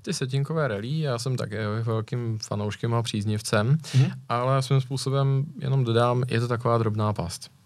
ty 0.03 0.15
setinkové 0.15 0.69
rally, 0.69 0.99
já 0.99 1.19
jsem 1.19 1.37
také 1.37 1.83
velkým 1.83 2.39
fanouškem 2.39 2.95
a 2.95 3.03
příznivcem, 3.03 3.77
mm-hmm. 3.77 4.13
ale 4.29 4.63
svým 4.63 4.81
způsobem 4.81 5.45
jenom 5.61 5.85
dodám, 5.85 6.23
je 6.29 6.41
to 6.41 6.49
taková 6.49 6.79
drobná 6.79 7.13
past. 7.13 7.58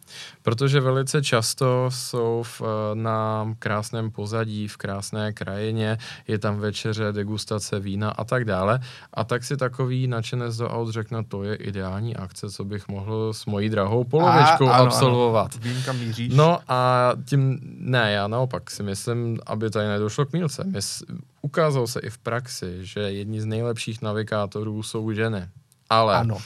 Protože 0.43 0.81
velice 0.81 1.23
často 1.23 1.87
jsou 1.89 2.43
v, 2.43 2.63
eh, 2.63 2.95
na 2.95 3.55
krásném 3.59 4.11
pozadí, 4.11 4.69
v 4.69 4.77
krásné 4.77 5.33
krajině, 5.33 5.99
je 6.29 6.39
tam 6.39 6.59
večeře, 6.59 7.13
degustace 7.13 7.81
vína 7.81 8.11
a 8.11 8.25
tak 8.25 8.45
dále. 8.45 8.81
A 9.15 9.25
tak 9.25 9.45
si 9.45 9.57
takový 9.57 10.07
nadšenec 10.07 10.57
do 10.57 10.69
aut 10.69 10.91
řekne, 10.91 11.25
to 11.25 11.43
je 11.43 11.55
ideální 11.55 12.17
akce, 12.17 12.51
co 12.51 12.65
bych 12.65 12.89
mohl 12.89 13.33
s 13.33 13.47
mojí 13.47 13.69
drahou 13.69 14.05
polovičkou 14.05 14.69
a, 14.69 14.75
ano, 14.75 14.85
absolvovat. 14.85 15.51
Ano. 15.55 15.61
Vím, 15.63 15.83
kam 15.83 15.99
míříš. 15.99 16.35
No 16.35 16.59
a 16.69 17.11
tím, 17.25 17.59
ne, 17.79 18.13
já 18.13 18.29
naopak 18.29 18.71
si 18.71 18.83
myslím, 18.83 19.39
aby 19.47 19.71
tady 19.71 19.89
nedošlo 19.89 20.27
k 20.27 20.33
mílce. 20.33 20.65
Ukázalo 21.43 21.87
se 21.87 22.01
i 22.01 22.11
v 22.11 22.19
praxi, 22.19 22.79
že 22.81 23.01
jedni 23.01 23.41
z 23.41 23.45
nejlepších 23.45 24.03
navigátorů 24.03 24.83
jsou 24.83 25.13
ženy. 25.13 25.49
Ale 25.91 26.17
ano. 26.17 26.39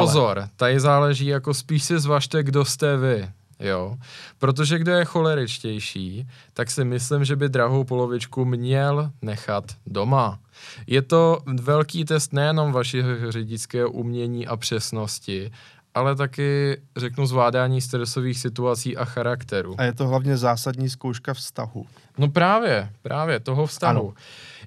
Pozor, 0.00 0.38
Ale... 0.38 0.48
tady 0.56 0.80
záleží 0.80 1.26
jako 1.26 1.54
spíš 1.54 1.84
si 1.84 1.98
zvažte, 1.98 2.42
kdo 2.42 2.64
jste 2.64 2.96
vy. 2.96 3.28
Jo, 3.60 3.96
protože 4.38 4.78
kdo 4.78 4.92
je 4.92 5.04
choleričtější, 5.04 6.28
tak 6.52 6.70
si 6.70 6.84
myslím, 6.84 7.24
že 7.24 7.36
by 7.36 7.48
drahou 7.48 7.84
polovičku 7.84 8.44
měl 8.44 9.10
nechat 9.22 9.64
doma. 9.86 10.38
Je 10.86 11.02
to 11.02 11.38
velký 11.60 12.04
test 12.04 12.32
nejenom 12.32 12.72
vašeho 12.72 13.32
řidičského 13.32 13.90
umění 13.90 14.46
a 14.46 14.56
přesnosti, 14.56 15.50
ale 15.94 16.16
taky, 16.16 16.80
řeknu, 16.96 17.26
zvládání 17.26 17.80
stresových 17.80 18.38
situací 18.38 18.96
a 18.96 19.04
charakteru. 19.04 19.74
A 19.78 19.84
je 19.84 19.92
to 19.92 20.08
hlavně 20.08 20.36
zásadní 20.36 20.90
zkouška 20.90 21.34
vztahu. 21.34 21.86
No 22.18 22.28
právě, 22.28 22.90
právě 23.02 23.40
toho 23.40 23.66
vztahu. 23.66 24.08
Ano. 24.08 24.14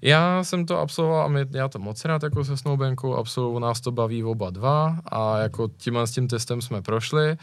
Já 0.01 0.43
jsem 0.43 0.65
to 0.65 0.79
absolvoval 0.79 1.25
a 1.25 1.27
my, 1.27 1.45
já 1.51 1.67
to 1.67 1.79
moc 1.79 2.05
rád 2.05 2.23
jako 2.23 2.45
se 2.45 2.57
Snowbankou 2.57 3.15
absolvoval, 3.15 3.59
nás 3.59 3.81
to 3.81 3.91
baví 3.91 4.23
oba 4.23 4.49
dva 4.49 4.99
a 5.05 5.37
jako 5.37 5.69
tímhle 5.77 6.07
s 6.07 6.11
tím 6.11 6.27
testem 6.27 6.61
jsme 6.61 6.81
prošli, 6.81 7.37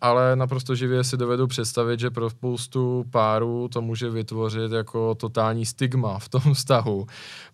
ale 0.00 0.36
naprosto 0.36 0.74
živě 0.74 1.04
si 1.04 1.16
dovedu 1.16 1.46
představit, 1.46 2.00
že 2.00 2.10
pro 2.10 2.30
spoustu 2.30 3.04
párů 3.10 3.68
to 3.68 3.82
může 3.82 4.10
vytvořit 4.10 4.72
jako 4.72 5.14
totální 5.14 5.66
stigma 5.66 6.18
v 6.18 6.28
tom 6.28 6.42
vztahu, 6.54 7.06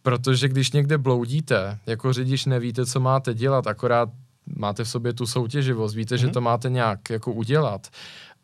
protože 0.02 0.48
když 0.48 0.72
někde 0.72 0.98
bloudíte, 0.98 1.78
jako 1.86 2.12
řidič 2.12 2.47
nevíte, 2.47 2.86
co 2.86 3.01
máte 3.01 3.35
dělat, 3.35 3.66
akorát 3.66 4.09
máte 4.56 4.85
v 4.85 4.89
sobě 4.89 5.12
tu 5.12 5.26
soutěživost, 5.26 5.97
víte, 5.97 6.14
mm-hmm. 6.14 6.18
že 6.18 6.26
mhm. 6.26 6.32
to 6.32 6.40
máte 6.40 6.70
nějak 6.70 7.10
jako 7.10 7.32
udělat 7.32 7.86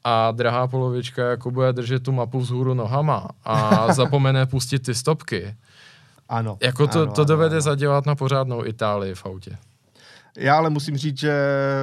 a 0.04 0.30
drahá 0.30 0.66
polovička 0.66 1.30
jako 1.30 1.50
bude 1.50 1.72
držet 1.72 2.02
tu 2.02 2.12
mapu 2.12 2.40
vzhůru 2.40 2.74
nohama 2.74 3.28
a 3.44 3.86
zapomene 3.92 4.46
pustit 4.46 4.78
ty 4.78 4.94
stopky, 4.94 5.54
ano. 6.28 6.58
Jako 6.62 6.86
to, 6.86 7.02
ano, 7.02 7.12
to 7.12 7.24
dovede 7.24 7.54
ano. 7.54 7.60
zadělat 7.60 8.06
na 8.06 8.14
pořádnou 8.14 8.64
Itálii 8.64 9.14
v 9.14 9.26
autě. 9.26 9.58
Já 10.38 10.56
ale 10.56 10.70
musím 10.70 10.96
říct, 10.96 11.18
že 11.18 11.34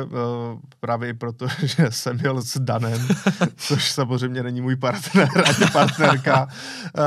uh, 0.06 0.60
právě 0.80 1.10
i 1.10 1.14
proto, 1.14 1.48
že 1.64 1.92
jsem 1.92 2.20
jel 2.20 2.42
s 2.42 2.60
Danem, 2.60 3.08
což 3.56 3.92
samozřejmě 3.92 4.44
není 4.44 4.62
můj 4.62 4.76
partner 4.76 5.30
ani 5.36 5.72
partnerka, 5.74 6.44
uh, 6.46 7.04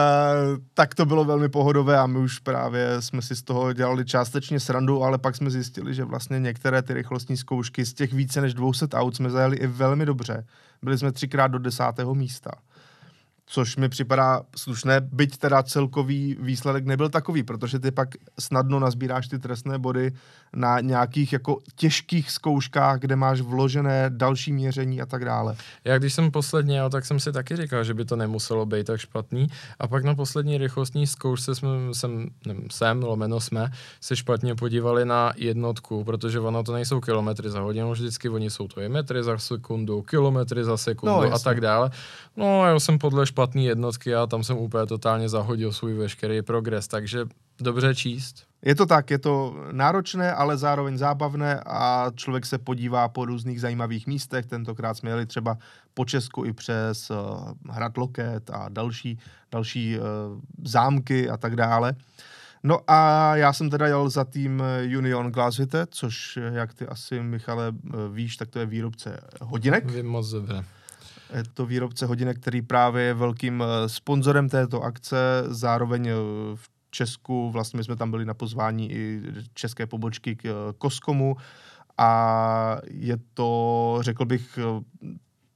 tak 0.75 0.95
to 0.95 1.07
bylo 1.07 1.25
velmi 1.25 1.49
pohodové 1.49 1.99
a 1.99 2.07
my 2.07 2.19
už 2.19 2.39
právě 2.39 3.03
jsme 3.03 3.23
si 3.23 3.37
z 3.37 3.43
toho 3.43 3.73
dělali 3.73 4.05
částečně 4.05 4.61
srandu, 4.61 5.03
ale 5.03 5.19
pak 5.19 5.37
jsme 5.37 5.51
zjistili, 5.51 5.95
že 5.95 6.05
vlastně 6.05 6.41
některé 6.41 6.83
ty 6.83 6.95
rychlostní 6.95 7.37
zkoušky 7.37 7.87
z 7.87 7.95
těch 7.95 8.13
více 8.13 8.41
než 8.41 8.55
200 8.55 8.87
aut 8.95 9.17
jsme 9.17 9.31
zajeli 9.31 9.57
i 9.57 9.67
velmi 9.67 10.07
dobře. 10.07 10.47
Byli 10.83 10.99
jsme 10.99 11.13
třikrát 11.13 11.47
do 11.47 11.59
desátého 11.59 12.15
místa 12.15 12.51
což 13.47 13.77
mi 13.77 13.89
připadá 13.89 14.43
slušné, 14.57 15.01
byť 15.01 15.39
teda 15.39 15.63
celkový 15.63 16.37
výsledek 16.41 16.85
nebyl 16.85 17.09
takový, 17.09 17.43
protože 17.43 17.79
ty 17.79 17.91
pak 17.91 18.09
snadno 18.41 18.81
nazbíráš 18.81 19.29
ty 19.29 19.39
trestné 19.39 19.79
body 19.79 20.13
na 20.57 20.81
nějakých 20.81 21.33
jako 21.33 21.59
těžkých 21.75 22.31
zkouškách, 22.31 23.01
kde 23.01 23.17
máš 23.17 23.41
vložené 23.41 24.07
další 24.09 24.53
měření 24.53 25.01
a 25.01 25.07
tak 25.07 25.25
dále. 25.25 25.57
Já 25.85 25.99
když 25.99 26.15
jsem 26.15 26.31
posledně 26.31 26.77
jel, 26.77 26.91
tak 26.91 27.05
jsem 27.05 27.21
si 27.21 27.33
taky 27.33 27.57
říkal, 27.57 27.85
že 27.85 27.95
by 27.95 28.05
to 28.05 28.17
nemuselo 28.17 28.67
být 28.67 28.87
tak 28.87 29.01
špatný 29.01 29.47
a 29.79 29.89
pak 29.89 30.05
na 30.05 30.15
poslední 30.15 30.59
rychlostní 30.59 31.07
zkoušce 31.07 31.55
jsme, 31.55 31.69
jsem, 31.93 32.29
nevím, 32.47 32.71
jsem, 32.71 33.03
lomeno 33.03 33.41
jsme, 33.41 33.71
se 34.01 34.17
špatně 34.17 34.55
podívali 34.55 35.05
na 35.05 35.33
jednotku, 35.37 36.05
protože 36.05 36.41
ono 36.41 36.63
to 36.63 36.73
nejsou 36.73 37.01
kilometry 37.01 37.51
za 37.51 37.61
hodinu, 37.61 37.93
vždycky 37.93 38.29
oni 38.29 38.51
jsou 38.51 38.69
to 38.69 38.81
je 38.81 38.89
metry 38.89 39.23
za 39.23 39.39
sekundu, 39.39 40.03
kilometry 40.03 40.65
za 40.65 40.77
sekundu 40.77 41.15
no, 41.15 41.35
a 41.35 41.39
tak 41.39 41.61
dále. 41.61 41.91
No 42.37 42.67
já 42.67 42.81
jsem 42.81 42.99
podle 42.99 43.27
špatné 43.35 43.63
jednotky 43.63 44.15
a 44.15 44.27
tam 44.27 44.45
jsem 44.45 44.57
úplně 44.57 44.87
totálně 44.87 45.29
zahodil 45.29 45.73
svůj 45.73 45.95
veškerý 45.95 46.43
progres, 46.43 46.89
takže 46.89 47.27
dobře 47.59 47.95
číst. 47.95 48.47
Je 48.63 48.75
to 48.75 48.87
tak, 48.87 49.11
je 49.11 49.19
to 49.19 49.57
náročné, 49.73 50.33
ale 50.33 50.57
zároveň 50.57 50.99
zábavné 50.99 51.61
a 51.67 52.11
člověk 52.15 52.47
se 52.47 52.59
podívá 52.59 53.09
po 53.09 53.25
různých 53.25 53.61
zajímavých 53.61 54.07
místech. 54.07 54.47
Tentokrát 54.47 54.95
jsme 54.95 55.11
jeli 55.11 55.27
třeba 55.27 55.59
po 55.95 56.05
Česku 56.05 56.45
i 56.45 56.53
přes 56.53 57.11
uh, 57.11 57.17
Hrad 57.75 57.97
Loket 57.97 58.51
a 58.51 58.69
další, 58.69 59.19
další 59.53 59.99
uh, 59.99 60.05
zámky 60.65 61.31
a 61.31 61.37
tak 61.37 61.57
dále. 61.57 61.95
No 62.63 62.79
a 62.87 63.37
já 63.37 63.53
jsem 63.53 63.71
teda 63.71 63.87
jel 63.87 64.11
za 64.11 64.25
tým 64.25 64.63
Union 64.99 65.33
Glashütte, 65.33 65.87
což, 65.91 66.39
jak 66.53 66.75
ty 66.75 66.87
asi, 66.87 67.21
Michale, 67.21 67.73
víš, 68.13 68.37
tak 68.37 68.49
to 68.49 68.59
je 68.59 68.67
výrobce 68.67 69.21
hodinek. 69.43 69.91
Vím 69.91 70.07
moc 70.07 70.31
dobře. 70.31 70.65
Je 71.33 71.45
to 71.55 71.67
výrobce 71.67 72.07
hodinek, 72.07 72.41
který 72.41 72.63
právě 72.63 73.03
je 73.03 73.15
velkým 73.15 73.63
eh, 73.63 73.89
sponzorem 73.89 74.49
této 74.49 74.83
akce, 74.83 75.17
zároveň 75.47 76.09
eh, 76.09 76.13
v 76.55 76.69
Česku, 76.91 77.51
vlastně 77.51 77.85
jsme 77.85 77.97
tam 77.97 78.11
byli 78.11 78.25
na 78.25 78.35
pozvání 78.35 78.93
i 78.93 79.23
české 79.55 79.87
pobočky 79.87 80.37
k 80.37 80.45
eh, 80.45 80.53
Koskomu 80.79 81.37
a 81.99 82.79
je 82.91 83.19
to, 83.35 83.99
řekl 84.01 84.25
bych, 84.25 84.59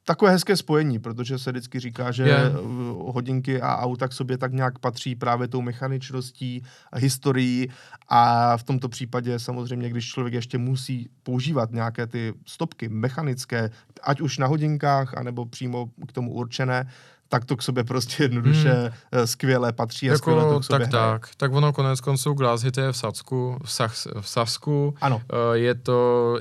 takové 0.09 0.31
hezké 0.31 0.57
spojení, 0.57 0.99
protože 0.99 1.39
se 1.39 1.51
vždycky 1.51 1.81
říká, 1.81 2.11
že 2.11 2.23
Je. 2.23 2.51
uh, 2.51 3.13
hodinky 3.15 3.61
a 3.61 3.77
auta 3.77 4.09
k 4.09 4.13
sobě 4.13 4.39
tak 4.39 4.53
nějak 4.53 4.79
patří 4.79 5.15
právě 5.15 5.49
tou 5.49 5.61
mechaničností, 5.61 6.63
a 6.93 6.99
historií 6.99 7.69
a 8.09 8.57
v 8.57 8.63
tomto 8.63 8.89
případě 8.89 9.39
samozřejmě, 9.39 9.91
když 9.91 10.09
člověk 10.09 10.35
ještě 10.35 10.59
musí 10.59 11.11
používat 11.23 11.73
nějaké 11.73 12.07
ty 12.07 12.35
stopky 12.47 12.89
mechanické, 12.89 13.71
ať 14.03 14.21
už 14.21 14.39
na 14.39 14.47
hodinkách, 14.47 15.15
anebo 15.15 15.47
přímo 15.47 15.91
k 16.09 16.13
tomu 16.13 16.33
určené, 16.33 16.89
tak 17.29 17.45
to 17.45 17.57
k 17.57 17.63
sobě 17.63 17.85
prostě 17.85 18.23
jednoduše 18.23 18.93
hmm. 19.13 19.27
skvěle 19.27 19.73
patří 19.73 20.11
a 20.11 20.13
Jako, 20.13 20.19
skvěle 20.19 20.45
to 20.55 20.61
k 20.61 20.65
sobě 20.65 20.87
tak, 20.87 20.95
hraje. 20.95 21.13
tak. 21.13 21.29
Tak 21.37 21.53
ono 21.53 21.73
konec 21.73 22.01
konců 22.01 22.33
Glass 22.33 22.63
Hit 22.63 22.77
je 22.79 22.93
v 22.93 22.97
Sasku, 22.97 23.59
v, 23.65 23.73
Sas, 23.73 24.09
v 24.21 24.29
Sasku. 24.29 24.95
Ano. 25.01 25.23
Eh, 25.33 25.59
Je 25.59 25.75
to 25.75 26.35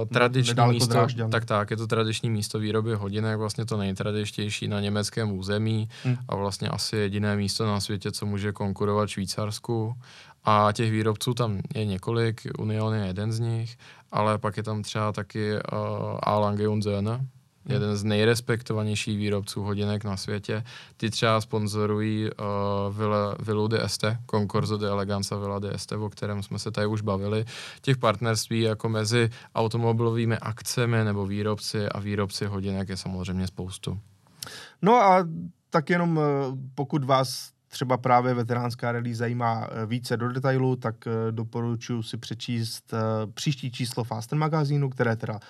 uh, 0.00 0.08
tradiční 0.08 0.50
Nedaleko 0.50 0.72
místo, 0.74 0.92
Drážďan. 0.92 1.30
tak 1.30 1.44
tak, 1.44 1.70
je 1.70 1.76
to 1.76 1.86
tradiční 1.86 2.30
místo 2.30 2.58
výroby 2.58 2.94
hodinek, 2.94 3.38
vlastně 3.38 3.64
to 3.64 3.76
nejtradičtější 3.76 4.68
na 4.68 4.80
německém 4.80 5.32
území 5.32 5.88
Hmm. 6.04 6.16
a 6.28 6.36
vlastně 6.36 6.68
asi 6.68 6.96
jediné 6.96 7.36
místo 7.36 7.66
na 7.66 7.80
světě, 7.80 8.12
co 8.12 8.26
může 8.26 8.52
konkurovat 8.52 9.08
Švýcarsku. 9.08 9.94
A 10.44 10.68
těch 10.72 10.90
výrobců 10.90 11.34
tam 11.34 11.60
je 11.74 11.84
několik, 11.84 12.46
Union 12.58 12.94
je 12.94 13.06
jeden 13.06 13.32
z 13.32 13.40
nich, 13.40 13.76
ale 14.12 14.38
pak 14.38 14.56
je 14.56 14.62
tam 14.62 14.82
třeba 14.82 15.12
taky 15.12 15.52
uh, 15.52 15.58
A. 16.22 16.38
Lange 16.38 16.68
und 16.68 16.84
Söhne, 16.84 17.26
jeden 17.68 17.96
z 17.96 18.04
nejrespektovanějších 18.04 19.18
výrobců 19.18 19.62
hodinek 19.62 20.04
na 20.04 20.16
světě. 20.16 20.64
Ty 20.96 21.10
třeba 21.10 21.40
sponzorují 21.40 22.24
uh, 22.24 22.96
Villa, 22.96 23.36
Villu 23.40 23.68
de 23.68 23.84
Este, 23.84 24.18
Concorso 24.30 24.76
de 24.76 24.88
Eleganza 24.88 25.36
Villa 25.36 25.58
de 25.58 25.74
Este, 25.74 25.96
o 25.96 26.10
kterém 26.10 26.42
jsme 26.42 26.58
se 26.58 26.70
tady 26.70 26.86
už 26.86 27.00
bavili. 27.00 27.44
Těch 27.80 27.98
partnerství 27.98 28.60
jako 28.60 28.88
mezi 28.88 29.30
automobilovými 29.54 30.38
akcemi 30.38 31.04
nebo 31.04 31.26
výrobci 31.26 31.88
a 31.88 32.00
výrobci 32.00 32.46
hodinek 32.46 32.88
je 32.88 32.96
samozřejmě 32.96 33.46
spoustu. 33.46 34.00
No 34.82 34.94
a 34.94 35.28
tak 35.70 35.90
jenom 35.90 36.18
eh, 36.18 36.22
pokud 36.74 37.04
vás 37.04 37.50
třeba 37.68 37.96
právě 37.96 38.34
veteránská 38.34 38.92
rally 38.92 39.14
zajímá 39.14 39.66
eh, 39.70 39.86
více 39.86 40.16
do 40.16 40.32
detailu, 40.32 40.76
tak 40.76 40.94
doporučuji 41.30 42.02
si 42.02 42.16
přečíst 42.16 42.94
příští 43.34 43.70
číslo 43.70 44.04
Fasten 44.04 44.38
magazínu, 44.38 44.90
které 44.90 45.16
teda 45.16 45.40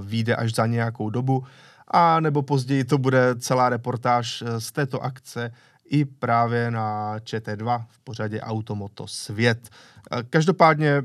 vyjde 0.00 0.36
až 0.36 0.54
za 0.54 0.66
nějakou 0.66 1.10
dobu, 1.10 1.44
a 1.88 2.20
nebo 2.20 2.42
později 2.42 2.84
to 2.84 2.98
bude 2.98 3.34
celá 3.38 3.68
reportáž 3.68 4.42
eh, 4.46 4.60
z 4.60 4.72
této 4.72 5.02
akce 5.02 5.52
i 5.90 6.04
právě 6.04 6.70
na 6.70 7.18
ČT2 7.18 7.84
v 7.88 7.98
pořadě 8.00 8.40
Automoto 8.40 9.06
Svět. 9.06 9.68
Eh, 10.12 10.22
Každopádně, 10.30 10.88
eh, 10.88 11.02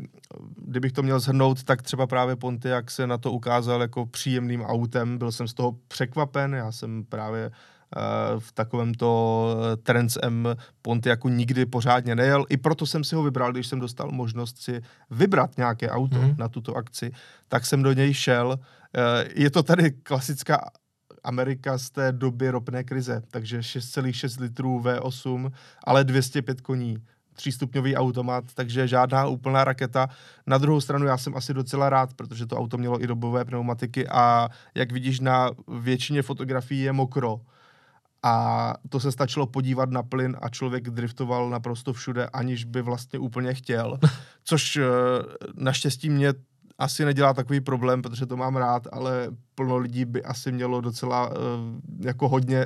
kdybych 0.58 0.92
to 0.92 1.04
měl 1.04 1.20
zhrnout, 1.20 1.64
tak 1.64 1.82
třeba 1.82 2.08
právě 2.08 2.36
Pontiac 2.36 2.90
se 2.90 3.08
na 3.08 3.18
to 3.18 3.32
ukázal 3.32 3.82
jako 3.82 4.06
příjemným 4.06 4.62
autem. 4.62 5.18
Byl 5.18 5.32
jsem 5.32 5.48
z 5.48 5.54
toho 5.54 5.76
překvapen, 5.88 6.54
já 6.54 6.72
jsem 6.72 7.04
právě 7.04 7.46
eh, 7.46 7.52
v 8.40 8.52
takovémto 8.52 9.48
eh, 9.74 9.78
Trans 9.78 10.18
M 10.22 10.56
Pontiacu 10.82 11.30
nikdy 11.30 11.66
pořádně 11.66 12.16
nejel. 12.16 12.46
I 12.50 12.58
proto 12.58 12.86
jsem 12.86 13.04
si 13.04 13.16
ho 13.16 13.24
vybral, 13.24 13.52
když 13.52 13.68
jsem 13.68 13.80
dostal 13.80 14.12
možnost 14.12 14.58
si 14.62 14.82
vybrat 15.10 15.58
nějaké 15.58 15.90
auto 15.90 16.18
Mhm. 16.18 16.36
na 16.38 16.48
tuto 16.50 16.76
akci, 16.76 17.12
tak 17.48 17.66
jsem 17.66 17.84
do 17.84 17.94
něj 17.94 18.14
šel. 18.14 18.60
Eh, 18.98 19.26
Je 19.36 19.50
to 19.50 19.64
tady 19.64 19.92
klasická 19.92 20.70
Amerika 21.24 21.78
z 21.78 21.90
té 21.90 22.12
doby 22.12 22.50
ropné 22.50 22.84
krize, 22.84 23.22
takže 23.32 23.60
6,6 23.64 24.40
litrů 24.40 24.80
V8, 24.82 25.52
ale 25.84 26.04
205 26.04 26.62
koní, 26.62 26.98
třístupňový 27.34 27.96
automat, 27.96 28.44
takže 28.54 28.88
žádná 28.88 29.26
úplná 29.28 29.64
raketa. 29.64 30.08
Na 30.48 30.58
druhou 30.58 30.82
stranu 30.82 31.06
já 31.06 31.18
jsem 31.18 31.36
asi 31.36 31.54
docela 31.54 31.90
rád, 31.90 32.14
protože 32.14 32.46
to 32.46 32.58
auto 32.58 32.78
mělo 32.78 33.04
i 33.04 33.08
dobové 33.08 33.46
pneumatiky 33.46 34.08
a 34.08 34.50
jak 34.76 34.92
vidíš 34.92 35.20
na 35.20 35.50
většině 35.68 36.22
fotografií 36.22 36.82
je 36.82 36.94
mokro. 36.94 37.40
A 38.24 38.74
to 38.90 39.00
se 39.00 39.12
stačilo 39.12 39.48
podívat 39.48 39.90
na 39.90 40.04
plyn 40.04 40.38
a 40.42 40.50
člověk 40.50 40.90
driftoval 40.90 41.50
naprosto 41.50 41.94
všude, 41.94 42.28
aniž 42.28 42.66
by 42.66 42.82
vlastně 42.82 43.20
úplně 43.20 43.54
chtěl. 43.54 44.00
Což 44.44 44.76
eh, 44.76 44.84
naštěstí 45.56 46.10
mě 46.10 46.34
asi 46.78 47.06
nedělá 47.06 47.34
takový 47.34 47.62
problém, 47.62 48.02
protože 48.02 48.26
to 48.26 48.38
mám 48.38 48.56
rád, 48.56 48.88
ale 48.92 49.28
plno 49.56 49.78
lidí 49.78 50.06
by 50.06 50.24
asi 50.24 50.52
mělo 50.52 50.82
docela 50.82 51.30
eh, 51.32 51.38
jako 52.08 52.30
hodně 52.30 52.66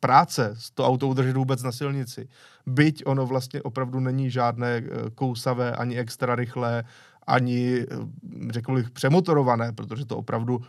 práce 0.00 0.54
s 0.58 0.70
to 0.70 0.86
auto 0.86 1.08
udržet 1.08 1.36
vůbec 1.36 1.62
na 1.62 1.72
silnici. 1.72 2.28
Byť 2.66 3.02
ono 3.06 3.26
vlastně 3.26 3.62
opravdu 3.62 4.00
není 4.00 4.30
žádné 4.30 4.76
eh, 4.76 5.10
kousavé, 5.14 5.72
ani 5.72 5.98
extra 5.98 6.34
rychlé, 6.34 6.84
ani, 7.26 7.86
řekl 8.50 8.74
bych, 8.74 8.90
přemotorované, 8.90 9.72
protože 9.72 10.04
to 10.04 10.16
opravdu 10.16 10.60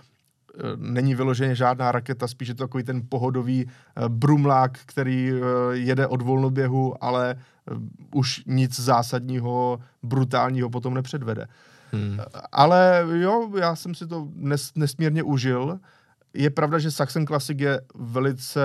není 0.75 1.15
vyloženě 1.15 1.55
žádná 1.55 1.91
raketa, 1.91 2.27
spíš 2.27 2.47
je 2.47 2.55
to 2.55 2.63
takový 2.63 2.83
ten 2.83 3.01
pohodový 3.09 3.65
eh, 3.67 4.09
brumlák, 4.09 4.79
který 4.85 5.31
eh, 5.31 5.37
jede 5.71 6.07
od 6.07 6.21
volnoběhu, 6.21 7.03
ale 7.03 7.35
eh, 7.35 7.73
už 8.15 8.43
nic 8.45 8.79
zásadního, 8.79 9.79
brutálního 10.03 10.69
potom 10.69 10.93
nepředvede. 10.93 11.47
Hmm. 11.91 12.19
Ale 12.51 13.05
jo, 13.11 13.51
já 13.59 13.75
jsem 13.75 13.95
si 13.95 14.07
to 14.07 14.27
nes, 14.35 14.71
nesmírně 14.75 15.23
užil. 15.23 15.79
Je 16.33 16.49
pravda, 16.49 16.79
že 16.79 16.91
Saxon 16.91 17.25
Classic 17.25 17.59
je 17.59 17.81
velice 17.95 18.63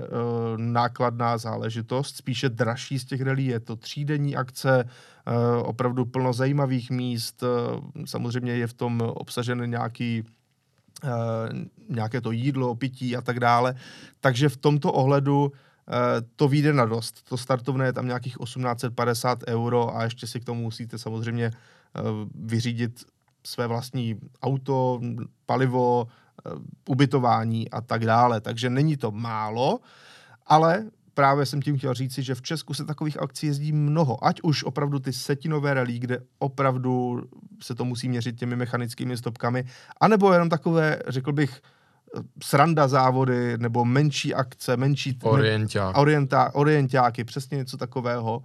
uh, 0.00 0.58
nákladná 0.58 1.38
záležitost, 1.38 2.16
spíše 2.16 2.48
dražší 2.48 2.98
z 2.98 3.04
těch 3.04 3.20
relí. 3.20 3.46
Je 3.46 3.60
to 3.60 3.76
třídenní 3.76 4.36
akce, 4.36 4.84
uh, 4.84 5.68
opravdu 5.68 6.04
plno 6.04 6.32
zajímavých 6.32 6.90
míst. 6.90 7.42
Uh, 7.42 7.80
samozřejmě 8.04 8.52
je 8.52 8.66
v 8.66 8.74
tom 8.74 9.00
obsažen 9.00 9.70
nějaký 9.70 10.22
uh, 10.22 10.28
nějaké 11.88 12.20
to 12.20 12.30
jídlo, 12.30 12.74
pití 12.74 13.16
a 13.16 13.20
tak 13.20 13.40
dále. 13.40 13.74
Takže 14.20 14.48
v 14.48 14.56
tomto 14.56 14.92
ohledu 14.92 15.44
uh, 15.44 15.52
to 16.36 16.48
vyjde 16.48 16.72
na 16.72 16.84
dost. 16.84 17.22
To 17.28 17.36
startovné 17.36 17.86
je 17.86 17.92
tam 17.92 18.06
nějakých 18.06 18.36
1850 18.44 19.38
euro 19.48 19.96
a 19.96 20.04
ještě 20.04 20.26
si 20.26 20.40
k 20.40 20.44
tomu 20.44 20.62
musíte 20.62 20.98
samozřejmě 20.98 21.50
uh, 21.50 22.28
vyřídit 22.34 23.04
své 23.46 23.66
vlastní 23.66 24.18
auto, 24.42 25.00
palivo, 25.46 26.06
ubytování 26.88 27.70
a 27.70 27.80
tak 27.80 28.04
dále. 28.04 28.40
Takže 28.40 28.70
není 28.70 28.96
to 28.96 29.10
málo, 29.10 29.78
ale 30.46 30.84
právě 31.16 31.46
jsem 31.46 31.62
tím 31.62 31.78
chtěl 31.78 31.94
říci, 31.94 32.22
že 32.22 32.34
v 32.34 32.42
Česku 32.42 32.74
se 32.74 32.84
takových 32.84 33.22
akcí 33.22 33.46
jezdí 33.46 33.72
mnoho. 33.72 34.24
Ať 34.24 34.40
už 34.42 34.64
opravdu 34.64 34.98
ty 34.98 35.12
setinové 35.12 35.74
rally, 35.74 35.98
kde 35.98 36.18
opravdu 36.38 37.22
se 37.60 37.74
to 37.74 37.84
musí 37.84 38.08
měřit 38.08 38.38
těmi 38.38 38.56
mechanickými 38.56 39.16
stopkami, 39.16 39.64
anebo 40.00 40.32
jenom 40.32 40.48
takové, 40.48 40.98
řekl 41.08 41.32
bych, 41.32 41.60
sranda 42.42 42.88
závody, 42.88 43.58
nebo 43.58 43.84
menší 43.84 44.34
akce, 44.34 44.76
menší... 44.76 45.18
Orienták. 45.22 45.98
Orienta, 45.98 46.54
orientáky, 46.54 47.24
přesně 47.24 47.56
něco 47.56 47.76
takového. 47.76 48.42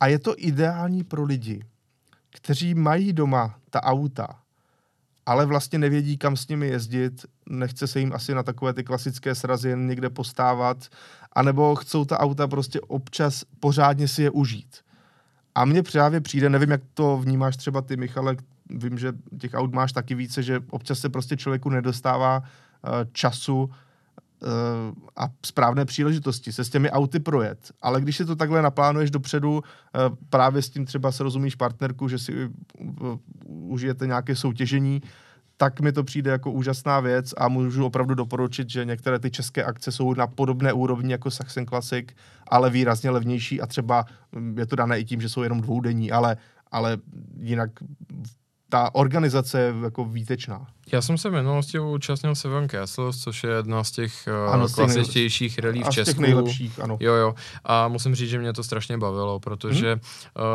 A 0.00 0.06
je 0.06 0.18
to 0.18 0.34
ideální 0.36 1.04
pro 1.04 1.24
lidi, 1.24 1.64
kteří 2.30 2.74
mají 2.74 3.12
doma 3.12 3.54
ta 3.70 3.82
auta, 3.82 4.41
ale 5.26 5.46
vlastně 5.46 5.78
nevědí, 5.78 6.18
kam 6.18 6.36
s 6.36 6.48
nimi 6.48 6.68
jezdit, 6.68 7.26
nechce 7.48 7.86
se 7.86 8.00
jim 8.00 8.12
asi 8.12 8.34
na 8.34 8.42
takové 8.42 8.72
ty 8.72 8.84
klasické 8.84 9.34
srazy 9.34 9.68
jen 9.68 9.86
někde 9.86 10.10
postávat, 10.10 10.88
anebo 11.32 11.74
chcou 11.74 12.04
ta 12.04 12.20
auta 12.20 12.48
prostě 12.48 12.80
občas 12.80 13.44
pořádně 13.60 14.08
si 14.08 14.22
je 14.22 14.30
užít. 14.30 14.76
A 15.54 15.64
mně 15.64 15.82
právě 15.82 16.20
přijde, 16.20 16.50
nevím, 16.50 16.70
jak 16.70 16.80
to 16.94 17.16
vnímáš 17.16 17.56
třeba 17.56 17.82
ty, 17.82 17.96
Michale, 17.96 18.36
vím, 18.70 18.98
že 18.98 19.12
těch 19.38 19.54
aut 19.54 19.72
máš 19.72 19.92
taky 19.92 20.14
více, 20.14 20.42
že 20.42 20.60
občas 20.70 20.98
se 20.98 21.08
prostě 21.08 21.36
člověku 21.36 21.70
nedostává 21.70 22.38
uh, 22.38 22.90
času 23.12 23.70
a 25.16 25.28
správné 25.46 25.84
příležitosti 25.84 26.52
se 26.52 26.64
s 26.64 26.70
těmi 26.70 26.90
auty 26.90 27.20
projet. 27.20 27.58
Ale 27.82 28.00
když 28.00 28.16
si 28.16 28.24
to 28.24 28.36
takhle 28.36 28.62
naplánuješ 28.62 29.10
dopředu, 29.10 29.52
uh, 29.52 29.62
právě 30.30 30.62
s 30.62 30.70
tím 30.70 30.84
třeba 30.84 31.12
se 31.12 31.22
rozumíš 31.22 31.54
partnerku, 31.54 32.08
že 32.08 32.18
si 32.18 32.32
uh, 32.44 33.18
užijete 33.48 34.06
nějaké 34.06 34.36
soutěžení, 34.36 35.02
tak 35.56 35.80
mi 35.80 35.92
to 35.92 36.04
přijde 36.04 36.30
jako 36.30 36.52
úžasná 36.52 37.00
věc 37.00 37.34
a 37.36 37.48
můžu 37.48 37.86
opravdu 37.86 38.14
doporučit, 38.14 38.70
že 38.70 38.84
některé 38.84 39.18
ty 39.18 39.30
české 39.30 39.64
akce 39.64 39.92
jsou 39.92 40.14
na 40.14 40.26
podobné 40.26 40.72
úrovni 40.72 41.12
jako 41.12 41.30
Saxon 41.30 41.66
Classic, 41.66 42.06
ale 42.48 42.70
výrazně 42.70 43.10
levnější 43.10 43.60
a 43.60 43.66
třeba 43.66 44.04
mm, 44.32 44.58
je 44.58 44.66
to 44.66 44.76
dané 44.76 44.98
i 44.98 45.04
tím, 45.04 45.20
že 45.20 45.28
jsou 45.28 45.42
jenom 45.42 45.60
dvoudenní, 45.60 46.12
ale, 46.12 46.36
ale 46.70 46.98
jinak 47.38 47.70
ta 48.68 48.94
organizace 48.94 49.60
je 49.60 49.74
jako 49.82 50.04
výtečná. 50.04 50.66
Já 50.92 51.02
jsem 51.02 51.18
se 51.18 51.28
v 51.30 51.32
minulosti 51.32 51.78
účastnil 51.78 52.34
Seven 52.34 52.68
Castles, 52.68 53.16
což 53.18 53.44
je 53.44 53.50
jedna 53.50 53.84
z 53.84 53.90
těch 53.90 54.28
uh, 54.46 54.54
Ano, 54.54 54.66
těch 54.66 54.74
klasičtějších 54.74 55.58
relí 55.58 55.80
v 55.80 55.84
z 55.84 55.86
těch 55.88 55.94
Česku. 55.94 56.22
nejlepších, 56.22 56.80
ano. 56.80 56.96
Jo, 57.00 57.14
jo. 57.14 57.34
A 57.64 57.88
musím 57.88 58.14
říct, 58.14 58.30
že 58.30 58.38
mě 58.38 58.52
to 58.52 58.64
strašně 58.64 58.98
bavilo, 58.98 59.40
protože 59.40 59.94
Mhm. 59.94 60.00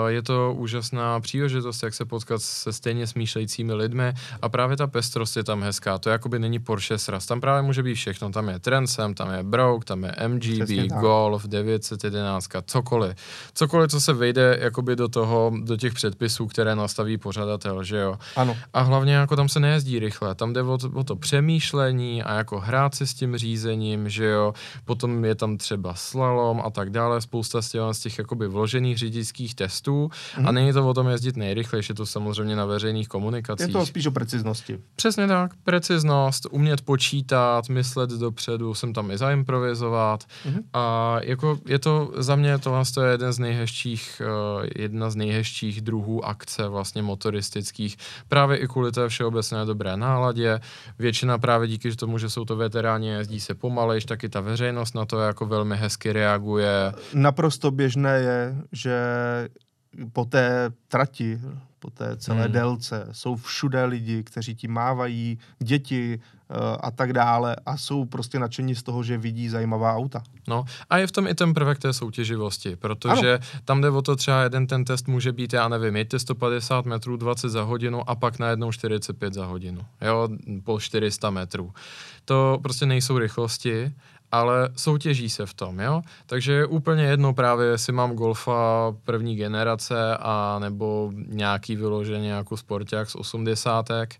uh, 0.03 0.07
je 0.07 0.21
to 0.23 0.53
úžasná 0.57 1.19
příležitost, 1.19 1.83
jak 1.83 1.93
se 1.93 2.05
potkat 2.05 2.41
se 2.41 2.73
stejně 2.73 3.07
smýšlejícími 3.07 3.73
lidmi 3.73 4.13
a 4.41 4.49
právě 4.49 4.77
ta 4.77 4.87
pestrost 4.87 5.37
je 5.37 5.43
tam 5.43 5.63
hezká. 5.63 5.97
To 5.97 6.09
jakoby 6.09 6.39
není 6.39 6.59
Porsche 6.59 6.97
sraz. 6.97 7.25
Tam 7.25 7.41
právě 7.41 7.61
může 7.61 7.83
být 7.83 7.95
všechno. 7.95 8.29
Tam 8.31 8.49
je 8.49 8.59
Transam, 8.59 9.13
tam 9.13 9.33
je 9.33 9.43
Brouk, 9.43 9.85
tam 9.85 10.03
je 10.03 10.15
MGB. 10.27 10.87
Golf, 10.99 11.43
911, 11.47 12.47
cokoliv. 12.65 13.15
Cokoliv, 13.53 13.91
co 13.91 14.01
se 14.01 14.13
vejde 14.13 14.57
jakoby 14.61 14.95
do 14.95 15.07
toho, 15.07 15.51
do 15.63 15.77
těch 15.77 15.93
předpisů, 15.93 16.47
které 16.47 16.75
nastaví 16.75 17.17
pořadatel, 17.17 17.83
že 17.83 17.97
jo. 17.97 18.17
Ano. 18.35 18.57
A 18.73 18.81
hlavně 18.81 19.13
jako 19.13 19.35
tam 19.35 19.49
se 19.49 19.59
nejezdí 19.59 19.99
rychle, 19.99 20.26
takhle, 20.27 20.35
tam 20.35 20.53
jde 20.53 20.61
o 20.61 20.77
to, 20.77 20.91
o 20.93 21.03
to 21.03 21.15
přemýšlení 21.15 22.23
a 22.23 22.33
jako 22.33 22.59
hrát 22.59 22.95
si 22.95 23.07
s 23.07 23.13
tím 23.13 23.37
řízením, 23.37 24.09
že 24.09 24.25
jo, 24.25 24.53
potom 24.85 25.25
je 25.25 25.35
tam 25.35 25.57
třeba 25.57 25.93
slalom 25.93 26.61
a 26.65 26.69
tak 26.69 26.89
dále, 26.89 27.21
spousta 27.21 27.61
z 27.61 27.69
těch, 27.69 27.81
z 27.91 27.99
těch 27.99 28.17
jakoby 28.17 28.47
vložených 28.47 28.97
řidičských 28.97 29.55
testů 29.55 30.07
mm-hmm. 30.07 30.39
a 30.39 30.41
mhm. 30.41 30.55
není 30.55 30.73
to 30.73 30.87
o 30.87 30.93
tom 30.93 31.07
jezdit 31.07 31.37
nejrychlejší, 31.37 31.91
je 31.91 31.95
to 31.95 32.05
samozřejmě 32.05 32.55
na 32.55 32.65
veřejných 32.65 33.07
komunikacích. 33.07 33.67
Je 33.67 33.73
to 33.73 33.85
spíš 33.85 34.05
o 34.05 34.11
preciznosti. 34.11 34.79
Přesně 34.95 35.27
tak, 35.27 35.51
preciznost, 35.63 36.47
umět 36.51 36.81
počítat, 36.81 37.69
myslet 37.69 38.09
dopředu, 38.09 38.73
jsem 38.73 38.93
tam 38.93 39.11
i 39.11 39.17
zaimprovizovat 39.17 40.23
mm-hmm. 40.23 40.63
a 40.73 41.15
jako 41.23 41.59
je 41.65 41.79
to 41.79 42.11
za 42.17 42.35
mě 42.35 42.57
tohle 42.57 42.83
je 43.03 43.11
jeden 43.11 43.33
z 43.33 43.39
nejhezčích, 43.39 44.21
uh, 44.21 44.65
jedna 44.75 45.09
z 45.09 45.15
nejhezčích 45.15 45.81
druhů 45.81 46.25
akce 46.25 46.67
vlastně 46.67 47.01
motoristických, 47.01 47.97
právě 48.27 48.57
i 48.57 48.67
kvůli 48.67 48.91
té 48.91 49.09
všeobecné 49.09 49.65
dobré 49.65 49.97
náladě. 50.07 50.59
Většina 50.99 51.37
právě 51.37 51.67
díky 51.67 51.95
tomu, 51.95 52.17
že 52.17 52.29
jsou 52.29 52.45
to 52.45 52.55
veteráni, 52.55 53.07
jezdí 53.07 53.39
se 53.39 53.55
pomalejš, 53.55 54.05
tak 54.05 54.23
i 54.23 54.29
ta 54.29 54.41
veřejnost 54.41 54.95
na 54.95 55.05
to 55.05 55.19
jako 55.19 55.45
velmi 55.45 55.77
hezky 55.77 56.13
reaguje. 56.13 56.93
Naprosto 57.13 57.71
běžné 57.71 58.19
je, 58.19 58.55
že 58.71 58.95
po 60.13 60.25
té 60.25 60.71
trati, 60.87 61.39
po 61.79 61.89
té 61.89 62.17
celé 62.17 62.43
hmm. 62.43 62.51
délce 62.51 63.07
jsou 63.11 63.35
všude 63.35 63.85
lidi, 63.85 64.23
kteří 64.23 64.55
ti 64.55 64.67
mávají, 64.67 65.39
děti, 65.59 66.19
Eh, 66.49 66.77
a 66.79 66.91
tak 66.91 67.13
dále 67.13 67.55
a 67.65 67.77
jsou 67.77 68.05
prostě 68.05 68.39
nadšení 68.39 68.75
z 68.75 68.83
toho, 68.83 69.03
že 69.03 69.17
vidí 69.17 69.49
zajímavá 69.49 69.95
auta. 69.95 70.23
No 70.47 70.65
a 70.89 70.97
je 70.97 71.07
v 71.07 71.11
tom 71.11 71.27
i 71.27 71.35
ten 71.35 71.53
prvek 71.53 71.79
té 71.79 71.93
soutěživosti, 71.93 72.75
protože 72.75 73.33
ano. 73.33 73.61
tam 73.65 73.81
jde 73.81 73.89
o 73.89 74.01
to 74.01 74.15
třeba 74.15 74.43
jeden 74.43 74.67
ten 74.67 74.85
test 74.85 75.07
může 75.07 75.31
být, 75.31 75.53
já 75.53 75.67
nevím, 75.67 75.95
jeďte 75.95 76.19
150 76.19 76.85
metrů 76.85 77.17
20 77.17 77.49
za 77.49 77.63
hodinu 77.63 78.09
a 78.09 78.15
pak 78.15 78.39
najednou 78.39 78.71
45 78.71 79.33
za 79.33 79.45
hodinu, 79.45 79.81
jo, 80.01 80.29
po 80.63 80.79
400 80.79 81.29
metrů. 81.29 81.73
To 82.25 82.59
prostě 82.61 82.85
nejsou 82.85 83.17
rychlosti, 83.17 83.91
ale 84.31 84.69
soutěží 84.75 85.29
se 85.29 85.45
v 85.45 85.53
tom, 85.53 85.79
jo? 85.79 86.01
Takže 86.25 86.53
je 86.53 86.65
úplně 86.65 87.03
jedno 87.03 87.33
právě, 87.33 87.67
jestli 87.67 87.93
mám 87.93 88.11
golfa 88.15 88.93
první 89.03 89.35
generace 89.35 90.17
a 90.19 90.59
nebo 90.59 91.11
nějaký 91.27 91.75
vyloženě 91.75 92.31
jako 92.31 92.57
sporták 92.57 93.09
z 93.09 93.15
osmdesátek, 93.15 94.15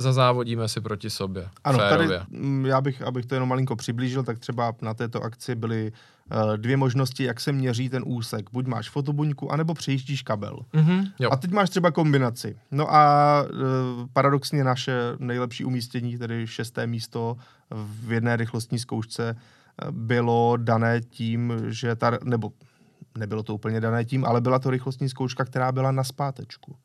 zazávodíme 0.00 0.68
si 0.68 0.80
proti 0.80 1.10
sobě. 1.10 1.48
Ano, 1.64 1.78
férově. 1.78 2.18
tady 2.18 2.68
já 2.68 2.80
bych, 2.80 3.02
abych 3.02 3.26
to 3.26 3.34
jenom 3.34 3.48
malinko 3.48 3.76
přiblížil, 3.76 4.22
tak 4.22 4.38
třeba 4.38 4.74
na 4.82 4.94
této 4.94 5.22
akci 5.22 5.54
byly 5.54 5.92
uh, 6.32 6.56
dvě 6.56 6.76
možnosti, 6.76 7.24
jak 7.24 7.40
se 7.40 7.52
měří 7.52 7.88
ten 7.88 8.02
úsek. 8.06 8.50
Buď 8.52 8.66
máš 8.66 8.90
fotobuňku, 8.90 9.52
anebo 9.52 9.74
přejíždíš 9.74 10.22
kabel. 10.22 10.58
Mm-hmm, 10.74 11.12
jo. 11.18 11.30
A 11.32 11.36
teď 11.36 11.50
máš 11.50 11.70
třeba 11.70 11.90
kombinaci. 11.90 12.56
No 12.70 12.94
a 12.94 13.42
uh, 13.42 13.58
paradoxně 14.12 14.64
naše 14.64 15.16
nejlepší 15.18 15.64
umístění, 15.64 16.18
tedy 16.18 16.46
šesté 16.46 16.86
místo 16.86 17.36
v 17.70 18.12
jedné 18.12 18.36
rychlostní 18.36 18.78
zkoušce, 18.78 19.36
uh, 19.36 19.90
bylo 19.90 20.56
dané 20.56 21.00
tím, 21.00 21.52
že 21.68 21.96
ta, 21.96 22.18
nebo 22.24 22.52
nebylo 23.18 23.42
to 23.42 23.54
úplně 23.54 23.80
dané 23.80 24.04
tím, 24.04 24.24
ale 24.24 24.40
byla 24.40 24.58
to 24.58 24.70
rychlostní 24.70 25.08
zkouška, 25.08 25.44
která 25.44 25.72
byla 25.72 25.92
na 25.92 26.04
zpátečku. 26.04 26.76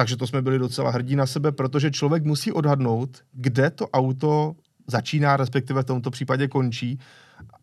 Takže 0.00 0.16
to 0.16 0.26
jsme 0.26 0.42
byli 0.42 0.58
docela 0.58 0.90
hrdí 0.90 1.16
na 1.16 1.26
sebe, 1.26 1.52
protože 1.52 1.90
člověk 1.90 2.24
musí 2.24 2.52
odhadnout, 2.52 3.18
kde 3.32 3.70
to 3.70 3.88
auto 3.88 4.54
začíná, 4.86 5.36
respektive 5.36 5.82
v 5.82 5.86
tomto 5.86 6.10
případě 6.10 6.48
končí 6.48 6.98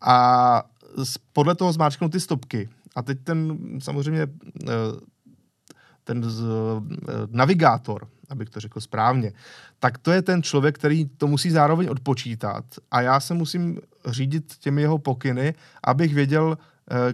a 0.00 0.62
podle 1.32 1.54
toho 1.54 1.72
zmáčknout 1.72 2.12
ty 2.12 2.20
stopky. 2.20 2.68
A 2.96 3.02
teď 3.02 3.18
ten 3.24 3.58
samozřejmě 3.78 4.22
eh, 4.22 4.66
ten 6.04 6.24
eh, 6.24 7.12
navigátor, 7.30 8.08
abych 8.28 8.50
to 8.50 8.60
řekl 8.60 8.80
správně, 8.80 9.32
tak 9.78 9.98
to 9.98 10.12
je 10.12 10.22
ten 10.22 10.42
člověk, 10.42 10.78
který 10.78 11.08
to 11.08 11.26
musí 11.26 11.50
zároveň 11.50 11.88
odpočítat 11.88 12.64
a 12.90 13.00
já 13.00 13.20
se 13.20 13.34
musím 13.34 13.80
řídit 14.06 14.56
těmi 14.60 14.82
jeho 14.82 14.98
pokyny, 14.98 15.54
abych 15.84 16.14
věděl, 16.14 16.58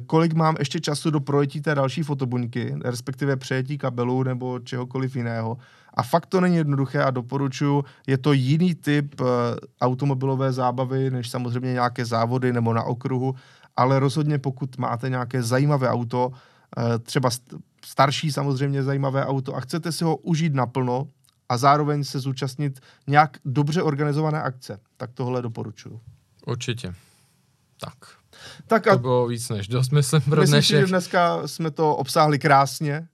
kolik 0.06 0.32
mám 0.34 0.56
ještě 0.58 0.80
času 0.80 1.10
do 1.10 1.20
projetí 1.20 1.60
té 1.60 1.74
další 1.74 2.02
fotobuňky, 2.02 2.76
respektive 2.84 3.36
přejetí 3.36 3.78
kabelu 3.78 4.22
nebo 4.22 4.58
čehokoliv 4.58 5.16
jiného. 5.16 5.58
A 5.94 6.02
fakt 6.02 6.26
to 6.26 6.40
není 6.40 6.56
jednoduché 6.56 7.02
a 7.02 7.10
doporučuji, 7.10 7.84
je 8.06 8.18
to 8.18 8.32
jiný 8.32 8.74
typ 8.74 9.20
uh, 9.20 9.26
automobilové 9.80 10.52
zábavy, 10.52 11.10
než 11.10 11.30
samozřejmě 11.30 11.72
nějaké 11.72 12.04
závody 12.04 12.52
nebo 12.52 12.74
na 12.74 12.82
okruhu, 12.82 13.34
ale 13.76 13.98
rozhodně 13.98 14.38
pokud 14.38 14.78
máte 14.78 15.08
nějaké 15.08 15.42
zajímavé 15.42 15.88
auto, 15.88 16.28
uh, 16.28 16.84
třeba 17.02 17.30
starší 17.84 18.32
samozřejmě 18.32 18.82
zajímavé 18.82 19.26
auto 19.26 19.56
a 19.56 19.60
chcete 19.60 19.92
si 19.92 20.04
ho 20.04 20.16
užít 20.16 20.54
naplno 20.54 21.08
a 21.48 21.56
zároveň 21.56 22.04
se 22.04 22.20
zúčastnit 22.20 22.80
nějak 23.06 23.36
dobře 23.44 23.82
organizované 23.82 24.42
akce, 24.42 24.80
tak 24.96 25.10
tohle 25.14 25.42
doporučuji. 25.42 26.00
Určitě. 26.46 26.94
Tak. 27.80 28.23
Tak 28.66 28.86
a 28.86 28.90
to 28.90 28.98
bylo 28.98 29.26
víc 29.26 29.48
než 29.48 29.68
dost, 29.68 29.92
myslím, 29.92 30.20
pro 30.20 30.40
myslím 30.40 30.54
dnešek. 30.54 30.76
Si, 30.76 30.80
že 30.80 30.86
dneska 30.86 31.48
jsme 31.48 31.70
to 31.70 31.96
obsáhli 31.96 32.38
krásně 32.38 33.08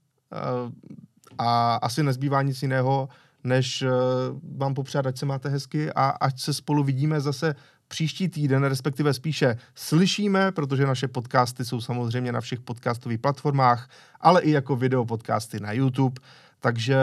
uh, 0.65 0.73
a 1.39 1.75
asi 1.75 2.03
nezbývá 2.03 2.43
nic 2.43 2.63
jiného, 2.63 3.09
než 3.45 3.83
uh, 3.83 3.89
vám 4.59 4.75
popřát, 4.75 5.07
ať 5.07 5.19
se 5.19 5.27
máte 5.27 5.49
hezky 5.49 5.93
a 5.93 6.09
ať 6.09 6.41
se 6.41 6.55
spolu 6.55 6.85
vidíme 6.85 7.21
zase 7.21 7.55
příští 7.89 8.29
týden, 8.29 8.65
respektive 8.65 9.15
spíše 9.15 9.59
slyšíme, 9.75 10.53
protože 10.53 10.87
naše 10.87 11.09
podcasty 11.09 11.65
jsou 11.65 11.81
samozřejmě 11.81 12.33
na 12.33 12.41
všech 12.41 12.61
podcastových 12.61 13.19
platformách, 13.19 13.89
ale 14.21 14.43
i 14.43 14.51
jako 14.51 14.77
video 14.77 15.05
podcasty 15.05 15.61
na 15.61 15.73
YouTube. 15.73 16.21
Takže 16.61 16.97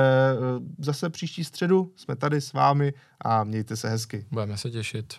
uh, 0.57 0.65
zase 0.79 1.09
příští 1.09 1.43
středu 1.43 1.91
jsme 1.95 2.15
tady 2.15 2.41
s 2.41 2.53
vámi 2.53 2.93
a 3.21 3.43
mějte 3.43 3.75
se 3.75 3.89
hezky. 3.89 4.25
Budeme 4.31 4.57
se 4.57 4.69
těšit. 4.69 5.13